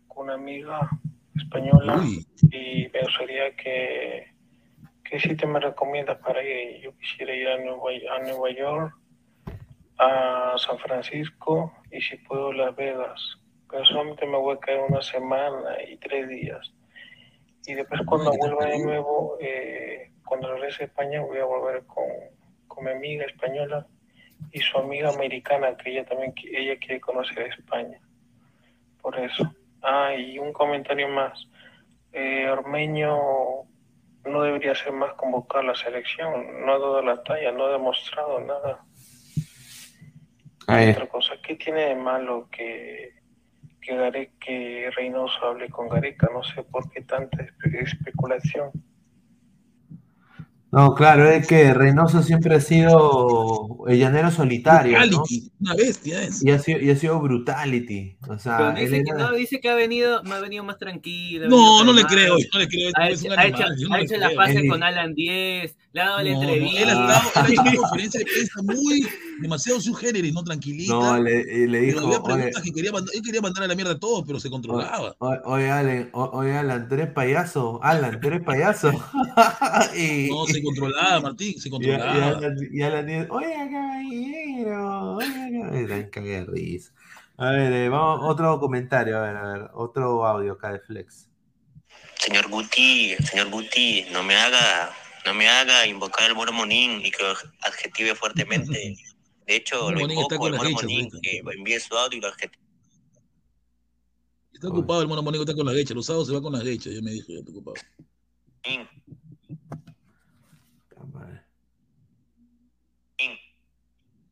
con 0.08 0.24
una 0.26 0.34
amiga 0.34 0.88
española 1.36 1.96
Uy. 1.98 2.26
y 2.50 2.88
me 2.92 3.00
gustaría 3.02 3.54
que, 3.56 4.34
que 5.04 5.20
si 5.20 5.34
te 5.36 5.46
me 5.46 5.60
recomiendas 5.60 6.18
para 6.18 6.42
ir. 6.42 6.82
Yo 6.82 6.96
quisiera 6.98 7.34
ir 7.34 7.48
a 7.48 7.58
Nueva, 7.58 7.90
a 8.16 8.18
Nueva 8.20 8.50
York, 8.50 8.94
a 9.98 10.54
San 10.58 10.78
Francisco 10.78 11.72
y 11.90 12.00
si 12.00 12.16
puedo 12.16 12.52
Las 12.52 12.74
Vegas. 12.76 13.38
Pero 13.70 13.84
solamente 13.84 14.26
me 14.26 14.38
voy 14.38 14.56
a 14.56 14.60
quedar 14.60 14.84
una 14.88 15.02
semana 15.02 15.82
y 15.88 15.96
tres 15.96 16.28
días. 16.28 16.72
Y 17.66 17.74
después 17.74 18.00
cuando 18.06 18.32
vuelva 18.32 18.66
de 18.66 18.78
nuevo, 18.78 19.36
eh, 19.40 20.12
cuando 20.24 20.52
regrese 20.52 20.84
a 20.84 20.86
España, 20.86 21.20
voy 21.20 21.38
a 21.38 21.44
volver 21.44 21.84
con, 21.86 22.04
con 22.68 22.84
mi 22.84 22.90
amiga 22.92 23.24
española 23.24 23.86
y 24.52 24.60
su 24.60 24.78
amiga 24.78 25.10
americana, 25.10 25.76
que 25.76 25.90
ella 25.90 26.04
también 26.04 26.32
ella 26.44 26.78
quiere 26.78 27.00
conocer 27.00 27.48
España. 27.48 28.00
Por 29.02 29.18
eso. 29.18 29.52
Ah, 29.82 30.14
y 30.14 30.38
un 30.38 30.52
comentario 30.52 31.08
más. 31.08 31.48
Eh, 32.12 32.48
Ormeño 32.48 33.18
no 34.24 34.42
debería 34.42 34.74
ser 34.74 34.92
más 34.92 35.14
convocado 35.14 35.60
a 35.60 35.66
la 35.68 35.74
selección. 35.74 36.64
No 36.64 36.72
ha 36.72 36.78
dado 36.78 37.02
la 37.02 37.22
talla, 37.22 37.52
no 37.52 37.66
ha 37.66 37.72
demostrado 37.72 38.40
nada. 38.40 38.85
Ahí. 40.66 40.90
Otra 40.90 41.08
cosa, 41.08 41.34
¿qué 41.46 41.54
tiene 41.56 41.80
de 41.82 41.94
malo 41.94 42.48
que, 42.50 43.10
que, 43.80 43.94
Gare- 43.94 44.32
que 44.40 44.90
Reynoso 44.96 45.44
hable 45.46 45.68
con 45.68 45.88
Gareca? 45.88 46.28
No 46.32 46.42
sé 46.42 46.62
por 46.64 46.90
qué 46.90 47.02
tanta 47.02 47.38
espe- 47.38 47.82
especulación. 47.82 48.70
No, 50.72 50.94
claro, 50.94 51.30
es 51.30 51.46
que 51.46 51.72
Reynoso 51.72 52.22
siempre 52.22 52.56
ha 52.56 52.60
sido 52.60 53.84
el 53.86 53.98
llanero 53.98 54.30
solitario. 54.32 54.98
¿no? 54.98 55.06
Brutality, 55.06 55.52
Una 55.60 55.74
bestia 55.74 56.22
es. 56.24 56.44
Y 56.44 56.50
ha 56.50 56.58
sido, 56.58 56.80
y 56.80 56.90
ha 56.90 56.96
sido 56.96 57.20
brutality. 57.20 58.18
O 58.28 58.36
sea, 58.38 58.70
él 58.76 58.90
dice 58.90 59.04
que, 59.04 59.12
no, 59.12 59.32
dice 59.32 59.60
que 59.60 59.68
ha 59.70 59.74
venido, 59.76 60.22
no 60.24 60.34
ha 60.34 60.40
venido 60.40 60.64
más 60.64 60.76
tranquilo. 60.76 61.48
No, 61.48 61.84
no 61.84 61.92
le 61.92 62.02
creo, 62.04 62.36
no 62.52 62.58
le 62.58 62.68
creo. 62.68 62.90
Ha 62.96 63.08
Es 63.08 63.22
hecho, 63.24 63.32
un 63.32 63.38
ha 63.38 63.46
hecho, 63.46 63.56
animal, 63.62 63.76
yo 63.78 63.88
no 63.88 63.94
ha 63.94 63.98
le 63.98 64.04
hecho 64.04 64.16
la 64.18 64.26
Él- 64.60 64.68
con 64.68 64.82
Alan 64.82 65.14
10, 65.14 65.76
le 65.92 66.00
ha 66.00 66.04
dado 66.04 66.22
la 66.22 66.30
No, 66.30 66.36
no, 66.36 66.42
entrevista. 66.42 66.82
él, 66.82 66.88
ha 66.88 66.92
estado, 66.92 67.30
él 67.36 67.40
ha 67.46 67.48
hecho 67.52 67.62
una 67.62 67.74
conferencia 67.76 68.18
de 68.20 68.26
prensa 68.26 68.62
muy 68.62 69.06
demasiado 69.40 69.80
subgénero 69.80 70.26
y 70.26 70.32
no 70.32 70.42
tranquilita. 70.42 70.92
no, 70.92 71.18
le, 71.18 71.44
dijo, 71.44 72.00
había 72.00 72.20
oye, 72.20 72.52
que 72.62 72.72
quería 72.72 72.92
mandar, 72.92 73.14
él 73.14 73.22
quería 73.22 73.40
mandar 73.40 73.64
a 73.64 73.66
la 73.68 73.74
mierda 73.74 73.92
a 73.92 73.98
todos, 73.98 74.24
pero 74.26 74.40
se 74.40 74.50
controlaba. 74.50 75.14
oye, 75.18 75.40
oye, 75.44 75.70
Alan, 75.70 76.10
oye, 76.12 76.56
Alan, 76.56 76.88
tú 76.88 76.94
eres 76.94 77.10
payaso, 77.10 77.80
Alan, 77.82 78.20
tú 78.20 78.28
eres 78.28 78.42
payaso. 78.42 78.90
y, 79.96 80.28
No, 80.30 80.46
se 80.46 80.62
controlaba, 80.62 81.20
Martín, 81.20 81.60
se 81.60 81.68
y, 81.68 81.70
y 81.70 81.72
controlaba. 81.72 82.38
Alan, 82.38 82.56
y 82.72 82.82
Alan 82.82 83.06
dice, 83.06 83.26
oye, 83.30 83.54
caballero, 83.70 85.16
oye, 85.16 86.10
caballero. 86.10 86.52
Risa. 86.52 86.92
A 87.38 87.50
ver, 87.50 87.72
eh, 87.72 87.88
vamos, 87.88 88.20
otro 88.24 88.58
comentario, 88.58 89.18
a 89.18 89.20
ver, 89.20 89.36
a 89.36 89.52
ver, 89.52 89.70
otro 89.74 90.26
audio 90.26 90.54
acá 90.54 90.72
de 90.72 90.80
Flex. 90.80 91.28
Señor 92.18 92.48
Guti, 92.48 93.14
señor 93.16 93.50
Guti, 93.50 94.06
no 94.10 94.22
me 94.22 94.34
haga, 94.36 94.90
no 95.26 95.34
me 95.34 95.48
haga 95.48 95.86
invocar 95.86 96.24
al 96.24 96.34
Moro 96.34 96.52
Monín 96.52 97.04
y 97.04 97.10
que 97.10 97.22
adjetive 97.62 98.14
fuertemente. 98.14 98.94
De 99.46 99.56
hecho, 99.56 99.90
lo 99.90 100.00
Monín 100.00 100.18
está 100.18 100.34
invoco 100.34 100.48
hechas 100.48 100.82
Monín, 100.82 101.04
ahorita. 101.04 101.18
que 101.22 101.38
envíe 101.38 101.80
su 101.80 101.96
audio 101.96 102.18
y 102.18 102.20
lo 102.20 102.28
adjetive. 102.28 102.66
Está 104.52 104.68
ocupado 104.68 105.02
el 105.02 105.08
mono 105.08 105.22
Mónico, 105.22 105.42
está 105.44 105.54
con 105.54 105.66
las 105.66 105.74
gechas. 105.74 105.94
Los 105.94 106.06
sábados 106.06 106.28
se 106.28 106.34
va 106.34 106.40
con 106.40 106.52
las 106.52 106.62
gechas, 106.62 106.94
ya 106.94 107.02
me 107.02 107.10
dijo, 107.10 107.26
ya 107.28 107.40
está 107.40 107.50
ocupado. 107.50 107.74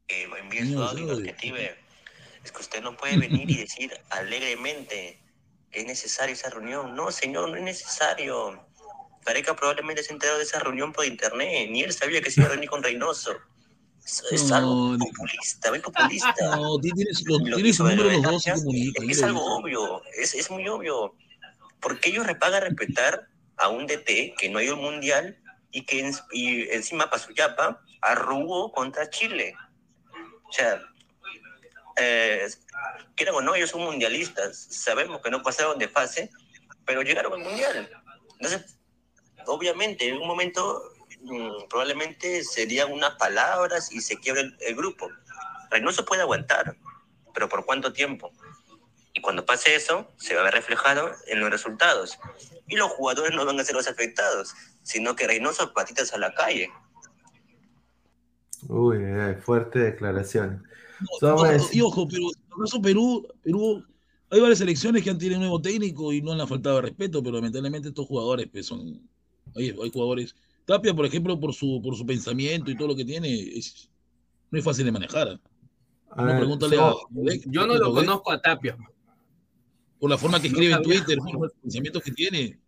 Eh, 0.08 0.28
envíe 0.38 0.72
su 0.72 0.82
audio 0.82 1.04
y 1.04 1.06
nos 1.06 1.28
active. 1.28 1.76
Es 2.42 2.52
que 2.52 2.60
usted 2.60 2.82
no 2.82 2.96
puede 2.96 3.18
venir 3.18 3.50
y 3.50 3.56
decir 3.58 3.92
alegremente 4.10 5.20
que 5.70 5.80
es 5.80 5.86
necesaria 5.86 6.32
esa 6.32 6.50
reunión. 6.50 6.94
No, 6.96 7.10
señor, 7.10 7.50
no 7.50 7.56
es 7.56 7.62
necesario. 7.62 8.66
Gareca 9.24 9.54
probablemente 9.54 10.02
se 10.02 10.12
ha 10.12 10.14
enterado 10.14 10.38
de 10.38 10.44
esa 10.44 10.58
reunión 10.58 10.92
por 10.92 11.04
internet. 11.04 11.68
Ni 11.70 11.82
él 11.82 11.92
sabía 11.92 12.20
que 12.22 12.30
se 12.30 12.40
iba 12.40 12.48
a 12.48 12.52
reunir 12.52 12.70
con 12.70 12.82
Reynoso. 12.82 13.34
Es 14.04 14.44
No, 14.50 14.56
algo 14.56 14.98
populista, 14.98 15.70
muy 15.70 15.78
populista. 15.80 16.34
No, 16.56 16.78
ti- 16.80 16.90
tienes, 16.92 17.24
Lo 17.26 17.38
que 17.38 17.54
tienes 17.54 17.78
número 17.80 18.04
lo 18.04 18.08
de 18.10 18.16
los 18.20 18.44
dos, 18.44 18.44
comunican. 18.62 19.04
Es, 19.10 19.16
es 19.18 19.22
algo 19.22 19.56
obvio, 19.56 20.02
es, 20.18 20.34
es 20.34 20.50
muy 20.50 20.68
obvio. 20.68 21.14
Porque 21.80 22.10
ellos 22.10 22.26
repagan 22.26 22.62
respetar 22.62 23.28
a 23.56 23.68
un 23.68 23.86
DT 23.86 24.34
que 24.38 24.48
no 24.50 24.58
ha 24.58 24.62
ido 24.62 24.74
al 24.74 24.80
mundial 24.82 25.38
y 25.70 25.84
que 25.86 26.00
en- 26.00 26.14
y 26.32 26.68
encima 26.70 27.08
para 27.10 27.22
su 27.22 27.32
yapa 27.32 27.80
arrugó 28.02 28.72
contra 28.72 29.08
Chile. 29.08 29.54
O 30.48 30.52
sea, 30.52 30.80
eh, 31.96 32.46
quieran 33.16 33.34
o 33.36 33.40
no, 33.40 33.54
ellos 33.54 33.70
son 33.70 33.82
mundialistas. 33.82 34.66
Sabemos 34.70 35.20
que 35.22 35.30
no 35.30 35.42
pasaron 35.42 35.78
de 35.78 35.88
fase, 35.88 36.30
pero 36.84 37.02
llegaron 37.02 37.32
al 37.32 37.38
mundial. 37.40 37.90
Entonces, 38.38 38.76
obviamente, 39.46 40.08
en 40.08 40.16
un 40.18 40.26
momento 40.28 40.82
mm, 41.24 41.68
probablemente 41.68 42.44
serían 42.44 42.92
unas 42.92 43.16
palabras 43.16 43.92
y 43.92 44.00
se 44.00 44.18
quiebra 44.20 44.42
el, 44.42 44.56
el 44.60 44.76
grupo. 44.76 45.10
Reynoso 45.70 46.04
puede 46.04 46.22
aguantar, 46.22 46.76
pero 47.34 47.48
¿por 47.48 47.64
cuánto 47.64 47.92
tiempo? 47.92 48.32
Y 49.12 49.20
cuando 49.20 49.46
pase 49.46 49.74
eso, 49.74 50.10
se 50.16 50.34
va 50.34 50.40
a 50.40 50.44
ver 50.44 50.54
reflejado 50.54 51.10
en 51.26 51.40
los 51.40 51.50
resultados. 51.50 52.18
Y 52.66 52.76
los 52.76 52.90
jugadores 52.90 53.34
no 53.34 53.44
van 53.44 53.58
a 53.60 53.64
ser 53.64 53.76
los 53.76 53.86
afectados, 53.86 54.54
sino 54.82 55.14
que 55.14 55.26
Reynoso 55.26 55.72
patitas 55.72 56.12
a 56.12 56.18
la 56.18 56.34
calle. 56.34 56.70
Uy, 58.68 58.96
ay, 59.04 59.36
fuerte 59.36 59.78
declaración. 59.78 60.64
Ojo, 61.20 61.46
y 61.72 61.80
ojo, 61.80 62.08
pero 62.08 62.28
en 62.74 62.82
Perú, 62.82 63.28
Perú, 63.42 63.84
hay 64.30 64.40
varias 64.40 64.58
selecciones 64.58 65.02
que 65.02 65.10
han 65.10 65.18
tenido 65.18 65.36
un 65.36 65.42
nuevo 65.42 65.60
técnico 65.60 66.12
y 66.12 66.22
no 66.22 66.34
le 66.34 66.42
han 66.42 66.48
faltado 66.48 66.76
de 66.76 66.82
respeto, 66.82 67.22
pero 67.22 67.36
lamentablemente 67.36 67.88
estos 67.88 68.06
jugadores 68.06 68.48
pues, 68.50 68.66
son. 68.66 69.08
Hay, 69.54 69.70
hay 69.70 69.90
jugadores. 69.90 70.34
Tapia, 70.64 70.94
por 70.94 71.04
ejemplo, 71.06 71.38
por 71.38 71.52
su, 71.52 71.80
por 71.82 71.94
su 71.96 72.06
pensamiento 72.06 72.70
y 72.70 72.76
todo 72.76 72.88
lo 72.88 72.96
que 72.96 73.04
tiene, 73.04 73.30
es, 73.32 73.90
no 74.50 74.58
es 74.58 74.64
fácil 74.64 74.84
de 74.86 74.92
manejar. 74.92 75.40
A 76.10 76.20
No, 76.22 76.26
ver, 76.26 76.36
pregúntale 76.38 76.76
so- 76.76 77.00
a 77.00 77.34
Yo 77.46 77.66
no 77.66 77.74
lo 77.76 77.92
conozco 77.92 78.30
a 78.32 78.40
Tapia. 78.40 78.76
Por 79.98 80.10
la 80.10 80.18
forma 80.18 80.40
que 80.40 80.48
No 80.48 80.54
escribe 80.54 80.74
en. 80.74 80.82
Twitter, 80.82 81.18
por 81.18 81.40
los 81.42 81.52
pensamientos 81.54 82.02
que 82.02 82.12
tiene, 82.12 82.58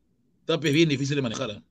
Tapia 0.45 0.69
es 0.69 0.75
bien 0.75 0.89
difícil 0.89 1.17
de 1.17 1.23
manejar. 1.23 1.63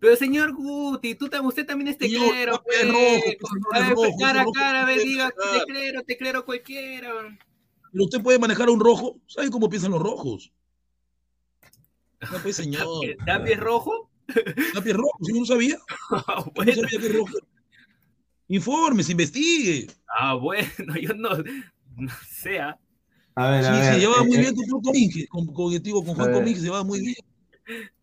Pero 0.00 0.16
señor 0.16 0.52
Guti, 0.54 1.14
tú, 1.14 1.28
usted 1.44 1.66
también 1.66 1.88
es 1.88 1.98
teclero, 1.98 2.52
Tapia 2.58 2.72
es 2.80 2.86
pues. 2.86 2.92
rojo, 2.92 3.22
pues, 3.40 3.62
pues, 3.70 3.90
rojo, 3.90 4.18
cara 4.18 4.42
a 4.42 4.44
cara, 4.52 4.82
a 4.82 4.86
ver, 4.86 4.96
puede 4.96 5.08
diga, 5.08 5.32
teclero, 5.58 6.02
teclero 6.02 6.44
cualquiera. 6.44 7.10
Pero 7.92 8.04
usted 8.04 8.22
puede 8.22 8.38
manejar 8.38 8.68
a 8.68 8.72
un 8.72 8.80
rojo, 8.80 9.18
¿sabe 9.26 9.50
cómo 9.50 9.68
piensan 9.68 9.90
los 9.92 10.00
rojos? 10.02 10.52
No, 12.32 12.38
pues, 12.42 12.56
señor. 12.56 12.86
¿Tapia 13.26 13.54
es 13.54 13.60
rojo? 13.60 14.10
Tapia 14.72 14.90
es 14.92 14.96
rojo, 14.96 15.18
si 15.22 15.32
no 15.38 15.44
sabía. 15.44 15.78
Ah, 16.10 16.44
No 16.56 16.64
sabía 16.64 16.88
que 16.88 17.06
es 17.06 17.14
rojo. 17.14 17.32
Informe, 18.48 19.02
investigue. 19.08 19.86
Ah, 20.18 20.34
bueno, 20.34 20.68
yo 21.00 21.14
no, 21.14 21.30
no 21.96 22.12
sé. 22.28 22.58
ah. 22.60 22.78
A 23.36 23.50
ver, 23.50 23.64
Sí, 23.64 23.70
a 23.70 23.72
ver. 23.72 23.94
se 23.94 24.00
llevaba 24.00 24.22
eh, 24.22 24.26
muy 24.26 24.36
eh, 24.36 24.40
bien 24.40 24.54
con 24.54 24.64
Juan 24.68 24.82
Comín, 24.82 25.10
con, 25.28 25.46
con, 25.46 26.04
con 26.04 26.14
Juan. 26.14 26.32
Comín 26.32 26.54
se 26.56 26.62
llevaba 26.62 26.84
muy 26.84 27.00
bien. 27.00 27.16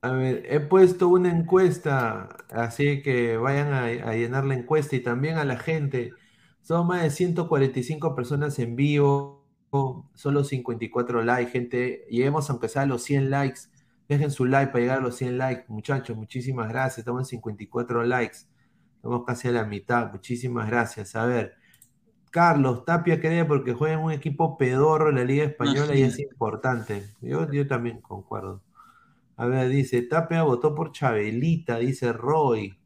A 0.02 0.12
ver, 0.14 0.46
he 0.50 0.60
puesto 0.60 1.08
una 1.08 1.30
encuesta, 1.32 2.30
así 2.50 3.02
que 3.04 3.38
vayan 3.38 3.72
a, 3.74 3.86
a 3.86 4.16
llenar 4.16 4.44
la 4.46 4.56
encuesta 4.56 4.96
y 4.96 5.02
también 5.02 5.38
a 5.38 5.46
la 5.46 5.58
gente. 5.58 6.12
Son 6.64 6.88
más 6.88 7.04
de 7.04 7.12
145 7.12 8.16
personas 8.16 8.58
en 8.60 8.76
vivo, 8.76 9.46
solo 10.16 10.44
54 10.44 11.24
likes, 11.24 11.52
gente. 11.52 12.06
Lleguemos 12.10 12.50
aunque 12.50 12.70
sea 12.70 12.82
a 12.84 12.86
los 12.88 13.04
100 13.04 13.30
likes. 13.30 13.62
Dejen 14.08 14.32
su 14.32 14.46
like 14.46 14.72
para 14.72 14.82
llegar 14.82 14.98
a 14.98 15.02
los 15.02 15.16
100 15.16 15.38
likes, 15.38 15.66
muchachos. 15.68 16.18
Muchísimas 16.18 16.70
gracias. 16.70 17.00
Estamos 17.00 17.22
en 17.22 17.26
54 17.38 18.04
likes. 18.04 18.40
Estamos 18.96 19.24
casi 19.26 19.48
a 19.48 19.52
la 19.52 19.66
mitad. 19.66 20.12
Muchísimas 20.12 20.70
gracias. 20.70 21.16
A 21.16 21.26
ver, 21.26 21.56
Carlos 22.30 22.86
Tapia 22.86 23.20
cree 23.20 23.46
porque 23.46 23.74
juega 23.74 23.96
en 23.96 24.02
un 24.02 24.12
equipo 24.12 24.58
pedorro 24.58 25.10
en 25.10 25.16
la 25.16 25.24
Liga 25.24 25.44
Española 25.44 25.96
y 25.96 26.04
es 26.04 26.20
importante. 26.20 27.10
Yo, 27.22 27.52
yo 27.52 27.68
también 27.68 28.00
concuerdo. 28.02 28.62
A 29.38 29.46
ver, 29.46 29.70
dice, 29.70 30.02
Tapia 30.04 30.44
votó 30.44 30.76
por 30.76 30.92
Chabelita, 30.92 31.78
dice 31.78 32.14
Roy. 32.14 32.78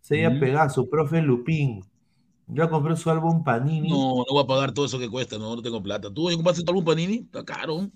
Seiya 0.00 0.30
Ujú. 0.30 0.40
Pegaso, 0.40 0.88
profe 0.88 1.20
Lupín. 1.20 1.84
Ya 2.46 2.68
compré 2.68 2.96
su 2.96 3.10
álbum 3.10 3.44
Panini. 3.44 3.90
No, 3.90 4.16
no 4.18 4.24
voy 4.30 4.42
a 4.42 4.46
pagar 4.46 4.72
todo 4.72 4.86
eso 4.86 4.98
que 4.98 5.08
cuesta, 5.08 5.38
no, 5.38 5.54
no 5.54 5.62
tengo 5.62 5.82
plata. 5.82 6.12
¿Tú 6.12 6.28
compraste 6.34 6.64
tu 6.64 6.70
álbum 6.70 6.84
Panini? 6.84 7.16
Está 7.16 7.44
caro. 7.44 7.90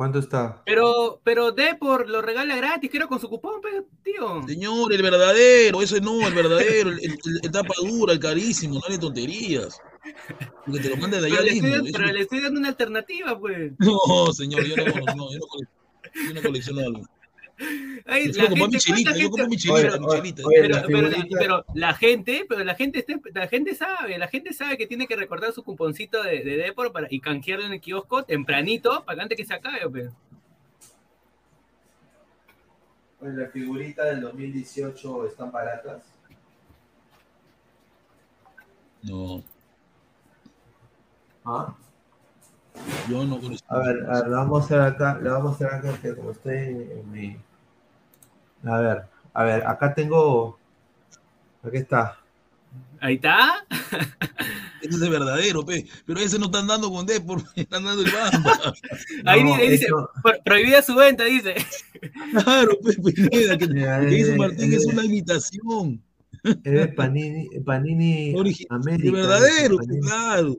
¿Cuánto 0.00 0.18
está? 0.18 0.62
Pero, 0.64 1.20
pero 1.22 1.52
Depor 1.52 2.08
lo 2.08 2.22
regala 2.22 2.56
gratis, 2.56 2.88
creo, 2.90 3.06
con 3.06 3.20
su 3.20 3.28
cupón, 3.28 3.60
pero, 3.60 3.84
tío. 4.02 4.42
Señor, 4.46 4.94
el 4.94 5.02
verdadero, 5.02 5.82
ese 5.82 6.00
no, 6.00 6.26
el 6.26 6.32
verdadero, 6.32 6.88
el, 6.88 7.00
el, 7.00 7.18
el 7.42 7.50
tapa 7.50 7.74
dura, 7.82 8.14
el 8.14 8.18
carísimo, 8.18 8.76
no 8.76 8.80
hay 8.88 8.96
tonterías. 8.98 9.78
Porque 10.64 10.80
te 10.80 10.88
lo 10.88 10.96
manda 10.96 11.20
de 11.20 11.26
allá 11.26 11.36
Pero 11.36 11.44
le, 11.44 11.52
estoy, 11.52 11.70
mismo. 11.82 11.98
pero 11.98 12.12
le 12.14 12.20
estoy 12.22 12.40
dando 12.40 12.60
una 12.60 12.68
alternativa, 12.70 13.38
pues. 13.38 13.72
No, 13.78 14.32
señor, 14.32 14.64
yo 14.64 14.74
no, 14.76 14.84
no, 14.84 15.32
yo 15.32 15.38
no, 15.38 15.46
cole- 15.46 15.68
yo 16.28 16.32
no 16.32 16.40
colecciono 16.40 16.80
álbum. 16.80 17.04
Ay, 18.06 18.32
Yo 18.32 18.42
la 18.42 18.48
compro 18.48 18.66
mi 18.68 18.72
gente, 18.72 18.78
chelita, 18.80 19.10
¿cuánta 19.12 19.56
yo 19.56 19.56
chelita, 19.58 19.74
pero- 19.74 20.06
oye, 20.06 20.60
pero, 20.62 20.68
la 20.74 20.82
pero 20.86 21.02
la, 21.02 21.08
figurita- 21.10 21.38
pero 21.38 21.64
la 21.74 21.94
gente, 21.94 22.46
pero 22.48 22.64
la 22.64 22.74
gente, 22.74 22.98
está- 23.00 23.20
la 23.34 23.48
gente 23.48 23.74
sabe, 23.74 24.18
la 24.18 24.28
gente 24.28 24.52
sabe 24.54 24.78
que 24.78 24.86
tiene 24.86 25.06
que 25.06 25.16
recordar 25.16 25.52
su 25.52 25.62
cuponcito 25.62 26.22
de, 26.22 26.42
de 26.42 26.56
Depor 26.56 26.90
para, 26.92 27.06
y 27.10 27.20
canjearlo 27.20 27.66
en 27.66 27.72
el 27.74 27.80
kiosco 27.80 28.22
tempranito 28.24 29.04
para 29.04 29.16
que 29.16 29.22
antes 29.22 29.36
que 29.36 29.44
se 29.44 29.54
acabe, 29.54 29.88
pues. 29.90 30.10
La 33.20 33.46
figurita 33.48 34.04
del 34.06 34.22
2018 34.22 35.26
están 35.26 35.52
baratas. 35.52 36.02
No, 39.02 39.42
¿Ah? 41.44 41.74
yo 43.08 43.24
no 43.24 43.38
colecciono. 43.40 43.60
A 43.68 43.78
ver, 43.86 44.06
a 44.10 44.14
ver, 44.20 44.28
lo 44.28 44.36
vamos 44.36 44.62
a 44.62 44.64
hacer 44.64 44.80
acá, 44.80 45.18
lo 45.20 45.30
vamos 45.32 45.52
a 45.52 45.54
hacer 45.54 45.66
acá, 45.68 45.98
que 46.00 46.14
como 46.14 46.30
estoy 46.30 46.54
en 46.56 47.10
mi... 47.12 47.36
A 48.64 48.78
ver, 48.78 49.02
a 49.34 49.42
ver, 49.44 49.66
acá 49.66 49.94
tengo... 49.94 50.58
Aquí 51.62 51.76
está. 51.78 52.16
Ahí 53.00 53.14
está. 53.16 53.64
Ese 54.82 54.96
es 54.96 55.02
el 55.02 55.10
verdadero, 55.10 55.64
pe. 55.64 55.86
Pero 56.06 56.20
ese 56.20 56.38
no 56.38 56.46
están 56.46 56.66
dando 56.66 56.90
con 56.90 57.04
Depor, 57.04 57.42
están 57.56 57.84
dando 57.84 58.02
el 58.02 58.10
Bamba. 58.10 58.72
Ahí, 59.26 59.44
No, 59.44 59.56
dice, 59.56 59.74
eso- 59.86 60.10
"Pro- 60.22 60.38
prohibida 60.44 60.80
su 60.80 60.94
venta, 60.94 61.24
dice. 61.24 61.54
Claro, 62.32 62.78
pe, 62.82 62.94
Pineda, 63.12 63.58
que, 63.58 63.66
dice 64.06 64.34
eh, 64.34 64.38
Martín 64.38 64.72
es 64.72 64.84
eh, 64.86 64.90
una 64.92 65.04
imitación. 65.04 66.02
Es 66.42 66.72
de 66.72 66.88
Panini, 66.88 67.46
Panini 67.60 68.32
América. 68.70 68.76
El 69.06 69.12
verdadero, 69.12 69.76
Panini. 69.76 70.00
claro. 70.00 70.56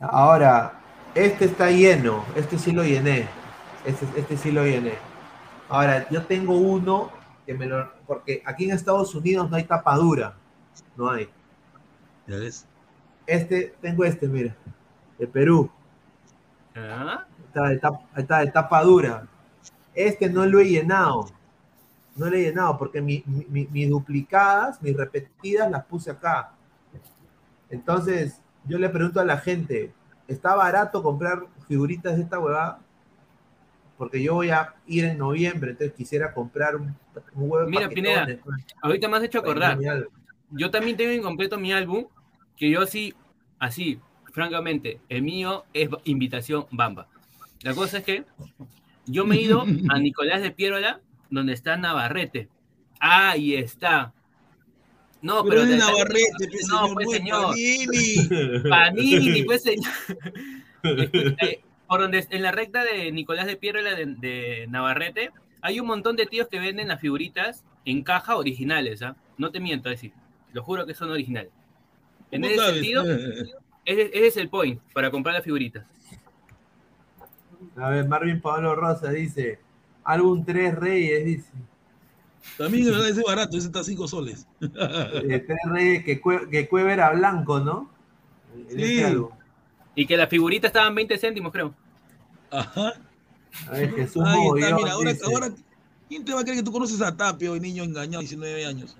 Ahora, 0.00 0.80
este 1.14 1.44
está 1.44 1.70
lleno, 1.70 2.24
este 2.34 2.58
sí 2.58 2.72
lo 2.72 2.82
llené. 2.82 3.28
Este, 3.84 4.06
este 4.18 4.36
sí 4.36 4.50
lo 4.50 4.64
llené. 4.64 4.94
Ahora, 5.74 6.08
yo 6.08 6.24
tengo 6.24 6.56
uno 6.56 7.10
que 7.44 7.52
me 7.54 7.66
lo. 7.66 7.90
Porque 8.06 8.42
aquí 8.46 8.64
en 8.66 8.70
Estados 8.70 9.12
Unidos 9.14 9.50
no 9.50 9.56
hay 9.56 9.64
tapadura. 9.64 10.36
No 10.96 11.10
hay. 11.10 11.28
Ya 12.28 12.36
ves. 12.36 12.64
Este, 13.26 13.74
tengo 13.80 14.04
este, 14.04 14.28
mira. 14.28 14.54
De 15.18 15.26
Perú. 15.26 15.68
¿Ah? 16.76 17.26
Está 17.46 17.68
de, 17.68 17.80
tap- 17.80 18.02
está 18.16 18.38
de 18.38 18.50
tapa 18.52 18.82
dura. 18.82 19.26
Este 19.94 20.28
no 20.28 20.46
lo 20.46 20.60
he 20.60 20.68
llenado. 20.68 21.26
No 22.14 22.30
lo 22.30 22.36
he 22.36 22.42
llenado 22.42 22.78
porque 22.78 23.00
mi- 23.00 23.24
mi- 23.26 23.46
mi- 23.48 23.66
mis 23.66 23.90
duplicadas, 23.90 24.80
mis 24.80 24.96
repetidas, 24.96 25.68
las 25.70 25.84
puse 25.86 26.10
acá. 26.12 26.52
Entonces, 27.68 28.40
yo 28.64 28.78
le 28.78 28.88
pregunto 28.88 29.18
a 29.20 29.24
la 29.24 29.38
gente, 29.38 29.92
¿está 30.28 30.54
barato 30.54 31.02
comprar 31.02 31.46
figuritas 31.66 32.16
de 32.16 32.22
esta 32.22 32.38
huevada? 32.38 32.78
Porque 34.04 34.22
yo 34.22 34.34
voy 34.34 34.50
a 34.50 34.74
ir 34.86 35.04
en 35.06 35.16
noviembre, 35.18 35.70
entonces 35.70 35.96
quisiera 35.96 36.32
comprar 36.34 36.76
un, 36.76 36.94
un 37.34 37.50
huevo 37.50 37.64
de 37.64 37.70
Mira, 37.70 37.88
Pineda, 37.88 38.26
pues. 38.44 38.64
ahorita 38.82 39.08
me 39.08 39.16
has 39.16 39.22
hecho 39.24 39.38
acordar. 39.38 39.78
Yo 40.50 40.70
también 40.70 40.96
tengo 40.96 41.10
incompleto 41.12 41.56
mi 41.58 41.72
álbum, 41.72 42.04
que 42.56 42.68
yo 42.70 42.84
sí, 42.86 43.14
así, 43.58 43.98
francamente, 44.32 45.00
el 45.08 45.22
mío 45.22 45.64
es 45.72 45.88
invitación 46.04 46.66
Bamba. 46.70 47.08
La 47.62 47.74
cosa 47.74 47.98
es 47.98 48.04
que 48.04 48.24
yo 49.06 49.24
me 49.24 49.36
he 49.36 49.40
ido 49.40 49.62
a 49.88 49.98
Nicolás 49.98 50.42
de 50.42 50.50
Piérola, 50.50 51.00
donde 51.30 51.54
está 51.54 51.76
Navarrete. 51.78 52.48
Ahí 53.00 53.54
está. 53.54 54.12
No, 55.22 55.42
Pero 55.44 55.62
pero, 55.62 55.66
de- 55.66 55.76
Navarrete, 55.78 56.46
pe, 56.50 56.58
no, 56.68 56.88
señor, 56.88 56.94
pues 56.94 57.10
señor. 57.10 57.42
Panini. 57.46 58.68
Panini, 58.68 59.42
pues 59.44 59.62
señor. 59.64 59.92
Escucha, 60.82 61.46
eh, 61.46 61.60
por 61.94 62.00
donde 62.00 62.26
en 62.28 62.42
la 62.42 62.50
recta 62.50 62.82
de 62.82 63.12
Nicolás 63.12 63.46
de 63.46 63.54
Piero 63.56 63.78
y 63.80 63.84
la 63.84 63.94
de, 63.94 64.06
de 64.18 64.66
Navarrete, 64.68 65.30
hay 65.60 65.78
un 65.78 65.86
montón 65.86 66.16
de 66.16 66.26
tíos 66.26 66.48
que 66.48 66.58
venden 66.58 66.88
las 66.88 67.00
figuritas 67.00 67.62
en 67.84 68.02
caja 68.02 68.34
originales, 68.34 69.00
¿ah? 69.02 69.14
No 69.38 69.52
te 69.52 69.60
miento, 69.60 69.88
decir, 69.90 70.10
lo 70.52 70.64
juro 70.64 70.86
que 70.86 70.94
son 70.94 71.12
originales. 71.12 71.52
En 72.32 72.42
¿Cómo 72.42 72.52
ese 72.52 72.60
sabes? 72.60 72.74
sentido, 72.74 73.04
ese, 73.84 74.02
ese 74.12 74.26
es 74.26 74.36
el 74.38 74.48
point 74.48 74.80
para 74.92 75.12
comprar 75.12 75.36
las 75.36 75.44
figuritas. 75.44 75.86
A 77.76 77.90
ver, 77.90 78.08
Marvin 78.08 78.40
Pablo 78.40 78.74
Rosa 78.74 79.10
dice, 79.10 79.60
álbum 80.02 80.44
Tres 80.44 80.74
Reyes, 80.74 81.24
dice. 81.24 81.52
También 82.58 82.88
ese 82.88 83.08
es 83.10 83.22
barato, 83.22 83.56
ese 83.56 83.68
está 83.68 83.78
a 83.78 83.84
5 83.84 84.08
soles. 84.08 84.48
Eh, 84.60 85.44
Tres 85.46 85.58
Reyes, 85.66 86.04
que, 86.04 86.20
Cue- 86.20 86.50
que 86.50 86.66
Cueva 86.68 86.92
era 86.92 87.10
blanco, 87.12 87.60
¿no? 87.60 87.88
Sí. 88.68 88.82
ese 88.98 89.04
álbum. 89.04 89.30
Y 89.94 90.06
que 90.06 90.16
las 90.16 90.28
figuritas 90.28 90.70
estaban 90.70 90.92
20 90.92 91.16
céntimos, 91.18 91.52
creo. 91.52 91.72
Ajá. 92.58 92.92
A 93.68 93.70
ver, 93.72 93.94
Jesús 93.94 94.22
Ahí 94.26 94.40
está, 94.62 94.76
mira, 94.76 94.92
ahora, 94.92 95.12
dice, 95.12 95.24
ahora, 95.26 95.50
¿quién 96.08 96.24
te 96.24 96.34
va 96.34 96.40
a 96.40 96.42
creer 96.42 96.58
que 96.58 96.62
tú 96.64 96.72
conoces 96.72 97.00
a 97.00 97.16
Tapio, 97.16 97.52
hoy 97.52 97.60
niño 97.60 97.84
engañado, 97.84 98.20
19 98.20 98.66
años? 98.66 98.96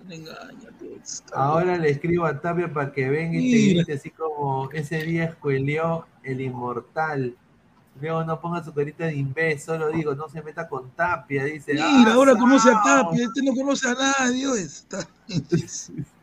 Ahora 1.33 1.77
le 1.77 1.91
escribo 1.91 2.25
a 2.27 2.41
Tapia 2.41 2.73
para 2.73 2.93
que 2.93 3.09
venga 3.09 3.39
y 3.39 3.51
te 3.51 3.75
grite 3.75 3.93
así 3.95 4.11
como 4.11 4.71
ese 4.73 5.03
día 5.03 5.25
escueleó 5.25 6.07
el 6.23 6.41
inmortal. 6.41 7.37
Luego 8.01 8.25
no 8.25 8.41
ponga 8.41 8.63
su 8.65 8.73
carita 8.75 9.05
de 9.07 9.15
imbécil, 9.17 9.61
solo 9.61 9.89
digo, 9.91 10.15
no 10.17 10.29
se 10.29 10.43
meta 10.43 10.69
con 10.69 10.91
Tapia, 10.91 11.45
dice. 11.45 11.75
Mira, 11.75 11.87
"Ah, 11.89 12.13
ahora 12.15 12.35
conoce 12.37 12.69
a 12.71 12.73
sao". 12.83 13.05
Tapia, 13.11 13.25
este 13.25 13.43
no 13.43 13.55
conoce 13.55 13.89
a 13.89 13.95
nadie, 13.95 14.61
está- 14.63 15.09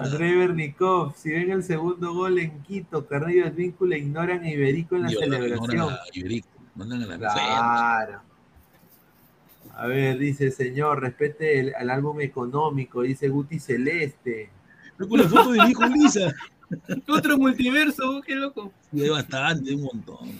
André 0.00 0.34
Bernikov, 0.34 1.14
si 1.16 1.30
ven 1.30 1.50
el 1.50 1.62
segundo 1.62 2.14
gol 2.14 2.38
en 2.38 2.62
Quito, 2.62 3.06
Carrillo 3.06 3.46
y 3.46 3.50
Víncula 3.50 3.98
ignoran 3.98 4.42
a 4.42 4.50
Iberico 4.50 4.96
en 4.96 5.02
la 5.02 5.08
Dios, 5.08 5.22
celebración. 5.22 5.94
Iberico, 6.14 6.48
mandan 6.74 7.02
a 7.02 7.06
la. 7.06 7.18
Claro. 7.18 8.22
A 9.74 9.86
ver, 9.86 10.18
dice 10.18 10.50
señor, 10.50 11.00
respete 11.00 11.60
el, 11.60 11.74
al 11.74 11.90
álbum 11.90 12.20
económico, 12.20 13.02
dice 13.02 13.28
Guti 13.28 13.58
Celeste. 13.58 14.50
Con 14.98 15.20
la 15.20 15.28
foto 15.28 15.52
de 15.52 15.62
mi 15.64 15.70
hijo 15.70 15.86
Lisa. 15.86 16.34
Otro 17.08 17.38
multiverso, 17.38 18.20
qué 18.24 18.34
loco. 18.34 18.72
Y 18.92 19.02
hay 19.02 19.10
bastante, 19.10 19.74
un 19.74 19.82
montón. 19.82 20.30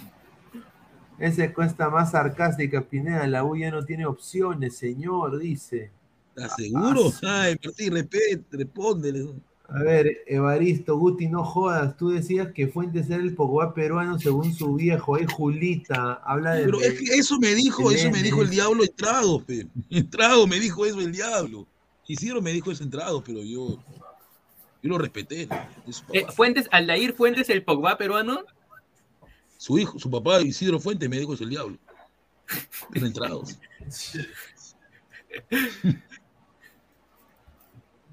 Esa 1.18 1.52
cuesta 1.52 1.90
más 1.90 2.12
sarcástica, 2.12 2.80
Pineda. 2.80 3.26
La 3.26 3.44
U 3.44 3.56
ya 3.56 3.70
no 3.70 3.84
tiene 3.84 4.06
opciones, 4.06 4.76
señor, 4.76 5.38
dice. 5.38 5.90
¿Estás 6.34 6.56
seguro? 6.56 7.12
Ah, 7.22 7.42
Ay, 7.42 7.56
Martín, 7.62 7.92
respete, 7.92 8.56
respóndele. 8.56 9.28
A 9.72 9.82
ver, 9.84 10.24
Evaristo, 10.26 10.96
Guti, 10.96 11.28
no 11.28 11.44
jodas. 11.44 11.96
Tú 11.96 12.10
decías 12.10 12.52
que 12.52 12.66
Fuentes 12.66 13.08
era 13.08 13.22
el 13.22 13.36
Pogba 13.36 13.72
peruano 13.72 14.18
según 14.18 14.52
su 14.52 14.74
viejo. 14.74 15.14
Ay, 15.14 15.26
Julita, 15.32 16.14
habla 16.24 16.54
de. 16.54 16.64
Pero 16.64 16.80
es 16.80 16.98
que 16.98 17.04
eso 17.14 17.38
me 17.38 17.54
dijo, 17.54 17.88
eso 17.92 18.10
me 18.10 18.20
dijo 18.20 18.42
el 18.42 18.50
diablo 18.50 18.82
entrado, 18.82 19.40
pe. 19.44 19.68
Entrado 19.90 20.48
me 20.48 20.58
dijo 20.58 20.84
eso 20.84 21.00
el 21.00 21.12
diablo. 21.12 21.68
Isidro 22.08 22.42
me 22.42 22.52
dijo 22.52 22.72
eso 22.72 22.82
entrado, 22.82 23.22
pero 23.22 23.44
yo, 23.44 23.78
yo 24.82 24.90
lo 24.90 24.98
respeté. 24.98 25.48
Es 25.86 26.02
Eh. 26.12 26.26
Fuentes, 26.34 26.66
Aldair 26.72 27.12
Fuentes, 27.12 27.48
el 27.48 27.62
Pogba 27.62 27.96
peruano. 27.96 28.42
Su 29.56 29.78
hijo, 29.78 30.00
su 30.00 30.10
papá 30.10 30.40
Isidro 30.40 30.80
Fuentes 30.80 31.08
me 31.08 31.20
dijo 31.20 31.34
eso 31.34 31.44
el 31.44 31.50
diablo. 31.50 31.78
Pero 32.90 33.06
entrado. 33.06 33.44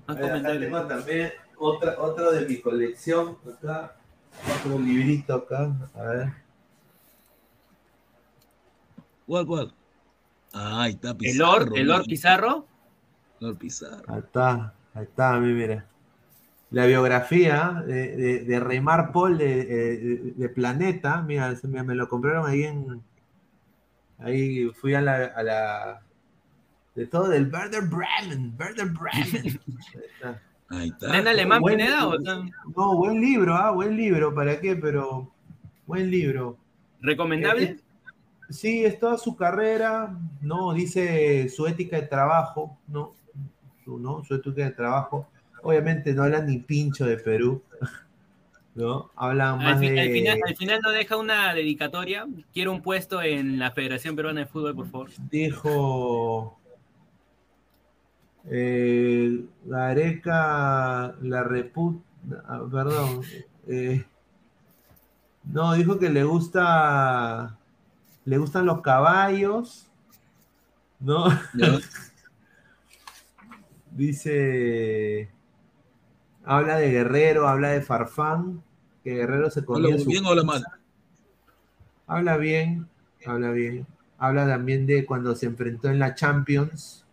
A 0.05 0.13
ver, 0.13 0.31
acá 0.31 0.59
tengo 0.59 0.87
también 0.87 1.33
otra, 1.59 1.95
otro 1.99 2.31
de 2.31 2.45
mi 2.47 2.59
colección. 2.59 3.37
Acá, 3.47 3.95
otro 4.59 4.79
librito 4.79 5.33
acá. 5.35 5.71
A 5.95 6.01
ver. 6.03 6.33
¿Cuál, 9.25 9.45
cuál? 9.45 9.73
Ah, 10.53 10.83
ahí 10.83 10.91
está 10.93 11.09
El 11.11 11.17
Pizarro. 11.17 11.75
El 11.75 11.87
Lord 11.87 11.97
mira. 11.99 12.03
Pizarro. 12.03 12.65
Lord 13.39 13.57
Pizarro. 13.57 14.03
Ahí 14.07 14.19
está, 14.19 14.73
ahí 14.93 15.03
está, 15.03 15.39
mi- 15.39 15.53
mira. 15.53 15.85
La 16.69 16.85
biografía 16.85 17.81
de, 17.85 18.15
de, 18.17 18.39
de 18.43 18.59
Reymar 18.59 19.11
Paul 19.13 19.37
de, 19.37 19.65
de- 19.65 20.33
de 20.35 20.49
Planeta, 20.49 21.21
mira, 21.21 21.55
se 21.55 21.67
me, 21.67 21.81
me 21.83 21.95
lo 21.95 22.09
compraron 22.09 22.49
ahí 22.49 22.63
en. 22.63 23.01
Ahí 24.19 24.69
fui 24.71 24.93
a 24.93 25.01
la. 25.01 25.25
A 25.25 25.43
la 25.43 26.01
de 26.95 27.05
todo 27.05 27.27
del 27.29 27.51
Werder 27.53 27.83
Bremen, 27.83 28.55
Werder 28.59 28.87
Bremen. 28.87 29.59
Ahí 29.93 30.01
está. 30.15 30.41
Ahí 30.69 30.89
está. 30.89 31.05
¿Está 31.07 31.19
en 31.19 31.27
alemán, 31.27 31.61
Buen- 31.61 31.77
Pineda? 31.77 32.07
o 32.07 32.17
No, 32.19 32.97
buen 32.97 33.21
libro, 33.21 33.55
ah, 33.55 33.71
buen 33.71 33.95
libro, 33.95 34.33
¿para 34.33 34.59
qué? 34.59 34.75
Pero. 34.75 35.31
Buen 35.85 36.11
libro. 36.11 36.57
¿Recomendable? 37.01 37.63
Eh, 37.63 37.77
Sí, 38.49 38.85
es 38.85 38.97
toda 38.97 39.17
su 39.17 39.35
carrera, 39.35 40.17
no, 40.41 40.73
dice 40.73 41.49
su 41.49 41.67
ética 41.67 41.97
de 41.97 42.07
trabajo, 42.07 42.77
no, 42.87 43.13
su, 43.83 43.99
no, 43.99 44.23
su 44.23 44.35
ética 44.35 44.63
de 44.63 44.71
trabajo. 44.71 45.27
Obviamente 45.63 46.13
no 46.13 46.23
habla 46.23 46.41
ni 46.41 46.57
pincho 46.59 47.05
de 47.05 47.17
Perú, 47.17 47.61
¿no? 48.75 49.11
Habla 49.17 49.51
Al, 49.51 49.57
más 49.57 49.79
de... 49.81 49.99
al 49.99 50.11
final, 50.11 50.39
al 50.47 50.55
final 50.55 50.79
no 50.81 50.91
deja 50.91 51.17
una 51.17 51.53
dedicatoria. 51.53 52.25
Quiero 52.53 52.71
un 52.71 52.81
puesto 52.81 53.21
en 53.21 53.59
la 53.59 53.71
Federación 53.71 54.15
Peruana 54.15 54.39
de 54.41 54.45
Fútbol, 54.45 54.75
por 54.75 54.87
favor. 54.89 55.09
Dijo 55.29 56.57
eh, 58.49 59.45
Gareca, 59.65 61.15
la 61.21 61.43
reput... 61.43 62.01
ah, 62.47 62.61
Perdón. 62.71 63.21
eh, 63.67 64.05
no, 65.43 65.73
dijo 65.73 65.99
que 65.99 66.09
le 66.09 66.23
gusta... 66.23 67.57
Le 68.25 68.37
gustan 68.37 68.65
los 68.65 68.81
caballos, 68.81 69.87
¿no? 70.99 71.25
Dice... 73.91 75.29
Habla 76.43 76.77
de 76.77 76.91
Guerrero, 76.91 77.47
habla 77.47 77.69
de 77.69 77.81
Farfán, 77.81 78.61
que 79.03 79.15
Guerrero 79.15 79.49
se 79.49 79.65
comía 79.65 79.95
¿Habla 79.95 80.05
bien 80.05 80.25
o 80.25 80.29
habla 80.29 80.43
mal? 80.43 80.63
Habla 82.07 82.37
bien, 82.37 82.87
habla 83.25 83.51
bien. 83.51 83.85
Habla 84.17 84.47
también 84.47 84.85
de 84.85 85.05
cuando 85.05 85.35
se 85.35 85.45
enfrentó 85.45 85.89
en 85.89 85.99
la 85.99 86.15
Champions 86.15 87.05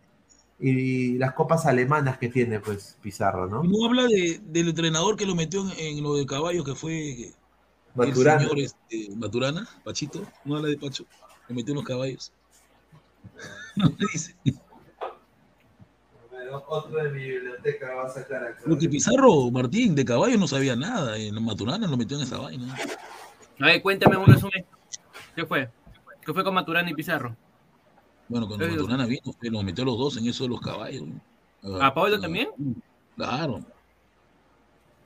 y 0.59 1.17
las 1.17 1.33
copas 1.33 1.65
alemanas 1.65 2.17
que 2.17 2.29
tiene, 2.29 2.59
pues, 2.59 2.97
Pizarro, 3.01 3.47
¿no? 3.47 3.63
Y 3.63 3.67
no 3.67 3.85
habla 3.85 4.03
de, 4.03 4.39
del 4.45 4.69
entrenador 4.69 5.17
que 5.17 5.25
lo 5.25 5.35
metió 5.35 5.61
en, 5.61 5.97
en 5.97 6.03
lo 6.03 6.15
de 6.15 6.25
caballos, 6.25 6.63
que 6.63 6.75
fue 6.75 7.33
Maturana. 7.93 8.43
el 8.43 8.49
señor 8.49 8.59
este, 8.59 9.15
Maturana, 9.15 9.67
Pachito. 9.83 10.25
No 10.43 10.57
habla 10.57 10.69
de 10.69 10.77
Pacho, 10.77 11.05
lo 11.47 11.55
metió 11.55 11.71
en 11.71 11.75
los 11.77 11.85
caballos. 11.85 12.31
No 13.77 13.89
dice. 14.13 14.33
Otro 16.67 17.03
de 17.03 17.09
mi 17.09 17.27
biblioteca 17.27 17.93
va 17.93 18.05
a 18.05 18.09
sacar 18.09 18.41
acá. 18.41 18.61
Porque 18.65 18.87
Pizarro, 18.87 19.51
Martín, 19.51 19.95
de 19.95 20.05
caballos 20.05 20.39
no 20.39 20.47
sabía 20.47 20.77
nada. 20.77 21.17
En 21.17 21.43
Maturana 21.43 21.85
lo 21.85 21.97
metió 21.97 22.15
en 22.15 22.23
esa 22.23 22.37
vaina. 22.37 22.73
A 23.59 23.65
ver, 23.65 23.81
cuéntame 23.81 24.15
un 24.15 24.27
resumen. 24.27 24.65
¿Qué 25.35 25.45
fue? 25.45 25.69
¿Qué 26.25 26.33
fue 26.33 26.43
con 26.45 26.53
Maturana 26.53 26.89
y 26.89 26.93
Pizarro? 26.93 27.35
Bueno, 28.27 28.47
cuando 28.47 28.65
Eh, 28.65 28.71
Maturana 28.71 29.05
vino, 29.05 29.21
fue- 29.39 29.49
los 29.49 29.63
metió 29.63 29.83
a 29.83 29.85
los 29.87 29.97
dos 29.97 30.17
en 30.17 30.27
eso 30.27 30.43
de 30.45 30.49
los 30.49 30.61
caballos. 30.61 31.03
¿A 31.81 31.93
Pablo 31.93 32.19
también? 32.19 32.49
Claro. 33.15 33.59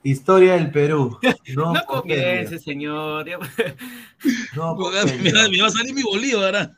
Historia 0.02 0.54
del 0.54 0.70
Perú. 0.70 1.18
No, 1.56 1.74
No 1.74 1.84
comience, 1.86 2.58
señor. 2.58 3.26
No, 4.56 4.76
va- 4.78 5.48
me 5.50 5.60
va 5.60 5.66
a 5.66 5.70
salir 5.70 5.94
mi 5.94 6.02
Bolívar. 6.02 6.74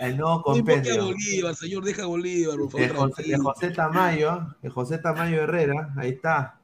el 0.00 0.16
nuevo 0.16 0.32
a 0.34 0.42
compendio. 0.42 1.04
Bolívar, 1.06 1.54
señor, 1.54 1.84
deja 1.84 2.02
a 2.02 2.06
Bolívar, 2.06 2.56
por 2.56 2.80
De 2.80 2.88
favor. 2.88 3.10
José, 3.10 3.22
de 3.24 3.36
José 3.38 3.70
Tamayo, 3.70 4.54
de 4.62 4.70
José 4.70 4.98
Tamayo 4.98 5.42
Herrera, 5.42 5.92
ahí 5.96 6.10
está. 6.10 6.58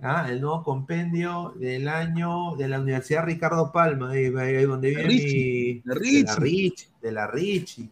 Ah, 0.00 0.28
el 0.30 0.40
nuevo 0.40 0.62
compendio 0.62 1.54
del 1.58 1.88
año 1.88 2.54
de 2.56 2.68
la 2.68 2.80
Universidad 2.80 3.24
Ricardo 3.24 3.72
Palma, 3.72 4.10
ahí, 4.12 4.26
ahí- 4.36 4.64
donde 4.64 4.90
vive 4.90 5.02
Richie, 5.02 5.82
mi- 5.84 5.92
de 5.94 5.94
de 6.20 6.22
la 6.24 6.36
Richie. 6.36 6.88
De 7.02 7.12
la 7.12 7.26
Richie. 7.26 7.88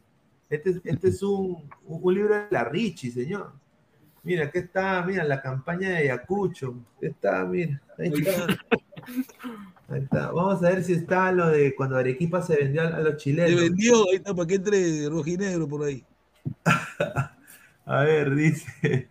Este, 0.48 0.70
es- 0.70 0.80
este 0.84 1.08
es 1.08 1.22
un, 1.22 1.68
un 1.86 2.14
libro 2.14 2.34
de 2.36 2.44
la 2.50 2.62
Richie, 2.64 3.10
señor. 3.10 3.52
Mira, 4.22 4.44
aquí 4.46 4.58
está, 4.58 5.02
mira, 5.04 5.24
la 5.24 5.40
campaña 5.42 5.88
de 5.90 5.96
Ayacucho. 5.98 6.74
Está, 7.00 7.44
mira, 7.44 7.80
ahí 7.98 8.12
está. 8.14 8.46
Ahí 9.88 10.00
está. 10.02 10.30
Vamos 10.32 10.62
a 10.62 10.68
ver 10.70 10.84
si 10.84 10.92
está 10.94 11.30
lo 11.32 11.48
de 11.48 11.74
cuando 11.74 11.96
Arequipa 11.96 12.40
se 12.42 12.56
vendió 12.56 12.82
a, 12.82 13.00
los 13.00 13.14
Se 13.14 13.18
chilenos. 13.18 13.60
vendió, 13.60 14.02
ahí 14.10 14.16
está, 14.16 14.34
para 14.34 14.46
que 14.46 14.54
entre 14.56 15.08
rojinegro 15.08 15.66
por 15.68 15.84
ahí. 15.84 16.04
A 17.88 18.00
ver, 18.02 18.34
dice 18.34 19.08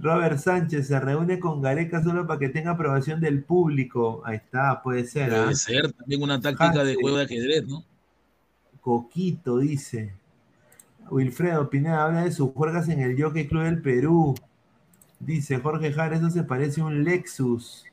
Robert 0.00 0.38
Sánchez, 0.38 0.86
se 0.86 1.00
reúne 1.00 1.40
con 1.40 1.60
Gareca 1.60 2.02
solo 2.02 2.26
para 2.26 2.38
que 2.38 2.48
tenga 2.48 2.72
aprobación 2.72 3.20
del 3.20 3.42
público. 3.42 4.22
Ahí 4.24 4.36
está, 4.36 4.80
puede 4.82 5.04
ser. 5.04 5.34
¿ah? 5.34 5.44
Puede 5.44 5.56
ser 5.56 5.92
también 5.92 6.22
una 6.22 6.40
táctica 6.40 6.84
de 6.84 6.94
juego 6.94 7.16
de 7.16 7.24
ajedrez, 7.24 7.66
¿no? 7.66 7.84
Coquito, 8.80 9.58
dice. 9.58 10.14
Wilfredo 11.10 11.68
Pineda 11.68 12.04
habla 12.04 12.24
de 12.24 12.32
sus 12.32 12.52
juergas 12.52 12.88
en 12.88 13.00
el 13.00 13.20
Jockey 13.20 13.48
Club 13.48 13.64
del 13.64 13.82
Perú. 13.82 14.34
Dice 15.18 15.58
Jorge 15.58 15.92
Jara, 15.92 16.16
eso 16.16 16.30
se 16.30 16.44
parece 16.44 16.80
a 16.80 16.84
un 16.84 17.02
Lexus. 17.02 17.84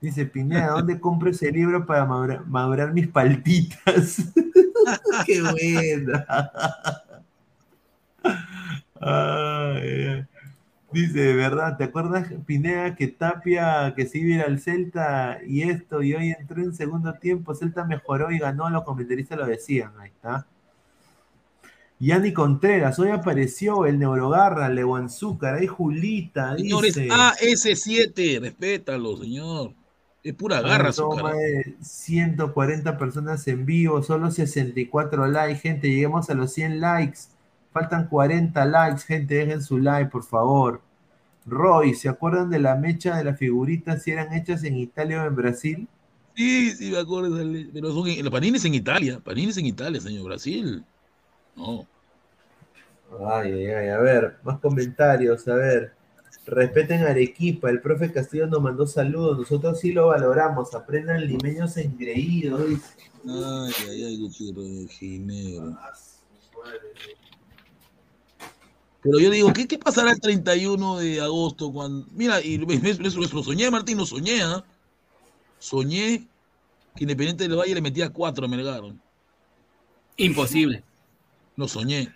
Dice 0.00 0.26
Pineda, 0.26 0.68
¿dónde 0.68 1.00
compro 1.00 1.30
ese 1.30 1.50
libro 1.50 1.84
para 1.84 2.04
madurar, 2.04 2.46
madurar 2.46 2.92
mis 2.92 3.08
paltitas? 3.08 4.22
¡Qué 5.26 5.40
buena! 5.40 6.26
Ay, 9.00 10.06
ay. 10.06 10.33
Dice, 10.94 11.18
de 11.18 11.34
verdad, 11.34 11.76
¿te 11.76 11.82
acuerdas, 11.82 12.28
Pineda, 12.46 12.94
que 12.94 13.08
Tapia, 13.08 13.94
que 13.96 14.06
se 14.06 14.18
iba 14.18 14.28
a 14.28 14.38
ir 14.38 14.42
al 14.42 14.60
Celta 14.60 15.40
y 15.44 15.62
esto, 15.62 16.04
y 16.04 16.14
hoy 16.14 16.30
entró 16.30 16.62
en 16.62 16.72
segundo 16.72 17.12
tiempo, 17.14 17.52
Celta 17.52 17.84
mejoró 17.84 18.30
y 18.30 18.38
ganó, 18.38 18.70
los 18.70 18.84
comentaristas 18.84 19.36
lo 19.36 19.44
decían, 19.44 19.90
ahí 19.98 20.10
está. 20.10 20.46
Yanni 21.98 22.32
Contreras, 22.32 22.96
hoy 23.00 23.10
apareció 23.10 23.86
el 23.86 23.98
Neurogarra, 23.98 24.68
Lewanzúcar, 24.68 25.56
ahí 25.56 25.66
Julita, 25.66 26.56
Señores, 26.56 26.94
dice. 26.94 27.08
AS7, 27.08 28.40
respétalo, 28.40 29.16
señor. 29.16 29.72
Es 30.22 30.32
pura 30.34 30.60
garra 30.60 30.92
Toma 30.92 31.32
cara. 31.32 31.34
de 31.34 31.74
140 31.82 32.96
personas 32.96 33.48
en 33.48 33.66
vivo, 33.66 34.00
solo 34.04 34.30
64 34.30 35.26
likes, 35.26 35.60
gente, 35.60 35.90
lleguemos 35.90 36.30
a 36.30 36.34
los 36.34 36.52
100 36.52 36.80
likes. 36.80 37.33
Faltan 37.74 38.06
40 38.06 38.64
likes, 38.66 39.02
gente, 39.02 39.34
dejen 39.34 39.60
su 39.60 39.78
like, 39.78 40.08
por 40.08 40.22
favor. 40.22 40.80
Roy, 41.44 41.94
¿se 41.94 42.08
acuerdan 42.08 42.48
de 42.48 42.60
la 42.60 42.76
mecha 42.76 43.16
de 43.16 43.24
las 43.24 43.36
figuritas 43.36 44.04
si 44.04 44.12
eran 44.12 44.32
hechas 44.32 44.62
en 44.62 44.76
Italia 44.76 45.24
o 45.24 45.26
en 45.26 45.34
Brasil? 45.34 45.88
Sí, 46.36 46.70
sí, 46.70 46.92
me 46.92 46.98
acuerdo. 46.98 47.36
Pero 47.72 47.92
son, 47.92 48.08
los 48.22 48.30
panines 48.30 48.64
en 48.64 48.74
Italia. 48.74 49.18
Panines 49.18 49.56
en 49.56 49.66
Italia, 49.66 50.00
señor. 50.00 50.24
Brasil. 50.24 50.84
No. 51.56 51.84
Ay, 53.28 53.52
ay, 53.52 53.66
ay, 53.66 53.88
a 53.88 53.98
ver, 53.98 54.36
más 54.44 54.60
comentarios, 54.60 55.48
a 55.48 55.56
ver. 55.56 55.94
Respeten 56.46 57.02
a 57.02 57.10
Arequipa, 57.10 57.70
el 57.70 57.80
profe 57.80 58.12
Castillo 58.12 58.46
nos 58.46 58.62
mandó 58.62 58.86
saludos, 58.86 59.38
nosotros 59.38 59.80
sí 59.80 59.92
lo 59.92 60.08
valoramos, 60.08 60.76
aprendan 60.76 61.26
limeños 61.26 61.76
engreídos. 61.76 62.60
Ay, 63.26 63.72
ay, 63.88 64.04
ay, 64.04 64.18
Gutiérrez, 64.18 64.90
Ginebra. 64.90 65.76
Pero 69.04 69.18
yo 69.18 69.30
digo, 69.30 69.52
¿qué, 69.52 69.68
qué 69.68 69.78
pasará 69.78 70.12
el 70.12 70.20
31 70.20 70.96
de 70.96 71.20
agosto 71.20 71.70
cuando... 71.70 72.06
Mira, 72.12 72.40
y 72.40 72.56
ves, 72.56 72.98
lo 72.98 73.42
soñé, 73.42 73.70
Martín, 73.70 73.98
lo 73.98 74.06
soñé, 74.06 74.42
¿ah? 74.42 74.64
Soñé 75.58 76.26
que 76.96 77.04
Independiente 77.04 77.46
del 77.46 77.58
Valle 77.58 77.74
le 77.74 77.82
metía 77.82 78.08
cuatro 78.08 78.46
a 78.46 78.48
Melgar. 78.48 78.82
Imposible. 80.16 80.82
Lo 81.56 81.68
soñé. 81.68 82.14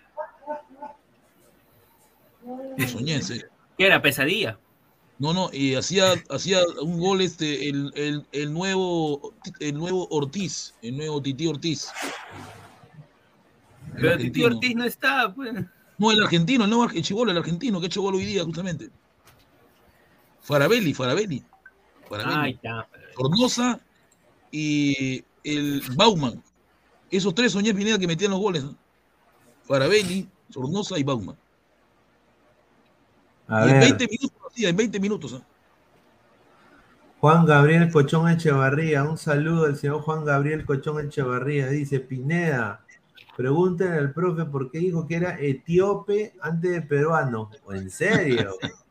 Lo 2.78 2.88
soñé, 2.88 3.20
serio. 3.20 3.48
¿Qué 3.76 3.86
era? 3.86 4.00
Pesadilla. 4.00 4.58
No, 5.18 5.34
no, 5.34 5.50
y 5.52 5.74
hacía, 5.74 6.14
hacía 6.30 6.60
un 6.80 7.00
gol 7.00 7.20
este, 7.20 7.68
el, 7.68 7.92
el, 7.96 8.24
el 8.32 8.52
nuevo, 8.52 9.34
el 9.58 9.74
nuevo 9.74 10.06
Ortiz, 10.10 10.74
el 10.80 10.96
nuevo 10.96 11.20
Titi 11.20 11.48
Ortiz. 11.48 11.88
Pero 13.96 14.16
Titi. 14.16 14.44
Ortiz 14.44 14.76
no 14.76 14.84
está, 14.84 15.34
pues. 15.34 15.54
No, 15.98 16.10
el 16.12 16.22
argentino, 16.22 16.64
el 16.64 16.70
nuevo 16.70 16.84
ar- 16.84 16.96
el 16.96 17.02
chibolo, 17.02 17.30
el 17.32 17.38
argentino, 17.38 17.80
que 17.80 17.86
ha 17.86 17.88
hecho 17.88 18.02
gol 18.02 18.14
hoy 18.14 18.24
día, 18.24 18.44
justamente. 18.44 18.88
Farabelli, 20.42 20.94
Farabelli. 20.94 21.44
Farabelli. 22.08 22.40
Ahí 22.40 22.52
está. 22.52 22.88
Sornosa 23.16 23.80
y 24.50 25.24
el 25.44 25.82
Bauman. 25.96 26.42
Esos 27.10 27.34
tres 27.34 27.52
soñé 27.52 27.74
Pineda 27.74 27.98
que 27.98 28.06
metían 28.06 28.30
los 28.30 28.40
goles. 28.40 28.64
¿no? 28.64 28.76
Farabelli, 29.64 30.28
Sornosa 30.50 30.98
y 30.98 31.02
Bauman. 31.02 31.36
A 33.48 33.66
y 33.66 33.70
en 33.70 33.80
ver. 33.80 33.80
20 33.98 34.08
minutos, 34.08 34.52
en 34.56 34.76
20 34.76 35.00
minutos. 35.00 35.34
¿ah? 35.34 35.42
Juan 37.20 37.44
Gabriel 37.46 37.90
Cochón 37.90 38.28
Echevarría, 38.30 39.02
un 39.02 39.18
saludo 39.18 39.64
al 39.66 39.76
señor 39.76 40.02
Juan 40.02 40.24
Gabriel 40.24 40.64
Cochón 40.64 41.04
Echevarría. 41.04 41.66
Dice 41.68 41.98
Pineda, 41.98 42.84
pregúntenle 43.38 43.98
al 43.98 44.12
profe 44.12 44.44
por 44.46 44.68
qué 44.68 44.80
dijo 44.80 45.06
que 45.06 45.14
era 45.14 45.38
etíope 45.38 46.34
antes 46.40 46.72
de 46.72 46.82
peruano. 46.82 47.48
¿O 47.64 47.72
¿En 47.72 47.88
serio? 47.88 48.56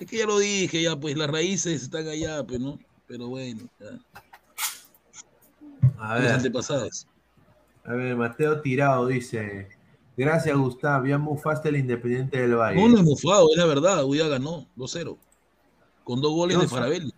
Es 0.00 0.10
que 0.10 0.18
ya 0.18 0.26
lo 0.26 0.40
dije, 0.40 0.82
ya 0.82 0.98
pues 0.98 1.16
las 1.16 1.30
raíces 1.30 1.80
están 1.80 2.08
allá, 2.08 2.44
pues, 2.44 2.58
¿no? 2.58 2.76
Pero 3.06 3.28
bueno, 3.28 3.60
ya. 3.78 4.00
A 5.96 6.14
Los 6.14 6.24
ver, 6.24 6.32
antepasados. 6.32 7.06
a 7.84 7.92
ver, 7.92 8.16
Mateo 8.16 8.60
Tirado 8.60 9.06
dice, 9.06 9.68
gracias 10.16 10.56
Gustavo, 10.56 11.06
ya 11.06 11.18
mufaste 11.18 11.68
el 11.68 11.76
Independiente 11.76 12.40
del 12.40 12.56
Valle. 12.56 12.80
No, 12.80 12.88
no 12.88 12.98
es 12.98 13.04
mufado, 13.04 13.48
es 13.52 13.58
la 13.58 13.66
verdad. 13.66 14.02
Hoy 14.02 14.18
ya 14.18 14.26
ganó 14.26 14.66
2-0. 14.76 15.16
Con 16.02 16.20
dos 16.20 16.32
goles 16.32 16.58
de 16.58 16.66
Farabelli. 16.66 17.14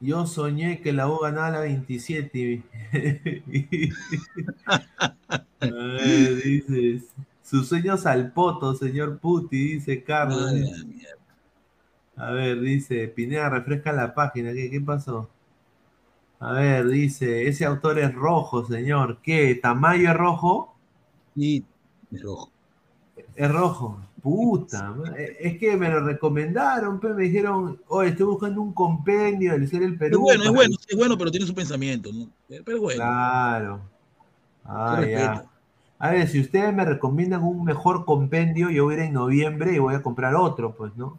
Yo 0.00 0.26
soñé 0.26 0.80
que 0.80 0.92
la 0.92 1.08
U 1.08 1.18
ganaba 1.20 1.50
la 1.50 1.60
27. 1.60 2.38
y- 2.38 3.90
A 5.60 5.66
ver, 5.66 6.36
dices, 6.42 7.04
sus 7.42 7.68
sueños 7.68 8.06
al 8.06 8.32
poto, 8.32 8.74
señor 8.74 9.18
Puti, 9.18 9.74
dice 9.74 10.02
Carlos. 10.04 10.50
A 12.16 12.32
ver, 12.32 12.60
dice, 12.60 13.08
Pineda, 13.08 13.48
refresca 13.48 13.92
la 13.94 14.12
página, 14.14 14.52
¿qué, 14.52 14.70
qué 14.70 14.78
pasó? 14.80 15.30
A 16.40 16.52
ver, 16.52 16.88
dice, 16.88 17.46
ese 17.46 17.64
autor 17.64 17.98
es 18.00 18.12
rojo, 18.12 18.64
señor. 18.64 19.18
¿Qué? 19.22 19.54
¿Tamayo 19.54 20.10
es 20.10 20.16
rojo? 20.16 20.74
Sí, 21.34 21.64
es 22.10 22.20
rojo. 22.22 22.52
Es 23.36 23.50
rojo. 23.50 23.98
Puta, 24.22 24.94
eh, 25.16 25.36
es 25.40 25.58
que 25.58 25.76
me 25.76 25.88
lo 25.88 26.00
recomendaron, 26.04 26.98
pe, 26.98 27.14
me 27.14 27.24
dijeron, 27.24 27.80
oye, 27.86 28.10
estoy 28.10 28.26
buscando 28.26 28.60
un 28.60 28.72
compendio 28.72 29.52
del 29.52 29.68
ser 29.68 29.82
el 29.82 29.92
Es 29.92 29.98
Perú. 29.98 30.20
bueno, 30.22 30.44
es 30.44 30.50
bueno, 30.50 30.76
es 30.88 30.96
bueno, 30.96 31.16
pero 31.16 31.30
tiene 31.30 31.46
su 31.46 31.54
pensamiento, 31.54 32.10
¿no? 32.12 32.28
Pero 32.64 32.80
bueno. 32.80 32.98
Claro. 32.98 33.80
Ah, 34.64 35.02
ya. 35.08 35.44
A 36.00 36.10
ver, 36.10 36.28
si 36.28 36.40
ustedes 36.40 36.74
me 36.74 36.84
recomiendan 36.84 37.42
un 37.42 37.64
mejor 37.64 38.04
compendio, 38.04 38.70
yo 38.70 38.84
voy 38.84 38.94
a 38.94 38.98
ir 38.98 39.02
en 39.04 39.12
noviembre 39.14 39.74
y 39.74 39.78
voy 39.78 39.94
a 39.94 40.02
comprar 40.02 40.34
otro, 40.34 40.74
pues, 40.76 40.94
¿no? 40.96 41.18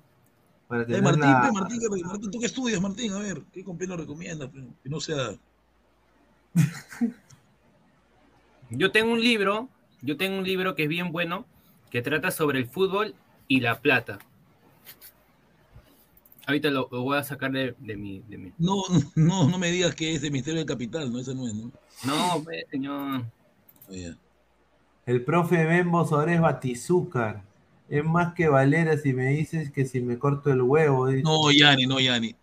Para 0.67 0.83
Eh, 0.83 0.85
tener 0.85 1.01
Martín, 1.03 1.21
la- 1.21 1.51
Martín, 1.53 1.79
que- 1.79 1.89
Martín, 2.05 2.31
¿tú 2.31 2.39
qué 2.39 2.45
estudias, 2.45 2.81
Martín? 2.81 3.11
A 3.13 3.19
ver, 3.19 3.41
¿qué 3.51 3.63
compendio 3.63 3.95
recomiendas? 3.97 4.49
Que 4.83 4.89
no 4.89 4.99
sea... 4.99 5.31
Yo 8.69 8.91
tengo 8.91 9.11
un 9.13 9.19
libro, 9.21 9.67
yo 10.01 10.15
tengo 10.17 10.37
un 10.37 10.43
libro 10.43 10.75
que 10.75 10.83
es 10.83 10.89
bien 10.89 11.11
bueno, 11.11 11.45
que 11.89 12.01
trata 12.01 12.31
sobre 12.31 12.59
el 12.59 12.67
fútbol 12.67 13.15
y 13.47 13.59
la 13.61 13.79
plata. 13.79 14.19
Ahorita 16.45 16.69
lo, 16.71 16.87
lo 16.91 17.03
voy 17.03 17.17
a 17.17 17.23
sacar 17.23 17.51
de, 17.51 17.75
de 17.79 17.95
mi, 17.95 18.19
de 18.27 18.37
mi- 18.37 18.53
No, 18.57 18.81
no, 19.15 19.47
no 19.47 19.57
me 19.57 19.71
digas 19.71 19.93
que 19.95 20.13
es 20.15 20.21
de 20.21 20.31
Misterio 20.31 20.59
del 20.59 20.67
Capital, 20.67 21.11
¿no? 21.11 21.19
Ese 21.19 21.35
no 21.35 21.47
es, 21.47 21.53
¿no? 21.53 21.71
No, 22.05 22.41
pues, 22.43 22.65
señor. 22.71 23.23
Oye, 23.89 24.15
El 25.05 25.23
profe 25.23 25.65
Bembo 25.65 26.05
sobre 26.05 26.35
es 26.35 26.41
batizúcar. 26.41 27.43
Es 27.89 28.03
más 28.03 28.33
que 28.35 28.47
Valera 28.47 28.97
si 28.97 29.13
me 29.13 29.27
dices 29.27 29.71
que 29.71 29.85
si 29.85 29.99
me 30.01 30.17
corto 30.19 30.51
el 30.51 30.61
huevo. 30.61 31.07
dice. 31.07 31.23
No, 31.23 31.51
Yani, 31.51 31.85
no, 31.85 31.99
Yani. 31.99 32.35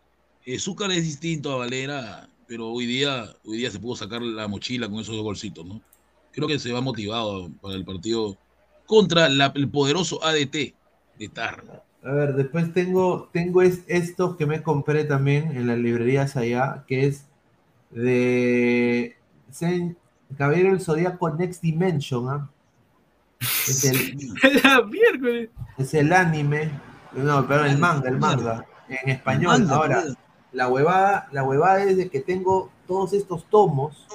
Eh, 0.45 0.59
Zúcar 0.59 0.91
es 0.93 1.03
distinto 1.03 1.53
a 1.53 1.57
Valera, 1.57 2.29
pero 2.47 2.69
hoy 2.69 2.87
día, 2.87 3.25
hoy 3.45 3.59
día 3.59 3.71
se 3.71 3.81
pudo 3.81 3.97
sacar 3.97 4.23
la 4.23 4.47
mochila 4.47 4.89
con 4.89 5.01
esos 5.01 5.15
dos 5.17 5.25
golcitos, 5.25 5.65
¿no? 5.67 5.81
Creo 6.33 6.47
que 6.47 6.59
se 6.59 6.73
va 6.73 6.81
motivado 6.81 7.51
para 7.61 7.75
el 7.75 7.85
partido 7.85 8.37
contra 8.87 9.29
la- 9.29 9.53
el 9.55 9.69
poderoso 9.69 10.23
ADT 10.25 10.75
de 11.19 11.29
Tar. 11.33 11.83
A 12.05 12.11
ver, 12.13 12.35
después 12.35 12.73
tengo, 12.73 13.29
tengo 13.33 13.63
es, 13.63 13.83
estos 13.89 14.37
que 14.37 14.47
me 14.47 14.63
compré 14.63 15.05
también 15.05 15.57
en 15.57 15.67
las 15.67 15.77
librerías 15.79 16.37
allá, 16.37 16.85
que 16.87 17.07
es 17.07 17.27
de 17.91 19.17
Saint- 19.53 19.97
Caballero 20.37 20.71
del 20.71 20.81
Zodíaco 20.81 21.31
Next 21.31 21.63
Dimension, 21.63 22.29
¿ah? 22.29 22.49
Es 23.41 23.85
el, 23.85 24.17
La 24.63 24.85
es 25.79 25.95
el 25.95 26.13
anime, 26.13 26.71
no, 27.13 27.47
pero 27.47 27.65
el 27.65 27.79
manga, 27.79 28.09
el 28.09 28.19
manga, 28.19 28.67
en 28.89 29.11
español. 29.11 29.61
manga, 29.61 29.75
Ahora, 29.77 30.03
mira. 30.05 30.17
la 30.53 30.69
huevada, 30.69 31.29
la 31.33 31.45
huevada 31.45 31.83
es 31.85 31.97
de 31.97 32.09
que 32.09 32.21
tengo 32.21 32.71
todos 32.89 33.13
estos 33.13 33.45
tomos, 33.51 34.07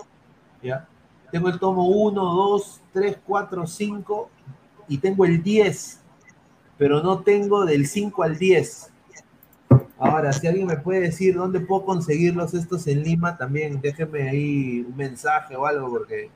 ¿ya? 0.63 0.87
Tengo 1.31 1.47
el 1.49 1.59
tomo 1.59 1.87
1, 1.87 2.21
2, 2.21 2.81
3, 2.93 3.17
4, 3.25 3.65
5 3.67 4.29
y 4.91 4.97
tengo 4.97 5.23
el 5.25 5.41
10, 5.41 5.99
pero 6.77 7.01
no 7.01 7.21
tengo 7.21 7.65
del 7.65 7.87
5 7.87 8.23
al 8.23 8.37
10. 8.37 8.89
Ahora, 9.97 10.33
si 10.33 10.47
alguien 10.47 10.67
me 10.67 10.77
puede 10.77 10.99
decir 11.01 11.35
dónde 11.35 11.59
puedo 11.61 11.85
conseguirlos 11.85 12.53
estos 12.53 12.87
en 12.87 13.03
Lima, 13.03 13.37
también 13.37 13.79
déjenme 13.79 14.27
ahí 14.29 14.81
un 14.87 14.97
mensaje 14.97 15.55
o 15.55 15.65
algo, 15.65 15.89
porque 15.89 16.29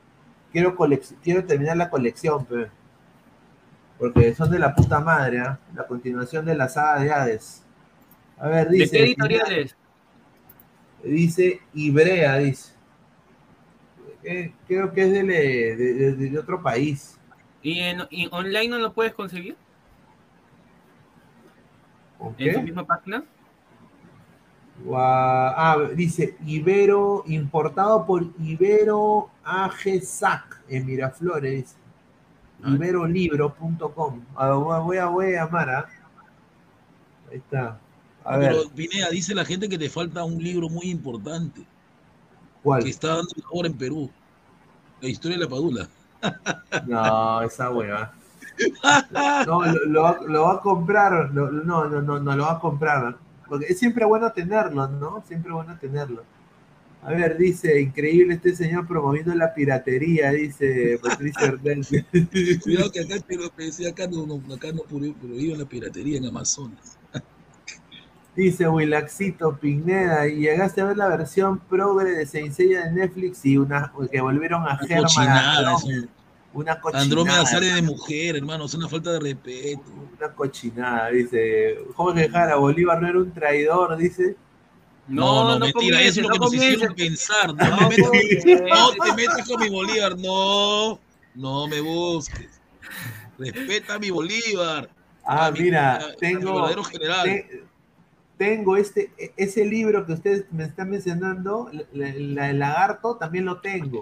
quiero, 0.52 0.74
quiero 1.22 1.44
terminar 1.44 1.76
la 1.76 1.90
colección, 1.90 2.44
pe. 2.46 2.68
porque 3.98 4.34
son 4.34 4.50
de 4.50 4.58
la 4.58 4.74
puta 4.74 5.00
madre, 5.00 5.40
¿ah? 5.40 5.58
la 5.74 5.86
continuación 5.86 6.44
de 6.46 6.54
la 6.54 6.68
saga 6.68 7.00
de 7.02 7.10
Hades. 7.12 7.62
A 8.38 8.48
ver, 8.48 8.68
¿De 8.68 8.76
dice. 8.78 8.96
qué 8.96 9.04
editorial 9.04 9.52
es? 9.52 9.76
Dice 11.02 11.60
Ibrea, 11.74 12.38
dice. 12.38 12.72
Eh, 14.24 14.52
creo 14.66 14.92
que 14.92 15.02
es 15.02 15.12
de, 15.12 15.22
de- 15.24 15.76
de- 16.12 16.30
de 16.30 16.38
otro 16.38 16.62
país. 16.62 17.15
¿Y, 17.66 17.80
en, 17.80 18.02
y 18.10 18.28
online 18.30 18.68
no 18.68 18.78
lo 18.78 18.92
puedes 18.92 19.12
conseguir? 19.12 19.56
¿O 22.20 22.32
¿En 22.38 22.54
tu 22.54 22.62
misma 22.62 22.86
página? 22.86 23.24
Ah, 24.94 25.76
dice 25.96 26.36
Ibero, 26.46 27.24
importado 27.26 28.06
por 28.06 28.24
Ibero 28.38 29.30
AGSAC 29.42 30.62
en 30.68 30.86
Miraflores. 30.86 31.74
dice. 32.62 32.74
Iberolibro.com. 32.76 34.20
Ah, 34.36 34.52
voy 34.52 34.98
a- 34.98 35.06
voy 35.06 35.26
a, 35.34 35.44
llamar, 35.44 35.70
¿ah? 35.70 35.88
Ahí 37.32 37.38
está. 37.38 37.80
A 38.22 38.36
ver, 38.36 38.52
Pero 38.52 38.70
Pineda, 38.70 39.10
dice 39.10 39.34
la 39.34 39.44
gente 39.44 39.68
que 39.68 39.76
te 39.76 39.90
falta 39.90 40.22
un 40.22 40.40
libro 40.40 40.68
muy 40.68 40.86
importante 40.86 41.62
¿cuál? 42.62 42.84
que 42.84 42.90
está 42.90 43.08
dando 43.08 43.32
ahora 43.52 43.66
en 43.66 43.76
Perú. 43.76 44.08
La 45.00 45.08
historia 45.08 45.36
de 45.36 45.42
la 45.44 45.50
Padula. 45.50 45.88
No, 46.86 47.42
esa 47.42 47.70
hueva. 47.70 48.12
No, 49.46 49.64
lo, 49.66 49.84
lo 49.86 50.02
va- 50.02 50.18
lo 50.26 50.42
va 50.44 50.52
a 50.54 50.60
comprar. 50.60 51.30
lo- 51.32 51.50
no, 51.50 51.84
no, 51.88 52.00
no, 52.02 52.18
no 52.20 52.36
lo 52.36 52.42
va 52.44 52.52
a 52.52 52.58
comprar. 52.58 53.16
Porque 53.48 53.66
es 53.66 53.78
siempre 53.78 54.04
bueno 54.04 54.32
tenerlo, 54.32 54.88
¿no? 54.88 55.22
Siempre 55.26 55.52
bueno 55.52 55.76
tenerlo. 55.80 56.24
A 57.02 57.10
ver, 57.10 57.36
dice, 57.38 57.80
increíble 57.80 58.34
este 58.34 58.56
señor 58.56 58.86
promoviendo 58.88 59.32
la 59.34 59.54
piratería, 59.54 60.32
dice 60.32 60.98
Patricia 61.00 61.46
Hernández. 61.46 62.04
Cuidado 62.62 62.90
que 62.90 63.00
acá, 63.00 63.14
pero, 63.28 63.44
acá 63.44 64.06
no, 64.08 64.26
no, 64.26 64.54
acá 64.54 64.72
no 64.72 64.80
prohí- 64.82 65.14
prohíben 65.14 65.58
la 65.58 65.64
piratería 65.66 66.18
en 66.18 66.26
Amazonas. 66.26 66.98
Dice 68.34 68.68
Wilaxito 68.68 69.56
Pineda, 69.56 70.26
y 70.28 70.40
llegaste 70.40 70.80
a 70.80 70.86
ver 70.86 70.96
la 70.96 71.08
versión 71.08 71.58
progre 71.58 72.10
de 72.10 72.26
Seiya 72.26 72.84
de 72.86 72.92
Netflix 72.92 73.46
y 73.46 73.56
una 73.56 73.92
que 74.10 74.20
volvieron 74.20 74.64
a 74.66 74.76
Germán. 74.76 75.08
Una 76.56 76.80
cochinada. 76.80 77.02
Andrómeda 77.04 77.44
sale 77.46 77.66
de 77.66 77.82
mujer, 77.82 78.36
hermano, 78.36 78.64
es 78.64 78.72
una 78.74 78.88
falta 78.88 79.12
de 79.12 79.20
respeto. 79.20 79.82
Una 80.18 80.32
cochinada, 80.32 81.10
dice. 81.10 81.78
Jorge 81.94 82.28
Jara, 82.30 82.56
Bolívar 82.56 83.00
no 83.02 83.08
era 83.08 83.18
un 83.18 83.30
traidor, 83.32 83.96
dice. 83.98 84.36
No, 85.06 85.44
no, 85.44 85.58
mentira, 85.58 86.00
eso 86.00 86.20
es 86.20 86.26
lo 86.26 86.32
que 86.32 86.38
nos 86.38 86.54
hicieron 86.54 86.94
pensar. 86.94 87.48
No, 87.54 87.88
te 87.88 87.98
metas, 87.98 88.62
no 88.68 89.04
te 89.04 89.12
metas 89.14 89.46
con 89.48 89.60
mi 89.60 89.68
Bolívar, 89.68 90.16
no, 90.18 90.98
no 91.34 91.66
me 91.68 91.80
busques. 91.80 92.48
Respeta 93.38 93.94
a 93.94 93.98
mi 93.98 94.10
Bolívar. 94.10 94.88
Ah, 95.24 95.46
a 95.46 95.50
mi- 95.50 95.60
mira, 95.60 95.96
a- 95.96 96.04
a 96.04 96.08
mi 96.08 96.16
tengo, 96.16 96.54
verdadero 96.54 96.84
general. 96.84 97.24
te- 97.24 97.64
tengo 98.38 98.76
este, 98.76 99.10
ese 99.36 99.64
libro 99.64 100.06
que 100.06 100.12
ustedes 100.14 100.44
me 100.52 100.64
están 100.64 100.88
mencionando, 100.90 101.70
el 101.92 102.34
lagarto, 102.58 103.16
también 103.16 103.44
lo 103.44 103.60
tengo. 103.60 104.00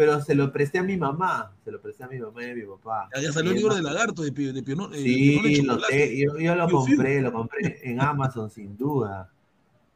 Pero 0.00 0.18
se 0.24 0.34
lo 0.34 0.50
presté 0.50 0.78
a 0.78 0.82
mi 0.82 0.96
mamá. 0.96 1.52
Se 1.62 1.70
lo 1.70 1.78
presté 1.78 2.04
a 2.04 2.08
mi 2.08 2.18
mamá 2.18 2.42
y 2.42 2.50
a 2.52 2.54
mi 2.54 2.62
papá. 2.62 3.10
Ya, 3.20 3.30
salió 3.32 3.50
el 3.50 3.58
libro 3.58 3.74
de 3.74 3.82
lagarto 3.82 4.22
de, 4.22 4.30
de 4.30 4.54
Sí, 4.54 4.62
Pionón 4.62 4.94
en 4.94 5.66
lo 5.66 5.78
te- 5.78 6.16
yo, 6.18 6.38
yo 6.38 6.54
lo 6.54 6.68
Fiu, 6.70 6.82
fiu. 6.86 6.96
compré, 6.96 7.20
lo 7.20 7.32
compré 7.34 7.78
en 7.82 8.00
Amazon 8.00 8.50
sin 8.50 8.78
duda. 8.78 9.30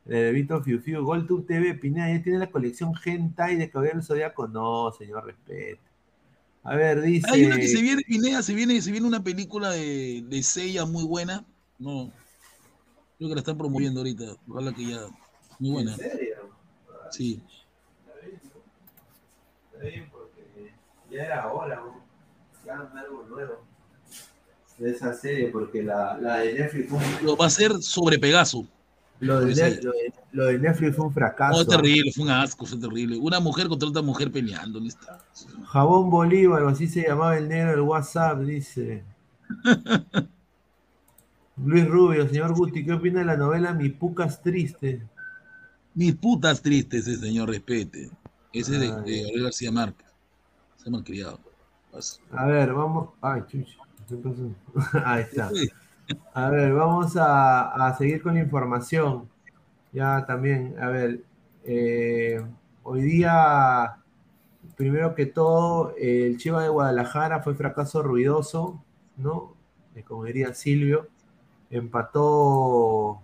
De 0.04 0.30
Vito 0.32 0.62
Fiu 0.62 0.78
Fiu, 0.82 1.02
GolTube 1.02 1.46
TV, 1.46 1.72
Pineda, 1.76 2.14
ya 2.14 2.22
tiene 2.22 2.38
la 2.38 2.50
colección 2.50 2.92
Hentai 3.02 3.56
de 3.56 3.70
Caballero 3.70 3.96
del 3.96 4.04
Zodíaco. 4.06 4.46
No, 4.46 4.92
señor, 4.92 5.24
respete. 5.24 5.80
A 6.64 6.76
ver, 6.76 7.00
dice. 7.00 7.26
Hay 7.30 7.46
una 7.46 7.56
que 7.56 7.66
se 7.66 7.80
viene, 7.80 8.02
Pineda, 8.02 8.42
se 8.42 8.52
viene, 8.52 8.82
se 8.82 8.92
viene 8.92 9.06
una 9.06 9.24
película 9.24 9.70
de, 9.70 10.22
de 10.28 10.42
Seiya 10.42 10.84
muy 10.84 11.04
buena. 11.04 11.46
No, 11.78 12.12
creo 13.16 13.30
que 13.30 13.34
la 13.36 13.40
están 13.40 13.56
promoviendo 13.56 14.00
ahorita. 14.00 14.36
Ojalá 14.48 14.74
que 14.74 14.84
ya. 14.84 15.00
Muy 15.58 15.70
buena. 15.70 15.92
¿En 15.92 15.98
serio? 15.98 16.36
Sí. 17.10 17.40
Bien, 19.82 20.08
porque 20.10 20.72
ya 21.10 21.22
era 21.24 21.52
hora, 21.52 21.76
¿no? 21.76 22.04
Ya 22.66 22.78
algo 22.98 23.24
nuevo. 23.28 23.64
De 24.78 24.90
esa 24.90 25.14
serie, 25.14 25.48
porque 25.48 25.82
la, 25.82 26.16
la 26.18 26.38
de 26.38 26.54
Netflix 26.54 26.88
fue 26.88 26.98
un, 26.98 27.04
Lo 27.26 27.36
va 27.36 27.44
a 27.44 27.48
hacer 27.48 27.72
sobre 27.80 28.18
Pegaso. 28.18 28.66
lo, 29.20 29.40
de, 29.40 29.54
Net- 29.54 29.82
lo 29.84 29.92
de- 29.92 30.12
lo 30.32 30.44
de 30.46 30.58
Netflix 30.58 30.96
fue 30.96 31.06
un 31.06 31.12
fracaso. 31.14 31.54
No, 31.54 31.60
es 31.62 31.68
terrible, 31.68 32.10
fue 32.12 32.24
un 32.24 32.30
asco, 32.30 32.66
fue 32.66 32.78
terrible. 32.78 33.16
Una 33.18 33.38
mujer 33.38 33.68
contra 33.68 33.88
otra 33.88 34.02
mujer 34.02 34.32
peleando. 34.32 34.80
¿dónde 34.80 34.88
está? 34.88 35.20
Jabón 35.66 36.10
Bolívar, 36.10 36.62
o 36.64 36.68
así 36.68 36.88
se 36.88 37.02
llamaba 37.06 37.38
el 37.38 37.48
negro 37.48 37.70
del 37.70 37.80
WhatsApp, 37.82 38.40
dice. 38.40 39.04
Luis 41.64 41.86
Rubio, 41.86 42.26
señor 42.28 42.52
Guti, 42.54 42.84
¿qué 42.84 42.92
opina 42.94 43.20
de 43.20 43.26
la 43.26 43.36
novela 43.36 43.72
Mi 43.72 43.88
Pucas 43.90 44.42
Triste? 44.42 45.02
Mis 45.94 46.16
putas 46.16 46.60
tristes, 46.60 47.06
ese 47.06 47.20
señor, 47.20 47.48
respete. 47.50 48.10
Ese 48.54 48.74
es 48.74 48.80
de, 48.80 48.86
Ay. 48.86 48.92
de 48.92 49.22
Gabriel 49.22 49.42
García 49.44 49.72
Márquez. 49.72 50.06
Se 50.76 50.88
ha 50.88 50.92
malcriado. 50.92 51.40
Vas. 51.92 52.20
A 52.30 52.46
ver, 52.46 52.72
vamos. 52.72 53.10
Ay, 53.20 53.42
chucha. 53.48 53.78
¿qué 54.08 54.16
pasó? 54.16 54.50
Ahí 55.04 55.22
está. 55.22 55.50
A 56.34 56.50
ver, 56.50 56.72
vamos 56.72 57.16
a, 57.16 57.86
a 57.86 57.96
seguir 57.96 58.22
con 58.22 58.34
la 58.34 58.40
información. 58.40 59.28
Ya 59.92 60.24
también, 60.26 60.76
a 60.80 60.88
ver, 60.88 61.22
eh, 61.64 62.44
hoy 62.82 63.02
día, 63.02 63.96
primero 64.76 65.14
que 65.14 65.26
todo, 65.26 65.94
el 65.96 66.36
Chiva 66.36 66.62
de 66.62 66.68
Guadalajara 66.68 67.40
fue 67.42 67.54
fracaso 67.54 68.02
ruidoso, 68.02 68.82
¿no? 69.16 69.54
Eh, 69.94 70.02
como 70.02 70.24
diría 70.24 70.52
Silvio, 70.54 71.08
empató 71.70 73.22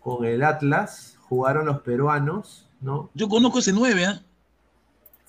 con 0.00 0.24
el 0.24 0.42
Atlas, 0.42 1.16
jugaron 1.20 1.66
los 1.66 1.80
peruanos, 1.80 2.68
¿no? 2.80 3.10
Yo 3.14 3.28
conozco 3.28 3.60
ese 3.60 3.72
9, 3.72 4.06
¿ah? 4.06 4.22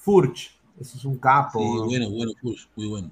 Furch, 0.04 0.60
ese 0.80 0.98
es 0.98 1.06
un 1.06 1.18
capo. 1.18 1.60
Sí, 1.60 1.66
¿no? 1.66 1.86
bueno, 1.86 2.10
bueno, 2.10 2.32
Push, 2.42 2.66
muy 2.76 2.88
bueno. 2.88 3.12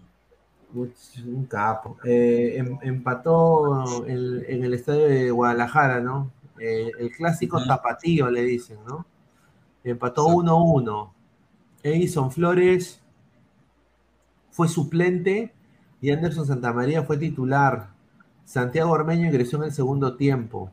Uch, 0.74 0.92
Un 1.26 1.46
capo. 1.46 1.98
Eh, 2.04 2.56
em- 2.58 2.78
empató 2.82 4.06
en, 4.08 4.44
en 4.48 4.64
el 4.66 4.74
estadio 4.74 5.06
de 5.08 5.32
Guadalajara, 5.32 6.02
¿no? 6.02 6.32
Eh, 6.60 6.92
el 7.00 7.12
clásico 7.12 7.58
Ajá. 7.58 7.68
tapatío, 7.78 8.30
le 8.30 8.44
dicen, 8.44 8.78
¿no? 8.88 9.06
Empató 9.84 10.28
1-1. 10.28 11.12
Edison 11.84 12.30
Flores 12.32 13.02
fue 14.52 14.68
suplente 14.68 15.54
y 16.02 16.12
Anderson 16.12 16.46
Santamaría 16.46 17.04
fue 17.04 17.18
titular. 17.18 17.90
Santiago 18.44 18.92
Ormeño 18.92 19.28
ingresó 19.28 19.58
en 19.58 19.64
el 19.64 19.72
segundo 19.72 20.16
tiempo. 20.18 20.72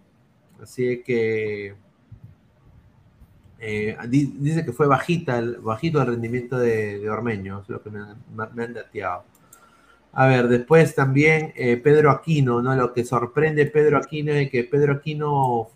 Así 0.60 1.02
que 1.04 1.76
eh, 3.60 3.96
di- 4.08 4.34
dice 4.38 4.64
que 4.64 4.72
fue 4.72 4.86
bajita, 4.86 5.38
el- 5.38 5.56
bajito 5.58 6.00
el 6.00 6.06
rendimiento 6.08 6.58
de, 6.58 6.98
de 6.98 7.10
Ormeño, 7.10 7.60
es 7.62 7.68
lo 7.68 7.82
que 7.82 7.90
me, 7.90 8.00
han- 8.00 8.16
me 8.54 8.64
han 8.64 8.74
dateado. 8.74 9.24
A 10.12 10.26
ver, 10.26 10.48
después 10.48 10.94
también 10.94 11.52
eh, 11.56 11.76
Pedro 11.76 12.10
Aquino, 12.10 12.62
¿no? 12.62 12.74
Lo 12.74 12.92
que 12.92 13.04
sorprende 13.04 13.66
Pedro 13.66 13.98
Aquino 13.98 14.32
es 14.32 14.50
que 14.50 14.64
Pedro 14.64 14.94
Aquino 14.94 15.68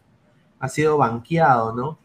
ha 0.59 0.69
sido 0.69 0.97
banqueado, 0.97 1.75
¿no? 1.75 1.99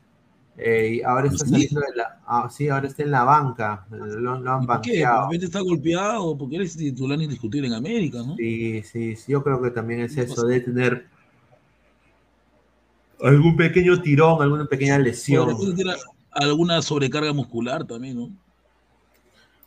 Eh, 0.58 0.96
y 0.96 1.02
ahora 1.04 1.28
está 1.28 1.46
¿Sí? 1.46 1.52
saliendo 1.52 1.80
de 1.82 1.96
la. 1.96 2.20
ah, 2.26 2.50
sí, 2.52 2.68
ahora 2.68 2.88
está 2.88 3.04
en 3.04 3.12
la 3.12 3.24
banca. 3.24 3.86
Lo, 3.92 4.40
lo 4.40 4.52
han 4.52 4.66
¿Por 4.66 4.82
qué? 4.82 5.04
Banqueado. 5.04 5.32
está 5.34 5.60
golpeado 5.62 6.38
porque 6.38 6.56
eres 6.58 6.76
titular 6.76 7.22
indiscutible 7.22 7.68
en 7.68 7.74
América, 7.76 8.20
¿no? 8.26 8.36
Sí, 8.36 8.82
sí, 8.84 9.16
sí, 9.16 9.32
yo 9.32 9.44
creo 9.44 9.62
que 9.62 9.70
también 9.72 10.02
es 10.02 10.18
eso, 10.18 10.46
de 10.48 10.60
tener 10.62 11.06
algún 13.22 13.56
pequeño 13.56 14.02
tirón, 14.02 14.42
alguna 14.42 14.66
pequeña 14.66 14.98
lesión. 15.00 15.50
alguna 16.32 16.82
sobrecarga 16.82 17.34
muscular 17.34 17.86
también, 17.86 18.18
¿no? 18.18 18.30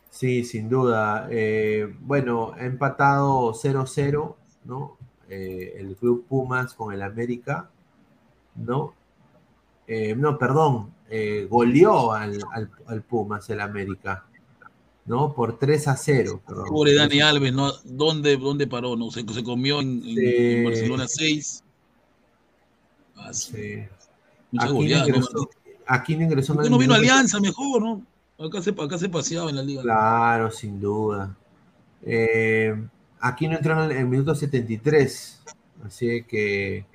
Sí, 0.09 0.43
sin 0.43 0.69
duda. 0.69 1.27
Eh, 1.31 1.93
bueno, 2.01 2.53
ha 2.57 2.65
empatado 2.65 3.53
0-0, 3.53 4.35
¿no? 4.65 4.97
Eh, 5.29 5.75
el 5.79 5.95
club 5.95 6.25
Pumas 6.27 6.73
con 6.73 6.93
el 6.93 7.01
América, 7.01 7.69
¿no? 8.55 8.93
Eh, 9.87 10.15
no, 10.15 10.37
perdón, 10.37 10.93
eh, 11.09 11.47
goleó 11.49 12.11
al, 12.13 12.39
al- 12.53 12.69
al 12.87 13.01
Pumas 13.01 13.49
el 13.49 13.61
América, 13.61 14.25
¿no? 15.05 15.33
Por 15.33 15.57
3 15.57 15.87
a 15.87 15.95
0. 15.97 16.41
perdón. 16.45 16.65
Pobre 16.69 16.93
Dani 16.93 17.21
Alves, 17.21 17.53
¿no? 17.53 17.71
¿Dónde, 17.85 18.37
dónde 18.37 18.67
paró? 18.67 18.95
No 18.97 19.11
se, 19.11 19.25
se 19.27 19.43
comió 19.43 19.79
en, 19.81 20.01
en- 20.05 20.17
en 20.59 20.63
Barcelona 20.65 21.07
6. 21.07 21.63
Ah, 23.21 23.33
Sí. 23.33 23.83
Mucha 24.51 24.65
Aquí 24.65 24.93
ingresó, 24.93 25.49
aquí 25.87 26.15
no 26.17 26.23
ingresó 26.23 26.53
¿Por 26.53 26.63
en 26.63 26.67
qué 26.67 26.71
no 26.71 26.77
vino 26.77 26.93
Alianza 26.93 27.39
mejor, 27.39 27.81
no? 27.81 28.05
Acá 28.37 28.61
se, 28.61 28.71
acá 28.71 28.97
se 28.97 29.07
paseaba 29.07 29.49
en 29.49 29.55
la 29.55 29.63
liga. 29.63 29.81
Claro, 29.81 30.51
sin 30.51 30.81
duda. 30.81 31.35
Eh, 32.03 32.75
aquí 33.19 33.47
no 33.47 33.55
entró 33.55 33.81
en 33.85 33.91
el, 33.97 34.05
minuto 34.07 34.35
73. 34.35 35.43
Así 35.85 36.23
que. 36.23 36.85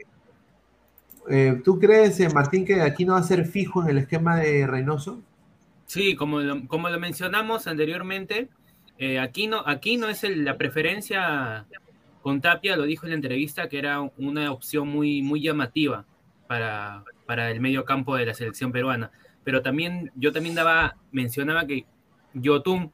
eh, 1.31 1.61
¿Tú 1.65 1.79
crees, 1.79 2.21
eh, 2.21 2.29
Martín, 2.29 2.65
que 2.65 2.83
aquí 2.83 3.05
no 3.05 3.15
va 3.15 3.21
a 3.21 3.23
ser 3.23 3.47
fijo 3.47 3.83
en 3.83 3.89
el 3.91 3.99
esquema 3.99 4.37
de 4.37 4.67
Reynoso? 4.67 5.21
Sí, 5.87 6.15
como 6.17 6.41
lo, 6.41 6.67
como 6.67 6.91
lo 6.91 6.99
mencionamos 7.01 7.67
anteriormente, 7.67 8.49
eh, 8.99 9.19
aquí, 9.21 9.47
no, 9.47 9.63
aquí 9.65 9.97
no 9.97 10.09
es 10.09 10.25
el- 10.25 10.45
la 10.45 10.59
preferencia 10.59 11.65
con 12.23 12.41
Tapia, 12.41 12.77
lo 12.77 12.83
dijo 12.85 13.07
en 13.07 13.11
la 13.11 13.17
entrevista, 13.17 13.69
que 13.69 13.79
era 13.79 14.01
una 14.19 14.51
opción 14.53 14.89
muy, 14.89 15.23
muy 15.23 15.41
llamativa 15.41 16.05
para, 16.47 17.05
para 17.27 17.51
el 17.51 17.61
medio 17.61 17.85
campo 17.85 18.17
de 18.17 18.27
la 18.27 18.35
selección 18.35 18.73
peruana. 18.73 19.11
Pero 19.45 19.63
también, 19.63 20.11
yo 20.17 20.33
también 20.33 20.55
daba, 20.55 20.97
mencionaba 21.13 21.67
que 21.67 21.87
Yotun 22.35 22.93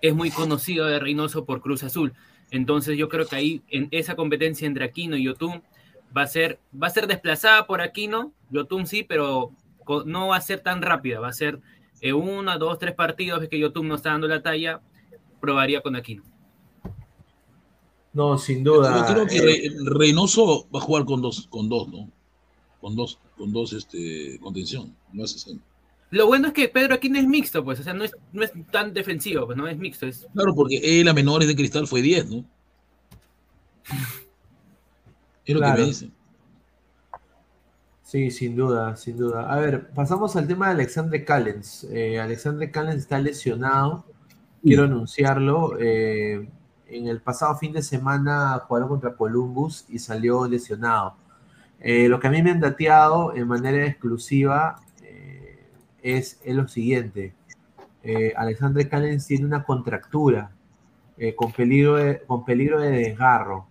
es 0.00 0.14
muy 0.14 0.30
conocido 0.30 0.86
de 0.86 0.98
Reynoso 0.98 1.44
por 1.44 1.60
Cruz 1.60 1.82
Azul. 1.84 2.14
Entonces 2.50 2.96
yo 2.96 3.08
creo 3.08 3.26
que 3.26 3.36
ahí, 3.36 3.62
en 3.68 3.88
esa 3.90 4.16
competencia 4.16 4.66
entre 4.66 4.84
Aquino 4.84 5.16
y 5.16 5.24
Yotun, 5.24 5.62
va 6.16 6.22
a 6.22 6.26
ser, 6.26 6.60
va 6.80 6.86
a 6.86 6.90
ser 6.90 7.06
desplazada 7.06 7.66
por 7.66 7.80
Aquino, 7.80 8.32
Yotun 8.50 8.86
sí, 8.86 9.02
pero 9.02 9.52
no 10.04 10.28
va 10.28 10.36
a 10.36 10.40
ser 10.40 10.60
tan 10.60 10.82
rápida, 10.82 11.20
va 11.20 11.28
a 11.28 11.32
ser 11.32 11.60
en 12.00 12.14
uno, 12.14 12.58
dos, 12.58 12.78
tres 12.78 12.94
partidos, 12.94 13.40
ves 13.40 13.48
que 13.48 13.58
Yotun 13.58 13.88
no 13.88 13.94
está 13.96 14.10
dando 14.10 14.28
la 14.28 14.42
talla, 14.42 14.80
probaría 15.40 15.80
con 15.80 15.96
Aquino. 15.96 16.22
No, 18.12 18.38
sin 18.38 18.64
duda. 18.64 19.06
Yo 19.06 19.12
creo 19.12 19.26
que 19.26 19.66
eh, 19.66 19.70
Reynoso 19.84 20.66
va 20.74 20.78
a 20.78 20.82
jugar 20.82 21.04
con 21.04 21.20
dos, 21.20 21.46
con 21.48 21.68
dos, 21.68 21.88
¿no? 21.88 22.10
Con 22.80 22.94
dos, 22.94 23.18
con 23.36 23.52
dos 23.52 23.72
este, 23.72 24.38
contención, 24.40 24.94
no 25.12 25.24
es 25.24 25.46
Lo 26.10 26.26
bueno 26.26 26.48
es 26.48 26.52
que 26.52 26.68
Pedro 26.68 26.94
Aquino 26.94 27.18
es 27.18 27.26
mixto, 27.26 27.64
pues, 27.64 27.80
o 27.80 27.82
sea, 27.82 27.94
no 27.94 28.04
es, 28.04 28.12
no 28.32 28.42
es 28.42 28.52
tan 28.70 28.92
defensivo, 28.92 29.46
pues 29.46 29.56
no 29.56 29.66
es 29.66 29.78
mixto. 29.78 30.06
Es... 30.06 30.26
Claro, 30.34 30.54
porque 30.54 31.00
él 31.00 31.08
a 31.08 31.14
menores 31.14 31.48
de 31.48 31.56
cristal 31.56 31.86
fue 31.86 32.02
10, 32.02 32.30
¿no? 32.30 32.44
Es 35.44 35.54
lo 35.54 35.60
que 35.60 35.72
me 35.72 35.86
dicen. 35.86 36.12
Sí, 38.02 38.30
sin 38.30 38.54
duda, 38.54 38.96
sin 38.96 39.16
duda. 39.16 39.52
A 39.52 39.58
ver, 39.58 39.90
pasamos 39.90 40.36
al 40.36 40.46
tema 40.46 40.66
de 40.66 40.74
Alexandre 40.74 41.24
Callens. 41.24 41.84
Eh, 41.90 42.20
Alexandre 42.20 42.70
Callens 42.70 42.98
está 42.98 43.18
lesionado. 43.18 44.04
Quiero 44.62 44.84
anunciarlo. 44.84 45.76
Eh, 45.80 46.48
en 46.88 47.08
el 47.08 47.20
pasado 47.20 47.56
fin 47.56 47.72
de 47.72 47.82
semana 47.82 48.62
jugaron 48.66 48.88
contra 48.90 49.16
Columbus 49.16 49.86
y 49.88 49.98
salió 49.98 50.46
lesionado. 50.46 51.16
Eh, 51.80 52.08
lo 52.08 52.18
que 52.20 52.28
a 52.28 52.30
mí 52.30 52.42
me 52.42 52.50
han 52.50 52.60
dateado 52.60 53.34
en 53.34 53.46
manera 53.46 53.86
exclusiva 53.86 54.80
es, 56.02 56.40
lo 56.46 56.68
siguiente. 56.68 57.34
Alexandre 58.36 58.88
Callens 58.88 59.26
tiene 59.26 59.44
una 59.46 59.64
contractura 59.64 60.52
con, 61.34 61.50
peligro 61.50 61.96
con 62.26 62.44
peligro 62.44 62.80
de 62.80 62.90
desgarro. 62.90 63.66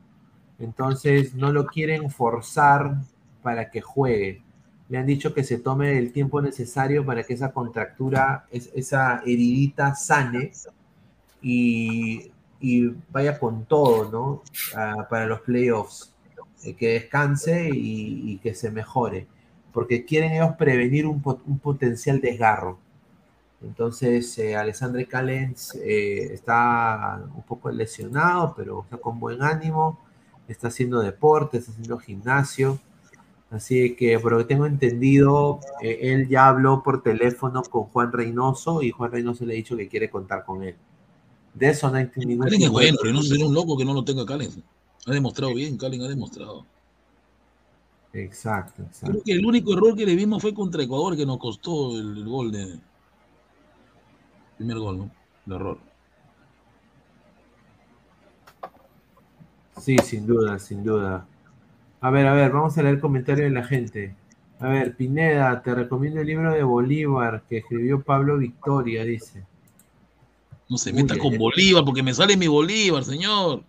Entonces 0.60 1.34
no 1.36 1.54
lo 1.54 1.66
quieren 1.66 2.10
forzar 2.10 2.98
para 3.42 3.70
que 3.70 3.82
juegue. 3.82 4.42
Le 4.90 4.98
han 4.98 5.06
dicho 5.06 5.34
que 5.34 5.44
se 5.44 5.58
tome 5.58 5.98
el 5.98 6.12
tiempo 6.12 6.42
necesario 6.42 7.06
para 7.06 7.24
que 7.24 7.34
esa 7.34 7.52
contractura, 7.52 8.48
esa 8.52 9.22
heridita 9.26 9.96
sane 9.96 10.52
y, 11.42 12.32
vaya 13.10 13.38
con 13.38 13.66
todo, 13.66 14.12
¿no? 14.12 14.44
Ah, 14.76 15.08
para 15.10 15.28
los 15.28 15.42
playoffs. 15.42 16.15
Eh, 16.64 16.76
que 16.76 16.94
descanse 16.94 17.70
y, 17.74 18.38
que 18.40 18.54
se 18.54 18.72
mejore. 18.72 19.28
Porque 19.74 20.06
quieren 20.06 20.32
ellos 20.34 20.56
prevenir 20.58 21.06
un, 21.06 21.22
potencial 21.22 22.22
desgarro. 22.22 22.80
Entonces, 23.62 24.38
eh, 24.38 24.56
Alessandre 24.56 25.06
Calens 25.08 25.76
eh, 25.76 26.34
está 26.34 27.22
un 27.36 27.44
poco 27.44 27.72
lesionado, 27.72 28.54
pero 28.56 28.84
está 28.84 28.98
con 28.98 29.20
buen 29.20 29.42
ánimo. 29.42 30.00
Está 30.48 30.68
haciendo 30.68 31.02
deporte, 31.02 31.58
está 31.58 31.72
haciendo 31.72 31.98
gimnasio 31.98 32.80
Así 33.52 33.96
que, 33.96 34.20
por 34.20 34.34
lo 34.34 34.40
que 34.40 34.46
tengo 34.46 34.66
entendido, 34.66 35.60
eh, 35.82 36.00
él 36.02 36.28
ya 36.28 36.48
habló 36.48 36.82
por 36.84 37.04
teléfono 37.04 37.62
con 37.64 37.84
Juan 37.84 38.12
Reynoso 38.12 38.82
y 38.82 38.92
Juan 38.92 39.12
Reynoso 39.12 39.46
le 39.46 39.54
ha 39.54 39.56
dicho 39.56 39.78
que 39.78 39.88
quiere 39.88 40.10
contar 40.10 40.44
con 40.44 40.64
él. 40.64 40.76
De 41.54 41.70
eso 41.70 41.90
no 41.90 41.96
hay 41.96 42.10
ningún 42.18 42.48
Calen 42.48 42.64
es 42.64 42.70
bueno, 42.70 42.98
Reynoso 43.02 43.46
un 43.46 43.54
loco 43.54 43.78
que 43.78 43.86
no 43.86 43.94
lo 43.94 44.04
tenga 44.04 44.26
Calen. 44.26 44.50
Ha 45.06 45.12
demostrado 45.12 45.54
bien, 45.54 45.78
Calen 45.78 46.02
ha 46.02 46.08
demostrado. 46.08 46.66
Exacto, 48.14 48.82
exacto. 48.82 49.12
Creo 49.12 49.24
que 49.24 49.32
el 49.34 49.46
único 49.46 49.74
error 49.74 49.96
que 49.96 50.06
le 50.06 50.16
vimos 50.16 50.42
fue 50.42 50.54
contra 50.54 50.82
Ecuador 50.82 51.16
que 51.16 51.26
nos 51.26 51.38
costó 51.38 51.98
el, 51.98 52.24
gol 52.26 52.52
de. 52.52 52.80
Primer 54.58 54.80
gol, 54.80 54.98
¿no? 54.98 55.12
El 55.48 55.54
error. 55.54 55.78
Sí, 59.80 59.98
sin 60.04 60.26
duda, 60.26 60.58
sin 60.58 60.84
duda. 60.84 61.28
A 62.00 62.10
ver, 62.10 62.26
a 62.28 62.34
ver, 62.34 62.52
vamos 62.52 62.78
a 62.78 62.82
leer 62.82 62.96
el 62.96 63.02
comentario 63.02 63.44
de 63.44 63.52
la 63.52 63.66
gente. 63.66 64.16
A 64.60 64.70
ver, 64.70 64.96
Pineda, 64.96 65.62
te 65.62 65.76
recomiendo 65.76 66.22
el 66.22 66.28
libro 66.28 66.54
de 66.54 66.64
Bolívar 66.64 67.44
que 67.50 67.58
escribió 67.58 68.02
Pablo 68.02 68.38
Victoria, 68.38 69.04
dice. 69.04 69.44
No 70.70 70.78
se 70.78 70.94
meta 70.94 71.18
con 71.18 71.38
Bolívar 71.38 71.84
porque 71.84 72.02
me 72.02 72.14
sale 72.14 72.38
mi 72.38 72.48
Bolívar, 72.48 73.04
señor. 73.04 73.64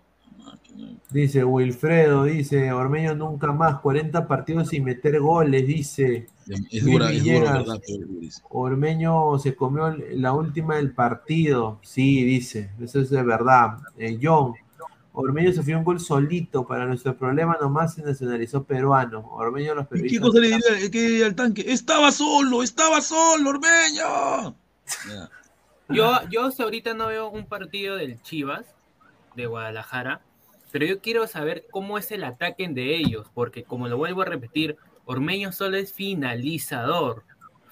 Dice 1.10 1.44
Wilfredo, 1.44 2.24
dice, 2.24 2.72
Ormeño 2.72 3.14
nunca 3.14 3.52
más, 3.52 3.80
40 3.80 4.26
partidos 4.26 4.68
sin 4.68 4.84
meter 4.84 5.20
goles, 5.20 5.66
dice. 5.66 6.28
Es 6.70 6.84
dura, 6.84 7.10
es 7.10 7.24
dura, 7.24 7.52
verdad, 7.54 7.80
Ormeño 8.50 9.38
se 9.38 9.54
comió 9.54 9.96
la 10.12 10.32
última 10.32 10.76
del 10.76 10.92
partido, 10.92 11.78
sí, 11.82 12.24
dice, 12.24 12.70
eso 12.80 13.00
es 13.00 13.10
de 13.10 13.22
verdad. 13.22 13.78
Eh, 13.96 14.18
John, 14.22 14.54
Ormeño 15.18 15.50
sufrió 15.50 15.78
un 15.78 15.84
gol 15.84 15.98
solito. 15.98 16.66
Para 16.66 16.84
nuestro 16.84 17.16
problema 17.16 17.56
nomás 17.58 17.94
se 17.94 18.02
nacionalizó 18.02 18.64
peruano. 18.64 19.26
Ormeño 19.32 19.74
los 19.74 19.86
peruanos. 19.86 20.12
¿Qué 20.12 20.20
cosa 20.20 20.38
le 20.40 20.48
diría, 20.48 20.90
que 20.90 21.24
al 21.24 21.34
tanque? 21.34 21.64
¡Estaba 21.66 22.12
solo! 22.12 22.62
¡Estaba 22.62 23.00
solo, 23.00 23.48
Ormeño! 23.48 24.54
Yo, 25.88 26.20
yo 26.28 26.50
ahorita 26.58 26.92
no 26.92 27.06
veo 27.06 27.30
un 27.30 27.46
partido 27.46 27.96
del 27.96 28.20
Chivas 28.20 28.66
de 29.36 29.46
Guadalajara, 29.46 30.20
pero 30.76 30.84
yo 30.84 31.00
quiero 31.00 31.26
saber 31.26 31.64
cómo 31.70 31.96
es 31.96 32.12
el 32.12 32.22
ataque 32.22 32.68
de 32.68 32.98
ellos, 32.98 33.28
porque 33.32 33.64
como 33.64 33.88
lo 33.88 33.96
vuelvo 33.96 34.20
a 34.20 34.26
repetir, 34.26 34.76
Ormeño 35.06 35.50
solo 35.50 35.78
es 35.78 35.94
finalizador. 35.94 37.24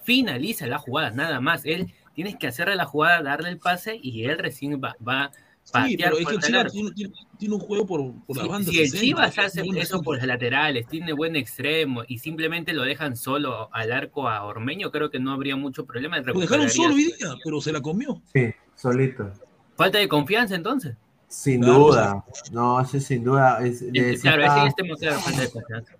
Finaliza 0.04 0.66
la 0.66 0.78
jugada, 0.78 1.10
nada 1.10 1.38
más. 1.38 1.66
Él 1.66 1.92
tienes 2.14 2.36
que 2.36 2.46
hacerle 2.46 2.76
la 2.76 2.86
jugada, 2.86 3.22
darle 3.22 3.50
el 3.50 3.58
pase 3.58 4.00
y 4.02 4.24
él 4.24 4.38
recién 4.38 4.80
va, 4.82 4.96
va 5.06 5.30
Sí, 5.64 5.98
pero 5.98 6.16
es 6.16 6.26
que 6.26 6.38
Chivas 6.38 6.72
tiene, 6.72 7.54
un 7.54 7.60
juego 7.60 7.84
por, 7.86 8.24
por 8.24 8.38
la 8.38 8.46
banda. 8.46 8.70
Si 8.70 8.80
el 8.80 8.90
Chivas 8.90 9.38
hace 9.38 9.62
eso 9.76 10.00
por 10.00 10.16
los 10.16 10.26
laterales, 10.26 10.86
tiene 10.86 11.12
buen 11.12 11.36
extremo 11.36 12.04
y 12.08 12.20
simplemente 12.20 12.72
lo 12.72 12.84
dejan 12.84 13.18
solo 13.18 13.68
al 13.74 13.92
arco 13.92 14.28
a 14.28 14.44
Ormeño, 14.44 14.90
creo 14.90 15.10
que 15.10 15.18
no 15.18 15.30
habría 15.30 15.56
mucho 15.56 15.84
problema. 15.84 16.18
Lo 16.20 16.40
dejaron 16.40 16.70
solo 16.70 16.94
hoy 16.94 17.04
día, 17.04 17.34
pero 17.44 17.60
se 17.60 17.70
la 17.70 17.82
comió. 17.82 18.22
Sí, 18.32 18.46
solito. 18.74 19.30
Falta 19.76 19.98
de 19.98 20.08
confianza 20.08 20.54
entonces. 20.54 20.96
Sin 21.28 21.60
duda. 21.60 22.24
No, 22.52 22.80
eso 22.80 23.00
sin 23.00 23.24
duda. 23.24 23.64
Es, 23.64 23.82
claro, 24.20 24.44
es 24.44 24.68
este 24.68 24.84
museo 24.84 25.18
falta 25.18 25.40
de 25.40 25.50
confianza. 25.50 25.92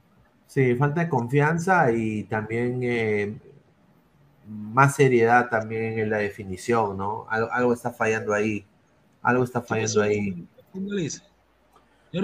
Sí, 0.47 0.75
falta 0.77 1.01
de 1.01 1.09
confianza 1.09 1.93
y 1.93 2.25
también 2.25 2.81
eh, 2.83 3.37
más 4.47 4.95
seriedad 4.95 5.49
también 5.49 5.99
en 5.99 6.11
la 6.11 6.19
definición, 6.19 6.97
¿no? 6.97 7.27
algo 7.29 7.73
está 7.73 7.91
fallando 7.91 8.33
ahí. 8.33 8.65
Algo 9.23 9.45
está 9.45 9.63
fallando 9.63 10.03
ahí. 10.03 10.47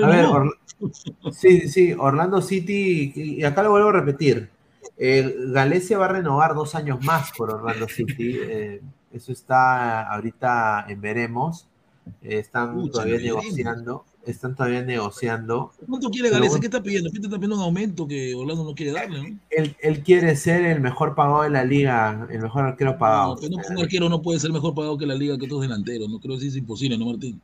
A 0.02 0.06
ver, 0.06 0.26
sí, 1.32 1.68
sí, 1.68 1.92
Orlando 1.98 2.40
City, 2.40 3.12
y 3.14 3.42
acá 3.42 3.62
lo 3.62 3.70
vuelvo 3.70 3.88
a 3.88 3.92
repetir. 3.92 4.50
Eh, 4.96 5.34
Galecia 5.48 5.98
va 5.98 6.04
a 6.04 6.08
renovar 6.08 6.54
dos 6.54 6.74
años 6.74 7.02
más 7.04 7.32
por 7.32 7.50
Orlando 7.50 7.88
City. 7.88 8.38
Eh, 8.50 8.80
eso 9.12 9.32
está 9.32 10.08
ahorita 10.08 10.86
en 10.88 11.00
veremos. 11.00 11.66
Eh, 12.22 12.38
están 12.38 12.90
todavía 12.90 13.18
negociando. 13.18 14.04
Están 14.26 14.54
todavía 14.54 14.82
negociando. 14.82 15.72
¿Cuánto 15.88 16.10
quiere 16.10 16.30
Galecia? 16.30 16.60
¿Qué 16.60 16.66
está 16.66 16.82
pidiendo? 16.82 17.10
¿Qué 17.10 17.18
está 17.18 17.36
pidiendo 17.36 17.56
un 17.56 17.62
aumento 17.62 18.06
que 18.06 18.34
Orlando 18.34 18.64
no 18.64 18.74
quiere 18.74 18.92
darle? 18.92 19.36
Él, 19.50 20.02
quiere 20.02 20.36
ser 20.36 20.64
el 20.66 20.80
mejor 20.80 21.14
pagado 21.14 21.42
de 21.42 21.50
la 21.50 21.64
liga, 21.64 22.26
el 22.30 22.40
mejor 22.40 22.64
arquero 22.64 22.98
pagado. 22.98 23.36
No, 23.48 23.56
un 23.56 23.78
arquero 23.78 24.08
no 24.08 24.20
puede 24.20 24.38
ser 24.38 24.52
mejor 24.52 24.74
pagado 24.74 24.98
que 24.98 25.06
la 25.06 25.14
liga 25.14 25.38
que 25.38 25.48
todos 25.48 25.62
delanteros. 25.62 26.08
No 26.10 26.20
creo 26.20 26.38
que 26.38 26.46
es 26.46 26.56
imposible, 26.56 26.98
¿no, 26.98 27.06
Martín? 27.06 27.40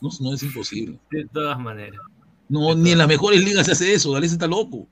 No, 0.00 0.10
no 0.20 0.34
es 0.34 0.42
imposible. 0.42 0.98
De 1.10 1.24
todas 1.26 1.58
maneras. 1.58 2.00
No, 2.48 2.74
ni 2.74 2.92
en 2.92 2.98
las 2.98 3.08
mejores 3.08 3.44
ligas 3.44 3.66
se 3.66 3.72
hace 3.72 3.92
eso. 3.92 4.12
Galecia 4.12 4.34
está 4.34 4.46
loco. 4.46 4.86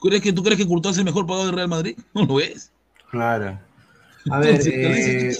¿Crees 0.00 0.22
que, 0.22 0.32
¿Tú 0.32 0.42
crees 0.42 0.58
que 0.58 0.66
Courtois 0.66 0.94
es 0.94 0.98
el 0.98 1.04
mejor 1.04 1.26
pagado 1.26 1.46
de 1.46 1.52
Real 1.52 1.68
Madrid? 1.68 1.98
No 2.14 2.24
lo 2.24 2.40
es. 2.40 2.72
Claro. 3.10 3.58
A 4.30 4.38
ver, 4.38 4.60
eh, 4.66 5.34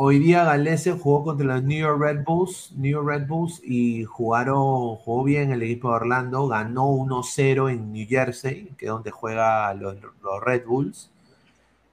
Hoy 0.00 0.20
día 0.20 0.44
Galese 0.44 0.92
jugó 0.92 1.24
contra 1.24 1.44
los 1.44 1.64
New 1.64 1.80
York 1.80 2.00
Red 2.00 2.22
Bulls, 2.24 2.72
New 2.76 2.92
York 2.92 3.08
Red 3.08 3.26
Bulls 3.26 3.60
y 3.64 4.04
jugaron, 4.04 4.94
jugó 4.94 5.24
bien 5.24 5.50
el 5.50 5.60
equipo 5.60 5.88
de 5.88 5.96
Orlando, 5.96 6.46
ganó 6.46 6.88
1-0 6.88 7.72
en 7.72 7.92
New 7.92 8.06
Jersey, 8.08 8.68
que 8.78 8.84
es 8.84 8.92
donde 8.92 9.10
juega 9.10 9.74
los, 9.74 9.96
Red 10.44 10.66
Bulls. 10.66 11.10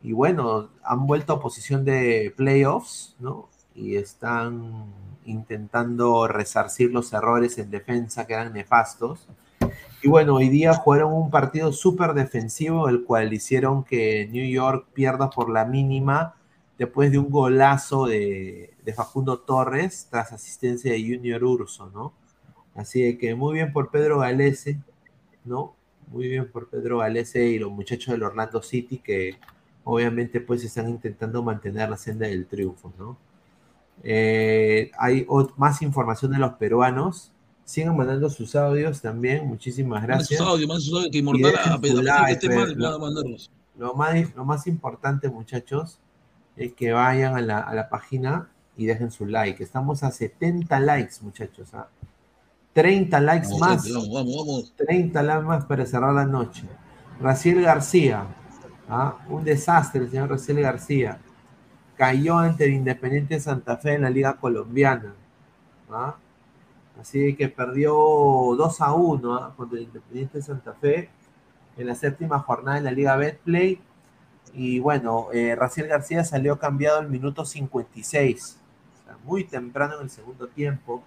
Y 0.03 0.11
bueno, 0.11 0.69
han 0.83 1.07
vuelto 1.07 1.33
a 1.33 1.39
posición 1.39 1.83
de 1.83 2.31
playoffs, 2.37 3.15
¿no? 3.19 3.49
Y 3.73 3.95
están 3.95 4.85
intentando 5.25 6.27
resarcir 6.27 6.91
los 6.91 7.11
errores 7.11 7.57
en 7.57 7.71
defensa 7.71 8.27
que 8.27 8.33
eran 8.35 8.53
nefastos. 8.53 9.27
Y 10.03 10.09
bueno, 10.09 10.35
hoy 10.35 10.49
día 10.49 10.75
jugaron 10.75 11.11
un 11.11 11.31
partido 11.31 11.73
súper 11.73 12.13
defensivo, 12.13 12.87
el 12.87 13.03
cual 13.03 13.33
hicieron 13.33 13.83
que 13.83 14.29
New 14.31 14.47
York 14.47 14.89
pierda 14.93 15.31
por 15.31 15.49
la 15.49 15.65
mínima 15.65 16.34
después 16.77 17.11
de 17.11 17.17
un 17.17 17.29
golazo 17.29 18.07
de, 18.07 18.73
Facundo 18.95 19.39
Torres 19.39 20.07
tras 20.09 20.31
asistencia 20.31 20.91
de 20.91 21.01
Junior 21.01 21.43
Urso, 21.43 21.89
¿no? 21.93 22.13
Así 22.75 23.17
que 23.17 23.35
muy 23.35 23.55
bien 23.55 23.71
por 23.71 23.89
Pedro 23.89 24.19
Galese, 24.19 24.79
¿no? 25.43 25.75
Muy 26.07 26.27
bien 26.27 26.51
por 26.51 26.69
Pedro 26.69 26.99
Galese 26.99 27.45
y 27.45 27.59
los 27.59 27.71
muchachos 27.71 28.11
del 28.11 28.23
Orlando 28.23 28.61
City 28.61 28.99
que 28.99 29.37
obviamente 29.83 30.41
pues 30.41 30.63
están 30.63 30.89
intentando 30.89 31.41
mantener 31.41 31.89
la 31.89 31.97
senda 31.97 32.27
del 32.27 32.45
triunfo, 32.45 32.93
¿no? 32.97 33.17
Eh, 34.03 34.91
hay 34.97 35.25
más 35.57 35.81
información 35.81 36.31
de 36.31 36.39
los 36.39 36.53
peruanos. 36.53 37.31
Sigan 37.63 37.97
mandando 37.97 38.29
sus 38.29 38.55
audios 38.55 39.01
también. 39.01 39.47
Muchísimas 39.47 40.03
gracias. 40.03 40.39
sus 40.39 40.47
audios, 40.47 40.67
manden 40.67 40.81
sus 40.81 40.93
audios, 40.93 41.11
que 41.11 41.17
Inmortal, 41.19 41.55
a 41.55 41.79
pues, 41.79 41.93
mal, 41.95 42.85
a 42.85 42.97
mandarlos. 42.99 43.51
Lo 43.77 43.95
más, 43.95 44.35
lo 44.35 44.45
más 44.45 44.67
importante, 44.67 45.29
muchachos, 45.29 45.99
es 46.57 46.73
que 46.73 46.91
vayan 46.91 47.35
a 47.35 47.41
la, 47.41 47.59
a 47.59 47.73
la 47.73 47.89
página 47.89 48.49
y 48.77 48.85
dejen 48.85 49.11
su 49.11 49.25
like. 49.25 49.63
Estamos 49.63 50.03
a 50.03 50.11
70 50.11 50.79
likes, 50.79 51.15
muchachos. 51.21 51.73
¿ah? 51.73 51.87
30 52.73 53.19
likes 53.21 53.47
Vamos, 53.47 53.59
más. 53.61 53.93
vamos, 53.93 54.35
vamos. 54.35 54.73
30 54.75 55.23
likes 55.23 55.43
más 55.45 55.65
para 55.65 55.85
cerrar 55.85 56.13
la 56.13 56.25
noche. 56.25 56.63
Raciel 57.21 57.61
García. 57.61 58.25
¿ah? 58.89 59.17
Un 59.29 59.43
desastre, 59.43 60.01
el 60.01 60.09
señor 60.09 60.29
Raciel 60.29 60.61
García. 60.61 61.19
Cayó 61.97 62.37
ante 62.37 62.65
el 62.65 62.73
Independiente 62.73 63.39
Santa 63.39 63.77
Fe 63.77 63.93
en 63.93 64.01
la 64.01 64.09
Liga 64.09 64.33
Colombiana. 64.35 65.13
¿ah? 65.89 66.15
Así 66.99 67.35
que 67.35 67.47
perdió 67.49 67.93
2 67.93 68.81
a 68.81 68.93
1 68.93 69.35
¿ah? 69.35 69.53
contra 69.55 69.77
el 69.77 69.85
Independiente 69.85 70.41
Santa 70.41 70.73
Fe 70.73 71.09
en 71.77 71.87
la 71.87 71.95
séptima 71.95 72.39
jornada 72.39 72.77
de 72.77 72.83
la 72.83 72.91
Liga 72.91 73.15
Betplay. 73.15 73.79
Y 74.55 74.79
bueno, 74.79 75.27
eh, 75.33 75.53
Raciel 75.53 75.87
García 75.87 76.23
salió 76.23 76.57
cambiado 76.57 76.99
al 76.99 77.09
minuto 77.09 77.43
56, 77.43 78.57
o 79.01 79.05
sea, 79.05 79.17
muy 79.25 79.43
temprano 79.43 79.95
en 79.97 80.03
el 80.03 80.09
segundo 80.09 80.47
tiempo. 80.47 81.03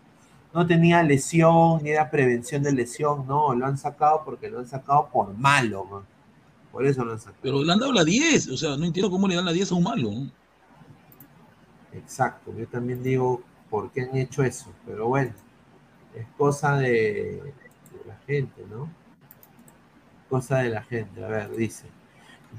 No 0.52 0.66
tenía 0.66 1.02
lesión, 1.02 1.82
ni 1.82 1.90
era 1.90 2.10
prevención 2.10 2.62
de 2.62 2.72
lesión, 2.72 3.26
no, 3.26 3.54
lo 3.54 3.64
han 3.64 3.78
sacado 3.78 4.22
porque 4.24 4.50
lo 4.50 4.58
han 4.58 4.68
sacado 4.68 5.08
por 5.10 5.32
malo, 5.34 5.84
man. 5.86 6.02
por 6.70 6.84
eso 6.84 7.04
lo 7.04 7.12
han 7.12 7.18
sacado. 7.18 7.38
Pero 7.40 7.64
le 7.64 7.72
han 7.72 7.78
dado 7.78 7.92
la 7.92 8.04
10, 8.04 8.48
o 8.48 8.56
sea, 8.56 8.76
no 8.76 8.84
entiendo 8.84 9.10
cómo 9.10 9.26
le 9.26 9.34
dan 9.34 9.46
la 9.46 9.52
10 9.52 9.72
a 9.72 9.74
un 9.74 9.82
malo. 9.82 10.10
¿no? 10.10 10.30
Exacto, 11.92 12.52
yo 12.54 12.66
también 12.68 13.02
digo 13.02 13.42
por 13.70 13.90
qué 13.92 14.02
han 14.02 14.16
hecho 14.16 14.42
eso, 14.42 14.70
pero 14.84 15.08
bueno, 15.08 15.32
es 16.14 16.26
cosa 16.36 16.76
de, 16.76 16.90
de 16.92 18.04
la 18.06 18.16
gente, 18.26 18.62
¿no? 18.70 18.90
Cosa 20.28 20.58
de 20.58 20.68
la 20.68 20.82
gente, 20.82 21.24
a 21.24 21.28
ver, 21.28 21.56
dice. 21.56 21.86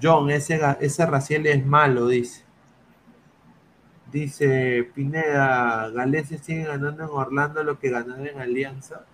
John, 0.01 0.29
ese, 0.29 0.59
ese 0.79 1.05
Raciel 1.05 1.45
es 1.47 1.65
malo, 1.65 2.07
dice. 2.07 2.43
Dice 4.11 4.89
Pineda, 4.95 5.89
Galeses 5.91 6.41
sigue 6.41 6.63
ganando 6.63 7.03
en 7.03 7.09
Orlando 7.09 7.63
lo 7.63 7.77
que 7.77 7.89
ganaron 7.89 8.25
en 8.25 8.39
Alianza. 8.39 9.05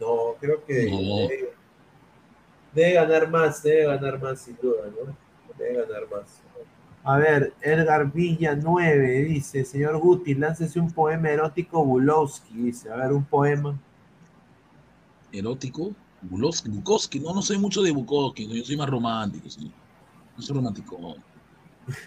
No, 0.00 0.34
creo 0.40 0.64
que 0.64 0.88
No. 0.90 1.28
debe, 1.28 1.52
debe 2.72 2.92
ganar 2.92 3.30
más, 3.30 3.62
debe 3.62 3.86
ganar 3.86 4.22
más 4.22 4.40
sin 4.40 4.56
duda, 4.62 4.84
¿no? 4.86 5.16
Debe 5.58 5.86
ganar 5.86 6.02
más. 6.10 6.42
A 7.02 7.18
ver, 7.18 7.54
Edgar 7.60 8.12
Villa 8.12 8.54
9 8.56 9.22
dice, 9.24 9.64
señor 9.64 9.98
Guti, 9.98 10.34
láncese 10.34 10.78
un 10.80 10.90
poema 10.92 11.30
erótico 11.30 11.84
Bulowski, 11.84 12.54
dice, 12.54 12.90
a 12.90 12.96
ver, 12.96 13.12
un 13.12 13.24
poema. 13.24 13.78
Erótico, 15.32 15.92
Bukowski, 16.22 16.68
Bukowski, 16.70 17.20
no, 17.20 17.34
no 17.34 17.42
soy 17.42 17.58
mucho 17.58 17.82
de 17.82 17.90
Bukowski, 17.92 18.48
yo 18.48 18.64
soy 18.64 18.76
más 18.76 18.88
romántico, 18.88 19.48
sí. 19.48 19.72
No 20.36 20.42
soy 20.42 20.56
romántico, 20.56 21.16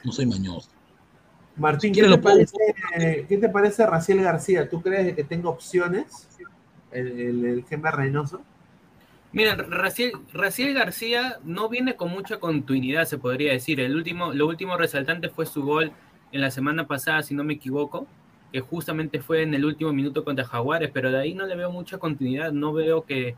no, 0.03 0.11
soy 0.11 0.25
mañoso. 0.25 0.69
Martín, 1.55 1.93
Si 1.93 2.01
¿qué 2.01 2.07
te, 2.07 2.17
parece, 2.17 3.25
¿qué 3.27 3.37
te 3.37 3.49
parece 3.49 3.85
Raciel 3.85 4.21
García? 4.21 4.69
¿Tú 4.69 4.81
crees 4.81 5.15
que 5.15 5.23
tenga 5.23 5.49
opciones 5.49 6.29
el, 6.91 7.07
el, 7.19 7.45
el 7.45 7.65
Gemma 7.65 7.91
Reynoso? 7.91 8.41
Mira, 9.31 9.55
Raciel, 9.55 10.13
Raciel 10.33 10.73
García 10.73 11.39
no 11.43 11.69
viene 11.69 11.95
con 11.95 12.09
mucha 12.09 12.39
continuidad, 12.39 13.05
se 13.05 13.17
podría 13.19 13.51
decir. 13.51 13.79
El 13.79 13.95
último, 13.95 14.33
lo 14.33 14.47
último 14.47 14.75
resaltante 14.75 15.29
fue 15.29 15.45
su 15.45 15.63
gol 15.63 15.91
en 16.31 16.41
la 16.41 16.49
semana 16.49 16.87
pasada, 16.87 17.21
si 17.21 17.35
no 17.35 17.43
me 17.43 17.53
equivoco, 17.53 18.07
que 18.51 18.61
justamente 18.61 19.19
fue 19.19 19.43
en 19.43 19.53
el 19.53 19.65
último 19.65 19.93
minuto 19.93 20.23
contra 20.23 20.45
Jaguares, 20.45 20.89
pero 20.91 21.11
de 21.11 21.19
ahí 21.19 21.35
no 21.35 21.45
le 21.45 21.55
veo 21.55 21.71
mucha 21.71 21.99
continuidad. 21.99 22.51
No 22.51 22.73
veo 22.73 23.03
que 23.05 23.35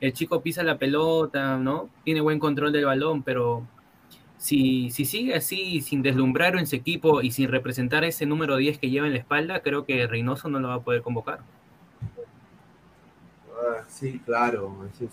el 0.00 0.12
chico 0.12 0.40
pisa 0.40 0.64
la 0.64 0.78
pelota, 0.78 1.56
¿no? 1.56 1.88
Tiene 2.04 2.20
buen 2.20 2.40
control 2.40 2.72
del 2.72 2.86
balón, 2.86 3.22
pero 3.22 3.64
si, 4.38 4.90
si 4.90 5.04
sigue 5.04 5.34
así, 5.36 5.82
sin 5.82 6.02
deslumbrar 6.02 6.56
en 6.56 6.66
su 6.66 6.76
equipo 6.76 7.22
y 7.22 7.32
sin 7.32 7.50
representar 7.50 8.04
ese 8.04 8.26
número 8.26 8.56
10 8.56 8.78
que 8.78 8.90
lleva 8.90 9.06
en 9.06 9.14
la 9.14 9.18
espalda, 9.20 9.62
creo 9.62 9.84
que 9.86 10.06
Reynoso 10.06 10.48
no 10.50 10.60
lo 10.60 10.68
va 10.68 10.76
a 10.76 10.84
poder 10.84 11.02
convocar. 11.02 11.46
Ah, 13.50 13.84
sí, 13.88 14.20
claro, 14.20 14.86
eso 14.86 15.04
es, 15.04 15.12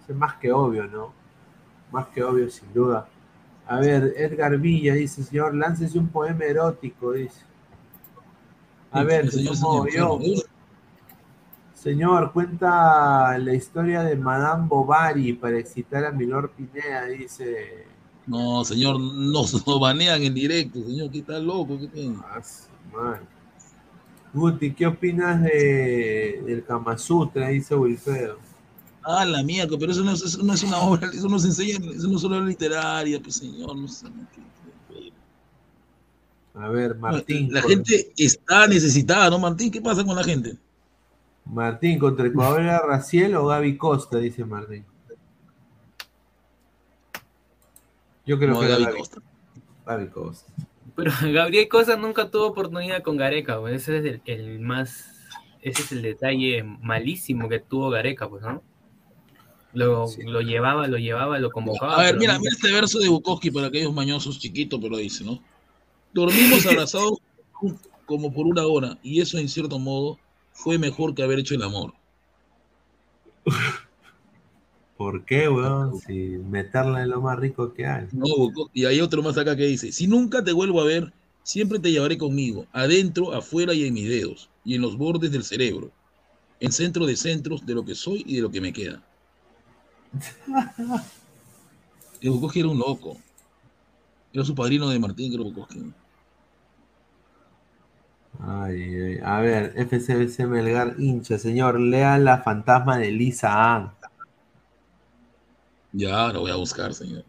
eso 0.00 0.12
es 0.12 0.16
más 0.16 0.36
que 0.36 0.52
obvio, 0.52 0.86
¿no? 0.86 1.16
Más 1.90 2.08
que 2.08 2.22
obvio, 2.24 2.50
sin 2.50 2.72
duda. 2.72 3.12
A 3.66 3.80
ver, 3.80 4.14
Edgar 4.16 4.58
Villa 4.58 4.94
dice, 4.94 5.22
señor, 5.24 5.54
láncese 5.54 5.98
un 5.98 6.10
poema 6.10 6.44
erótico, 6.46 7.12
dice. 7.12 7.46
A 8.92 9.02
Sí, 9.02 9.04
ver, 9.04 9.30
señor, 9.30 9.56
señor, 9.56 9.90
yo. 9.90 10.18
señor. 10.18 10.44
Señor, 11.72 12.32
cuenta 12.32 13.36
la 13.38 13.54
historia 13.54 14.02
de 14.02 14.16
Madame 14.16 14.68
Bovary 14.68 15.32
para 15.32 15.58
excitar 15.58 16.04
a 16.04 16.12
Milor 16.12 16.52
Pineda, 16.52 17.06
dice. 17.06 17.89
No, 18.30 18.64
señor, 18.64 19.00
nos 19.00 19.52
nos 19.66 19.80
banean 19.80 20.22
en 20.22 20.32
directo, 20.32 20.80
señor, 20.84 21.10
que 21.10 21.18
está 21.18 21.40
loco, 21.40 21.76
¿qué 21.80 21.88
tiene? 21.88 22.16
Ah. 22.22 23.18
Guti, 24.32 24.72
¿qué 24.72 24.86
opinas 24.86 25.42
de, 25.42 26.40
del 26.46 26.64
Kama 26.64 26.96
Sutra? 26.96 27.48
Dice 27.48 27.74
Wilfredo. 27.74 28.38
Ah, 29.02 29.24
la 29.24 29.42
mierda, 29.42 29.76
pero 29.76 29.90
eso 29.90 30.04
no, 30.04 30.12
es, 30.12 30.22
eso 30.22 30.40
no 30.44 30.52
es 30.52 30.62
una 30.62 30.78
obra, 30.78 31.10
eso 31.12 31.28
no 31.28 31.40
se 31.40 31.48
enseña, 31.48 31.78
eso 31.92 32.06
no 32.06 32.16
es 32.16 32.22
una 32.22 32.36
obra 32.36 32.46
literaria, 32.46 33.20
pues 33.20 33.34
señor, 33.34 33.74
no 33.74 33.88
sé. 33.88 34.06
A 36.54 36.68
ver, 36.68 36.96
Martín. 36.96 37.52
La 37.52 37.62
gente 37.62 38.12
está 38.16 38.68
necesitada, 38.68 39.28
¿no, 39.28 39.40
Martín? 39.40 39.72
¿Qué 39.72 39.80
pasa 39.80 40.04
con 40.04 40.14
la 40.14 40.22
gente? 40.22 40.56
Martín, 41.46 41.98
¿contra 41.98 42.28
Ecuador 42.28 42.60
era 42.60 42.78
Raciel 42.86 43.34
o 43.34 43.46
Gaby 43.46 43.76
Costa? 43.76 44.18
Dice 44.18 44.44
Martín. 44.44 44.84
Yo 48.30 48.38
creo 48.38 48.50
No, 48.52 48.60
que 48.60 48.68
Gaby 48.68 48.84
Costa. 48.96 49.20
Gaby 49.86 50.08
Costa. 50.10 50.52
Pero 50.94 51.10
Gabriel 51.32 51.66
Cosa 51.68 51.96
nunca 51.96 52.30
tuvo 52.30 52.46
oportunidad 52.46 53.02
con 53.02 53.16
Gareca, 53.16 53.58
pues, 53.58 53.74
ese 53.82 53.98
es 53.98 54.04
el, 54.04 54.22
el 54.24 54.60
más, 54.60 55.12
ese 55.62 55.82
es 55.82 55.90
el 55.90 56.02
detalle 56.02 56.62
malísimo 56.62 57.48
que 57.48 57.58
tuvo 57.58 57.90
Gareca, 57.90 58.28
pues, 58.28 58.42
¿no? 58.42 58.62
Lo, 59.72 60.06
lo 60.24 60.40
llevaba, 60.42 60.86
lo 60.86 60.96
llevaba, 60.98 61.40
lo 61.40 61.50
convocaba. 61.50 61.96
A 61.96 62.02
ver, 62.04 62.18
mira, 62.18 62.34
nunca- 62.34 62.42
mira 62.42 62.54
este 62.54 62.72
verso 62.72 63.00
de 63.00 63.08
Bukowski 63.08 63.50
para 63.50 63.66
aquellos 63.66 63.92
mañosos 63.92 64.38
chiquitos, 64.38 64.78
pero 64.80 64.96
dice, 64.96 65.24
¿no? 65.24 65.40
Dormimos 66.12 66.64
abrazados 66.66 67.18
como 68.06 68.32
por 68.32 68.46
una 68.46 68.64
hora, 68.64 68.96
y 69.02 69.20
eso 69.20 69.38
en 69.38 69.48
cierto 69.48 69.80
modo 69.80 70.20
fue 70.52 70.78
mejor 70.78 71.16
que 71.16 71.24
haber 71.24 71.40
hecho 71.40 71.56
el 71.56 71.64
amor. 71.64 71.94
¿Por 75.00 75.24
qué, 75.24 75.48
weón? 75.48 75.98
Si 75.98 76.12
meterla 76.12 77.00
es 77.00 77.08
lo 77.08 77.22
más 77.22 77.38
rico 77.38 77.72
que 77.72 77.86
hay. 77.86 78.06
No, 78.12 78.26
y 78.74 78.84
hay 78.84 79.00
otro 79.00 79.22
más 79.22 79.38
acá 79.38 79.56
que 79.56 79.64
dice, 79.64 79.92
si 79.92 80.06
nunca 80.06 80.44
te 80.44 80.52
vuelvo 80.52 80.78
a 80.78 80.84
ver, 80.84 81.10
siempre 81.42 81.78
te 81.78 81.90
llevaré 81.90 82.18
conmigo, 82.18 82.66
adentro, 82.70 83.32
afuera 83.32 83.72
y 83.72 83.86
en 83.86 83.94
mis 83.94 84.10
dedos, 84.10 84.50
y 84.62 84.74
en 84.74 84.82
los 84.82 84.98
bordes 84.98 85.32
del 85.32 85.42
cerebro, 85.42 85.90
en 86.60 86.70
centro 86.70 87.06
de 87.06 87.16
centros 87.16 87.64
de 87.64 87.74
lo 87.74 87.82
que 87.82 87.94
soy 87.94 88.24
y 88.26 88.36
de 88.36 88.42
lo 88.42 88.50
que 88.50 88.60
me 88.60 88.74
queda. 88.74 89.02
Y 92.20 92.28
Bukowski 92.28 92.60
era 92.60 92.68
un 92.68 92.78
loco. 92.78 93.16
Era 94.34 94.44
su 94.44 94.54
padrino 94.54 94.90
de 94.90 94.98
Martín, 94.98 95.32
creo 95.32 95.44
Bukowski. 95.44 95.94
Ay, 98.38 98.82
ay. 98.82 99.18
A 99.24 99.40
ver, 99.40 99.72
FCBC 99.76 100.40
Melgar 100.40 100.96
hincha, 100.98 101.38
señor, 101.38 101.80
lea 101.80 102.18
la 102.18 102.42
fantasma 102.42 102.98
de 102.98 103.10
Lisa 103.12 103.74
Ann. 103.74 103.92
Ya, 105.92 106.32
lo 106.32 106.40
voy 106.40 106.50
a 106.50 106.56
buscar, 106.56 106.94
señor. 106.94 107.24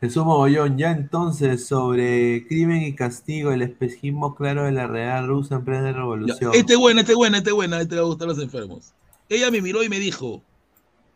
Jesús 0.00 0.24
Mogollón, 0.24 0.76
ya 0.76 0.90
entonces 0.92 1.66
sobre 1.66 2.46
crimen 2.46 2.82
y 2.82 2.94
castigo, 2.94 3.50
el 3.50 3.62
espejismo 3.62 4.34
claro 4.34 4.64
de 4.64 4.72
la 4.72 4.86
Real 4.86 5.26
Rusa 5.26 5.56
en 5.56 5.64
plena 5.64 5.90
Ya, 5.90 5.92
revolución. 5.92 6.50
Este 6.54 6.74
es 6.74 6.78
buena, 6.78 7.00
este 7.00 7.12
es 7.12 7.16
buena, 7.16 7.38
este 7.38 7.50
es 7.50 7.56
buena, 7.56 7.80
este 7.80 7.96
va 7.96 8.02
a 8.02 8.04
gustar 8.04 8.28
a 8.28 8.32
los 8.32 8.42
enfermos. 8.42 8.92
Ella 9.28 9.50
me 9.50 9.62
miró 9.62 9.82
y 9.82 9.88
me 9.88 9.98
dijo, 9.98 10.42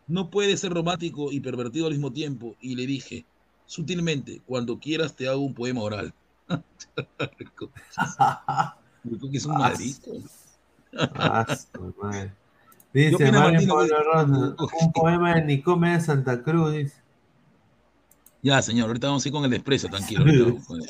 no 0.07 0.29
puedes 0.29 0.59
ser 0.59 0.73
romántico 0.73 1.31
y 1.31 1.39
pervertido 1.39 1.85
al 1.85 1.93
mismo 1.93 2.11
tiempo. 2.11 2.55
Y 2.59 2.75
le 2.75 2.87
dije, 2.87 3.23
sutilmente, 3.65 4.41
cuando 4.45 4.79
quieras 4.79 5.15
te 5.15 5.27
hago 5.27 5.41
un 5.41 5.53
poema 5.53 5.81
oral. 5.81 6.13
Es 9.33 9.45
un 9.45 9.57
maldito. 9.57 10.11
Dice 12.93 13.31
Mario 13.31 13.51
Martín? 13.51 13.69
Pablo 13.69 14.03
Ronda, 14.13 14.55
un 14.81 14.91
poema 14.91 15.35
de 15.35 15.41
Nicomé 15.45 15.93
de 15.93 16.01
Santa 16.01 16.41
Cruz. 16.41 16.73
dice. 16.73 17.01
Ya, 18.41 18.61
señor, 18.61 18.87
ahorita 18.87 19.07
vamos 19.07 19.23
a 19.23 19.27
ir 19.29 19.33
con 19.33 19.43
el 19.45 19.51
desprecio, 19.51 19.89
tranquilo. 19.89 20.23
con 20.67 20.81
el- 20.81 20.89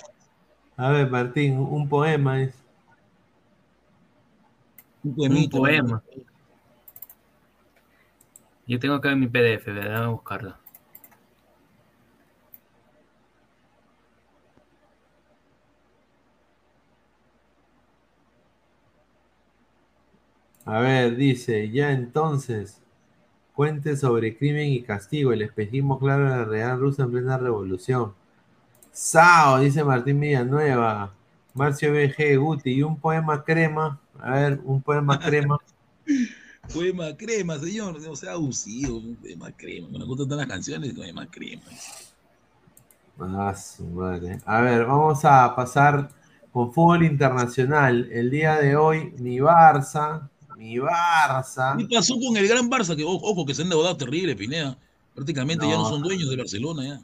A 0.77 0.89
ver, 0.89 1.09
Martín, 1.09 1.57
un 1.59 1.87
poema. 1.89 2.37
dice. 2.37 2.55
Un 5.03 5.49
poema. 5.49 6.03
Yo 8.67 8.79
tengo 8.79 8.95
acá 8.95 9.11
en 9.11 9.19
mi 9.19 9.27
PDF, 9.27 9.65
¿verdad? 9.71 9.97
Voy 9.97 10.05
a 10.05 10.07
buscarlo. 10.09 10.55
A 20.71 20.79
ver, 20.79 21.17
dice, 21.17 21.69
ya 21.69 21.91
entonces, 21.91 22.79
cuente 23.53 23.97
sobre 23.97 24.37
crimen 24.37 24.69
y 24.71 24.81
castigo, 24.81 25.33
el 25.33 25.41
espejismo 25.41 25.99
claro 25.99 26.23
de 26.23 26.29
la 26.29 26.45
Real 26.45 26.79
Rusa 26.79 27.03
en 27.03 27.11
plena 27.11 27.37
revolución. 27.37 28.13
Sao, 28.93 29.59
dice 29.59 29.83
Martín 29.83 30.21
Villanueva. 30.21 31.13
Marcio 31.55 31.91
BG, 31.91 32.37
Guti, 32.37 32.71
y 32.71 32.83
un 32.83 32.97
poema 32.97 33.43
crema. 33.43 33.99
A 34.21 34.31
ver, 34.35 34.61
un 34.63 34.81
poema 34.81 35.19
crema. 35.19 35.57
Poema 36.73 37.17
crema, 37.17 37.59
señor. 37.59 38.01
No 38.01 38.15
sea 38.15 38.31
abusivo. 38.31 38.95
Un 38.95 39.17
poema 39.17 39.51
crema. 39.51 39.89
Me 39.89 40.05
gustan 40.05 40.29
todas 40.29 40.47
las 40.47 40.55
canciones, 40.55 40.93
poema 40.93 41.27
crema. 41.29 41.63
Ah, 43.19 43.53
su 43.53 43.83
madre. 43.87 44.39
A 44.45 44.61
ver, 44.61 44.85
vamos 44.85 45.25
a 45.25 45.53
pasar 45.53 46.09
con 46.53 46.71
fútbol 46.71 47.03
internacional. 47.03 48.07
El 48.09 48.29
día 48.29 48.55
de 48.55 48.77
hoy, 48.77 49.13
mi 49.17 49.39
Barça, 49.39 50.29
mi 50.61 50.77
Barça. 50.77 51.75
¿Qué 51.77 51.95
pasó 51.95 52.15
con 52.19 52.37
el 52.37 52.47
gran 52.47 52.69
Barça? 52.69 52.95
Que, 52.95 53.03
ojo, 53.03 53.19
ojo, 53.23 53.45
que 53.45 53.55
se 53.55 53.63
han 53.63 53.65
endeudado 53.67 53.97
terrible, 53.97 54.35
Pineda. 54.35 54.77
Prácticamente 55.15 55.67
ya 55.67 55.73
no 55.75 55.85
son 55.85 56.03
dueños 56.03 56.29
de 56.29 56.37
Barcelona 56.37 56.83
ya. 56.85 57.01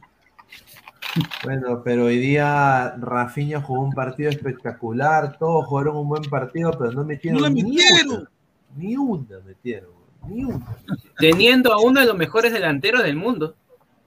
Bueno, 1.43 1.81
pero 1.83 2.05
hoy 2.05 2.19
día 2.19 2.95
Rafinha 2.99 3.59
jugó 3.61 3.81
un 3.81 3.93
partido 3.93 4.29
espectacular. 4.29 5.37
Todos 5.39 5.65
jugaron 5.65 5.97
un 5.97 6.07
buen 6.07 6.23
partido, 6.23 6.71
pero 6.77 6.91
no 6.91 7.03
metieron, 7.03 7.41
¡No 7.41 7.47
la 7.47 7.53
ni 7.53 7.63
metieron! 7.63 8.09
una. 8.09 8.29
Ni 8.77 8.95
una 8.95 9.39
metieron. 9.43 9.89
Ni 10.27 10.43
una. 10.45 10.77
Teniendo 11.17 11.73
a 11.73 11.81
uno 11.81 11.99
de 11.99 12.05
los 12.05 12.15
mejores 12.15 12.53
delanteros 12.53 13.01
del 13.01 13.15
mundo. 13.15 13.55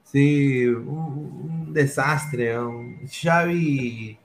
Sí, 0.03 0.65
un, 0.65 0.87
un 0.87 1.73
desastre. 1.73 2.55
Xavi 3.05 4.17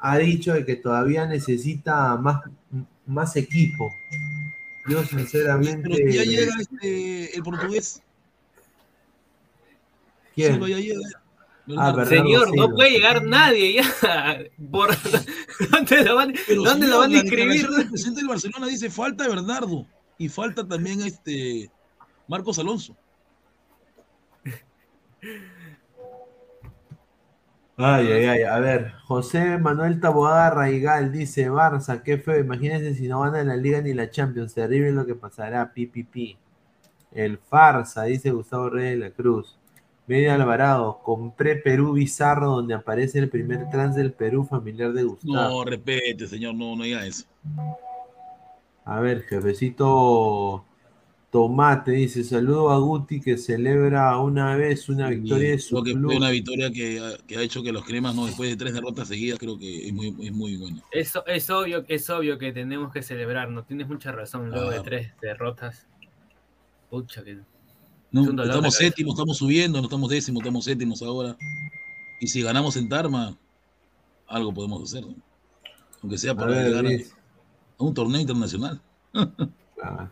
ha 0.00 0.18
dicho 0.18 0.52
de 0.54 0.66
que 0.66 0.74
todavía 0.74 1.26
necesita 1.26 2.16
más, 2.16 2.42
más 3.06 3.36
equipo. 3.36 3.88
Yo 4.86 5.04
sinceramente... 5.04 5.88
Pero 5.88 6.10
ya 6.10 6.24
llega 6.24 6.52
este, 6.60 7.36
el 7.36 7.42
portugués. 7.42 8.02
¿Quién? 10.34 10.54
Silva 10.54 10.68
ya 10.68 10.78
llega. 10.78 11.22
Ah, 11.76 11.92
Bernardo 11.92 12.06
Señor, 12.06 12.56
no 12.56 12.70
puede 12.70 12.90
llegar 12.90 13.22
nadie 13.22 13.74
ya. 13.74 14.38
Por... 14.70 14.90
¿Dónde 15.70 16.04
lo 16.04 16.16
van, 16.16 16.34
Pero, 16.46 16.64
¿dónde 16.64 16.88
lo 16.88 16.98
van 16.98 17.12
a 17.12 17.18
inscribir? 17.18 17.68
del 17.68 17.88
presidente 17.88 18.20
del 18.20 18.28
Barcelona 18.28 18.66
dice 18.66 18.90
falta 18.90 19.28
Bernardo 19.28 19.86
y 20.18 20.28
falta 20.28 20.66
también 20.66 21.02
este 21.02 21.70
Marcos 22.26 22.58
Alonso. 22.58 22.96
Ay, 27.76 28.06
ay, 28.12 28.24
ay. 28.26 28.42
A 28.42 28.58
ver, 28.60 28.92
José 29.06 29.58
Manuel 29.58 30.00
Taboada 30.00 30.50
Raigal 30.50 31.10
dice, 31.10 31.50
Barça, 31.50 32.02
qué 32.02 32.18
feo. 32.18 32.38
Imagínense 32.38 32.94
si 32.94 33.08
no 33.08 33.20
gana 33.20 33.42
la 33.42 33.56
Liga 33.56 33.80
ni 33.80 33.94
la 33.94 34.10
Champions. 34.10 34.54
Terrible 34.54 34.92
lo 34.92 35.06
que 35.06 35.14
pasará. 35.14 35.72
Pi, 35.72 35.86
pi, 35.86 36.04
pi. 36.04 36.36
El 37.12 37.38
farsa, 37.38 38.04
dice 38.04 38.30
Gustavo 38.30 38.70
Reyes 38.70 38.98
de 38.98 39.08
la 39.08 39.10
Cruz. 39.10 39.58
Media 40.06 40.34
Alvarado, 40.34 41.00
compré 41.02 41.56
Perú 41.56 41.92
Bizarro 41.92 42.50
donde 42.50 42.74
aparece 42.74 43.18
el 43.18 43.28
primer 43.28 43.70
trans 43.70 43.94
del 43.94 44.12
Perú 44.12 44.44
familiar 44.44 44.92
de 44.92 45.04
Gustavo. 45.04 45.32
No, 45.32 45.64
repete, 45.64 46.26
señor, 46.26 46.54
no, 46.54 46.74
no 46.74 46.82
diga 46.82 47.06
eso. 47.06 47.24
A 48.84 49.00
ver, 49.00 49.22
jefecito 49.22 50.64
Tomate 51.32 51.92
dice, 51.92 52.22
saludo 52.24 52.70
a 52.70 52.78
Guti 52.78 53.18
que 53.18 53.38
celebra 53.38 54.18
una 54.18 54.54
vez 54.54 54.90
una 54.90 55.08
victoria 55.08 55.52
de 55.52 55.58
su 55.58 55.70
Creo 55.76 55.82
que 55.84 55.92
club. 55.94 56.04
fue 56.10 56.16
una 56.18 56.28
victoria 56.28 56.70
que, 56.70 57.00
ha- 57.00 57.16
que 57.26 57.38
ha 57.38 57.42
hecho 57.42 57.62
que 57.62 57.72
los 57.72 57.84
cremas, 57.86 58.14
no, 58.14 58.26
después 58.26 58.50
de 58.50 58.56
tres 58.56 58.74
derrotas 58.74 59.08
seguidas, 59.08 59.38
creo 59.38 59.58
que 59.58 59.86
es 59.88 59.94
muy, 59.94 60.14
es 60.20 60.30
muy 60.32 60.58
bueno. 60.58 60.82
Eso 60.92 61.24
es 61.26 61.48
obvio, 61.48 61.86
es 61.88 62.10
obvio 62.10 62.36
que 62.36 62.52
tenemos 62.52 62.92
que 62.92 63.02
celebrar, 63.02 63.48
no 63.50 63.64
tienes 63.64 63.88
mucha 63.88 64.12
razón, 64.12 64.50
luego 64.50 64.68
de 64.68 64.76
Ah. 64.76 64.82
tres 64.82 65.12
derrotas. 65.22 65.86
Pucha 66.90 67.24
que. 67.24 67.38
No, 68.10 68.24
Es 68.24 68.28
estamos 68.48 68.74
séptimos, 68.74 69.14
estamos 69.14 69.38
subiendo, 69.38 69.78
no 69.78 69.84
estamos 69.84 70.10
décimos, 70.10 70.42
estamos 70.42 70.64
séptimos 70.66 71.00
ahora. 71.02 71.34
Y 72.20 72.26
si 72.26 72.42
ganamos 72.42 72.76
en 72.76 72.90
Tarma, 72.90 73.34
algo 74.26 74.52
podemos 74.52 74.82
hacer. 74.82 75.06
¿no? 75.06 75.14
Aunque 76.02 76.18
sea 76.18 76.32
A 76.32 76.36
para 76.36 76.50
ver, 76.50 76.66
llegar 76.68 76.84
a, 76.84 76.88
dice. 76.90 77.14
a 77.78 77.84
un 77.84 77.94
torneo 77.94 78.20
internacional. 78.20 78.82
Ah. 79.84 80.08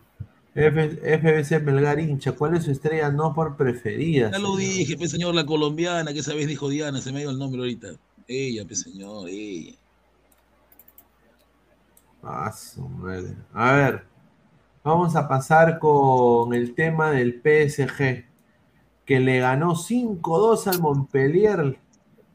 F- 0.54 1.18
FBC 1.18 1.60
Melgar 1.60 2.00
hincha, 2.00 2.32
¿cuál 2.32 2.56
es 2.56 2.64
su 2.64 2.72
estrella 2.72 3.10
no 3.10 3.32
por 3.32 3.56
preferida? 3.56 4.30
Ya 4.32 4.38
lo 4.38 4.56
dije, 4.56 4.96
pues 4.96 5.12
señor, 5.12 5.34
la 5.34 5.46
colombiana, 5.46 6.12
que 6.12 6.20
esa 6.20 6.34
vez 6.34 6.48
dijo 6.48 6.68
Diana, 6.68 7.00
se 7.00 7.12
me 7.12 7.20
ido 7.22 7.30
el 7.30 7.38
nombre 7.38 7.60
ahorita. 7.60 7.88
Ella, 8.26 8.64
pues 8.66 8.80
señor, 8.80 9.28
ella. 9.28 9.74
Ah, 12.22 12.52
su 12.52 12.82
madre. 12.82 13.34
A 13.54 13.72
ver, 13.72 14.04
vamos 14.84 15.16
a 15.16 15.26
pasar 15.28 15.78
con 15.78 16.52
el 16.52 16.74
tema 16.74 17.10
del 17.12 17.40
PSG, 17.40 18.24
que 19.06 19.20
le 19.20 19.38
ganó 19.38 19.74
5-2 19.74 20.66
al 20.66 20.80
Montpellier 20.80 21.78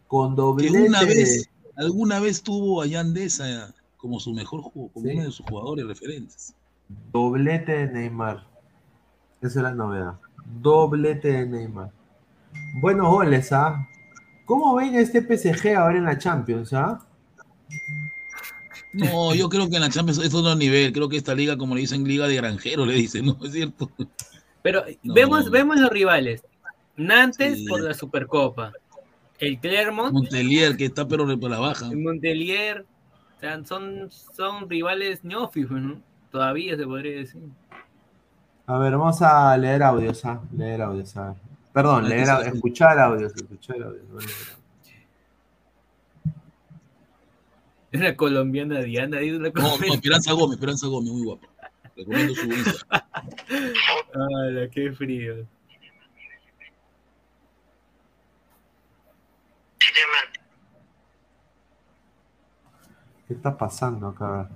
con 0.07 0.35
doblete. 0.35 0.79
una 0.79 1.03
vez, 1.03 1.49
alguna 1.75 2.19
vez 2.19 2.41
tuvo 2.41 2.81
a 2.81 2.87
Yandesa 2.87 3.73
como 3.97 4.19
su 4.19 4.33
mejor 4.33 4.61
juego, 4.61 4.89
como 4.93 5.09
uno 5.11 5.23
de 5.23 5.31
sus 5.31 5.45
jugadores 5.45 5.85
referentes. 5.85 6.53
Doblete 6.87 7.71
de 7.71 7.87
Neymar. 7.93 8.45
Esa 9.41 9.59
es 9.59 9.63
la 9.63 9.71
novedad. 9.73 10.13
Doblete 10.61 11.29
de 11.31 11.45
Neymar. 11.45 11.91
Buenos 12.75 13.07
goles, 13.09 13.51
¿ah? 13.51 13.87
¿Cómo 14.45 14.75
ven 14.75 14.95
este 14.95 15.21
PSG 15.21 15.75
ahora 15.75 15.97
en 15.97 16.05
la 16.05 16.17
Champions, 16.17 16.71
ah? 16.73 16.99
No, 18.93 19.35
yo 19.35 19.49
creo 19.49 19.69
que 19.69 19.75
en 19.75 19.81
la 19.81 19.89
Champions 19.89 20.19
es 20.19 20.33
otro 20.33 20.55
nivel. 20.55 20.93
Creo 20.93 21.09
que 21.09 21.17
esta 21.17 21.35
liga, 21.35 21.57
como 21.57 21.75
le 21.75 21.81
dicen, 21.81 22.03
liga 22.07 22.27
de 22.27 22.35
granjeros, 22.35 22.87
le 22.87 22.93
dicen, 22.93 23.25
¿no? 23.25 23.37
Es 23.43 23.51
cierto. 23.51 23.91
Pero 24.61 24.83
No. 25.03 25.13
vemos, 25.13 25.49
vemos 25.51 25.79
los 25.79 25.89
rivales. 25.89 26.43
Nantes 26.95 27.57
Sí. 27.59 27.65
por 27.67 27.81
la 27.81 27.93
Supercopa. 27.93 28.71
El 29.39 29.59
Clermont, 29.59 30.13
Montelier, 30.13 30.77
que 30.77 30.85
está 30.85 31.05
pero 31.05 31.25
por 31.37 31.49
la 31.49 31.59
baja. 31.59 31.87
el 31.87 31.97
Montelier. 31.97 32.85
O 33.35 33.39
sea, 33.41 33.63
son, 33.65 34.09
son 34.09 34.69
rivales 34.69 35.25
neófitos, 35.25 35.71
¿no? 35.81 36.01
Todavía 36.35 36.75
se 36.75 36.83
podría 36.85 37.15
decir. 37.19 37.41
A 38.67 38.77
ver, 38.77 38.91
vamos 38.97 39.21
a 39.21 39.55
leer 39.57 39.81
audios, 39.83 40.25
¿ah? 40.25 40.41
Leer 40.51 40.81
audios, 40.81 41.15
a 41.15 41.27
ver. 41.29 41.35
Perdón, 41.71 42.09
leer, 42.09 42.25
que 42.25 42.29
au- 42.31 42.43
sí. 42.43 42.49
escuchar 42.55 42.99
audios, 42.99 43.33
escuchar 43.37 43.81
audios. 43.83 44.03
no 44.09 44.15
audios. 44.15 44.57
Una 47.93 48.15
colombiana 48.17 48.81
Diana, 48.81 49.19
dice 49.19 49.37
una 49.37 49.47
No, 49.47 49.53
no, 49.53 49.61
colombiana. 49.61 49.95
Esperanza 49.95 50.33
Gómez, 50.33 50.55
Esperanza 50.55 50.87
Gómez, 50.87 51.11
muy 51.13 51.23
guapo. 51.23 51.47
Recomiendo 51.95 52.35
su 52.35 52.45
Insta. 52.47 52.85
Ala, 54.13 54.69
qué 54.69 54.91
frío. 54.91 55.35
¿Qué 63.27 63.33
está 63.33 63.57
pasando 63.57 64.07
acá? 64.07 64.49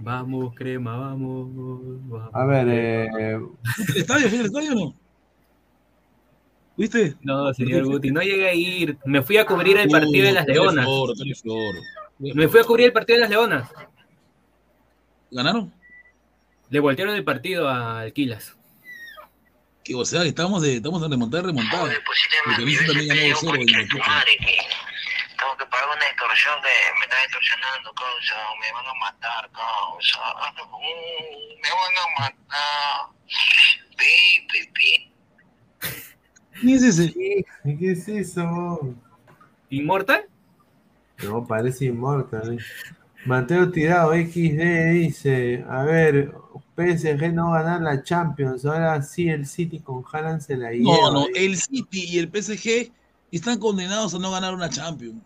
Vamos, 0.00 0.54
crema, 0.54 0.96
vamos. 0.96 1.48
vamos. 2.08 2.30
A 2.32 2.46
ver, 2.46 2.68
eh, 2.68 3.08
¿El 3.88 3.96
estadio? 3.96 4.28
¿Fue 4.28 4.38
el 4.38 4.46
estadio 4.46 4.72
o 4.72 4.74
no? 4.74 4.94
¿Viste? 6.76 7.16
No, 7.22 7.52
señor 7.52 7.86
Guti, 7.86 8.12
no 8.12 8.20
llegué 8.20 8.48
a 8.48 8.54
ir. 8.54 8.96
Me 9.04 9.20
fui 9.20 9.36
a 9.36 9.44
cubrir 9.44 9.76
el 9.78 9.88
partido 9.88 10.26
de 10.26 10.32
las 10.32 10.46
Leonas. 10.46 10.86
Me 12.20 12.46
fui 12.46 12.60
a 12.60 12.64
cubrir 12.64 12.86
el 12.86 12.92
partido 12.92 13.16
de 13.16 13.20
las 13.22 13.30
Leonas. 13.30 13.68
¿Ganaron? 15.32 15.72
Le 16.70 16.80
voltearon 16.80 17.16
el 17.16 17.24
partido 17.24 17.68
a 17.68 18.00
Alquilas. 18.00 18.56
Que, 19.82 19.94
o 19.94 20.04
sea, 20.04 20.22
estamos 20.22 20.62
de, 20.62 20.76
estamos 20.76 21.02
de 21.02 21.08
remontar, 21.08 21.44
remontar. 21.44 21.90
Porque 22.44 22.64
Vinci 22.64 22.86
también 22.86 23.08
ganó 23.08 23.20
2-0 23.22 23.54
en 23.54 23.60
el 23.62 23.80
equipo. 23.84 24.04
Tengo 25.38 25.56
que 25.56 25.66
pagar 25.66 25.88
una 25.96 26.04
extorsión 26.06 26.54
que 26.62 26.68
me 26.98 27.04
está 27.04 27.22
extorsionando, 27.24 27.92
causa. 27.94 28.36
Me 28.60 28.72
van 28.72 28.86
a 28.86 28.94
matar, 28.94 29.50
causa. 29.52 30.20
Uh, 30.72 31.56
me 31.62 31.70
van 31.70 31.94
a 31.98 32.20
matar. 32.20 33.10
Pi, 33.96 34.46
pi. 34.74 35.12
¿qué 37.78 37.92
es 37.92 38.08
eso? 38.08 38.94
¿Inmortal? 39.70 40.26
No, 41.22 41.46
parece 41.46 41.86
inmortal. 41.86 42.54
eh. 42.54 42.58
Mateo 43.24 43.70
Tirado 43.70 44.12
XD 44.12 44.92
dice, 44.92 45.64
a 45.68 45.82
ver, 45.82 46.32
PSG 46.76 47.32
no 47.32 47.50
va 47.50 47.60
a 47.60 47.62
ganar 47.62 47.80
la 47.82 48.02
Champions, 48.02 48.64
ahora 48.64 49.02
sí 49.02 49.28
el 49.28 49.46
City 49.46 49.80
con 49.80 50.04
Haaland 50.10 50.40
se 50.40 50.56
la 50.56 50.70
lleva. 50.70 50.84
No, 50.96 51.10
no, 51.12 51.26
dice. 51.26 51.44
el 51.44 51.56
City 51.56 52.04
y 52.08 52.18
el 52.18 52.28
PSG 52.28 52.92
están 53.36 53.58
condenados 53.58 54.14
a 54.14 54.18
no 54.18 54.30
ganar 54.30 54.54
una 54.54 54.70
Champions. 54.70 55.22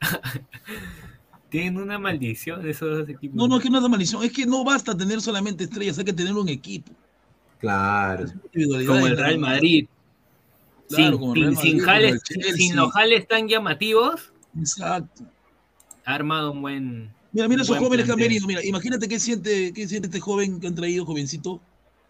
Tienen 1.50 1.76
una 1.78 1.98
maldición 1.98 2.66
esos 2.68 2.98
dos 2.98 3.08
equipos. 3.08 3.36
No, 3.36 3.46
no, 3.48 3.56
es 3.56 3.62
que 3.62 3.70
no 3.70 3.76
es 3.78 3.80
una 3.82 3.88
maldición, 3.90 4.24
es 4.24 4.32
que 4.32 4.46
no 4.46 4.64
basta 4.64 4.96
tener 4.96 5.20
solamente 5.20 5.64
estrellas, 5.64 5.98
hay 5.98 6.04
que 6.04 6.12
tener 6.12 6.34
un 6.34 6.48
equipo. 6.48 6.92
Claro. 7.60 8.26
Como 8.86 9.06
el 9.06 9.16
Real 9.16 9.38
Madrid. 9.38 9.86
Claro, 10.88 11.04
sin, 11.12 11.18
como 11.18 11.34
el 11.34 11.40
Real 11.42 11.56
sin- 11.56 11.78
jales- 11.80 12.22
sin 12.56 12.76
los 12.76 12.92
jales 12.92 13.26
tan 13.28 13.48
llamativos. 13.48 14.32
Exacto. 14.58 15.24
ha 16.04 16.14
armado 16.14 16.52
un 16.52 16.62
buen. 16.62 17.10
Mira, 17.32 17.48
mira 17.48 17.62
esos 17.62 17.78
jóvenes 17.78 18.06
que 18.06 18.12
han 18.12 18.18
venido. 18.18 18.46
Mira, 18.46 18.64
imagínate 18.64 19.08
qué 19.08 19.18
siente, 19.20 19.72
qué 19.72 19.86
siente 19.88 20.08
este 20.08 20.20
joven 20.20 20.58
que 20.60 20.66
han 20.66 20.74
traído, 20.74 21.04
jovencito. 21.04 21.60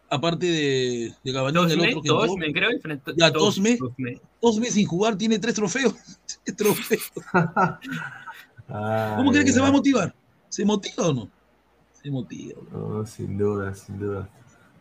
Aparte 0.09 0.47
de, 0.47 1.13
de 1.25 1.33
Gabanín, 1.33 1.69
el 1.71 1.81
otro 1.81 2.03
que. 2.03 2.09
Tosme, 2.09 2.53
creo. 2.53 2.71
Ya, 3.17 3.33
Tosme. 3.33 3.79
Tosme. 4.41 4.71
Sin 4.71 4.87
jugar, 4.87 5.17
tiene 5.19 5.39
tres 5.39 5.55
trofeos. 5.55 5.95
Tres 6.45 6.57
trofeos. 6.57 7.13
¿Cómo 8.69 9.31
Ay, 9.31 9.31
crees 9.31 9.45
que 9.45 9.53
se 9.53 9.61
va 9.61 9.69
a 9.69 9.73
motivar? 9.73 10.15
¿Se 10.49 10.65
motiva 10.65 11.09
o 11.09 11.13
no? 11.13 11.31
Se 12.01 12.11
motiva. 12.11 12.61
No, 12.73 13.05
sin 13.05 13.37
duda, 13.37 13.75
sin 13.75 13.99
duda. 13.99 14.29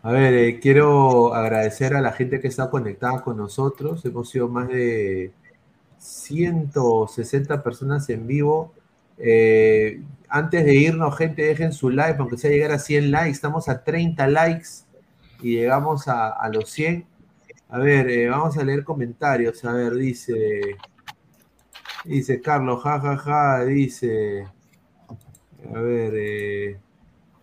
A 0.04 0.12
ver, 0.12 0.34
eh, 0.36 0.60
quiero 0.60 1.34
agradecer 1.34 1.96
a 1.96 2.02
la 2.02 2.12
gente 2.12 2.40
que 2.40 2.48
está 2.48 2.70
conectada 2.70 3.24
con 3.24 3.38
nosotros. 3.38 4.06
Hemos 4.06 4.30
sido 4.30 4.48
más 4.48 4.68
de 4.68 5.34
160 5.98 7.64
personas 7.64 8.08
en 8.10 8.28
vivo. 8.28 8.74
Eh, 9.18 10.02
antes 10.30 10.66
de 10.66 10.76
irnos, 10.76 11.18
gente, 11.18 11.42
dejen 11.42 11.74
su 11.74 11.90
like, 11.90 12.20
aunque 12.20 12.38
sea 12.38 12.52
llegar 12.52 12.72
a 12.72 12.80
100 12.80 13.10
likes. 13.10 13.32
Estamos 13.32 13.68
a 13.70 13.84
30 13.84 14.28
likes 14.28 14.85
y 15.42 15.58
llegamos 15.58 16.08
a, 16.08 16.50
los 16.52 16.70
100. 16.70 17.06
A 17.70 17.80
ver, 17.80 18.10
eh, 18.10 18.30
vamos 18.30 18.58
a 18.58 18.64
leer 18.64 18.84
comentarios. 18.84 19.64
A 19.66 19.74
ver, 19.74 19.96
dice. 19.96 20.78
Dice 22.04 22.42
Carlos, 22.42 22.84
jajaja, 22.84 23.66
dice. 23.66 24.48
A 25.74 25.80
ver, 25.80 26.14
eh, 26.16 26.80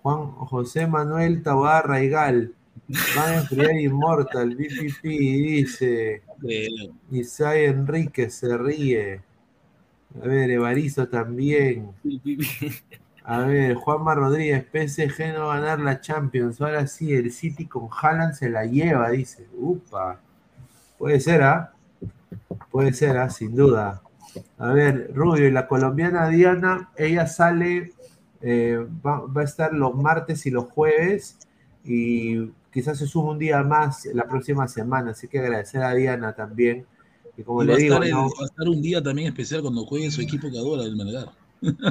Juan 0.03 0.31
José 0.33 0.87
Manuel 0.87 1.43
Tabarra 1.43 1.89
Raigal. 1.89 2.55
Van 3.17 3.31
a 3.31 3.35
enfriar 3.39 3.75
Immortal, 3.81 4.55
BPP, 4.55 5.03
dice. 5.03 6.23
Isai 7.11 7.65
Enrique 7.65 8.31
se 8.31 8.57
ríe. 8.57 9.23
A 10.21 10.27
ver, 10.27 10.51
Evaristo 10.51 11.09
también. 11.09 11.93
A 13.25 13.39
ver, 13.41 13.75
Juanma 13.77 14.15
Rodríguez, 14.15 14.65
PSG 14.65 15.33
no 15.35 15.47
va 15.47 15.57
a 15.57 15.61
ganar 15.61 15.81
la 15.81 16.01
Champions. 16.01 16.61
Ahora 16.61 16.87
sí, 16.87 17.13
el 17.13 17.31
City 17.33 17.67
con 17.67 17.89
Haaland 17.91 18.35
se 18.35 18.51
la 18.51 18.65
lleva, 18.67 19.11
dice. 19.11 19.47
Upa. 19.57 20.21
Puede 20.99 21.21
ser, 21.21 21.43
¿ah? 21.43 21.73
Puede 22.71 22.93
ser, 22.93 23.17
¿ah? 23.19 23.31
Sin 23.31 23.55
duda. 23.55 24.03
A 24.59 24.73
ver, 24.73 25.11
Rubio, 25.15 25.47
y 25.47 25.51
la 25.53 25.69
colombiana 25.69 26.29
Diana, 26.29 26.91
ella 26.97 27.27
sale, 27.27 27.93
eh, 28.41 28.85
va, 29.05 29.21
va 29.27 29.43
a 29.43 29.45
estar 29.45 29.73
los 29.73 29.95
martes 29.95 30.47
y 30.47 30.51
los 30.51 30.65
jueves 30.65 31.37
y 31.85 32.51
quizás 32.73 32.99
se 32.99 33.07
suba 33.07 33.33
un 33.33 33.39
día 33.39 33.63
más 33.63 34.07
la 34.07 34.25
próxima 34.27 34.67
semana. 34.69 35.13
Así 35.13 35.29
que 35.29 35.39
agradecer 35.39 35.83
a 35.83 35.95
Diana 35.95 36.33
también. 36.35 36.87
Y 37.37 37.43
como 37.43 37.63
Y 37.63 37.67
le 37.67 37.73
va, 37.73 37.79
digo, 37.79 37.95
estar, 37.95 38.05
el- 38.09 38.11
¿no? 38.13 38.23
va 38.23 38.43
a 38.43 38.47
estar 38.47 38.69
un 38.69 38.83
día 38.83 39.03
también 39.03 39.29
especial 39.29 39.63
cuando 39.63 39.85
juegue 39.85 40.11
su 40.11 40.21
equipo 40.23 40.51
que 40.51 40.59
adora, 40.59 40.83
el 40.85 40.97
Melgar. 40.97 41.31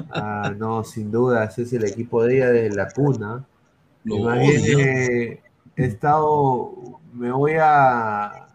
Ah, 0.10 0.54
no, 0.58 0.84
sin 0.84 1.12
duda, 1.12 1.46
ese 1.46 1.64
es 1.64 1.74
el 1.74 1.86
equipo 1.86 2.24
de 2.24 2.36
ella 2.38 2.50
desde 2.52 2.76
la 2.76 2.94
cuna. 2.94 3.46
Lo 4.04 4.16
Y 4.16 4.20
más 4.22 4.40
bien, 4.40 4.64
odio. 4.64 4.80
eh, 4.80 5.42
he 5.78 5.86
estado, 5.86 7.00
me 7.14 7.32
voy 7.32 7.54
a, 7.62 8.48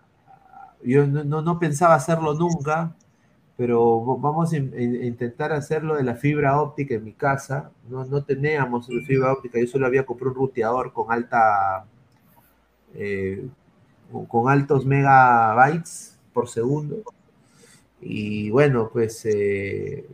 yo 0.85 1.07
no, 1.07 1.25
no, 1.25 1.43
no 1.43 1.59
pensaba 1.59 1.95
hacerlo 1.97 2.35
nunca, 2.35 2.95
pero 3.57 4.03
vamos 4.19 4.53
a 4.53 4.59
in- 4.59 4.75
in- 4.81 5.05
intentar 5.05 5.53
hacerlo 5.53 5.97
de 5.97 6.05
la 6.05 6.17
fibra 6.17 6.61
óptica 6.63 6.95
en 6.97 7.05
mi 7.05 7.13
casa. 7.15 7.73
No, 7.91 8.05
no 8.07 8.25
teníamos 8.25 8.89
fibra 9.07 9.33
óptica, 9.33 9.61
yo 9.61 9.67
solo 9.69 9.87
había 9.87 10.07
comprado 10.07 10.33
un 10.35 10.39
ruteador 10.39 10.93
con 10.93 11.13
alta, 11.13 11.87
eh, 12.95 13.47
con- 14.13 14.27
con 14.27 14.51
altos 14.51 14.85
megabytes 14.87 16.19
por 16.33 16.49
segundo. 16.49 17.03
Y 18.01 18.51
bueno, 18.51 18.91
pues 18.93 19.25
eh, 19.27 20.07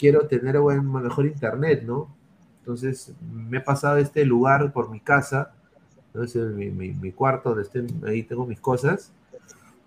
quiero 0.00 0.28
tener 0.28 0.58
buen, 0.60 0.90
mejor 0.92 1.26
internet, 1.26 1.84
¿no? 1.86 2.08
Entonces 2.60 3.14
me 3.50 3.58
he 3.58 3.62
pasado 3.62 3.98
este 3.98 4.24
lugar 4.26 4.72
por 4.72 4.90
mi 4.90 5.00
casa, 5.00 5.54
entonces 6.14 6.52
mi, 6.54 6.70
mi- 6.70 6.92
mi 6.94 7.12
cuarto 7.12 7.50
donde 7.50 7.64
estén, 7.64 8.02
ahí 8.06 8.24
tengo 8.24 8.46
mis 8.46 8.60
cosas, 8.60 9.12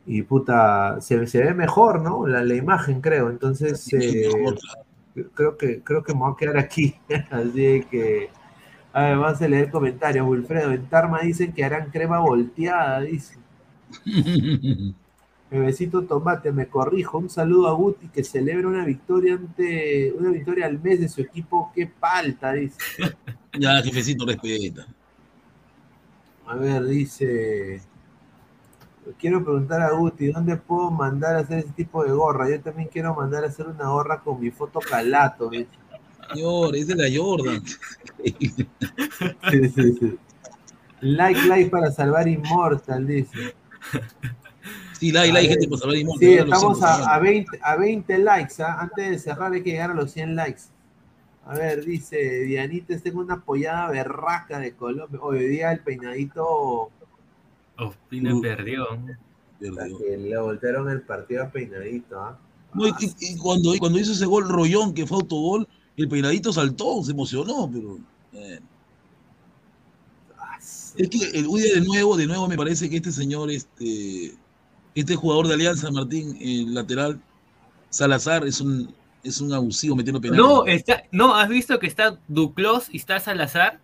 y 0.06 0.22
puta, 0.24 1.00
se, 1.02 1.28
se 1.28 1.44
ve 1.44 1.54
mejor, 1.54 2.02
¿no? 2.02 2.28
La, 2.28 2.44
la 2.44 2.56
imagen, 2.56 3.02
creo. 3.02 3.30
Entonces, 3.30 3.90
eh, 3.94 4.60
creo, 5.36 5.58
que, 5.58 5.82
creo 5.84 6.04
que 6.04 6.14
me 6.14 6.20
voy 6.22 6.34
a 6.34 6.38
quedar 6.38 6.58
aquí. 6.58 6.96
Así 7.32 7.86
que, 7.92 8.30
a 8.94 9.04
ver, 9.04 9.18
vamos 9.18 9.42
a 9.42 9.48
leer 9.48 9.72
comentarios. 9.72 10.28
Wilfredo, 10.28 10.72
en 10.74 10.88
Tarma 10.90 11.22
dicen 11.22 11.54
que 11.54 11.64
harán 11.66 11.92
crema 11.92 12.20
volteada, 12.22 13.02
dice. 13.02 13.36
Bebecito 15.54 16.02
Tomate, 16.02 16.52
me 16.52 16.68
corrijo. 16.68 17.20
Un 17.20 17.30
saludo 17.30 17.68
a 17.68 17.74
Guti 17.74 18.08
que 18.08 18.24
celebra 18.24 18.68
una 18.68 18.84
victoria 18.84 19.36
ante 19.36 20.12
una 20.14 20.32
victoria 20.32 20.66
al 20.66 20.82
mes 20.82 21.00
de 21.00 21.08
su 21.08 21.22
equipo. 21.22 21.72
Qué 21.76 21.86
palta, 21.88 22.54
dice. 22.54 22.78
Ya, 23.60 23.80
jefecito, 23.84 24.26
respeta. 24.26 24.88
A 26.48 26.56
ver, 26.56 26.84
dice. 26.86 27.84
Quiero 29.20 29.44
preguntar 29.44 29.80
a 29.84 29.92
Guti, 29.92 30.32
¿dónde 30.32 30.58
puedo 30.58 30.90
mandar 30.90 31.36
a 31.36 31.40
hacer 31.42 31.60
ese 31.60 31.72
tipo 31.74 32.04
de 32.04 32.14
gorra? 32.14 32.50
Yo 32.50 32.60
también 32.60 32.90
quiero 32.92 33.14
mandar 33.14 33.44
a 33.44 33.48
hacer 33.50 33.68
una 33.68 33.90
gorra 33.90 34.22
con 34.22 34.42
mi 34.42 34.50
foto 34.50 34.80
calato. 34.80 35.52
Señor, 35.52 36.76
es 36.76 36.88
de 36.88 36.96
la 36.96 37.16
Jordan. 37.16 37.64
Sí, 38.24 39.70
sí, 39.70 39.94
sí. 40.00 40.18
Like, 41.02 41.48
like 41.48 41.70
para 41.70 41.92
salvar 41.92 42.28
Immortal, 42.28 43.06
dice. 43.06 43.54
Sí, 45.04 45.12
like, 45.12 45.34
like, 45.34 45.50
gente, 45.50 45.68
por 45.68 45.80
salvar 45.80 45.98
Immortal. 45.98 46.30
Sí, 46.30 46.34
estamos 46.36 46.82
a, 46.82 47.14
a 47.14 47.20
20, 47.20 47.60
a 47.62 47.76
20 47.76 48.18
likes. 48.20 48.64
¿ah? 48.64 48.78
Antes 48.80 49.10
de 49.10 49.20
cerrar 49.20 49.52
hay 49.52 49.62
que 49.62 49.72
llegar 49.72 49.92
a 49.92 49.94
los 49.94 50.12
100 50.12 50.34
likes. 50.38 50.62
A 51.46 51.56
ver, 51.56 51.84
dice 51.84 52.16
Dianita, 52.46 52.98
tengo 53.00 53.20
una 53.20 53.34
apoyada 53.34 53.90
berraca 53.90 54.60
de 54.60 54.74
Colombia. 54.74 55.20
Hoy 55.22 55.40
día 55.46 55.74
el 55.74 55.82
peinadito. 55.82 56.90
Ospina 57.78 58.34
perdió. 58.42 58.86
Que 59.60 60.18
le 60.18 60.38
voltearon 60.38 60.90
el 60.90 61.02
partido 61.02 61.44
a 61.44 61.50
peinadito. 61.50 62.18
¿ah? 62.18 62.40
No, 62.74 62.88
y, 62.88 63.38
cuando, 63.42 63.76
y 63.76 63.80
cuando 63.80 64.00
hizo 64.00 64.14
ese 64.14 64.26
gol 64.26 64.48
Rollón, 64.48 64.94
que 64.94 65.06
fue 65.06 65.18
autogol, 65.18 65.68
el 65.98 66.08
peinadito 66.08 66.54
saltó, 66.54 67.04
se 67.04 67.12
emocionó, 67.12 67.70
pero. 67.70 67.98
eh. 68.32 68.62
Es 70.96 71.10
que 71.10 71.26
el, 71.38 71.48
día 71.48 71.74
de 71.74 71.82
nuevo, 71.82 72.16
de 72.16 72.28
nuevo 72.28 72.48
me 72.48 72.56
parece 72.56 72.90
que 72.90 72.98
este 72.98 73.12
señor, 73.12 73.50
este, 73.52 74.36
este 74.96 75.16
jugador 75.16 75.48
de 75.48 75.54
Alianza, 75.56 75.90
Martín, 75.92 76.38
el 76.42 76.74
lateral, 76.74 77.20
Salazar, 77.90 78.46
es 78.46 78.60
un, 78.62 78.94
es 79.24 79.40
un 79.42 79.54
abusivo 79.54 79.96
metiendo 79.96 80.20
penales. 80.22 80.44
No, 80.46 80.66
está, 80.66 81.04
no, 81.12 81.36
¿has 81.36 81.50
visto 81.50 81.80
que 81.80 81.88
está 81.88 82.20
Duclos 82.28 82.88
y 82.92 82.98
está 82.98 83.20
Salazar? 83.20 83.80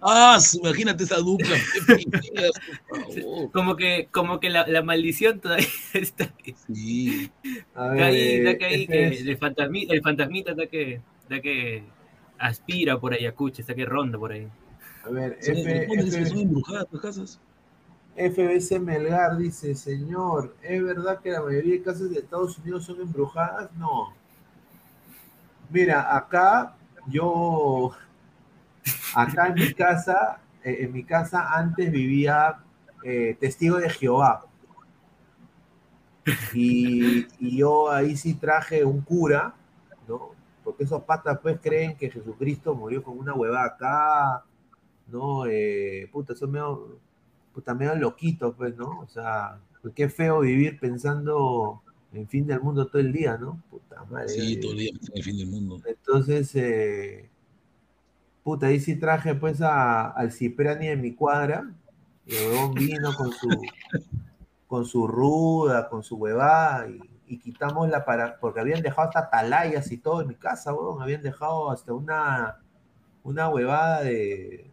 Ah, 0.00 0.38
su- 0.40 0.58
imagínate 0.58 1.04
esa 1.04 1.16
dupla. 1.16 1.56
Como 3.52 3.76
que, 3.76 4.08
como 4.10 4.40
que 4.40 4.50
la, 4.50 4.66
la 4.66 4.82
maldición 4.82 5.40
todavía 5.40 5.66
está 5.94 6.32
Sí. 6.72 7.30
Está 7.42 7.92
ahí, 7.92 8.20
está 8.36 8.58
que 8.58 8.64
ahí, 8.66 8.80
este 8.82 8.92
que 8.92 9.08
es- 9.08 9.20
el, 9.26 9.36
fantasmita, 9.38 9.94
el 9.94 10.02
fantasmita 10.02 10.50
está 10.52 10.66
que, 10.66 11.00
está 11.22 11.40
que 11.40 11.82
aspira 12.38 13.00
por 13.00 13.14
Ayacucho, 13.14 13.62
está 13.62 13.74
que 13.74 13.84
ronda 13.86 14.18
por 14.18 14.32
ahí. 14.32 14.46
A 15.04 15.10
ver, 15.10 15.38
Son- 15.40 15.56
F- 15.56 15.86
¿cómo 15.86 16.02
dices 16.04 16.18
que 16.18 16.26
son 16.26 16.36
F- 16.38 16.42
embrujadas 16.46 16.86
las 16.92 17.00
casas? 17.02 17.40
FBC 18.16 18.80
Melgar 18.80 19.36
dice, 19.36 19.74
señor, 19.74 20.56
¿es 20.62 20.82
verdad 20.82 21.20
que 21.20 21.30
la 21.30 21.42
mayoría 21.42 21.74
de 21.74 21.82
casas 21.82 22.10
de 22.10 22.20
Estados 22.20 22.58
Unidos 22.58 22.84
son 22.84 23.00
embrujadas? 23.00 23.70
No. 23.74 24.14
Mira, 25.70 26.16
acá 26.16 26.76
yo, 27.08 27.92
acá 29.14 29.48
en 29.48 29.54
mi 29.54 29.72
casa, 29.74 30.40
eh, 30.64 30.78
en 30.80 30.92
mi 30.92 31.04
casa 31.04 31.52
antes 31.52 31.90
vivía 31.92 32.58
eh, 33.04 33.36
testigo 33.38 33.76
de 33.76 33.90
Jehová. 33.90 34.46
Y, 36.54 37.26
yo 37.56 37.90
ahí 37.90 38.16
sí 38.16 38.34
traje 38.34 38.84
un 38.84 39.00
cura, 39.02 39.54
¿no? 40.08 40.30
Porque 40.64 40.84
esos 40.84 41.02
patas 41.04 41.38
pues 41.40 41.60
creen 41.62 41.96
que 41.96 42.10
Jesucristo 42.10 42.74
murió 42.74 43.02
con 43.02 43.18
una 43.18 43.34
hueva 43.34 43.64
acá, 43.64 44.44
¿no? 45.06 45.46
Eh, 45.46 46.08
puta, 46.10 46.34
son 46.34 46.50
medio, 46.50 46.98
puta, 47.56 47.74
medio 47.74 47.94
loquitos, 47.94 48.54
pues, 48.54 48.76
¿no? 48.76 49.00
O 49.00 49.08
sea, 49.08 49.58
pues, 49.80 49.94
qué 49.94 50.10
feo 50.10 50.40
vivir 50.40 50.78
pensando 50.78 51.80
en 52.12 52.28
fin 52.28 52.46
del 52.46 52.60
mundo 52.60 52.86
todo 52.86 53.00
el 53.00 53.14
día, 53.14 53.38
¿no? 53.38 53.62
Puta 53.70 54.04
madre. 54.10 54.28
Sí, 54.28 54.60
todo 54.60 54.72
el 54.72 54.78
día 54.78 54.90
en 54.90 54.98
el 55.14 55.22
fin 55.22 55.38
del 55.38 55.46
mundo. 55.46 55.80
Entonces, 55.86 56.50
eh, 56.54 57.30
puta, 58.42 58.66
ahí 58.66 58.78
sí 58.78 58.96
traje 58.96 59.34
pues 59.34 59.62
a- 59.62 60.10
al 60.10 60.32
Cipriani 60.32 60.88
de 60.88 60.96
mi 60.96 61.14
cuadra. 61.14 61.72
Y 62.26 62.34
el 62.34 62.72
vino 62.74 63.14
con 63.16 63.32
su, 63.32 63.48
con 64.68 64.84
su 64.84 65.06
ruda, 65.06 65.88
con 65.88 66.02
su 66.02 66.16
huevada, 66.16 66.88
y, 66.90 67.00
y 67.26 67.38
quitamos 67.38 67.88
la 67.88 68.04
para, 68.04 68.38
porque 68.38 68.60
habían 68.60 68.82
dejado 68.82 69.08
hasta 69.08 69.20
atalayas 69.20 69.90
y 69.92 69.96
todo 69.96 70.20
en 70.20 70.28
mi 70.28 70.34
casa, 70.34 70.74
huevón. 70.74 71.00
Habían 71.00 71.22
dejado 71.22 71.70
hasta 71.70 71.94
una, 71.94 72.58
una 73.24 73.48
huevada 73.48 74.02
de 74.02 74.70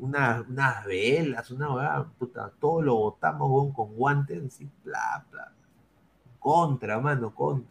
una- 0.00 0.44
unas 0.48 0.84
velas, 0.86 1.50
una 1.50 1.72
huevada, 1.74 2.04
puta, 2.18 2.52
todo 2.60 2.82
lo 2.82 2.94
botamos, 2.96 3.74
con 3.74 3.94
guantes, 3.96 4.44
así, 4.44 4.68
bla, 4.84 5.24
bla. 5.30 5.52
Contra, 6.40 7.00
mano, 7.00 7.34
contra. 7.34 7.68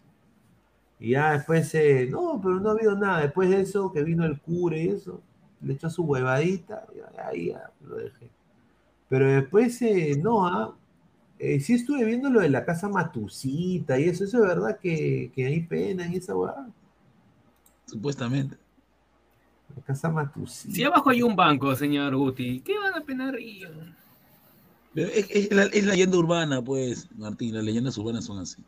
Y 1.00 1.12
ya 1.12 1.34
después, 1.34 1.74
eh, 1.76 2.08
no, 2.10 2.40
pero 2.42 2.60
no 2.60 2.70
ha 2.70 2.74
habido 2.74 2.96
nada. 2.98 3.22
Después 3.22 3.50
de 3.50 3.62
eso, 3.62 3.92
que 3.92 4.04
vino 4.04 4.26
el 4.26 4.40
cure 4.42 4.82
y 4.84 4.90
eso, 4.90 5.22
le 5.62 5.74
echó 5.74 5.90
su 5.90 6.04
huevadita 6.04 6.86
y 6.96 7.20
ahí 7.20 7.48
ya 7.50 7.72
lo 7.82 7.98
dejé. 7.98 8.30
Pero 9.10 9.28
después, 9.30 9.82
eh, 9.84 10.18
no, 10.22 10.48
ah, 10.48 10.76
eh, 11.40 11.60
sí 11.60 11.74
estuve 11.76 12.06
viendo 12.06 12.30
lo 12.30 12.42
de 12.42 12.50
la 12.50 12.66
casa 12.66 12.90
Matusita 12.90 14.00
y 14.00 14.06
eso, 14.06 14.24
eso 14.26 14.38
es 14.44 14.50
verdad 14.50 14.80
que, 14.80 15.32
que 15.36 15.46
hay 15.48 15.62
pena 15.64 16.06
en 16.06 16.14
esa 16.14 16.36
huevada. 16.36 16.70
Supuestamente. 17.86 18.58
Si 20.72 20.84
abajo 20.84 21.10
hay 21.10 21.22
un 21.22 21.36
banco, 21.36 21.76
señor 21.76 22.16
Guti, 22.16 22.62
¿qué 22.62 22.78
van 22.80 22.94
a 22.96 23.02
penar? 23.06 23.36
Pero 24.94 25.10
es, 25.10 25.28
es 25.30 25.52
la, 25.52 25.64
es 25.64 25.84
leyenda 25.86 26.18
urbana, 26.18 26.62
pues, 26.62 27.10
Martín. 27.18 27.54
Las 27.54 27.64
leyendas 27.66 27.98
urbanas 27.98 28.24
son 28.26 28.40
así. 28.40 28.64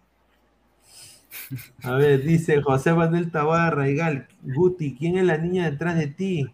A 1.84 1.92
ver, 1.94 2.24
dice 2.24 2.62
José 2.62 2.94
Manuel 2.94 3.32
Tabarra, 3.32 3.88
Gal, 3.92 4.28
Guti, 4.44 4.96
¿quién 4.96 5.18
es 5.18 5.26
la 5.26 5.38
niña 5.38 5.70
detrás 5.70 5.98
de 5.98 6.08
ti? 6.08 6.46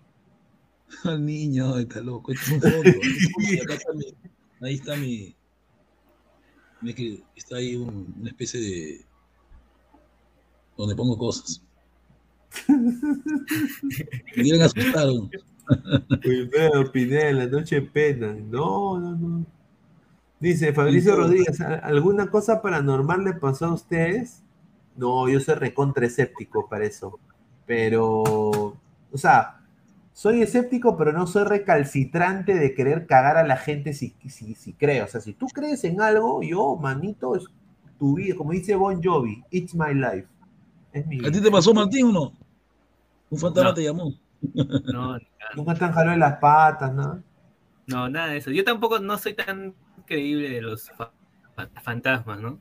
El 1.05 1.25
niño, 1.25 1.77
está 1.79 2.01
loco. 2.01 2.31
Esto 2.31 2.45
es 2.45 2.51
un 2.51 2.61
fondo. 2.61 2.89
Acá 3.63 3.73
está 3.73 3.93
mi- 3.93 4.13
ahí 4.61 4.73
está 4.75 4.95
mi. 4.95 5.35
Está 7.35 7.55
ahí 7.55 7.75
un- 7.75 8.13
una 8.19 8.29
especie 8.29 8.59
de. 8.59 9.05
donde 10.77 10.95
pongo 10.95 11.17
cosas. 11.17 11.62
Me 12.67 14.43
quieren 14.43 14.61
asustar. 14.61 15.07
¿no? 15.07 15.29
Wilfredo 16.25 16.91
Pineda, 16.91 17.31
la 17.31 17.45
noche 17.47 17.81
pena. 17.81 18.33
No, 18.33 18.99
no, 18.99 19.15
no. 19.15 19.45
Dice 20.39 20.73
Fabricio 20.73 21.15
Rodríguez, 21.15 21.61
¿al- 21.61 21.81
¿alguna 21.83 22.27
cosa 22.27 22.61
paranormal 22.61 23.23
le 23.23 23.33
pasó 23.33 23.65
a 23.67 23.73
ustedes? 23.73 24.41
No, 24.97 25.29
yo 25.29 25.39
soy 25.39 25.55
recontra 25.55 26.05
escéptico 26.05 26.67
para 26.67 26.85
eso. 26.85 27.17
Pero, 27.65 28.21
o 28.21 29.17
sea, 29.17 29.61
soy 30.11 30.41
escéptico, 30.41 30.97
pero 30.97 31.13
no 31.13 31.27
soy 31.27 31.45
recalcitrante 31.45 32.55
de 32.55 32.73
querer 32.75 33.07
cagar 33.07 33.37
a 33.37 33.47
la 33.47 33.55
gente 33.55 33.93
si, 33.93 34.13
si, 34.27 34.53
si 34.53 34.73
creo. 34.73 35.05
O 35.05 35.07
sea, 35.07 35.21
si 35.21 35.33
tú 35.33 35.47
crees 35.47 35.83
en 35.85 36.01
algo, 36.01 36.43
yo, 36.43 36.75
manito, 36.75 37.35
es 37.37 37.45
tu 37.97 38.15
vida. 38.15 38.35
Como 38.35 38.51
dice 38.51 38.75
Bon 38.75 39.01
Jovi, 39.01 39.43
it's 39.49 39.73
my 39.73 39.93
life. 39.93 40.27
Es 40.91 41.07
mi 41.07 41.25
¿A 41.25 41.31
ti 41.31 41.39
te 41.41 41.49
pasó, 41.49 41.73
Martín, 41.73 42.07
o 42.07 42.11
no? 42.11 42.33
Un 43.33 43.39
fantasma 43.39 43.69
No. 43.69 43.73
te 43.75 43.83
llamó. 43.83 44.13
No, 44.91 45.17
Nunca 45.55 45.73
te 45.75 45.85
han 45.85 45.91
jalado 45.93 46.13
en 46.13 46.19
las 46.19 46.37
patas, 46.39 46.93
¿no? 46.93 47.23
no, 47.87 48.09
nada 48.09 48.27
de 48.27 48.37
eso. 48.37 48.51
Yo 48.51 48.63
tampoco 48.63 48.99
no 48.99 49.17
soy 49.17 49.33
tan 49.33 49.73
creíble 50.05 50.49
de 50.49 50.61
los 50.61 50.89
fa- 50.91 51.11
fa- 51.55 51.69
fantasmas, 51.83 52.39
¿no? 52.39 52.59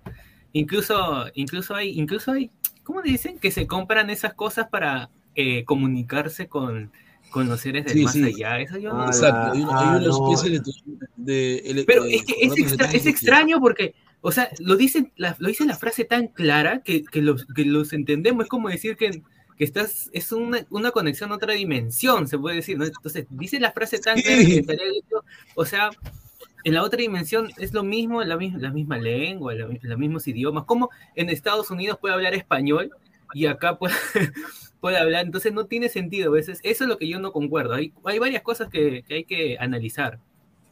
Incluso, 0.53 1.27
incluso 1.35 1.74
hay, 1.74 1.99
incluso 1.99 2.32
hay, 2.32 2.51
¿cómo 2.82 3.03
dicen? 3.03 3.39
Que 3.39 3.51
se 3.51 3.66
compran 3.66 4.11
esas 4.11 4.35
cosas 4.35 4.69
para 4.69 5.11
eh, 5.35 5.65
comunicarse 5.65 6.47
con, 6.49 6.93
con 7.31 7.49
los 7.49 7.61
seres 7.61 7.85
del 7.86 7.94
Sí, 7.99 8.05
más 8.05 8.12
sí. 8.12 8.23
allá. 8.24 8.61
Eso 8.61 8.78
yo 8.78 8.93
no- 8.93 9.07
Exacto. 9.07 9.53
Hay 9.53 9.62
una, 9.62 9.78
hay 9.81 9.86
ah, 9.86 9.97
una 9.97 10.07
no. 10.07 10.32
especie 10.32 10.61
de. 11.16 11.62
de 11.73 11.85
Pero 11.86 12.05
eh, 12.05 12.16
es 12.16 12.24
que 12.24 12.35
es, 12.40 12.59
extra- 12.59 12.90
es 12.93 13.07
extraño 13.07 13.61
porque, 13.61 13.94
o 14.20 14.31
sea, 14.32 14.49
lo 14.61 14.77
dice 14.77 15.12
la, 15.16 15.35
lo 15.39 15.49
dice 15.49 15.65
la 15.65 15.77
frase 15.77 16.05
tan 16.05 16.28
clara 16.28 16.81
que, 16.82 17.03
que 17.05 17.23
los, 17.23 17.47
que 17.47 17.65
los 17.65 17.93
entendemos. 17.93 18.44
Es 18.44 18.51
como 18.51 18.69
decir 18.69 18.97
que, 18.97 19.23
que 19.62 19.66
estás, 19.66 20.10
es 20.12 20.32
una, 20.32 20.66
una 20.70 20.90
conexión 20.90 21.30
a 21.30 21.36
otra 21.36 21.52
dimensión, 21.52 22.26
se 22.26 22.36
puede 22.36 22.56
decir, 22.56 22.76
¿no? 22.76 22.84
Entonces, 22.84 23.26
dice 23.30 23.60
la 23.60 23.70
frase 23.70 24.01
tan 24.01 24.20
clara 24.20 24.43
que 24.44 24.59
estaría 24.59 24.86
dicho, 24.89 25.22
o 25.55 25.64
sea, 25.64 25.90
en 26.64 26.74
la 26.74 26.82
otra 26.82 26.98
dimensión 26.98 27.48
es 27.59 27.72
lo 27.72 27.84
mismo, 27.84 28.24
la, 28.24 28.36
la 28.36 28.70
misma 28.72 28.98
lengua, 28.98 29.55
la- 29.55 29.68
los 29.80 29.98
mismos 29.98 30.26
idiomas. 30.26 30.64
Como 30.64 30.90
en 31.14 31.28
Estados 31.30 31.70
Unidos 31.70 31.97
puede 32.01 32.14
hablar 32.14 32.34
español 32.34 32.90
y 33.34 33.47
acá 33.47 33.78
puede, 33.78 33.94
puede 34.80 34.97
hablar? 34.98 35.26
Entonces 35.26 35.52
no 35.52 35.66
tiene 35.66 35.89
sentido. 35.89 36.30
a 36.30 36.34
veces. 36.34 36.59
Eso 36.64 36.82
es 36.84 36.90
lo 36.90 36.98
que 36.98 37.06
yo 37.09 37.20
no 37.20 37.30
concuerdo. 37.30 37.74
Hay, 37.74 37.93
hay 38.05 38.18
varias 38.18 38.43
cosas 38.43 38.68
que, 38.68 39.05
que 39.06 39.14
hay 39.14 39.24
que 39.24 39.56
analizar. 39.60 40.18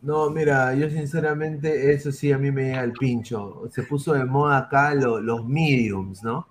No, 0.02 0.30
mira, 0.30 0.74
yo 0.74 0.88
sinceramente, 0.90 1.92
eso 1.92 2.10
sí 2.10 2.32
a 2.32 2.38
mí 2.38 2.50
me 2.50 2.64
llega 2.64 2.80
al 2.80 2.92
pincho. 2.92 3.62
Se 3.70 3.82
puso 3.84 4.14
de 4.14 4.24
moda 4.24 4.58
acá 4.58 4.94
lo- 4.94 5.20
los 5.20 5.46
mediums, 5.46 6.22
¿no? 6.24 6.48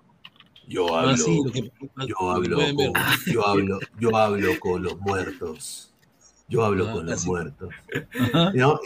Yo 0.68 0.86
Ah, 0.96 0.98
hablo, 0.98 1.16
sí, 1.16 1.42
lo 1.44 1.52
que- 1.52 1.72
yo 2.06 2.30
hablo, 2.30 2.56
con, 2.74 2.92
yo 3.28 3.46
hablo, 3.46 3.80
yo 3.98 4.16
hablo 4.16 4.60
con 4.60 4.82
los 4.82 5.00
muertos. 5.00 5.92
Yo 6.48 6.64
hablo 6.64 6.88
Ah, 6.88 6.92
con 6.92 7.06
los 7.06 7.24
muertos. 7.26 7.70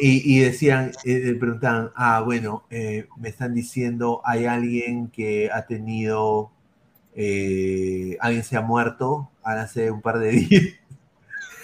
Y, 0.01 0.37
y 0.37 0.41
decían, 0.41 0.93
eh, 1.05 1.21
le 1.25 1.35
preguntaban, 1.35 1.91
ah, 1.97 2.21
bueno, 2.25 2.65
eh, 2.71 3.09
me 3.17 3.29
están 3.31 3.55
diciendo, 3.55 4.21
hay 4.25 4.47
alguien 4.47 5.09
que 5.09 5.51
ha 5.53 5.67
tenido, 5.67 6.51
eh, 7.15 8.17
alguien 8.21 8.45
se 8.45 8.57
ha 8.57 8.63
muerto 8.63 9.31
hace 9.45 9.91
un 9.91 10.03
par 10.03 10.19
de 10.21 10.31
días. 10.33 10.75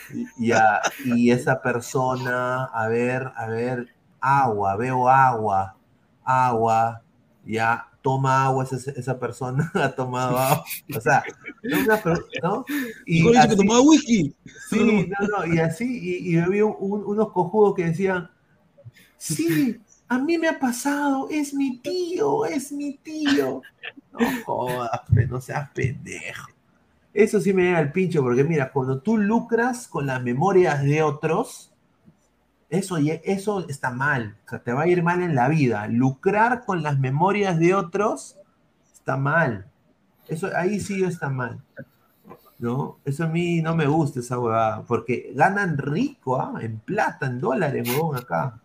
Y, 0.08 0.30
ya, 0.48 0.80
y 0.98 1.30
esa 1.30 1.62
persona, 1.62 2.64
a 2.64 2.88
ver, 2.88 3.32
a 3.36 3.46
ver, 3.46 3.88
agua, 4.20 4.76
veo 4.76 5.08
agua, 5.08 5.76
agua, 6.24 7.02
ya 7.44 7.89
toma 8.02 8.44
agua, 8.46 8.64
esa, 8.64 8.90
esa 8.92 9.18
persona 9.18 9.70
ha 9.74 9.90
tomado 9.90 10.38
agua. 10.38 10.64
O 10.96 11.00
sea, 11.00 11.22
no, 11.62 11.80
una 11.80 11.96
per- 12.02 12.24
¿no? 12.42 12.64
Y 13.06 13.30
que 13.30 13.38
así- 13.38 13.56
tomaba 13.56 13.80
whisky. 13.80 14.34
Sí, 14.68 15.08
no, 15.08 15.28
no, 15.46 15.54
y 15.54 15.58
así, 15.58 15.98
y, 16.02 16.34
y 16.34 16.38
había 16.38 16.64
un- 16.64 17.04
unos 17.04 17.32
cojudos 17.32 17.74
que 17.74 17.86
decían, 17.86 18.30
sí, 19.16 19.76
a 20.08 20.18
mí 20.18 20.38
me 20.38 20.48
ha 20.48 20.58
pasado, 20.58 21.28
es 21.30 21.54
mi 21.54 21.78
tío, 21.78 22.44
es 22.46 22.72
mi 22.72 22.94
tío. 22.98 23.62
No 24.12 24.26
jodas, 24.44 24.90
no 25.28 25.40
seas 25.40 25.70
pendejo. 25.70 26.48
Eso 27.12 27.40
sí 27.40 27.52
me 27.52 27.64
llega 27.64 27.78
al 27.78 27.92
pincho, 27.92 28.22
porque 28.22 28.44
mira, 28.44 28.70
cuando 28.72 29.00
tú 29.00 29.18
lucras 29.18 29.88
con 29.88 30.06
las 30.06 30.22
memorias 30.22 30.82
de 30.82 31.02
otros, 31.02 31.69
eso, 32.70 32.96
eso 32.98 33.68
está 33.68 33.90
mal, 33.90 34.36
o 34.46 34.48
sea, 34.50 34.58
te 34.62 34.72
va 34.72 34.82
a 34.82 34.86
ir 34.86 35.02
mal 35.02 35.22
en 35.22 35.34
la 35.34 35.48
vida. 35.48 35.86
Lucrar 35.88 36.64
con 36.64 36.82
las 36.82 36.98
memorias 36.98 37.58
de 37.58 37.74
otros 37.74 38.38
está 38.92 39.16
mal. 39.16 39.66
Eso 40.28 40.48
ahí 40.54 40.80
sí 40.80 41.02
está 41.04 41.28
mal. 41.28 41.60
¿no? 42.58 42.98
Eso 43.06 43.24
a 43.24 43.26
mí 43.26 43.62
no 43.62 43.74
me 43.74 43.86
gusta 43.86 44.20
esa 44.20 44.38
huevada, 44.38 44.82
porque 44.82 45.32
ganan 45.34 45.78
rico, 45.78 46.38
¿ah? 46.40 46.54
En 46.60 46.78
plata, 46.78 47.26
en 47.26 47.40
dólares, 47.40 47.88
huevón, 47.88 48.16
acá. 48.18 48.60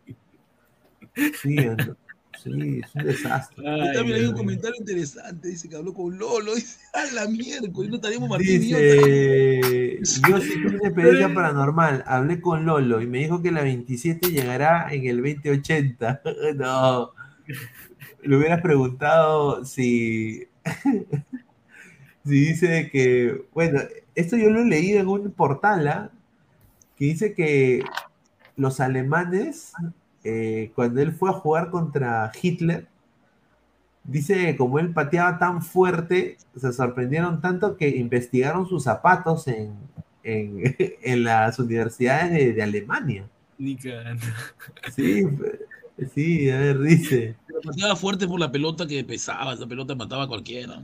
Sí, 1.41 1.55
en- 1.57 1.95
sí, 2.43 2.81
es 2.83 2.95
un 2.95 3.03
desastre. 3.03 3.63
También 3.93 4.19
hay 4.19 4.25
un 4.25 4.35
comentario 4.35 4.75
interesante. 4.79 5.49
Dice 5.49 5.69
que 5.69 5.75
habló 5.75 5.93
con 5.93 6.17
Lolo. 6.17 6.55
Dice, 6.55 6.79
a 6.93 7.13
la 7.13 7.27
miércoles, 7.27 7.89
no 7.89 7.95
estaríamos 7.95 8.29
Martín 8.29 8.63
y 8.63 8.69
yo. 8.69 8.77
Dice, 8.77 9.99
yo 10.29 10.41
sí 10.41 10.53
tuve 10.61 10.77
una 10.77 10.87
experiencia 10.87 11.33
paranormal, 11.33 12.03
hablé 12.07 12.41
con 12.41 12.65
Lolo 12.65 13.01
y 13.01 13.07
me 13.07 13.19
dijo 13.19 13.41
que 13.41 13.51
la 13.51 13.63
27 13.63 14.31
llegará 14.31 14.93
en 14.93 15.05
el 15.05 15.17
2080. 15.17 16.21
No, 16.55 17.11
le 18.23 18.37
hubieras 18.37 18.61
preguntado 18.61 19.65
si, 19.65 20.47
si 22.25 22.31
dice 22.31 22.89
que, 22.91 23.45
bueno, 23.53 23.81
esto 24.15 24.37
yo 24.37 24.49
lo 24.49 24.61
he 24.61 24.65
leído 24.65 24.99
en 24.99 25.07
un 25.07 25.31
portal, 25.31 25.87
¿ah? 25.87 26.11
que 26.97 27.05
dice 27.05 27.33
que 27.33 27.83
los 28.55 28.79
alemanes, 28.79 29.73
eh, 30.25 30.71
cuando 30.75 31.01
él 31.01 31.13
fue 31.13 31.29
a 31.29 31.33
jugar 31.33 31.69
contra 31.71 32.31
Hitler, 32.41 32.87
dice 34.03 34.35
que 34.35 34.57
como 34.57 34.79
él 34.79 34.93
pateaba 34.93 35.37
tan 35.39 35.61
fuerte, 35.61 36.37
se 36.55 36.73
sorprendieron 36.73 37.41
tanto 37.41 37.77
que 37.77 37.89
investigaron 37.89 38.67
sus 38.67 38.83
zapatos 38.83 39.47
en, 39.47 39.73
en, 40.23 40.75
en 41.03 41.23
las 41.23 41.59
universidades 41.59 42.31
de, 42.31 42.53
de 42.53 42.63
Alemania. 42.63 43.29
Ni. 43.57 43.77
Sí, 44.95 45.23
sí, 46.13 46.49
a 46.49 46.57
ver, 46.59 46.79
dice. 46.79 47.35
Pero 47.47 47.61
pateaba 47.61 47.95
fuerte 47.95 48.27
por 48.27 48.39
la 48.39 48.51
pelota 48.51 48.85
que 48.87 49.03
pesaba. 49.03 49.53
Esa 49.53 49.67
pelota 49.67 49.95
mataba 49.95 50.23
a 50.23 50.27
cualquiera. 50.27 50.81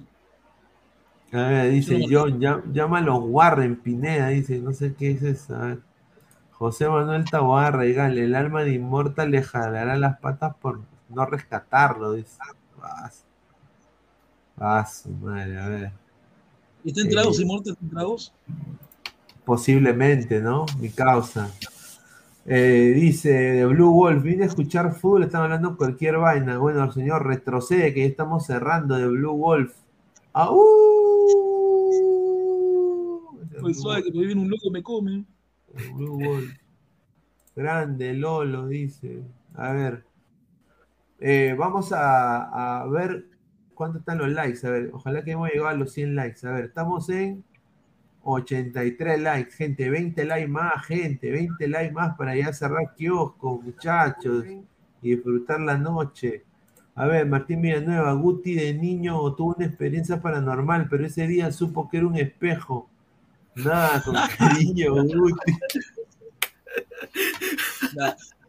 A 1.34 1.44
ver, 1.48 1.72
dice 1.72 2.06
John, 2.10 2.40
llá- 2.40 2.64
llámalo 2.74 3.18
Warren 3.18 3.78
Pineda, 3.78 4.30
dice, 4.30 4.60
no 4.60 4.74
sé 4.74 4.94
qué 4.94 5.12
es 5.12 5.24
eso. 5.24 5.56
a 5.56 5.60
ver. 5.68 5.80
José 6.62 6.88
Manuel 6.88 7.26
Taboada 7.26 7.72
Regal, 7.72 8.20
el 8.20 8.36
alma 8.36 8.62
de 8.62 8.76
Inmortal 8.76 9.32
le 9.32 9.42
jalará 9.42 9.96
las 9.96 10.20
patas 10.20 10.54
por 10.58 10.80
no 11.10 11.26
rescatarlo, 11.26 12.14
dice. 12.14 12.38
Vas. 12.80 13.26
Vas, 14.58 15.08
madre, 15.24 15.60
a 15.60 15.68
ver. 15.68 15.92
¿Está 16.86 17.02
en 17.02 17.10
tragos, 17.10 17.40
Eh, 17.40 17.42
Inmortal? 17.42 17.74
¿Está 17.74 17.84
en 17.84 17.90
tragos? 17.90 18.34
Posiblemente, 19.44 20.40
¿no? 20.40 20.68
Mi 20.80 20.92
causa. 20.92 21.50
Eh, 22.46 22.94
dice 22.96 23.32
de 23.32 23.66
Blue 23.66 23.92
Wolf, 23.92 24.22
vine 24.22 24.44
a 24.44 24.46
escuchar 24.46 24.94
fútbol, 24.94 25.24
están 25.24 25.42
hablando 25.42 25.76
cualquier 25.76 26.20
vaina. 26.20 26.60
Bueno, 26.60 26.84
el 26.84 26.92
señor 26.92 27.26
retrocede, 27.26 27.92
que 27.92 28.02
ya 28.02 28.06
estamos 28.06 28.46
cerrando 28.46 28.98
de 28.98 29.08
Blue 29.08 29.34
Wolf. 29.36 29.74
¡Au! 30.34 30.62
Pues 33.62 33.82
suave, 33.82 34.04
que 34.04 34.12
me 34.12 34.28
viene 34.28 34.42
un 34.44 34.50
loco 34.52 34.68
y 34.68 34.72
me 34.72 34.84
come. 34.84 35.26
Grande, 37.56 38.14
Lolo, 38.14 38.68
dice. 38.68 39.22
A 39.56 39.72
ver. 39.74 40.04
Eh, 41.20 41.56
vamos 41.58 41.92
a, 41.92 42.82
a 42.82 42.88
ver 42.88 43.26
¿cuánto 43.82 43.98
están 43.98 44.20
los 44.20 44.30
likes? 44.30 44.68
A 44.68 44.70
ver, 44.70 44.92
ojalá 44.94 45.24
que 45.24 45.32
hemos 45.32 45.50
llegado 45.50 45.70
a 45.70 45.74
los 45.74 45.92
100 45.94 46.16
likes. 46.16 46.46
A 46.48 46.52
ver, 46.52 46.66
estamos 46.66 47.10
en 47.10 47.44
83 48.22 49.20
likes, 49.20 49.52
gente, 49.54 49.90
20 49.90 50.24
likes 50.24 50.48
más, 50.48 50.86
gente, 50.86 51.32
20 51.32 51.68
likes 51.68 51.92
más 51.92 52.16
para 52.16 52.36
ya 52.36 52.54
cerrar 52.54 52.94
kiosco, 52.96 53.60
muchachos, 53.60 54.46
y 55.02 55.16
disfrutar 55.16 55.62
la 55.62 55.80
noche. 55.80 56.44
A 56.94 57.08
ver, 57.08 57.26
Martín 57.26 57.64
Villanueva, 57.64 58.14
Guti 58.14 58.54
de 58.54 58.72
niño 58.76 59.34
tuvo 59.34 59.56
una 59.58 59.66
experiencia 59.66 60.22
paranormal, 60.22 60.88
pero 60.88 61.04
ese 61.04 61.26
día 61.26 61.52
supo 61.52 61.90
que 61.90 61.98
era 61.98 62.06
un 62.06 62.18
espejo. 62.18 62.88
Nada, 63.56 64.02
con 64.04 64.16
cariño, 64.38 64.94
Guti. 64.94 65.54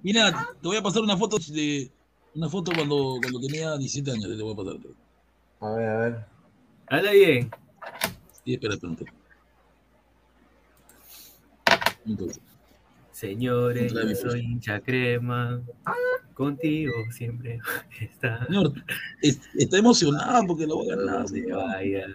Mira, 0.03 0.33
te 0.61 0.69
voy 0.69 0.77
a 0.77 0.83
pasar 0.83 1.03
una 1.03 1.17
foto 1.17 1.39
de 1.39 1.91
una 2.35 2.49
foto 2.49 2.73
cuando, 2.75 3.19
cuando 3.21 3.41
tenía 3.41 3.77
17 3.77 4.11
años, 4.11 4.37
te 4.37 4.43
voy 4.43 4.53
a 4.53 4.57
pasar. 4.57 4.77
A 5.61 5.71
ver, 5.75 5.89
a 5.89 5.99
ver. 5.99 6.25
Habla 6.89 7.11
bien. 7.13 7.51
Sí, 8.45 8.55
espera, 8.55 8.75
espera. 8.75 8.93
espera. 8.95 9.13
Entonces, 12.07 12.41
Señores, 13.13 13.93
yo 13.93 14.15
soy 14.17 14.41
hincha 14.41 14.81
crema. 14.81 15.61
Contigo 16.35 16.93
siempre 17.11 17.61
está. 18.01 18.45
señor, 18.47 18.73
es- 19.21 19.41
está 19.55 19.79
emocionado 19.79 20.45
porque 20.47 20.67
lo 20.67 20.77
voy 20.77 20.91
a 20.91 20.97
ganar. 20.97 21.21
No 21.21 21.27
te 21.27 21.53
vayas. 21.53 22.09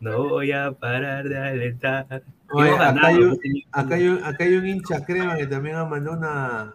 No 0.00 0.28
voy 0.28 0.52
a 0.52 0.72
parar 0.72 1.28
de 1.28 1.38
alentar. 1.38 2.22
Oye, 2.50 2.70
acá, 2.70 3.06
hay 3.06 3.16
un, 3.16 3.36
señor. 3.36 3.62
acá, 3.72 3.94
hay 3.94 4.08
un, 4.08 4.24
acá 4.24 4.44
hay 4.44 4.54
un 4.54 4.66
hincha 4.66 5.04
crema 5.04 5.36
que 5.36 5.46
también 5.46 5.76
ha 5.76 5.84
mandado 5.84 6.16
una. 6.16 6.72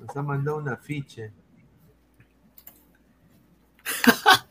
Nos 0.00 0.16
ha 0.16 0.22
mandado 0.22 0.58
un 0.58 0.68
afiche. 0.68 1.32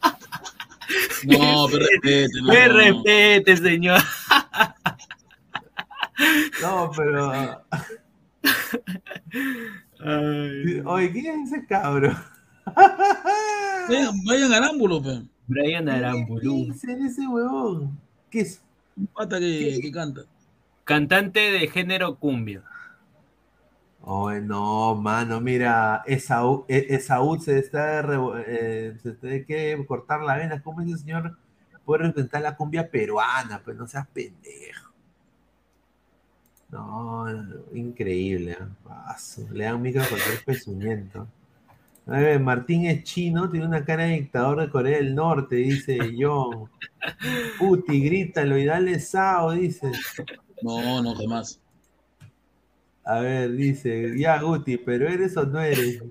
No, 1.26 1.68
pero 1.70 1.86
respete, 1.86 2.42
no. 2.42 2.48
Me 2.48 2.68
respete, 2.70 3.58
señor. 3.58 4.02
No, 6.62 6.92
pero. 6.96 7.64
Oye, 10.86 11.12
¿quién 11.12 11.42
es 11.42 11.52
ese 11.52 11.66
cabro? 11.68 12.16
Vayan, 13.90 14.24
vayan 14.26 14.54
al 14.54 14.64
ámbulo, 14.64 15.02
pe. 15.02 15.22
Brian 15.48 15.90
Aramburu. 15.90 16.68
¿Quién 16.82 17.02
es 17.06 17.14
ese 17.14 17.28
huevón? 17.28 17.98
¿Qué 18.30 18.42
es? 18.42 18.62
Un 18.96 19.08
pata 19.08 19.40
que, 19.40 19.80
que 19.82 19.92
canta. 19.92 20.22
Cantante 20.84 21.40
de 21.40 21.68
género 21.68 22.16
cumbia. 22.16 22.64
Oye, 24.02 24.40
no, 24.42 24.96
mano, 24.96 25.42
mira, 25.42 26.04
Esaú, 26.06 26.66
E- 26.70 26.88
Esaú 26.96 27.40
se 27.42 27.60
está, 27.60 28.02
revo- 28.04 28.42
eh, 28.46 28.96
se 29.04 29.12
tiene 29.14 29.44
que 29.46 29.84
cortar 29.86 30.22
la 30.22 30.38
vena. 30.38 30.62
¿Cómo 30.62 30.82
ese 30.82 30.98
señor 30.98 31.38
puede 31.86 32.04
representar 32.04 32.42
la 32.42 32.56
cumbia 32.56 32.90
peruana? 32.90 33.62
Pues 33.64 33.76
no 33.78 33.88
seas 33.88 34.08
pendejo. 34.08 34.92
No, 36.70 37.26
increíble. 37.74 38.52
¿eh? 38.54 38.58
Paso. 38.84 39.46
Le 39.52 39.64
dan 39.66 39.82
micro 39.82 40.04
cualquier 40.08 40.44
pezuñento. 40.46 41.28
A 42.08 42.20
ver, 42.20 42.40
Martín 42.40 42.86
es 42.86 43.04
chino, 43.04 43.50
tiene 43.50 43.66
una 43.66 43.84
cara 43.84 44.06
de 44.06 44.14
dictador 44.14 44.62
de 44.62 44.70
Corea 44.70 44.98
del 44.98 45.14
Norte, 45.14 45.58
dice 45.58 45.98
John. 46.18 46.70
Puti, 47.60 48.00
grítalo 48.02 48.58
y 48.58 48.66
dale 48.66 49.00
sao, 49.00 49.52
dice. 49.52 49.92
No, 50.62 51.02
no, 51.04 51.14
jamás. 51.16 51.60
A 53.04 53.20
ver, 53.20 53.52
dice, 53.54 54.18
ya 54.18 54.42
Guti, 54.42 54.78
pero 54.78 55.08
eres 55.08 55.36
o 55.38 55.46
no 55.46 55.60
eres. 55.62 56.02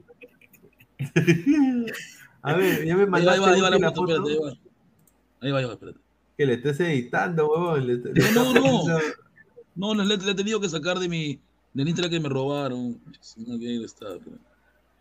A 2.43 2.55
ver, 2.55 2.85
ya 2.86 2.94
me 2.97 3.02
Ahí 3.02 3.06
va, 3.06 3.10
mandaste 3.10 3.31
ahí 3.31 3.40
va, 3.40 3.55
ahí 3.55 3.60
va 3.60 3.70
la 3.70 3.90
foto, 3.93 4.02
espérate, 4.06 4.31
ahí 4.32 4.39
va. 4.39 4.51
Ahí 5.40 5.51
va, 5.51 5.59
ahí 5.59 5.64
va, 5.64 5.73
espérate. 5.73 5.98
Que 6.39 6.47
le 6.47 6.55
estés 6.55 6.81
editando, 6.81 7.48
huevón. 7.51 7.86
le- 7.86 7.97
le 7.97 8.32
No, 8.32 8.52
no, 8.55 8.86
no. 9.74 9.94
No, 9.94 10.05
le, 10.05 10.16
le 10.16 10.31
he 10.31 10.35
tenido 10.35 10.60
que 10.60 10.68
sacar 10.68 10.98
de 10.98 11.09
mi 11.09 11.40
del 11.74 11.89
Instagram 11.89 12.10
que 12.12 12.20
me 12.20 12.28
robaron. 12.28 13.01
No, 13.39 13.59
que 13.59 13.66
ahí 13.68 13.85
está, 13.85 14.06
pero- 14.23 14.39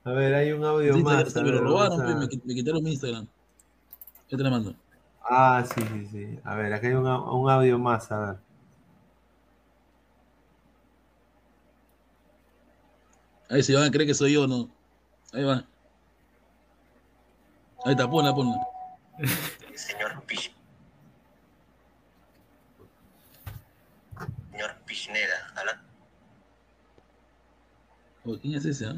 A 0.06 0.11
ver, 0.11 0.36
hay 0.36 0.52
un 0.52 0.64
audio 0.64 0.94
Sí, 0.95 1.03
más. 1.03 1.34
ver, 1.34 1.44
lo 1.45 1.61
robaron, 1.61 1.99
a- 2.02 2.15
me, 2.19 2.27
me 2.45 2.53
quitaron 2.53 2.84
mi 2.84 2.91
Instagram. 2.91 3.27
Ya 4.30 4.38
te 4.38 4.44
la 4.44 4.49
mando. 4.52 4.76
Ah, 5.27 5.64
sí, 5.65 5.82
sí, 5.82 6.06
sí. 6.11 6.40
A 6.44 6.56
ver, 6.56 6.72
acá 6.73 6.88
hay 6.88 6.94
un, 6.94 7.06
au- 7.07 7.34
un 7.41 7.49
audio 7.49 7.80
más, 7.80 8.11
a 8.11 8.19
ver. 8.19 8.36
Ahí 13.49 13.64
se 13.64 13.73
van 13.73 13.86
a 13.86 13.91
creer 13.91 14.07
que 14.07 14.14
soy 14.14 14.34
yo, 14.34 14.45
¿no? 14.48 14.69
Ahí 15.34 15.44
va. 15.44 15.65
Ahí 17.84 17.91
está, 17.91 18.10
ponla, 18.10 18.34
ponla. 18.34 18.56
Señor 19.76 20.22
Pi. 20.26 20.38
Señor 24.52 24.76
Pisneda, 24.86 25.52
¿habla? 25.56 25.82
¿Quién 28.41 28.56
es 28.56 28.65
ese? 28.65 28.86
ah? 28.88 28.95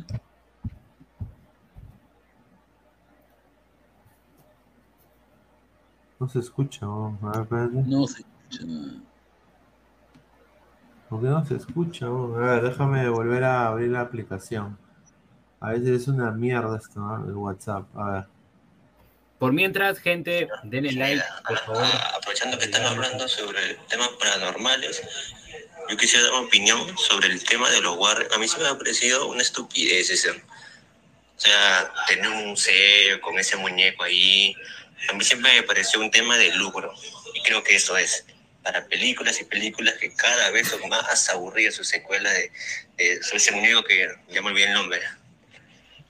No 6.20 6.28
se 6.30 6.40
escucha, 6.40 6.88
huevón. 6.88 7.20
A 7.22 7.32
ver, 7.32 7.42
espérate. 7.42 7.90
No 7.90 8.08
se 8.08 8.22
escucha 8.22 8.66
nada. 8.66 9.02
¿Por 11.10 11.22
qué 11.22 11.28
no 11.28 11.46
se 11.46 11.56
escucha? 11.56 12.06
huevón? 12.06 12.44
A 12.44 12.54
ver, 12.54 12.64
déjame 12.64 13.10
volver 13.10 13.44
a 13.44 13.68
abrir 13.68 13.90
la 13.92 14.02
aplicación. 14.02 14.78
A 15.60 15.72
veces 15.72 16.02
es 16.02 16.08
una 16.08 16.32
mierda 16.32 16.78
esto, 16.78 17.00
¿no? 17.00 17.26
El 17.26 17.36
WhatsApp. 17.36 17.86
A 17.98 18.12
ver. 18.12 18.26
Por 19.40 19.54
mientras, 19.54 20.00
gente, 20.00 20.48
denle 20.64 20.94
like, 20.94 21.24
por 21.48 21.58
favor. 21.60 21.84
Aprovechando 22.16 22.58
que 22.58 22.66
están 22.66 22.86
hablando 22.86 23.28
sobre 23.28 23.76
temas 23.88 24.10
paranormales, 24.20 25.02
yo 25.90 25.98
quisiera 25.98 26.26
dar 26.26 26.34
una 26.34 26.48
opinión 26.48 26.80
sobre 26.98 27.28
el 27.28 27.44
tema 27.44 27.70
de 27.70 27.82
los 27.82 27.98
Warriors. 27.98 28.36
A 28.36 28.40
mí 28.40 28.48
se 28.48 28.60
me 28.60 28.68
ha 28.68 28.78
parecido 28.78 29.28
una 29.30 29.42
estupidez 29.42 30.10
ese. 30.10 30.32
O 30.32 31.40
sea, 31.40 31.92
tener 32.08 32.28
un 32.30 32.48
museo 32.50 33.22
con 33.22 33.38
ese 33.38 33.56
muñeco 33.58 34.04
ahí. 34.04 34.56
A 35.10 35.14
mí 35.14 35.24
siempre 35.24 35.54
me 35.54 35.64
pareció 35.64 36.00
un 36.00 36.12
tema 36.12 36.38
de 36.38 36.52
lucro. 36.56 36.94
Y 37.34 37.42
creo 37.44 37.64
que 37.64 37.76
eso 37.76 37.98
es. 37.98 38.26
Para 38.64 38.86
películas 38.88 39.40
y 39.40 39.46
películas 39.46 39.96
que 39.96 40.14
cada 40.14 40.52
vez 40.52 40.68
son 40.68 40.90
más 40.90 41.30
aburridas 41.30 41.76
sus 41.76 41.88
secuelas 41.88 42.34
de, 42.34 42.52
ese 42.98 43.52
muñeco 43.54 43.84
que 43.84 44.10
ya 44.30 44.42
me 44.42 44.50
olvidé 44.50 44.66
el 44.68 44.74
nombre. 44.74 45.02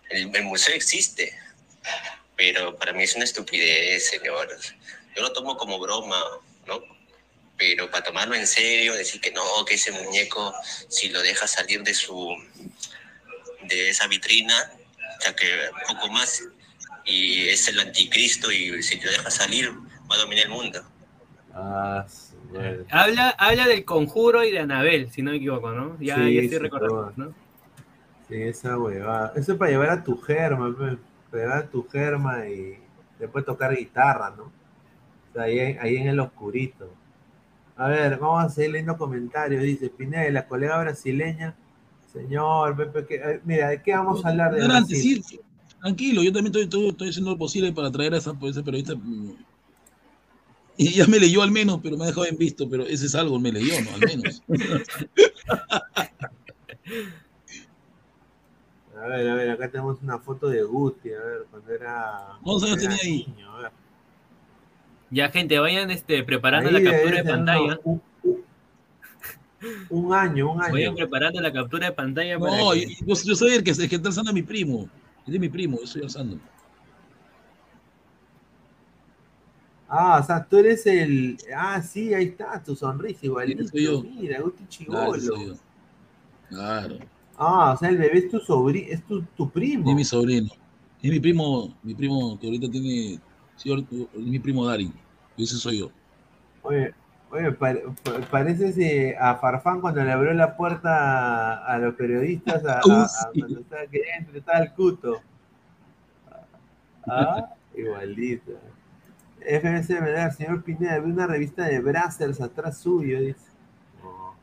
El, 0.09 0.35
el 0.35 0.43
museo 0.43 0.73
existe, 0.73 1.37
pero 2.35 2.75
para 2.77 2.93
mí 2.93 3.03
es 3.03 3.15
una 3.15 3.25
estupidez, 3.25 4.07
señores. 4.07 4.73
Yo 5.15 5.21
lo 5.21 5.33
tomo 5.33 5.57
como 5.57 5.77
broma, 5.77 6.23
¿no? 6.65 6.81
Pero 7.57 7.89
para 7.89 8.03
tomarlo 8.03 8.35
en 8.35 8.47
serio, 8.47 8.93
decir 8.93 9.19
que 9.19 9.31
no, 9.31 9.65
que 9.65 9.75
ese 9.75 9.91
muñeco, 9.91 10.53
si 10.89 11.09
lo 11.09 11.21
deja 11.21 11.47
salir 11.47 11.81
de 11.83 11.93
su, 11.93 12.35
de 13.63 13.89
esa 13.89 14.07
vitrina, 14.07 14.71
o 15.29 15.35
que 15.35 15.69
un 15.89 15.95
poco 15.95 16.09
más, 16.09 16.43
y 17.07 17.47
es 17.47 17.67
el 17.69 17.79
anticristo, 17.79 18.51
y 18.51 18.81
si 18.83 18.99
lo 18.99 19.09
deja 19.09 19.31
salir, 19.31 19.71
va 20.11 20.15
a 20.15 20.19
dominar 20.19 20.45
el 20.45 20.51
mundo. 20.51 20.79
Ah. 21.53 22.05
Habla, 22.91 23.29
habla 23.31 23.67
del 23.67 23.83
conjuro 23.83 24.43
y 24.43 24.51
de 24.51 24.59
Anabel, 24.59 25.11
si 25.11 25.21
no 25.21 25.31
me 25.31 25.37
equivoco, 25.37 25.71
¿no? 25.71 25.97
Ya, 25.99 26.15
Sí, 26.17 26.33
ya 26.35 26.41
estoy 26.41 26.57
sí, 26.57 26.63
recordando, 26.63 27.13
¿no? 27.15 27.33
Sí, 28.29 28.35
esa 28.41 28.77
huevada. 28.77 29.33
Eso 29.35 29.53
es 29.53 29.57
para 29.57 29.71
llevar 29.71 29.89
a 29.89 30.03
tu 30.03 30.17
germa, 30.21 30.67
pe. 30.77 30.97
Para 31.31 31.43
llevar 31.43 31.57
a 31.59 31.67
tu 31.69 31.87
germa 31.87 32.47
y 32.47 32.77
después 33.19 33.43
tocar 33.45 33.75
guitarra, 33.75 34.33
¿no? 34.37 34.43
O 34.43 34.51
sea, 35.33 35.43
ahí, 35.43 35.59
en- 35.59 35.79
ahí 35.79 35.97
en 35.97 36.07
el 36.07 36.19
oscurito. 36.19 36.93
A 37.75 37.87
ver, 37.89 38.17
vamos 38.17 38.45
a 38.45 38.49
seguir 38.49 38.71
leyendo 38.71 38.97
comentarios. 38.97 39.61
Dice 39.63 39.89
Pineda, 39.89 40.29
la 40.31 40.47
colega 40.47 40.77
brasileña. 40.79 41.55
Señor, 42.11 42.75
Pepe, 42.75 43.05
que- 43.05 43.15
eh, 43.15 43.41
mira, 43.43 43.69
¿de 43.69 43.81
qué 43.81 43.91
vamos 43.93 44.25
a 44.25 44.29
hablar 44.29 44.53
de 44.53 44.65
Brasil? 44.67 45.23
Tranquilo, 45.81 46.23
yo 46.23 46.31
también 46.33 46.47
estoy, 46.47 46.63
estoy, 46.63 46.87
estoy 46.89 47.09
haciendo 47.09 47.31
lo 47.31 47.37
posible 47.37 47.71
para 47.71 47.91
traer 47.91 48.13
a 48.13 48.17
esa, 48.17 48.31
a 48.31 48.47
ese 48.47 48.63
periodista. 48.63 48.95
mm, 48.95 49.33
Y 50.77 50.91
ya 50.93 51.07
me 51.07 51.19
leyó 51.19 51.41
al 51.41 51.51
menos, 51.51 51.79
pero 51.81 51.97
me 51.97 52.03
ha 52.03 52.07
dejado 52.07 52.25
en 52.25 52.37
visto, 52.37 52.69
pero 52.69 52.83
ese 52.85 53.05
es 53.05 53.15
algo, 53.15 53.39
me 53.39 53.51
leyó, 53.51 53.73
¿no? 53.81 53.91
Al 53.93 54.01
menos. 54.01 54.43
A 58.99 59.07
ver, 59.07 59.29
a 59.29 59.35
ver, 59.35 59.51
acá 59.51 59.69
tenemos 59.69 60.01
una 60.01 60.17
foto 60.17 60.47
de 60.49 60.63
Guti, 60.63 61.13
a 61.13 61.19
ver, 61.23 61.45
cuando 61.51 61.71
era. 61.71 62.37
¿Cuántos 62.43 62.63
años 62.63 62.77
tenía 62.79 62.97
ahí? 63.03 63.25
niño, 63.27 63.51
a 63.55 63.61
ver. 63.61 63.71
Ya, 65.11 65.29
gente, 65.29 65.59
vayan 65.59 65.91
este, 65.91 66.23
preparando 66.23 66.69
Ahí 66.69 66.73
la 66.73 66.83
captura 66.91 67.17
de 67.17 67.23
pantalla. 67.23 67.79
un, 67.83 68.01
un- 68.23 68.43
un 69.89 70.13
año, 70.13 70.51
un 70.51 70.61
año. 70.61 70.73
Vayan 70.73 70.95
preparando 70.95 71.39
la 71.41 71.53
captura 71.53 71.87
de 71.87 71.93
pantalla 71.93 72.39
para 72.39 72.51
No, 72.57 72.71
que- 72.73 72.87
yo, 73.05 73.15
yo 73.23 73.35
soy 73.35 73.53
el 73.53 73.63
que, 73.63 73.71
el 73.71 73.87
que 73.89 73.95
está 73.95 74.09
alzando 74.09 74.31
a 74.31 74.33
mi 74.33 74.41
primo. 74.43 74.89
Es 75.27 75.33
de 75.33 75.37
mi 75.39 75.47
primo, 75.49 75.79
yo 75.79 75.85
soy 75.85 76.01
alzando. 76.01 76.39
Ah, 79.89 80.19
o 80.21 80.23
sea, 80.23 80.45
tú 80.47 80.57
eres 80.57 80.85
el. 80.85 81.37
Ah, 81.55 81.81
sí, 81.81 82.13
ahí 82.13 82.25
está, 82.25 82.61
tu 82.61 82.75
sonrisa 82.75 83.25
igualito. 83.25 83.63
soy 83.69 83.83
yo. 83.83 84.03
Mira, 84.03 84.41
Guti 84.41 84.65
Claro, 84.85 85.13
Chigolo. 85.13 85.19
soy 85.19 85.45
yo. 85.47 85.53
Claro, 86.49 86.97
Ah, 87.37 87.73
o 87.73 87.77
sea, 87.77 87.89
el 87.89 87.97
bebé 87.97 88.17
es 88.19 88.29
tu 88.29 88.39
sobrino, 88.39 88.87
es 88.89 89.05
tu, 89.05 89.21
tu 89.23 89.49
primo. 89.49 89.89
es 89.91 89.95
mi 89.95 90.03
sobrino. 90.03 90.49
Es 91.01 91.11
mi 91.11 91.19
primo, 91.19 91.77
mi 91.83 91.93
primo 91.95 92.37
que 92.39 92.47
ahorita 92.47 92.69
tiene 92.69 93.19
Sí, 93.55 93.71
mi 94.13 94.39
primo 94.39 94.65
Darín. 94.65 94.93
Ese 95.35 95.55
soy 95.57 95.79
yo. 95.79 95.91
Oye, 96.63 96.93
oye 97.31 97.51
pare, 97.51 97.83
parece 98.31 99.15
a 99.19 99.35
Farfán 99.35 99.81
cuando 99.81 100.03
le 100.03 100.11
abrió 100.11 100.33
la 100.33 100.55
puerta 100.55 101.55
a, 101.55 101.73
a 101.73 101.77
los 101.79 101.95
periodistas 101.95 102.65
a, 102.65 102.79
a, 102.79 103.03
a 103.03 103.09
cuando 103.33 103.59
estaba 103.59 103.85
que 103.87 104.01
entre, 104.17 104.39
estaba 104.39 104.59
el 104.59 104.73
cuto. 104.73 105.21
Ah, 107.09 107.53
igualito. 107.75 108.51
FBC, 109.39 110.01
¿verdad? 110.01 110.35
Señor 110.35 110.63
Pineda, 110.63 110.99
vi 110.99 111.11
una 111.11 111.25
revista 111.25 111.65
de 111.65 111.79
Brazzers 111.79 112.41
atrás 112.41 112.79
suyo, 112.79 113.21
dice. 113.21 113.39
No. 114.03 114.35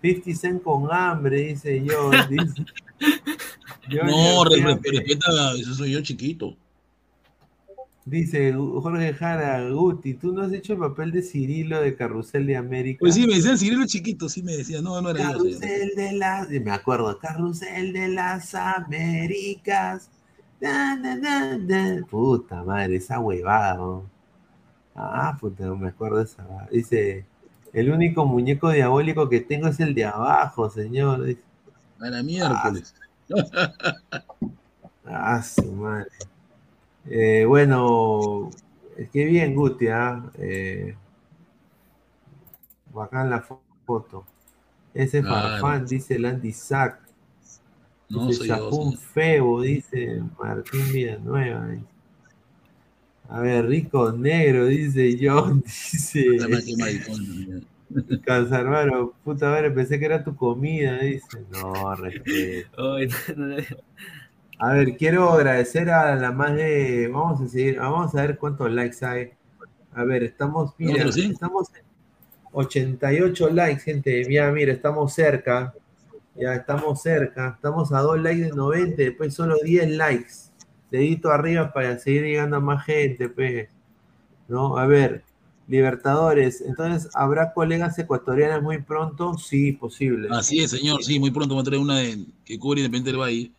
50 0.00 0.40
Cent 0.40 0.62
con 0.62 0.88
hambre, 0.90 1.38
dice 1.38 1.84
yo. 1.84 2.10
Dice. 2.28 2.64
yo 3.88 4.04
no, 4.04 4.44
respeta, 4.44 5.52
eso 5.60 5.74
soy 5.74 5.92
yo 5.92 6.00
chiquito. 6.00 6.56
Dice 8.06 8.52
Jorge 8.52 9.14
Jara, 9.14 9.68
Guti, 9.68 10.14
¿tú 10.14 10.32
no 10.32 10.42
has 10.42 10.52
hecho 10.52 10.74
el 10.74 10.78
papel 10.78 11.10
de 11.10 11.22
Cirilo 11.22 11.80
de 11.80 11.96
Carrusel 11.96 12.46
de 12.46 12.56
América? 12.56 13.00
Pues 13.00 13.16
sí, 13.16 13.26
me 13.26 13.34
decían 13.34 13.58
Cirilo 13.58 13.84
chiquito, 13.84 14.28
sí 14.28 14.44
me 14.44 14.56
decían, 14.56 14.84
no, 14.84 15.02
no 15.02 15.10
era 15.10 15.24
Carrusel 15.24 15.90
yo, 15.90 16.02
de 16.02 16.12
las, 16.12 16.48
me 16.48 16.70
acuerdo, 16.70 17.18
Carrusel 17.18 17.92
de 17.92 18.06
las 18.06 18.54
Américas. 18.54 20.08
Puta 22.08 22.62
madre, 22.62 22.94
esa 22.94 23.18
huevada. 23.18 23.74
¿no? 23.74 24.08
Ah, 24.94 25.36
puta, 25.40 25.64
no 25.64 25.76
me 25.76 25.88
acuerdo 25.88 26.18
de 26.18 26.24
esa. 26.24 26.46
Dice, 26.70 27.26
el 27.72 27.90
único 27.90 28.24
muñeco 28.24 28.70
diabólico 28.70 29.28
que 29.28 29.40
tengo 29.40 29.66
es 29.66 29.80
el 29.80 29.96
de 29.96 30.04
abajo, 30.04 30.70
señor. 30.70 31.24
Dice, 31.24 31.42
a 31.98 32.08
la 32.08 32.22
miércoles. 32.22 32.94
Ah, 35.04 35.34
ah 35.36 35.42
su 35.42 35.72
madre. 35.72 36.06
Eh, 37.08 37.44
bueno, 37.46 38.50
que 39.12 39.24
bien, 39.24 39.54
Guti, 39.54 39.88
¿ah? 39.88 40.30
eh, 40.38 40.96
bacán 42.92 43.30
la 43.30 43.40
foto. 43.40 44.24
Ese 44.94 45.20
Claro. 45.20 45.60
Farfán, 45.60 45.86
dice 45.86 46.16
el 46.16 46.24
Andy 46.24 46.52
Sack. 46.52 47.00
No, 48.08 48.28
dice 48.28 48.46
yo. 48.48 48.92
Febo, 48.92 49.62
dice 49.62 50.22
Martín 50.38 50.92
Villanueva. 50.92 51.66
dice. 51.68 51.84
A 53.28 53.40
ver, 53.40 53.66
Rico 53.66 54.12
Negro, 54.12 54.66
dice 54.66 55.18
John, 55.20 55.60
dice. 55.64 56.36
Qué 56.38 58.20
Canzarbaro, 58.24 59.14
puta 59.24 59.48
madre, 59.50 59.70
pensé 59.70 59.98
que 59.98 60.06
era 60.06 60.22
tu 60.24 60.34
comida, 60.34 60.98
dice. 60.98 61.38
No, 61.50 61.94
respeto. 61.96 62.96
No, 64.58 64.66
no, 64.66 64.72
no. 64.72 64.76
A 64.76 64.78
ver, 64.78 64.96
quiero 64.96 65.30
agradecer 65.30 65.90
a 65.90 66.16
la 66.16 66.32
más 66.32 66.54
de. 66.54 67.08
Vamos 67.12 67.40
a 67.40 67.48
seguir, 67.48 67.78
vamos 67.78 68.14
a 68.14 68.22
ver 68.22 68.38
cuántos 68.38 68.70
likes 68.70 69.04
hay. 69.04 69.30
A 69.94 70.04
ver, 70.04 70.22
estamos, 70.24 70.74
mira, 70.78 71.00
¿Otros 71.00 71.14
sí? 71.14 71.30
estamos 71.32 71.68
en 71.74 71.82
88 72.52 73.50
likes, 73.50 73.80
gente. 73.82 74.32
Ya, 74.32 74.50
mira, 74.50 74.72
estamos 74.72 75.12
cerca. 75.12 75.74
Ya 76.34 76.54
estamos 76.54 77.00
cerca. 77.02 77.54
Estamos 77.56 77.92
a 77.92 78.00
dos 78.00 78.20
likes 78.20 78.44
de 78.44 78.50
90, 78.50 78.96
después 78.96 79.34
solo 79.34 79.56
10 79.62 79.90
likes. 79.92 80.32
Dedito 80.90 81.30
arriba 81.30 81.72
para 81.72 81.98
seguir 81.98 82.22
llegando 82.22 82.56
a 82.56 82.60
más 82.60 82.84
gente, 82.84 83.28
pues. 83.28 83.68
¿No? 84.48 84.76
A 84.76 84.86
ver, 84.86 85.24
Libertadores. 85.68 86.60
Entonces, 86.60 87.10
¿habrá 87.14 87.52
colegas 87.52 87.98
ecuatorianas 87.98 88.62
muy 88.62 88.78
pronto? 88.82 89.36
Sí, 89.36 89.72
posible. 89.72 90.28
Así 90.30 90.60
es, 90.60 90.70
señor, 90.70 91.02
sí, 91.02 91.18
muy 91.18 91.32
pronto 91.32 91.56
me 91.56 91.64
trae 91.64 91.78
una 91.78 91.98
de, 91.98 92.24
que 92.44 92.58
cubre 92.58 92.80
Independiente 92.80 93.10
del 93.10 93.20
Valle. 93.20 93.52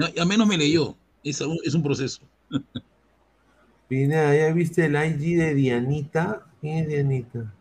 Ya, 0.00 0.14
ya 0.14 0.24
menos 0.24 0.46
me 0.46 0.56
leyó, 0.58 0.94
es, 1.24 1.40
un- 1.40 1.58
es 1.64 1.74
un 1.74 1.82
proceso. 1.82 2.20
Pineda, 3.88 4.36
¿ya 4.36 4.52
viste 4.52 4.84
el 4.86 4.94
IG 4.94 5.36
de 5.38 5.54
Dianita? 5.54 6.46
¿Quién 6.60 6.78
es 6.78 6.88
Dianita? 6.88 7.52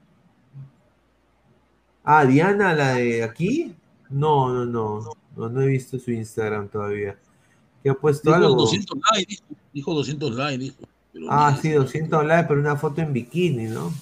Ah, 2.03 2.25
Diana, 2.25 2.73
la 2.73 2.93
de 2.95 3.23
aquí. 3.23 3.75
No, 4.09 4.49
no, 4.53 4.65
no. 4.65 5.11
No, 5.35 5.49
no 5.49 5.61
he 5.61 5.67
visto 5.67 5.97
su 5.99 6.11
Instagram 6.11 6.67
todavía. 6.69 7.17
¿Qué 7.83 7.89
ha 7.89 7.93
puesto 7.93 8.29
Dijo 8.29 8.35
algo? 8.43 8.55
200 8.55 8.97
likes, 9.13 9.29
dijo, 9.35 9.43
dijo 9.73 9.93
200 9.93 10.35
likes, 10.35 10.57
dijo. 10.63 10.75
Pero 11.13 11.25
Ah, 11.29 11.57
sí, 11.59 11.69
200 11.71 12.25
likes, 12.25 12.47
pero 12.47 12.59
una 12.59 12.75
foto 12.75 13.01
en 13.01 13.13
bikini, 13.13 13.65
¿no? 13.65 13.93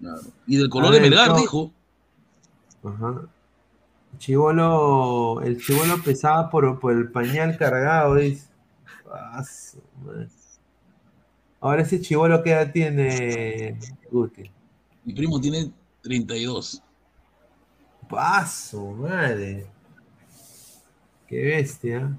claro. 0.00 0.20
Y 0.46 0.56
del 0.56 0.68
color 0.68 0.92
de 0.92 1.00
Melgar, 1.00 1.28
no. 1.30 1.36
dijo. 1.36 1.72
Ajá. 2.84 3.22
Chivolo, 4.18 5.40
el 5.42 5.60
chivolo 5.60 6.02
pesaba 6.02 6.50
por, 6.50 6.78
por 6.80 6.92
el 6.92 7.10
pañal 7.10 7.56
cargado, 7.56 8.16
dice. 8.16 8.48
Ah. 9.10 9.42
Ahora 11.60 11.82
ese 11.82 12.00
chivolo 12.00 12.42
qué 12.42 12.50
edad 12.52 12.72
tiene 12.72 13.78
Guti. 14.10 14.50
Mi 15.04 15.14
primo 15.14 15.40
tiene 15.40 15.72
32. 16.02 16.82
Paso, 18.08 18.92
madre. 18.92 19.66
Qué 21.26 21.42
bestia. 21.42 22.18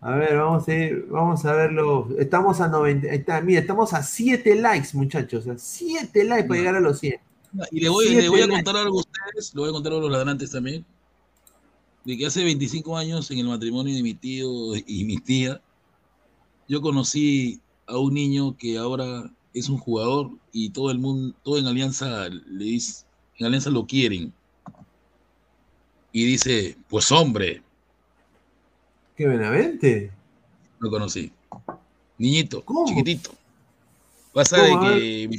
A 0.00 0.16
ver, 0.16 0.36
vamos 0.36 0.68
a 0.68 0.74
ir, 0.74 1.06
vamos 1.08 1.44
a 1.46 1.52
verlo. 1.54 2.08
Estamos 2.18 2.60
a 2.60 2.68
90, 2.68 3.08
ahí 3.08 3.16
está, 3.16 3.40
mira, 3.40 3.60
estamos 3.60 3.94
a 3.94 4.02
7 4.02 4.54
likes, 4.56 4.88
muchachos. 4.92 5.46
A 5.48 5.56
7 5.56 6.24
likes 6.24 6.46
para 6.46 6.60
llegar 6.60 6.74
a 6.76 6.80
los 6.80 6.98
100. 6.98 7.20
Y 7.70 7.80
le 7.80 7.88
voy, 7.88 8.06
Siete 8.08 8.22
le 8.22 8.28
voy 8.28 8.40
a 8.42 8.46
likes. 8.46 8.64
contar 8.64 8.76
algo 8.76 8.98
a 8.98 9.00
ustedes, 9.00 9.54
le 9.54 9.60
voy 9.60 9.70
a 9.70 9.72
contar 9.72 9.92
algo 9.92 10.06
a 10.06 10.10
los 10.10 10.18
ladrantes 10.18 10.50
también. 10.50 10.84
De 12.04 12.16
que 12.18 12.26
hace 12.26 12.44
25 12.44 12.96
años, 12.96 13.30
en 13.30 13.38
el 13.38 13.46
matrimonio 13.46 13.94
de 13.94 14.02
mi 14.02 14.14
tío 14.14 14.76
y 14.76 15.04
mi 15.04 15.16
tía, 15.18 15.60
yo 16.68 16.80
conocí 16.80 17.60
a 17.86 17.98
un 17.98 18.14
niño 18.14 18.56
que 18.56 18.76
ahora 18.78 19.30
es 19.54 19.68
un 19.68 19.78
jugador 19.78 20.30
y 20.52 20.70
todo 20.70 20.90
el 20.90 20.98
mundo, 20.98 21.34
todo 21.42 21.58
en 21.58 21.66
Alianza 21.66 22.28
le 22.28 22.64
dice, 22.64 23.04
en 23.38 23.46
Alianza 23.46 23.70
lo 23.70 23.86
quieren. 23.86 24.32
Y 26.12 26.24
dice, 26.24 26.76
pues 26.88 27.10
hombre, 27.10 27.62
Qué 29.16 29.26
Benavente. 29.26 30.10
lo 30.80 30.90
conocí. 30.90 31.32
Niñito, 32.18 32.64
¿Cómo? 32.64 32.86
chiquitito. 32.86 33.30
Pasa 34.32 34.60
de 34.60 34.70
que 34.80 35.28
mi, 35.28 35.38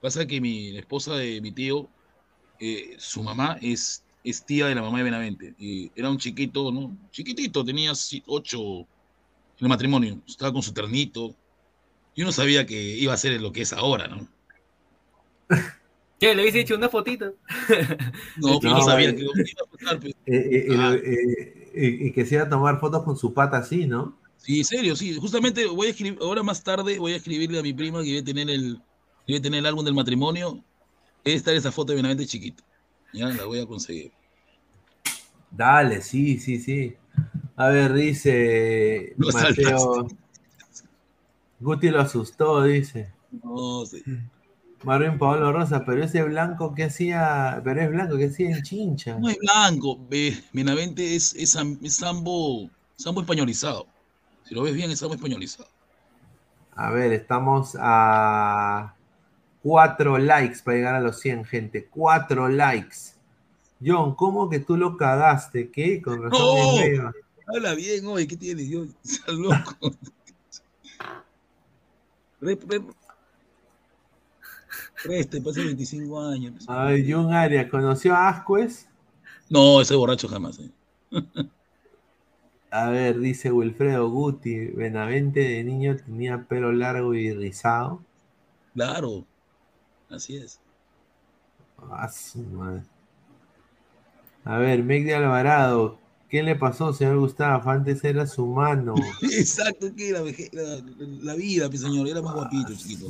pasa 0.00 0.26
que 0.26 0.40
mi 0.40 0.76
esposa 0.76 1.14
de 1.14 1.40
mi 1.40 1.52
tío, 1.52 1.88
eh, 2.58 2.96
su 2.98 3.22
mamá 3.22 3.58
es, 3.62 4.02
es 4.24 4.44
tía 4.44 4.66
de 4.66 4.74
la 4.74 4.82
mamá 4.82 4.98
de 4.98 5.04
Benavente. 5.04 5.54
Y 5.58 5.90
era 5.94 6.10
un 6.10 6.18
chiquito, 6.18 6.70
¿no? 6.72 6.96
Chiquitito, 7.10 7.64
tenía 7.64 7.92
ocho 8.26 8.80
en 8.80 8.86
el 9.60 9.68
matrimonio. 9.68 10.20
Estaba 10.26 10.52
con 10.52 10.62
su 10.62 10.72
ternito. 10.72 11.34
Yo 12.16 12.24
no 12.24 12.32
sabía 12.32 12.66
que 12.66 12.80
iba 12.80 13.12
a 13.12 13.16
ser 13.16 13.40
lo 13.40 13.52
que 13.52 13.62
es 13.62 13.72
ahora, 13.72 14.08
¿no? 14.08 14.26
¿Qué? 16.20 16.34
¿Le 16.34 16.42
hubiese 16.42 16.60
hecho 16.60 16.76
una 16.76 16.88
fotito? 16.90 17.34
No, 18.36 18.58
pero 18.60 18.72
No, 18.74 18.78
no 18.78 18.84
sabía 18.84 19.10
eh. 19.10 19.16
que 19.16 19.22
iba 19.22 19.32
a 19.32 19.76
pasar. 19.76 20.00
pues. 20.00 20.14
Eh, 20.26 20.36
eh, 20.36 20.66
eh, 20.68 20.76
Ah. 20.78 20.96
y 21.72 22.12
que 22.12 22.26
se 22.26 22.34
iba 22.34 22.44
a 22.44 22.48
tomar 22.48 22.78
fotos 22.80 23.04
con 23.04 23.16
su 23.16 23.32
pata 23.32 23.58
así, 23.58 23.86
¿no? 23.86 24.18
Sí, 24.36 24.58
en 24.58 24.64
serio, 24.64 24.96
sí. 24.96 25.14
Justamente 25.16 25.66
voy 25.66 25.86
a 25.86 25.90
escribir, 25.90 26.18
ahora 26.20 26.42
más 26.42 26.62
tarde 26.62 26.98
voy 26.98 27.12
a 27.12 27.16
escribirle 27.16 27.58
a 27.58 27.62
mi 27.62 27.72
prima 27.72 28.02
que 28.02 28.08
debe 28.10 28.22
tener 28.22 28.50
el, 28.50 28.80
debe 29.26 29.40
tener 29.40 29.60
el 29.60 29.66
álbum 29.66 29.84
del 29.84 29.94
matrimonio. 29.94 30.62
Debe 31.24 31.36
estar 31.36 31.54
esa 31.54 31.70
foto 31.72 31.92
de 31.92 31.96
Benavente 31.96 32.26
chiquito. 32.26 32.62
Ya 33.12 33.28
la 33.28 33.44
voy 33.44 33.60
a 33.60 33.66
conseguir. 33.66 34.12
Dale, 35.50 36.00
sí, 36.00 36.38
sí, 36.38 36.58
sí. 36.58 36.94
A 37.56 37.68
ver, 37.68 37.92
dice 37.92 39.14
No 39.16 39.28
Mateo. 39.32 40.06
Guti 41.60 41.90
lo 41.90 42.00
asustó, 42.00 42.62
dice. 42.62 43.10
No 43.42 43.84
sé. 43.84 44.02
Marvin 44.82 45.18
Pablo 45.18 45.52
Rosa, 45.52 45.84
pero 45.84 46.02
ese 46.02 46.22
blanco 46.22 46.74
que 46.74 46.84
hacía, 46.84 47.60
pero 47.62 47.82
es 47.82 47.90
blanco 47.90 48.16
que 48.16 48.26
hacía 48.26 48.56
en 48.56 48.62
chincha. 48.62 49.18
No 49.18 49.28
es 49.28 49.36
blanco. 49.38 49.98
Be- 50.08 50.42
Benavente 50.52 51.14
es, 51.14 51.34
es, 51.34 51.54
es 51.82 51.96
sambo, 51.96 52.70
sambo 52.96 53.20
españolizado. 53.20 53.86
Si 54.44 54.54
lo 54.54 54.62
ves 54.62 54.74
bien, 54.74 54.90
es 54.90 54.98
sambo 54.98 55.14
españolizado. 55.14 55.68
A 56.74 56.90
ver, 56.90 57.12
estamos 57.12 57.76
a 57.78 58.94
cuatro 59.62 60.18
likes 60.18 60.60
para 60.64 60.76
llegar 60.76 60.94
a 60.94 61.00
los 61.00 61.18
100, 61.20 61.44
gente. 61.44 61.86
Cuatro 61.86 62.48
likes. 62.48 63.14
John, 63.84 64.14
¿cómo 64.14 64.48
que 64.50 64.60
tú 64.60 64.76
lo 64.76 64.96
cagaste? 64.96 65.70
¿Qué? 65.70 66.02
Con 66.02 66.22
razón 66.22 66.56
¡No! 66.56 67.12
Habla 67.46 67.74
bien, 67.74 68.06
oye, 68.06 68.28
¿qué 68.28 68.36
tienes? 68.36 68.68
Yo, 68.70 68.84
estás 69.02 69.34
loco. 69.34 69.92
Re- 72.40 72.58
re- 72.68 72.82
Preste, 75.02 75.40
pasé 75.40 75.64
25 75.64 76.20
años. 76.20 76.64
Ay, 76.68 77.10
John 77.10 77.32
Arias, 77.32 77.70
¿conoció 77.70 78.14
a 78.14 78.28
Ascuez? 78.28 78.86
No, 79.48 79.80
ese 79.80 79.94
borracho 79.94 80.28
jamás. 80.28 80.58
eh. 80.60 80.70
A 82.70 82.88
ver, 82.90 83.18
dice 83.18 83.50
Wilfredo 83.50 84.08
Guti, 84.10 84.66
Benavente 84.66 85.40
de 85.40 85.64
niño 85.64 85.96
tenía 85.96 86.44
pelo 86.44 86.70
largo 86.72 87.14
y 87.14 87.32
rizado. 87.32 88.00
Claro, 88.74 89.24
así 90.10 90.36
es. 90.36 90.60
Ah, 91.90 92.08
su 92.08 92.38
madre. 92.38 92.82
A 94.44 94.58
ver, 94.58 94.82
Meg 94.82 95.04
de 95.04 95.14
Alvarado, 95.14 95.98
¿Qué 96.30 96.44
le 96.44 96.54
pasó, 96.54 96.92
señor 96.92 97.18
Gustavo? 97.18 97.68
Antes 97.68 98.04
era 98.04 98.24
su 98.24 98.46
mano. 98.46 98.94
Exacto, 99.22 99.92
que 99.96 100.12
la, 100.12 100.20
la, 100.52 100.80
la 101.22 101.34
vida, 101.34 101.68
pues, 101.68 101.80
señor, 101.80 102.06
era 102.06 102.22
más 102.22 102.34
guapito, 102.34 102.72
chiquito. 102.72 103.08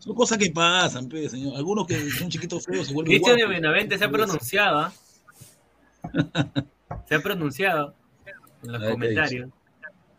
Son 0.00 0.14
cosas 0.16 0.36
que 0.36 0.50
pasan, 0.50 1.08
pues, 1.08 1.30
señor. 1.30 1.56
Algunos 1.56 1.86
que 1.86 2.10
son 2.10 2.28
chiquitos 2.28 2.64
feos 2.64 2.88
se 2.88 2.92
vuelven 2.92 3.12
Cristian 3.12 3.36
de. 3.36 3.46
Benavente 3.46 3.96
se 3.96 4.04
ha 4.04 4.10
pronunciado. 4.10 4.80
¿ah? 4.80 4.92
Se 7.08 7.14
ha 7.14 7.20
pronunciado 7.20 7.94
en 8.64 8.72
los 8.72 8.90
comentarios. 8.90 9.50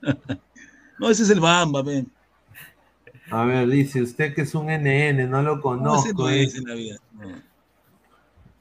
No, 1.00 1.10
ese 1.10 1.24
es 1.24 1.32
el 1.32 1.40
Bamba, 1.40 1.82
ven. 1.82 2.12
A 3.32 3.45
ver, 3.45 3.68
dice 3.70 4.02
usted 4.02 4.34
que 4.36 4.41
es 4.41 4.53
un 4.56 4.68
NN, 4.68 5.30
no 5.30 5.41
lo 5.41 5.62
conozco. 5.62 6.24
no 6.24 6.30
es 6.30 6.53
en 6.56 6.64
la 6.66 6.74
vida. 6.76 6.98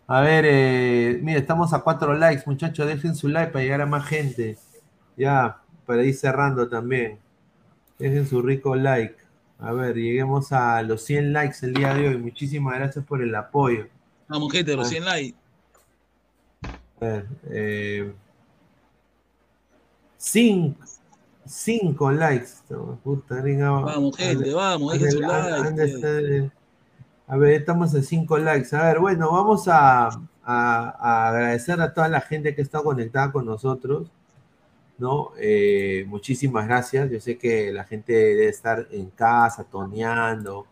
A 0.06 0.20
ver, 0.20 0.44
eh, 0.47 1.18
mire, 1.22 1.38
estamos 1.40 1.72
a 1.72 1.80
cuatro 1.80 2.14
likes, 2.14 2.44
muchachos. 2.47 2.86
Dejen 2.86 3.14
su 3.14 3.28
like 3.28 3.52
para 3.52 3.62
llegar 3.64 3.80
a 3.80 3.86
más 3.86 4.06
gente. 4.06 4.56
Ya, 5.16 5.60
para 5.86 6.05
ir 6.05 6.14
cerrando 6.14 6.68
también. 6.68 7.18
Dejen 7.98 8.26
su 8.26 8.40
rico 8.42 8.74
like. 8.76 9.16
A 9.59 9.72
ver, 9.72 9.94
lleguemos 9.94 10.52
a 10.52 10.80
los 10.82 11.02
100 11.02 11.32
likes 11.34 11.59
el 11.62 11.74
día 11.74 11.92
de 11.94 12.09
hoy. 12.09 12.16
Muchísimas 12.16 12.76
gracias 12.78 13.05
por 13.05 13.22
el 13.22 13.34
apoyo. 13.34 13.86
Vamos, 14.28 14.51
gente, 14.52 14.74
los 14.74 14.86
Ah. 14.86 14.90
100 14.90 15.05
likes. 15.05 15.38
A 17.01 17.05
ver, 17.05 17.26
eh, 17.51 18.12
cinco, 20.16 20.78
cinco 21.51 22.10
likes. 22.12 22.48
Puta, 23.02 23.36
gringa. 23.36 23.70
Vamos, 23.70 24.16
gente, 24.16 24.52
vamos, 24.52 24.93
dejen 24.93 25.10
su 25.12 25.20
like, 25.20 25.68
ande- 25.68 26.51
A 27.27 27.36
ver, 27.36 27.55
estamos 27.55 27.94
a 27.94 28.02
cinco 28.02 28.39
likes. 28.39 28.74
A 28.74 28.82
ver, 28.85 28.98
bueno, 29.01 29.32
vamos 29.32 29.66
a, 29.68 30.06
a- 30.09 30.18
a 30.44 31.28
agradecer 31.28 31.81
a 31.81 31.93
toda 31.93 32.09
la 32.09 32.20
gente 32.20 32.55
que 32.55 32.62
está 32.62 32.81
conectada 32.82 33.32
con 33.32 33.47
nosotros. 33.47 34.09
¿no? 34.98 35.31
Eh, 35.39 36.05
muchísimas 36.09 36.66
gracias. 36.66 37.10
Yo 37.10 37.18
sé 37.20 37.39
que 37.39 37.72
la 37.72 37.85
gente 37.85 38.12
debe 38.12 38.48
estar 38.48 38.86
en 38.90 39.09
casa, 39.10 39.64
toneando, 39.64 40.66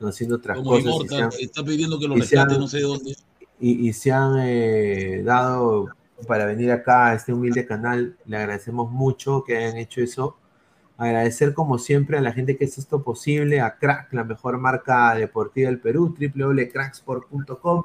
haciendo 0.00 0.36
otras 0.36 0.58
Como 0.58 0.70
cosas. 0.70 0.94
y 1.04 1.08
se 1.08 1.22
han- 1.22 1.30
está 1.40 1.64
pidiendo 1.64 1.98
que 1.98 2.06
lo 2.06 2.14
rescate, 2.14 2.56
no 2.56 2.68
sé 2.68 2.76
de 2.78 2.82
dónde. 2.84 3.16
y, 3.58 3.88
y 3.88 3.92
se 3.92 4.12
han 4.12 4.36
eh, 4.40 5.22
dado 5.24 5.88
para 6.26 6.46
venir 6.46 6.72
acá 6.72 7.08
a 7.08 7.14
este 7.14 7.32
humilde 7.32 7.64
canal. 7.66 8.16
Le 8.26 8.36
agradecemos 8.36 8.90
mucho 8.90 9.44
que 9.44 9.56
hayan 9.56 9.76
hecho 9.76 10.00
eso. 10.00 10.36
Agradecer 10.96 11.54
como 11.54 11.78
siempre 11.78 12.18
a 12.18 12.20
la 12.20 12.32
gente 12.32 12.56
que 12.56 12.64
hace 12.66 12.80
esto 12.80 13.02
posible, 13.02 13.60
a 13.60 13.78
Crack, 13.78 14.12
la 14.12 14.22
mejor 14.24 14.58
marca 14.58 15.12
deportiva 15.14 15.68
del 15.68 15.80
Perú, 15.80 16.14
www.cracksport.com, 16.16 17.84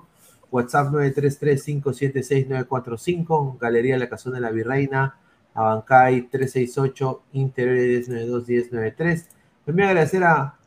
WhatsApp 0.51 0.93
933-576-945, 0.93 3.57
Galería 3.59 3.97
La 3.97 4.09
Cazón 4.09 4.33
de 4.33 4.41
la 4.41 4.51
Virreina, 4.51 5.17
Abancay 5.55 6.29
368, 6.29 7.23
Interior 7.33 7.77
1092-1093. 7.77 9.25
También 9.65 9.89
agradecer 9.89 10.23
a 10.23 10.59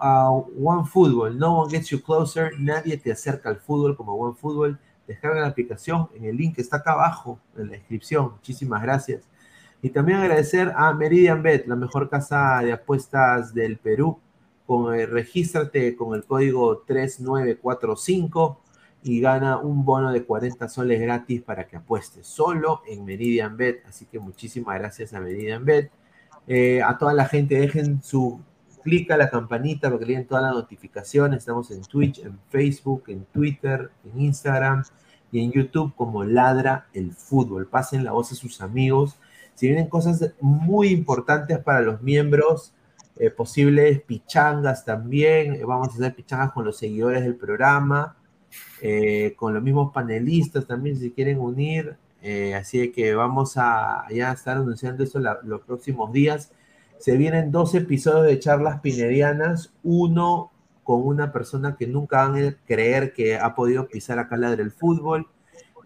a 0.00 0.30
One 0.30 0.86
Football. 0.86 1.38
No 1.38 1.60
one 1.60 1.70
gets 1.70 1.90
you 1.90 2.00
closer. 2.00 2.52
Nadie 2.58 2.96
te 2.96 3.12
acerca 3.12 3.48
al 3.48 3.56
fútbol 3.56 3.96
como 3.96 4.14
One 4.14 4.36
Football. 4.36 4.78
Descarga 5.10 5.40
la 5.40 5.48
aplicación 5.48 6.08
en 6.14 6.24
el 6.24 6.36
link 6.36 6.54
que 6.54 6.60
está 6.60 6.76
acá 6.76 6.92
abajo 6.92 7.40
en 7.56 7.66
la 7.66 7.72
descripción. 7.72 8.30
Muchísimas 8.30 8.80
gracias. 8.80 9.28
Y 9.82 9.90
también 9.90 10.18
agradecer 10.18 10.72
a 10.76 10.94
Meridian 10.94 11.42
Bet, 11.42 11.66
la 11.66 11.74
mejor 11.74 12.08
casa 12.08 12.60
de 12.62 12.72
apuestas 12.72 13.52
del 13.52 13.76
Perú. 13.76 14.20
Con, 14.68 14.94
eh, 14.94 15.06
regístrate 15.06 15.96
con 15.96 16.14
el 16.14 16.24
código 16.24 16.84
3945 16.86 18.60
y 19.02 19.20
gana 19.20 19.58
un 19.58 19.84
bono 19.84 20.12
de 20.12 20.22
40 20.22 20.68
soles 20.68 21.00
gratis 21.00 21.42
para 21.42 21.66
que 21.66 21.76
apuestes 21.76 22.28
solo 22.28 22.82
en 22.86 23.04
Meridian 23.04 23.56
Bet. 23.56 23.84
Así 23.88 24.06
que 24.06 24.20
muchísimas 24.20 24.78
gracias 24.78 25.12
a 25.12 25.20
Meridian 25.20 25.64
Bet. 25.64 25.90
Eh, 26.46 26.82
a 26.84 26.96
toda 26.96 27.14
la 27.14 27.24
gente, 27.24 27.56
dejen 27.56 28.00
su 28.00 28.40
clic 28.80 29.10
a 29.10 29.16
la 29.16 29.30
campanita 29.30 29.88
para 29.88 29.98
que 29.98 30.06
le 30.06 30.14
den 30.14 30.26
todas 30.26 30.44
las 30.44 30.54
notificaciones. 30.54 31.38
Estamos 31.38 31.70
en 31.70 31.82
Twitch, 31.82 32.20
en 32.20 32.38
Facebook, 32.48 33.04
en 33.08 33.24
Twitter, 33.26 33.90
en 34.04 34.20
Instagram 34.20 34.84
y 35.32 35.44
en 35.44 35.52
YouTube 35.52 35.94
como 35.94 36.24
Ladra 36.24 36.86
el 36.92 37.12
Fútbol. 37.12 37.66
Pasen 37.66 38.04
la 38.04 38.12
voz 38.12 38.32
a 38.32 38.34
sus 38.34 38.60
amigos. 38.60 39.18
Si 39.54 39.66
vienen 39.66 39.88
cosas 39.88 40.34
muy 40.40 40.88
importantes 40.88 41.58
para 41.58 41.80
los 41.80 42.00
miembros, 42.02 42.72
eh, 43.16 43.30
posibles 43.30 44.00
pichangas 44.00 44.84
también. 44.84 45.54
Eh, 45.54 45.64
vamos 45.64 45.88
a 45.88 45.92
hacer 45.92 46.14
pichangas 46.14 46.52
con 46.52 46.64
los 46.64 46.78
seguidores 46.78 47.22
del 47.22 47.36
programa, 47.36 48.16
eh, 48.80 49.34
con 49.36 49.52
los 49.52 49.62
mismos 49.62 49.92
panelistas 49.92 50.66
también 50.66 50.96
si 50.96 51.10
quieren 51.10 51.38
unir. 51.38 51.96
Así 52.56 52.92
que 52.92 53.14
vamos 53.14 53.54
a 53.56 54.06
ya 54.10 54.32
estar 54.32 54.56
anunciando 54.58 55.04
eso 55.04 55.18
los 55.18 55.60
próximos 55.62 56.12
días. 56.12 56.52
Se 57.00 57.16
vienen 57.16 57.50
dos 57.50 57.74
episodios 57.74 58.26
de 58.26 58.38
charlas 58.38 58.80
pinerianas, 58.80 59.72
uno 59.82 60.52
con 60.84 61.06
una 61.06 61.32
persona 61.32 61.74
que 61.74 61.86
nunca 61.86 62.28
van 62.28 62.44
a 62.44 62.56
creer 62.66 63.14
que 63.14 63.38
ha 63.38 63.54
podido 63.54 63.88
pisar 63.88 64.18
acá 64.18 64.36
la 64.36 64.54
del 64.54 64.70
fútbol 64.70 65.26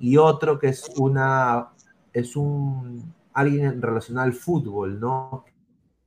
y 0.00 0.16
otro 0.16 0.58
que 0.58 0.68
es 0.68 0.90
una 0.96 1.68
es 2.12 2.34
un 2.34 3.14
alguien 3.32 3.80
relacionado 3.80 4.26
al 4.26 4.32
fútbol, 4.32 4.98
¿no? 4.98 5.44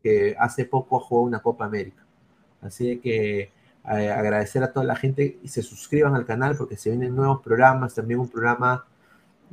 Que 0.03 0.35
hace 0.37 0.65
poco 0.65 0.99
jugó 0.99 1.21
una 1.21 1.39
Copa 1.39 1.63
América. 1.63 2.05
Así 2.61 2.99
que 2.99 3.39
eh, 3.89 4.11
agradecer 4.11 4.61
a 4.61 4.73
toda 4.73 4.85
la 4.85 4.97
gente 4.97 5.39
y 5.41 5.47
se 5.47 5.61
suscriban 5.61 6.15
al 6.15 6.25
canal 6.25 6.57
porque 6.57 6.75
se 6.75 6.89
vienen 6.89 7.15
nuevos 7.15 7.41
programas, 7.41 7.95
también 7.95 8.19
un 8.19 8.27
programa 8.27 8.85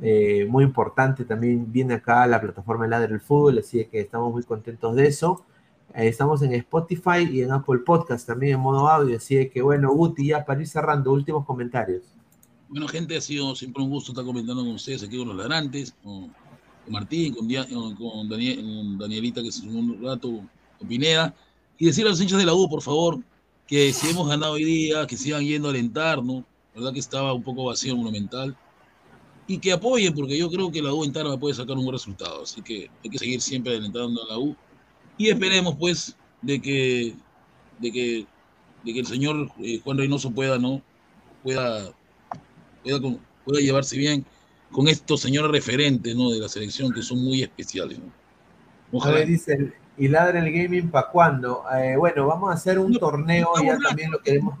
eh, 0.01 0.45
muy 0.49 0.63
importante 0.63 1.23
también 1.25 1.71
viene 1.71 1.95
acá 1.95 2.27
la 2.27 2.41
plataforma 2.41 2.87
Ladre 2.87 3.07
del 3.09 3.21
Fútbol, 3.21 3.59
así 3.59 3.85
que 3.85 4.01
estamos 4.01 4.31
muy 4.33 4.43
contentos 4.43 4.95
de 4.95 5.07
eso. 5.07 5.45
Eh, 5.93 6.07
estamos 6.07 6.41
en 6.41 6.53
Spotify 6.53 7.27
y 7.31 7.41
en 7.41 7.51
Apple 7.51 7.79
Podcast 7.85 8.27
también 8.27 8.55
en 8.55 8.59
modo 8.59 8.87
audio, 8.89 9.17
así 9.17 9.49
que 9.49 9.61
bueno, 9.61 9.91
Guti, 9.93 10.27
ya 10.27 10.43
para 10.45 10.61
ir 10.61 10.67
cerrando, 10.67 11.11
últimos 11.13 11.45
comentarios. 11.45 12.03
Bueno, 12.67 12.87
gente, 12.87 13.15
ha 13.15 13.21
sido 13.21 13.55
siempre 13.55 13.83
un 13.83 13.89
gusto 13.89 14.11
estar 14.11 14.25
comentando 14.25 14.63
con 14.63 14.73
ustedes 14.73 15.03
aquí 15.03 15.17
con 15.17 15.27
los 15.29 15.37
ladrantes, 15.37 15.93
con, 16.03 16.33
Martín, 16.89 17.33
con, 17.33 17.47
Dia- 17.47 17.65
con- 17.67 18.27
Daniel- 18.29 18.57
con 18.61 18.97
Danielita, 18.97 19.41
que 19.41 19.47
es 19.49 19.59
un 19.61 20.01
rato, 20.03 20.41
con 20.77 20.87
Pineda, 20.87 21.33
y 21.77 21.85
decirle 21.85 22.09
a 22.09 22.11
los 22.11 22.21
hinchas 22.21 22.39
de 22.39 22.45
la 22.45 22.53
U, 22.53 22.67
por 22.69 22.81
favor, 22.81 23.19
que 23.67 23.93
si 23.93 24.09
hemos 24.09 24.27
ganado 24.27 24.53
hoy 24.53 24.63
día, 24.63 25.07
que 25.07 25.15
sigan 25.17 25.43
yendo 25.43 25.67
a 25.67 25.71
alentar, 25.71 26.23
¿no? 26.23 26.43
La 26.73 26.81
verdad 26.81 26.93
que 26.93 26.99
estaba 26.99 27.33
un 27.33 27.43
poco 27.43 27.65
vacío 27.65 27.93
el 27.93 27.97
Monumental, 27.99 28.55
y 29.47 29.59
que 29.59 29.71
apoyen, 29.73 30.13
porque 30.13 30.37
yo 30.37 30.49
creo 30.49 30.71
que 30.71 30.81
la 30.81 30.93
U 30.93 31.03
en 31.03 31.13
Tarma 31.13 31.37
puede 31.39 31.53
sacar 31.53 31.77
un 31.77 31.83
buen 31.83 31.93
resultado, 31.93 32.43
así 32.43 32.61
que 32.61 32.89
hay 33.03 33.09
que 33.09 33.17
seguir 33.19 33.41
siempre 33.41 33.75
alentando 33.75 34.23
a 34.23 34.27
la 34.33 34.39
U, 34.39 34.55
y 35.17 35.29
esperemos, 35.29 35.75
pues, 35.79 36.15
de 36.41 36.61
que, 36.61 37.15
de 37.79 37.91
que, 37.91 38.25
de 38.83 38.93
que 38.93 38.99
el 38.99 39.05
señor 39.05 39.49
eh, 39.59 39.79
Juan 39.83 39.97
Reynoso 39.97 40.31
pueda, 40.31 40.57
¿no? 40.57 40.81
Pueda 41.43 41.91
pueda, 42.83 43.01
con- 43.01 43.19
pueda 43.43 43.61
llevarse 43.61 43.97
bien 43.97 44.25
con 44.71 44.87
estos 44.87 45.21
señores 45.21 45.51
referentes 45.51 46.15
¿no? 46.15 46.31
de 46.31 46.39
la 46.39 46.49
selección 46.49 46.91
que 46.91 47.01
son 47.01 47.23
muy 47.23 47.41
especiales. 47.41 47.97
¿no? 47.97 48.05
A 48.05 48.11
Ojalá. 48.91 49.15
ver, 49.17 49.27
dice, 49.27 49.73
¿y 49.97 50.07
ladra 50.07 50.45
el 50.45 50.51
gaming 50.51 50.89
para 50.89 51.07
cuándo? 51.09 51.63
Eh, 51.75 51.95
bueno, 51.97 52.27
vamos 52.27 52.49
a 52.49 52.53
hacer 52.53 52.77
un 52.77 52.93
torneo, 52.93 53.53
ya 53.63 53.77
también 53.77 54.11
lo 54.11 54.19
queremos, 54.19 54.59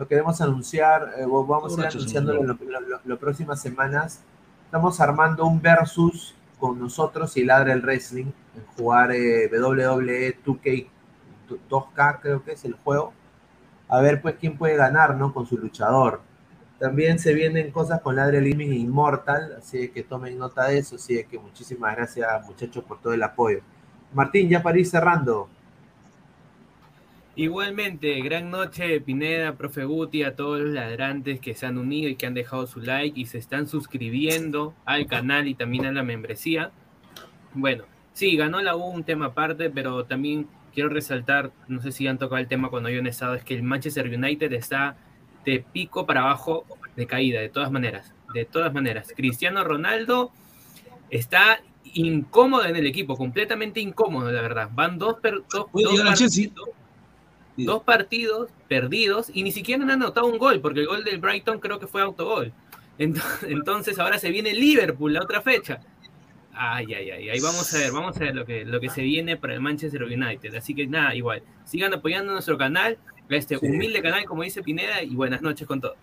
lo 0.00 0.08
queremos 0.08 0.40
anunciar, 0.40 1.12
eh, 1.18 1.26
vamos 1.26 1.76
a 1.76 1.82
ir 1.82 1.88
anunciándolo 1.88 2.56
las 3.04 3.18
próximas 3.18 3.60
semanas. 3.60 4.22
Estamos 4.64 4.98
armando 4.98 5.44
un 5.44 5.60
versus 5.60 6.34
con 6.58 6.78
nosotros 6.78 7.36
y 7.36 7.44
ladra 7.44 7.74
el 7.74 7.82
wrestling, 7.82 8.32
en 8.56 8.64
jugar 8.78 9.12
eh, 9.12 9.50
WWE 9.52 10.38
2K, 10.42 10.88
2K 11.68 12.20
creo 12.22 12.42
que 12.42 12.52
es 12.52 12.64
el 12.64 12.72
juego. 12.82 13.12
A 13.88 14.00
ver 14.00 14.22
pues 14.22 14.36
quién 14.40 14.56
puede 14.56 14.76
ganar, 14.76 15.16
¿no? 15.16 15.34
Con 15.34 15.44
su 15.44 15.58
luchador. 15.58 16.22
También 16.78 17.18
se 17.18 17.34
vienen 17.34 17.70
cosas 17.70 18.00
con 18.00 18.16
Ladre 18.16 18.40
Living 18.40 18.72
Immortal, 18.72 19.56
así 19.58 19.90
que 19.90 20.02
tomen 20.02 20.38
nota 20.38 20.68
de 20.68 20.78
eso. 20.78 20.96
Así 20.96 21.22
que 21.24 21.38
muchísimas 21.38 21.94
gracias, 21.94 22.46
muchachos, 22.46 22.82
por 22.84 23.02
todo 23.02 23.12
el 23.12 23.22
apoyo. 23.22 23.60
Martín, 24.14 24.48
ya 24.48 24.62
para 24.62 24.78
ir 24.78 24.86
cerrando. 24.86 25.50
Igualmente, 27.36 28.20
gran 28.22 28.50
noche, 28.50 29.00
Pineda, 29.00 29.54
profe 29.54 29.84
Guti, 29.84 30.24
a 30.24 30.34
todos 30.34 30.60
los 30.60 30.70
ladrantes 30.74 31.40
que 31.40 31.54
se 31.54 31.64
han 31.64 31.78
unido 31.78 32.08
y 32.08 32.16
que 32.16 32.26
han 32.26 32.34
dejado 32.34 32.66
su 32.66 32.80
like 32.80 33.18
y 33.18 33.26
se 33.26 33.38
están 33.38 33.68
suscribiendo 33.68 34.74
al 34.84 35.06
canal 35.06 35.46
y 35.48 35.54
también 35.54 35.86
a 35.86 35.92
la 35.92 36.02
membresía. 36.02 36.70
Bueno, 37.54 37.84
sí, 38.12 38.36
ganó 38.36 38.60
la 38.60 38.76
U 38.76 38.82
un 38.82 39.04
tema 39.04 39.26
aparte, 39.26 39.70
pero 39.70 40.04
también 40.04 40.48
quiero 40.74 40.88
resaltar, 40.88 41.52
no 41.68 41.80
sé 41.80 41.92
si 41.92 42.06
han 42.06 42.18
tocado 42.18 42.38
el 42.40 42.48
tema 42.48 42.68
cuando 42.68 42.90
yo 42.90 42.98
han 43.00 43.06
estado, 43.06 43.34
es 43.36 43.44
que 43.44 43.54
el 43.54 43.62
Manchester 43.62 44.06
United 44.06 44.52
está 44.52 44.96
de 45.44 45.64
pico 45.72 46.06
para 46.06 46.20
abajo 46.22 46.66
de 46.96 47.06
caída, 47.06 47.40
de 47.40 47.48
todas 47.48 47.70
maneras, 47.70 48.12
de 48.34 48.44
todas 48.44 48.74
maneras. 48.74 49.12
Cristiano 49.16 49.64
Ronaldo 49.64 50.32
está 51.08 51.60
incómodo 51.94 52.66
en 52.66 52.76
el 52.76 52.86
equipo, 52.86 53.16
completamente 53.16 53.80
incómodo, 53.80 54.30
la 54.30 54.42
verdad. 54.42 54.68
Van 54.74 54.98
dos, 54.98 55.18
per- 55.20 55.42
dos 55.50 55.66
llegar 55.72 56.08
al 56.08 56.14
Chelsea. 56.14 56.48
partidos, 56.48 56.68
dos 57.56 57.82
partidos 57.82 58.50
perdidos 58.68 59.30
y 59.32 59.42
ni 59.42 59.52
siquiera 59.52 59.82
han 59.82 59.90
anotado 59.90 60.26
un 60.26 60.38
gol, 60.38 60.60
porque 60.60 60.80
el 60.80 60.86
gol 60.86 61.04
del 61.04 61.18
Brighton 61.18 61.58
creo 61.60 61.78
que 61.78 61.86
fue 61.86 62.02
autogol. 62.02 62.52
Entonces, 62.98 63.98
ahora 63.98 64.18
se 64.18 64.30
viene 64.30 64.52
Liverpool, 64.52 65.12
la 65.14 65.22
otra 65.22 65.40
fecha. 65.40 65.80
Ay, 66.52 66.92
ay, 66.92 67.10
ay, 67.10 67.28
ahí 67.30 67.40
vamos 67.40 67.72
a 67.72 67.78
ver, 67.78 67.92
vamos 67.92 68.16
a 68.16 68.20
ver 68.20 68.34
lo 68.34 68.44
que, 68.44 68.64
lo 68.64 68.80
que 68.80 68.90
se 68.90 69.02
viene 69.02 69.36
para 69.36 69.54
el 69.54 69.60
Manchester 69.60 70.02
United. 70.02 70.54
Así 70.54 70.74
que 70.74 70.86
nada, 70.86 71.14
igual, 71.14 71.42
sigan 71.64 71.94
apoyando 71.94 72.32
nuestro 72.32 72.58
canal, 72.58 72.98
este 73.30 73.56
Sí. 73.58 73.66
humilde 73.66 74.02
canal, 74.02 74.24
como 74.24 74.42
dice 74.42 74.62
Pineda, 74.62 75.02
y 75.02 75.14
buenas 75.14 75.40
noches 75.40 75.66
con 75.66 75.80
todos. 75.80 75.96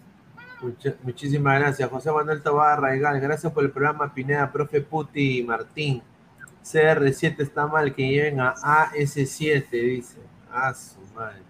Mucha- 0.61 0.95
muchísimas 1.03 1.59
gracias, 1.59 1.87
José 1.89 2.11
Manuel 2.11 2.41
Tobar 2.41 2.81
Raigal. 2.81 3.19
Gracias 3.19 3.53
por 3.53 3.63
el 3.63 3.69
programa, 3.69 4.11
Pineda, 4.13 4.51
profe 4.51 4.81
Puti 4.81 5.39
y 5.39 5.43
Martín. 5.43 6.01
CR7 6.63 7.43
está 7.43 7.67
mal, 7.67 7.93
que 7.93 8.07
lleven 8.09 8.39
a 8.39 8.55
AS7, 8.55 9.69
dice. 9.71 10.17
Ah, 10.51 10.73
su 10.73 11.05
madre. 11.17 11.41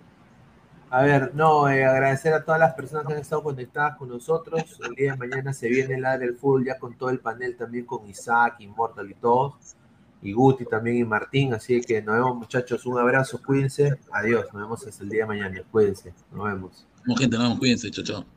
A 0.90 1.02
ver, 1.02 1.36
no, 1.36 1.68
eh, 1.70 1.86
agradecer 1.86 2.34
a 2.34 2.46
todas 2.46 2.60
las 2.60 2.74
personas 2.74 3.06
que 3.06 3.14
han 3.14 3.20
estado 3.20 3.44
conectadas 3.44 3.98
con 3.98 4.08
nosotros. 4.08 4.64
El 4.88 4.96
día 4.96 5.12
de 5.12 5.18
mañana 5.18 5.52
se 5.52 5.68
viene 5.68 5.96
el 5.96 6.06
área 6.06 6.26
del 6.26 6.38
fútbol 6.38 6.66
ya 6.66 6.80
con 6.80 6.98
todo 6.98 7.10
el 7.10 7.20
panel, 7.20 7.58
también 7.58 7.86
con 7.86 8.08
Isaac, 8.08 8.56
Immortal 8.60 9.12
y 9.12 9.16
todos. 9.16 9.76
Y 10.22 10.32
Guti 10.32 10.66
también 10.66 10.98
y 10.98 11.04
Martín. 11.04 11.54
Así 11.54 11.82
que 11.82 12.02
nos 12.02 12.16
vemos, 12.16 12.38
muchachos. 12.38 12.86
Un 12.86 12.98
abrazo, 13.00 13.42
cuídense. 13.46 14.00
Adiós, 14.12 14.46
nos 14.54 14.62
vemos 14.62 14.88
hasta 14.88 15.04
el 15.04 15.10
día 15.10 15.24
de 15.24 15.28
mañana. 15.28 15.62
Cuídense, 15.70 16.14
nos 16.32 16.46
vemos. 16.46 16.88
No, 17.06 17.16
gente, 17.16 17.38
no, 17.38 17.60
cuídense, 17.60 17.92
chao, 17.92 18.06
chao. 18.06 18.37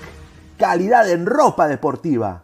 calidad 0.58 1.10
en 1.10 1.26
ropa 1.26 1.68
deportiva. 1.68 2.44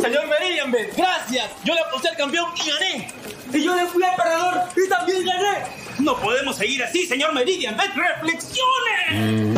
Señor 0.00 0.28
Meridian, 0.28 0.72
gracias. 0.96 1.50
Yo 1.64 1.74
le 1.74 1.80
aposté 1.80 2.08
al 2.08 2.16
campeón 2.16 2.46
y 2.56 2.70
gané. 2.70 3.12
Y 3.54 3.62
yo 3.62 3.74
le 3.76 3.86
fui 3.86 4.02
al 4.02 4.16
perdedor 4.16 4.62
y 4.76 4.88
también 4.88 5.26
gané. 5.26 5.66
No 5.98 6.16
podemos 6.16 6.56
seguir 6.56 6.82
así, 6.82 7.06
señor 7.06 7.34
Meridian. 7.34 7.76
¡Reflexione! 7.76 9.52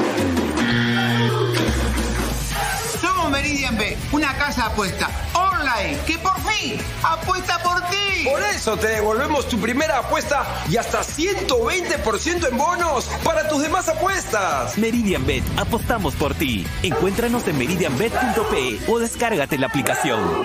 Somos 3.00 3.31
Meridian 3.31 3.76
B, 3.76 3.97
una 4.10 4.36
casa 4.36 4.62
de 4.62 4.73
apuesta 4.73 5.10
online 5.34 5.98
que 6.06 6.18
por 6.18 6.34
fin 6.42 6.76
apuesta 7.02 7.62
por 7.62 7.81
ti. 7.89 8.24
Por 8.24 8.42
eso 8.42 8.76
te 8.76 8.89
devolvemos 8.89 9.48
tu 9.48 9.58
primera 9.60 9.98
apuesta 9.98 10.44
y 10.68 10.76
hasta 10.76 11.02
120% 11.02 12.48
en 12.48 12.58
bonos 12.58 13.06
para 13.23 13.48
tus 13.48 13.62
demás 13.62 13.89
apuestas. 13.89 14.76
Meridian 14.76 15.24
Bet, 15.24 15.44
apostamos 15.56 16.14
por 16.14 16.34
ti. 16.34 16.66
Encuéntranos 16.82 17.47
en 17.47 17.58
meridianbet.pe 17.58 18.81
o 18.89 18.98
descárgate 18.98 19.56
la 19.56 19.68
aplicación. 19.68 20.44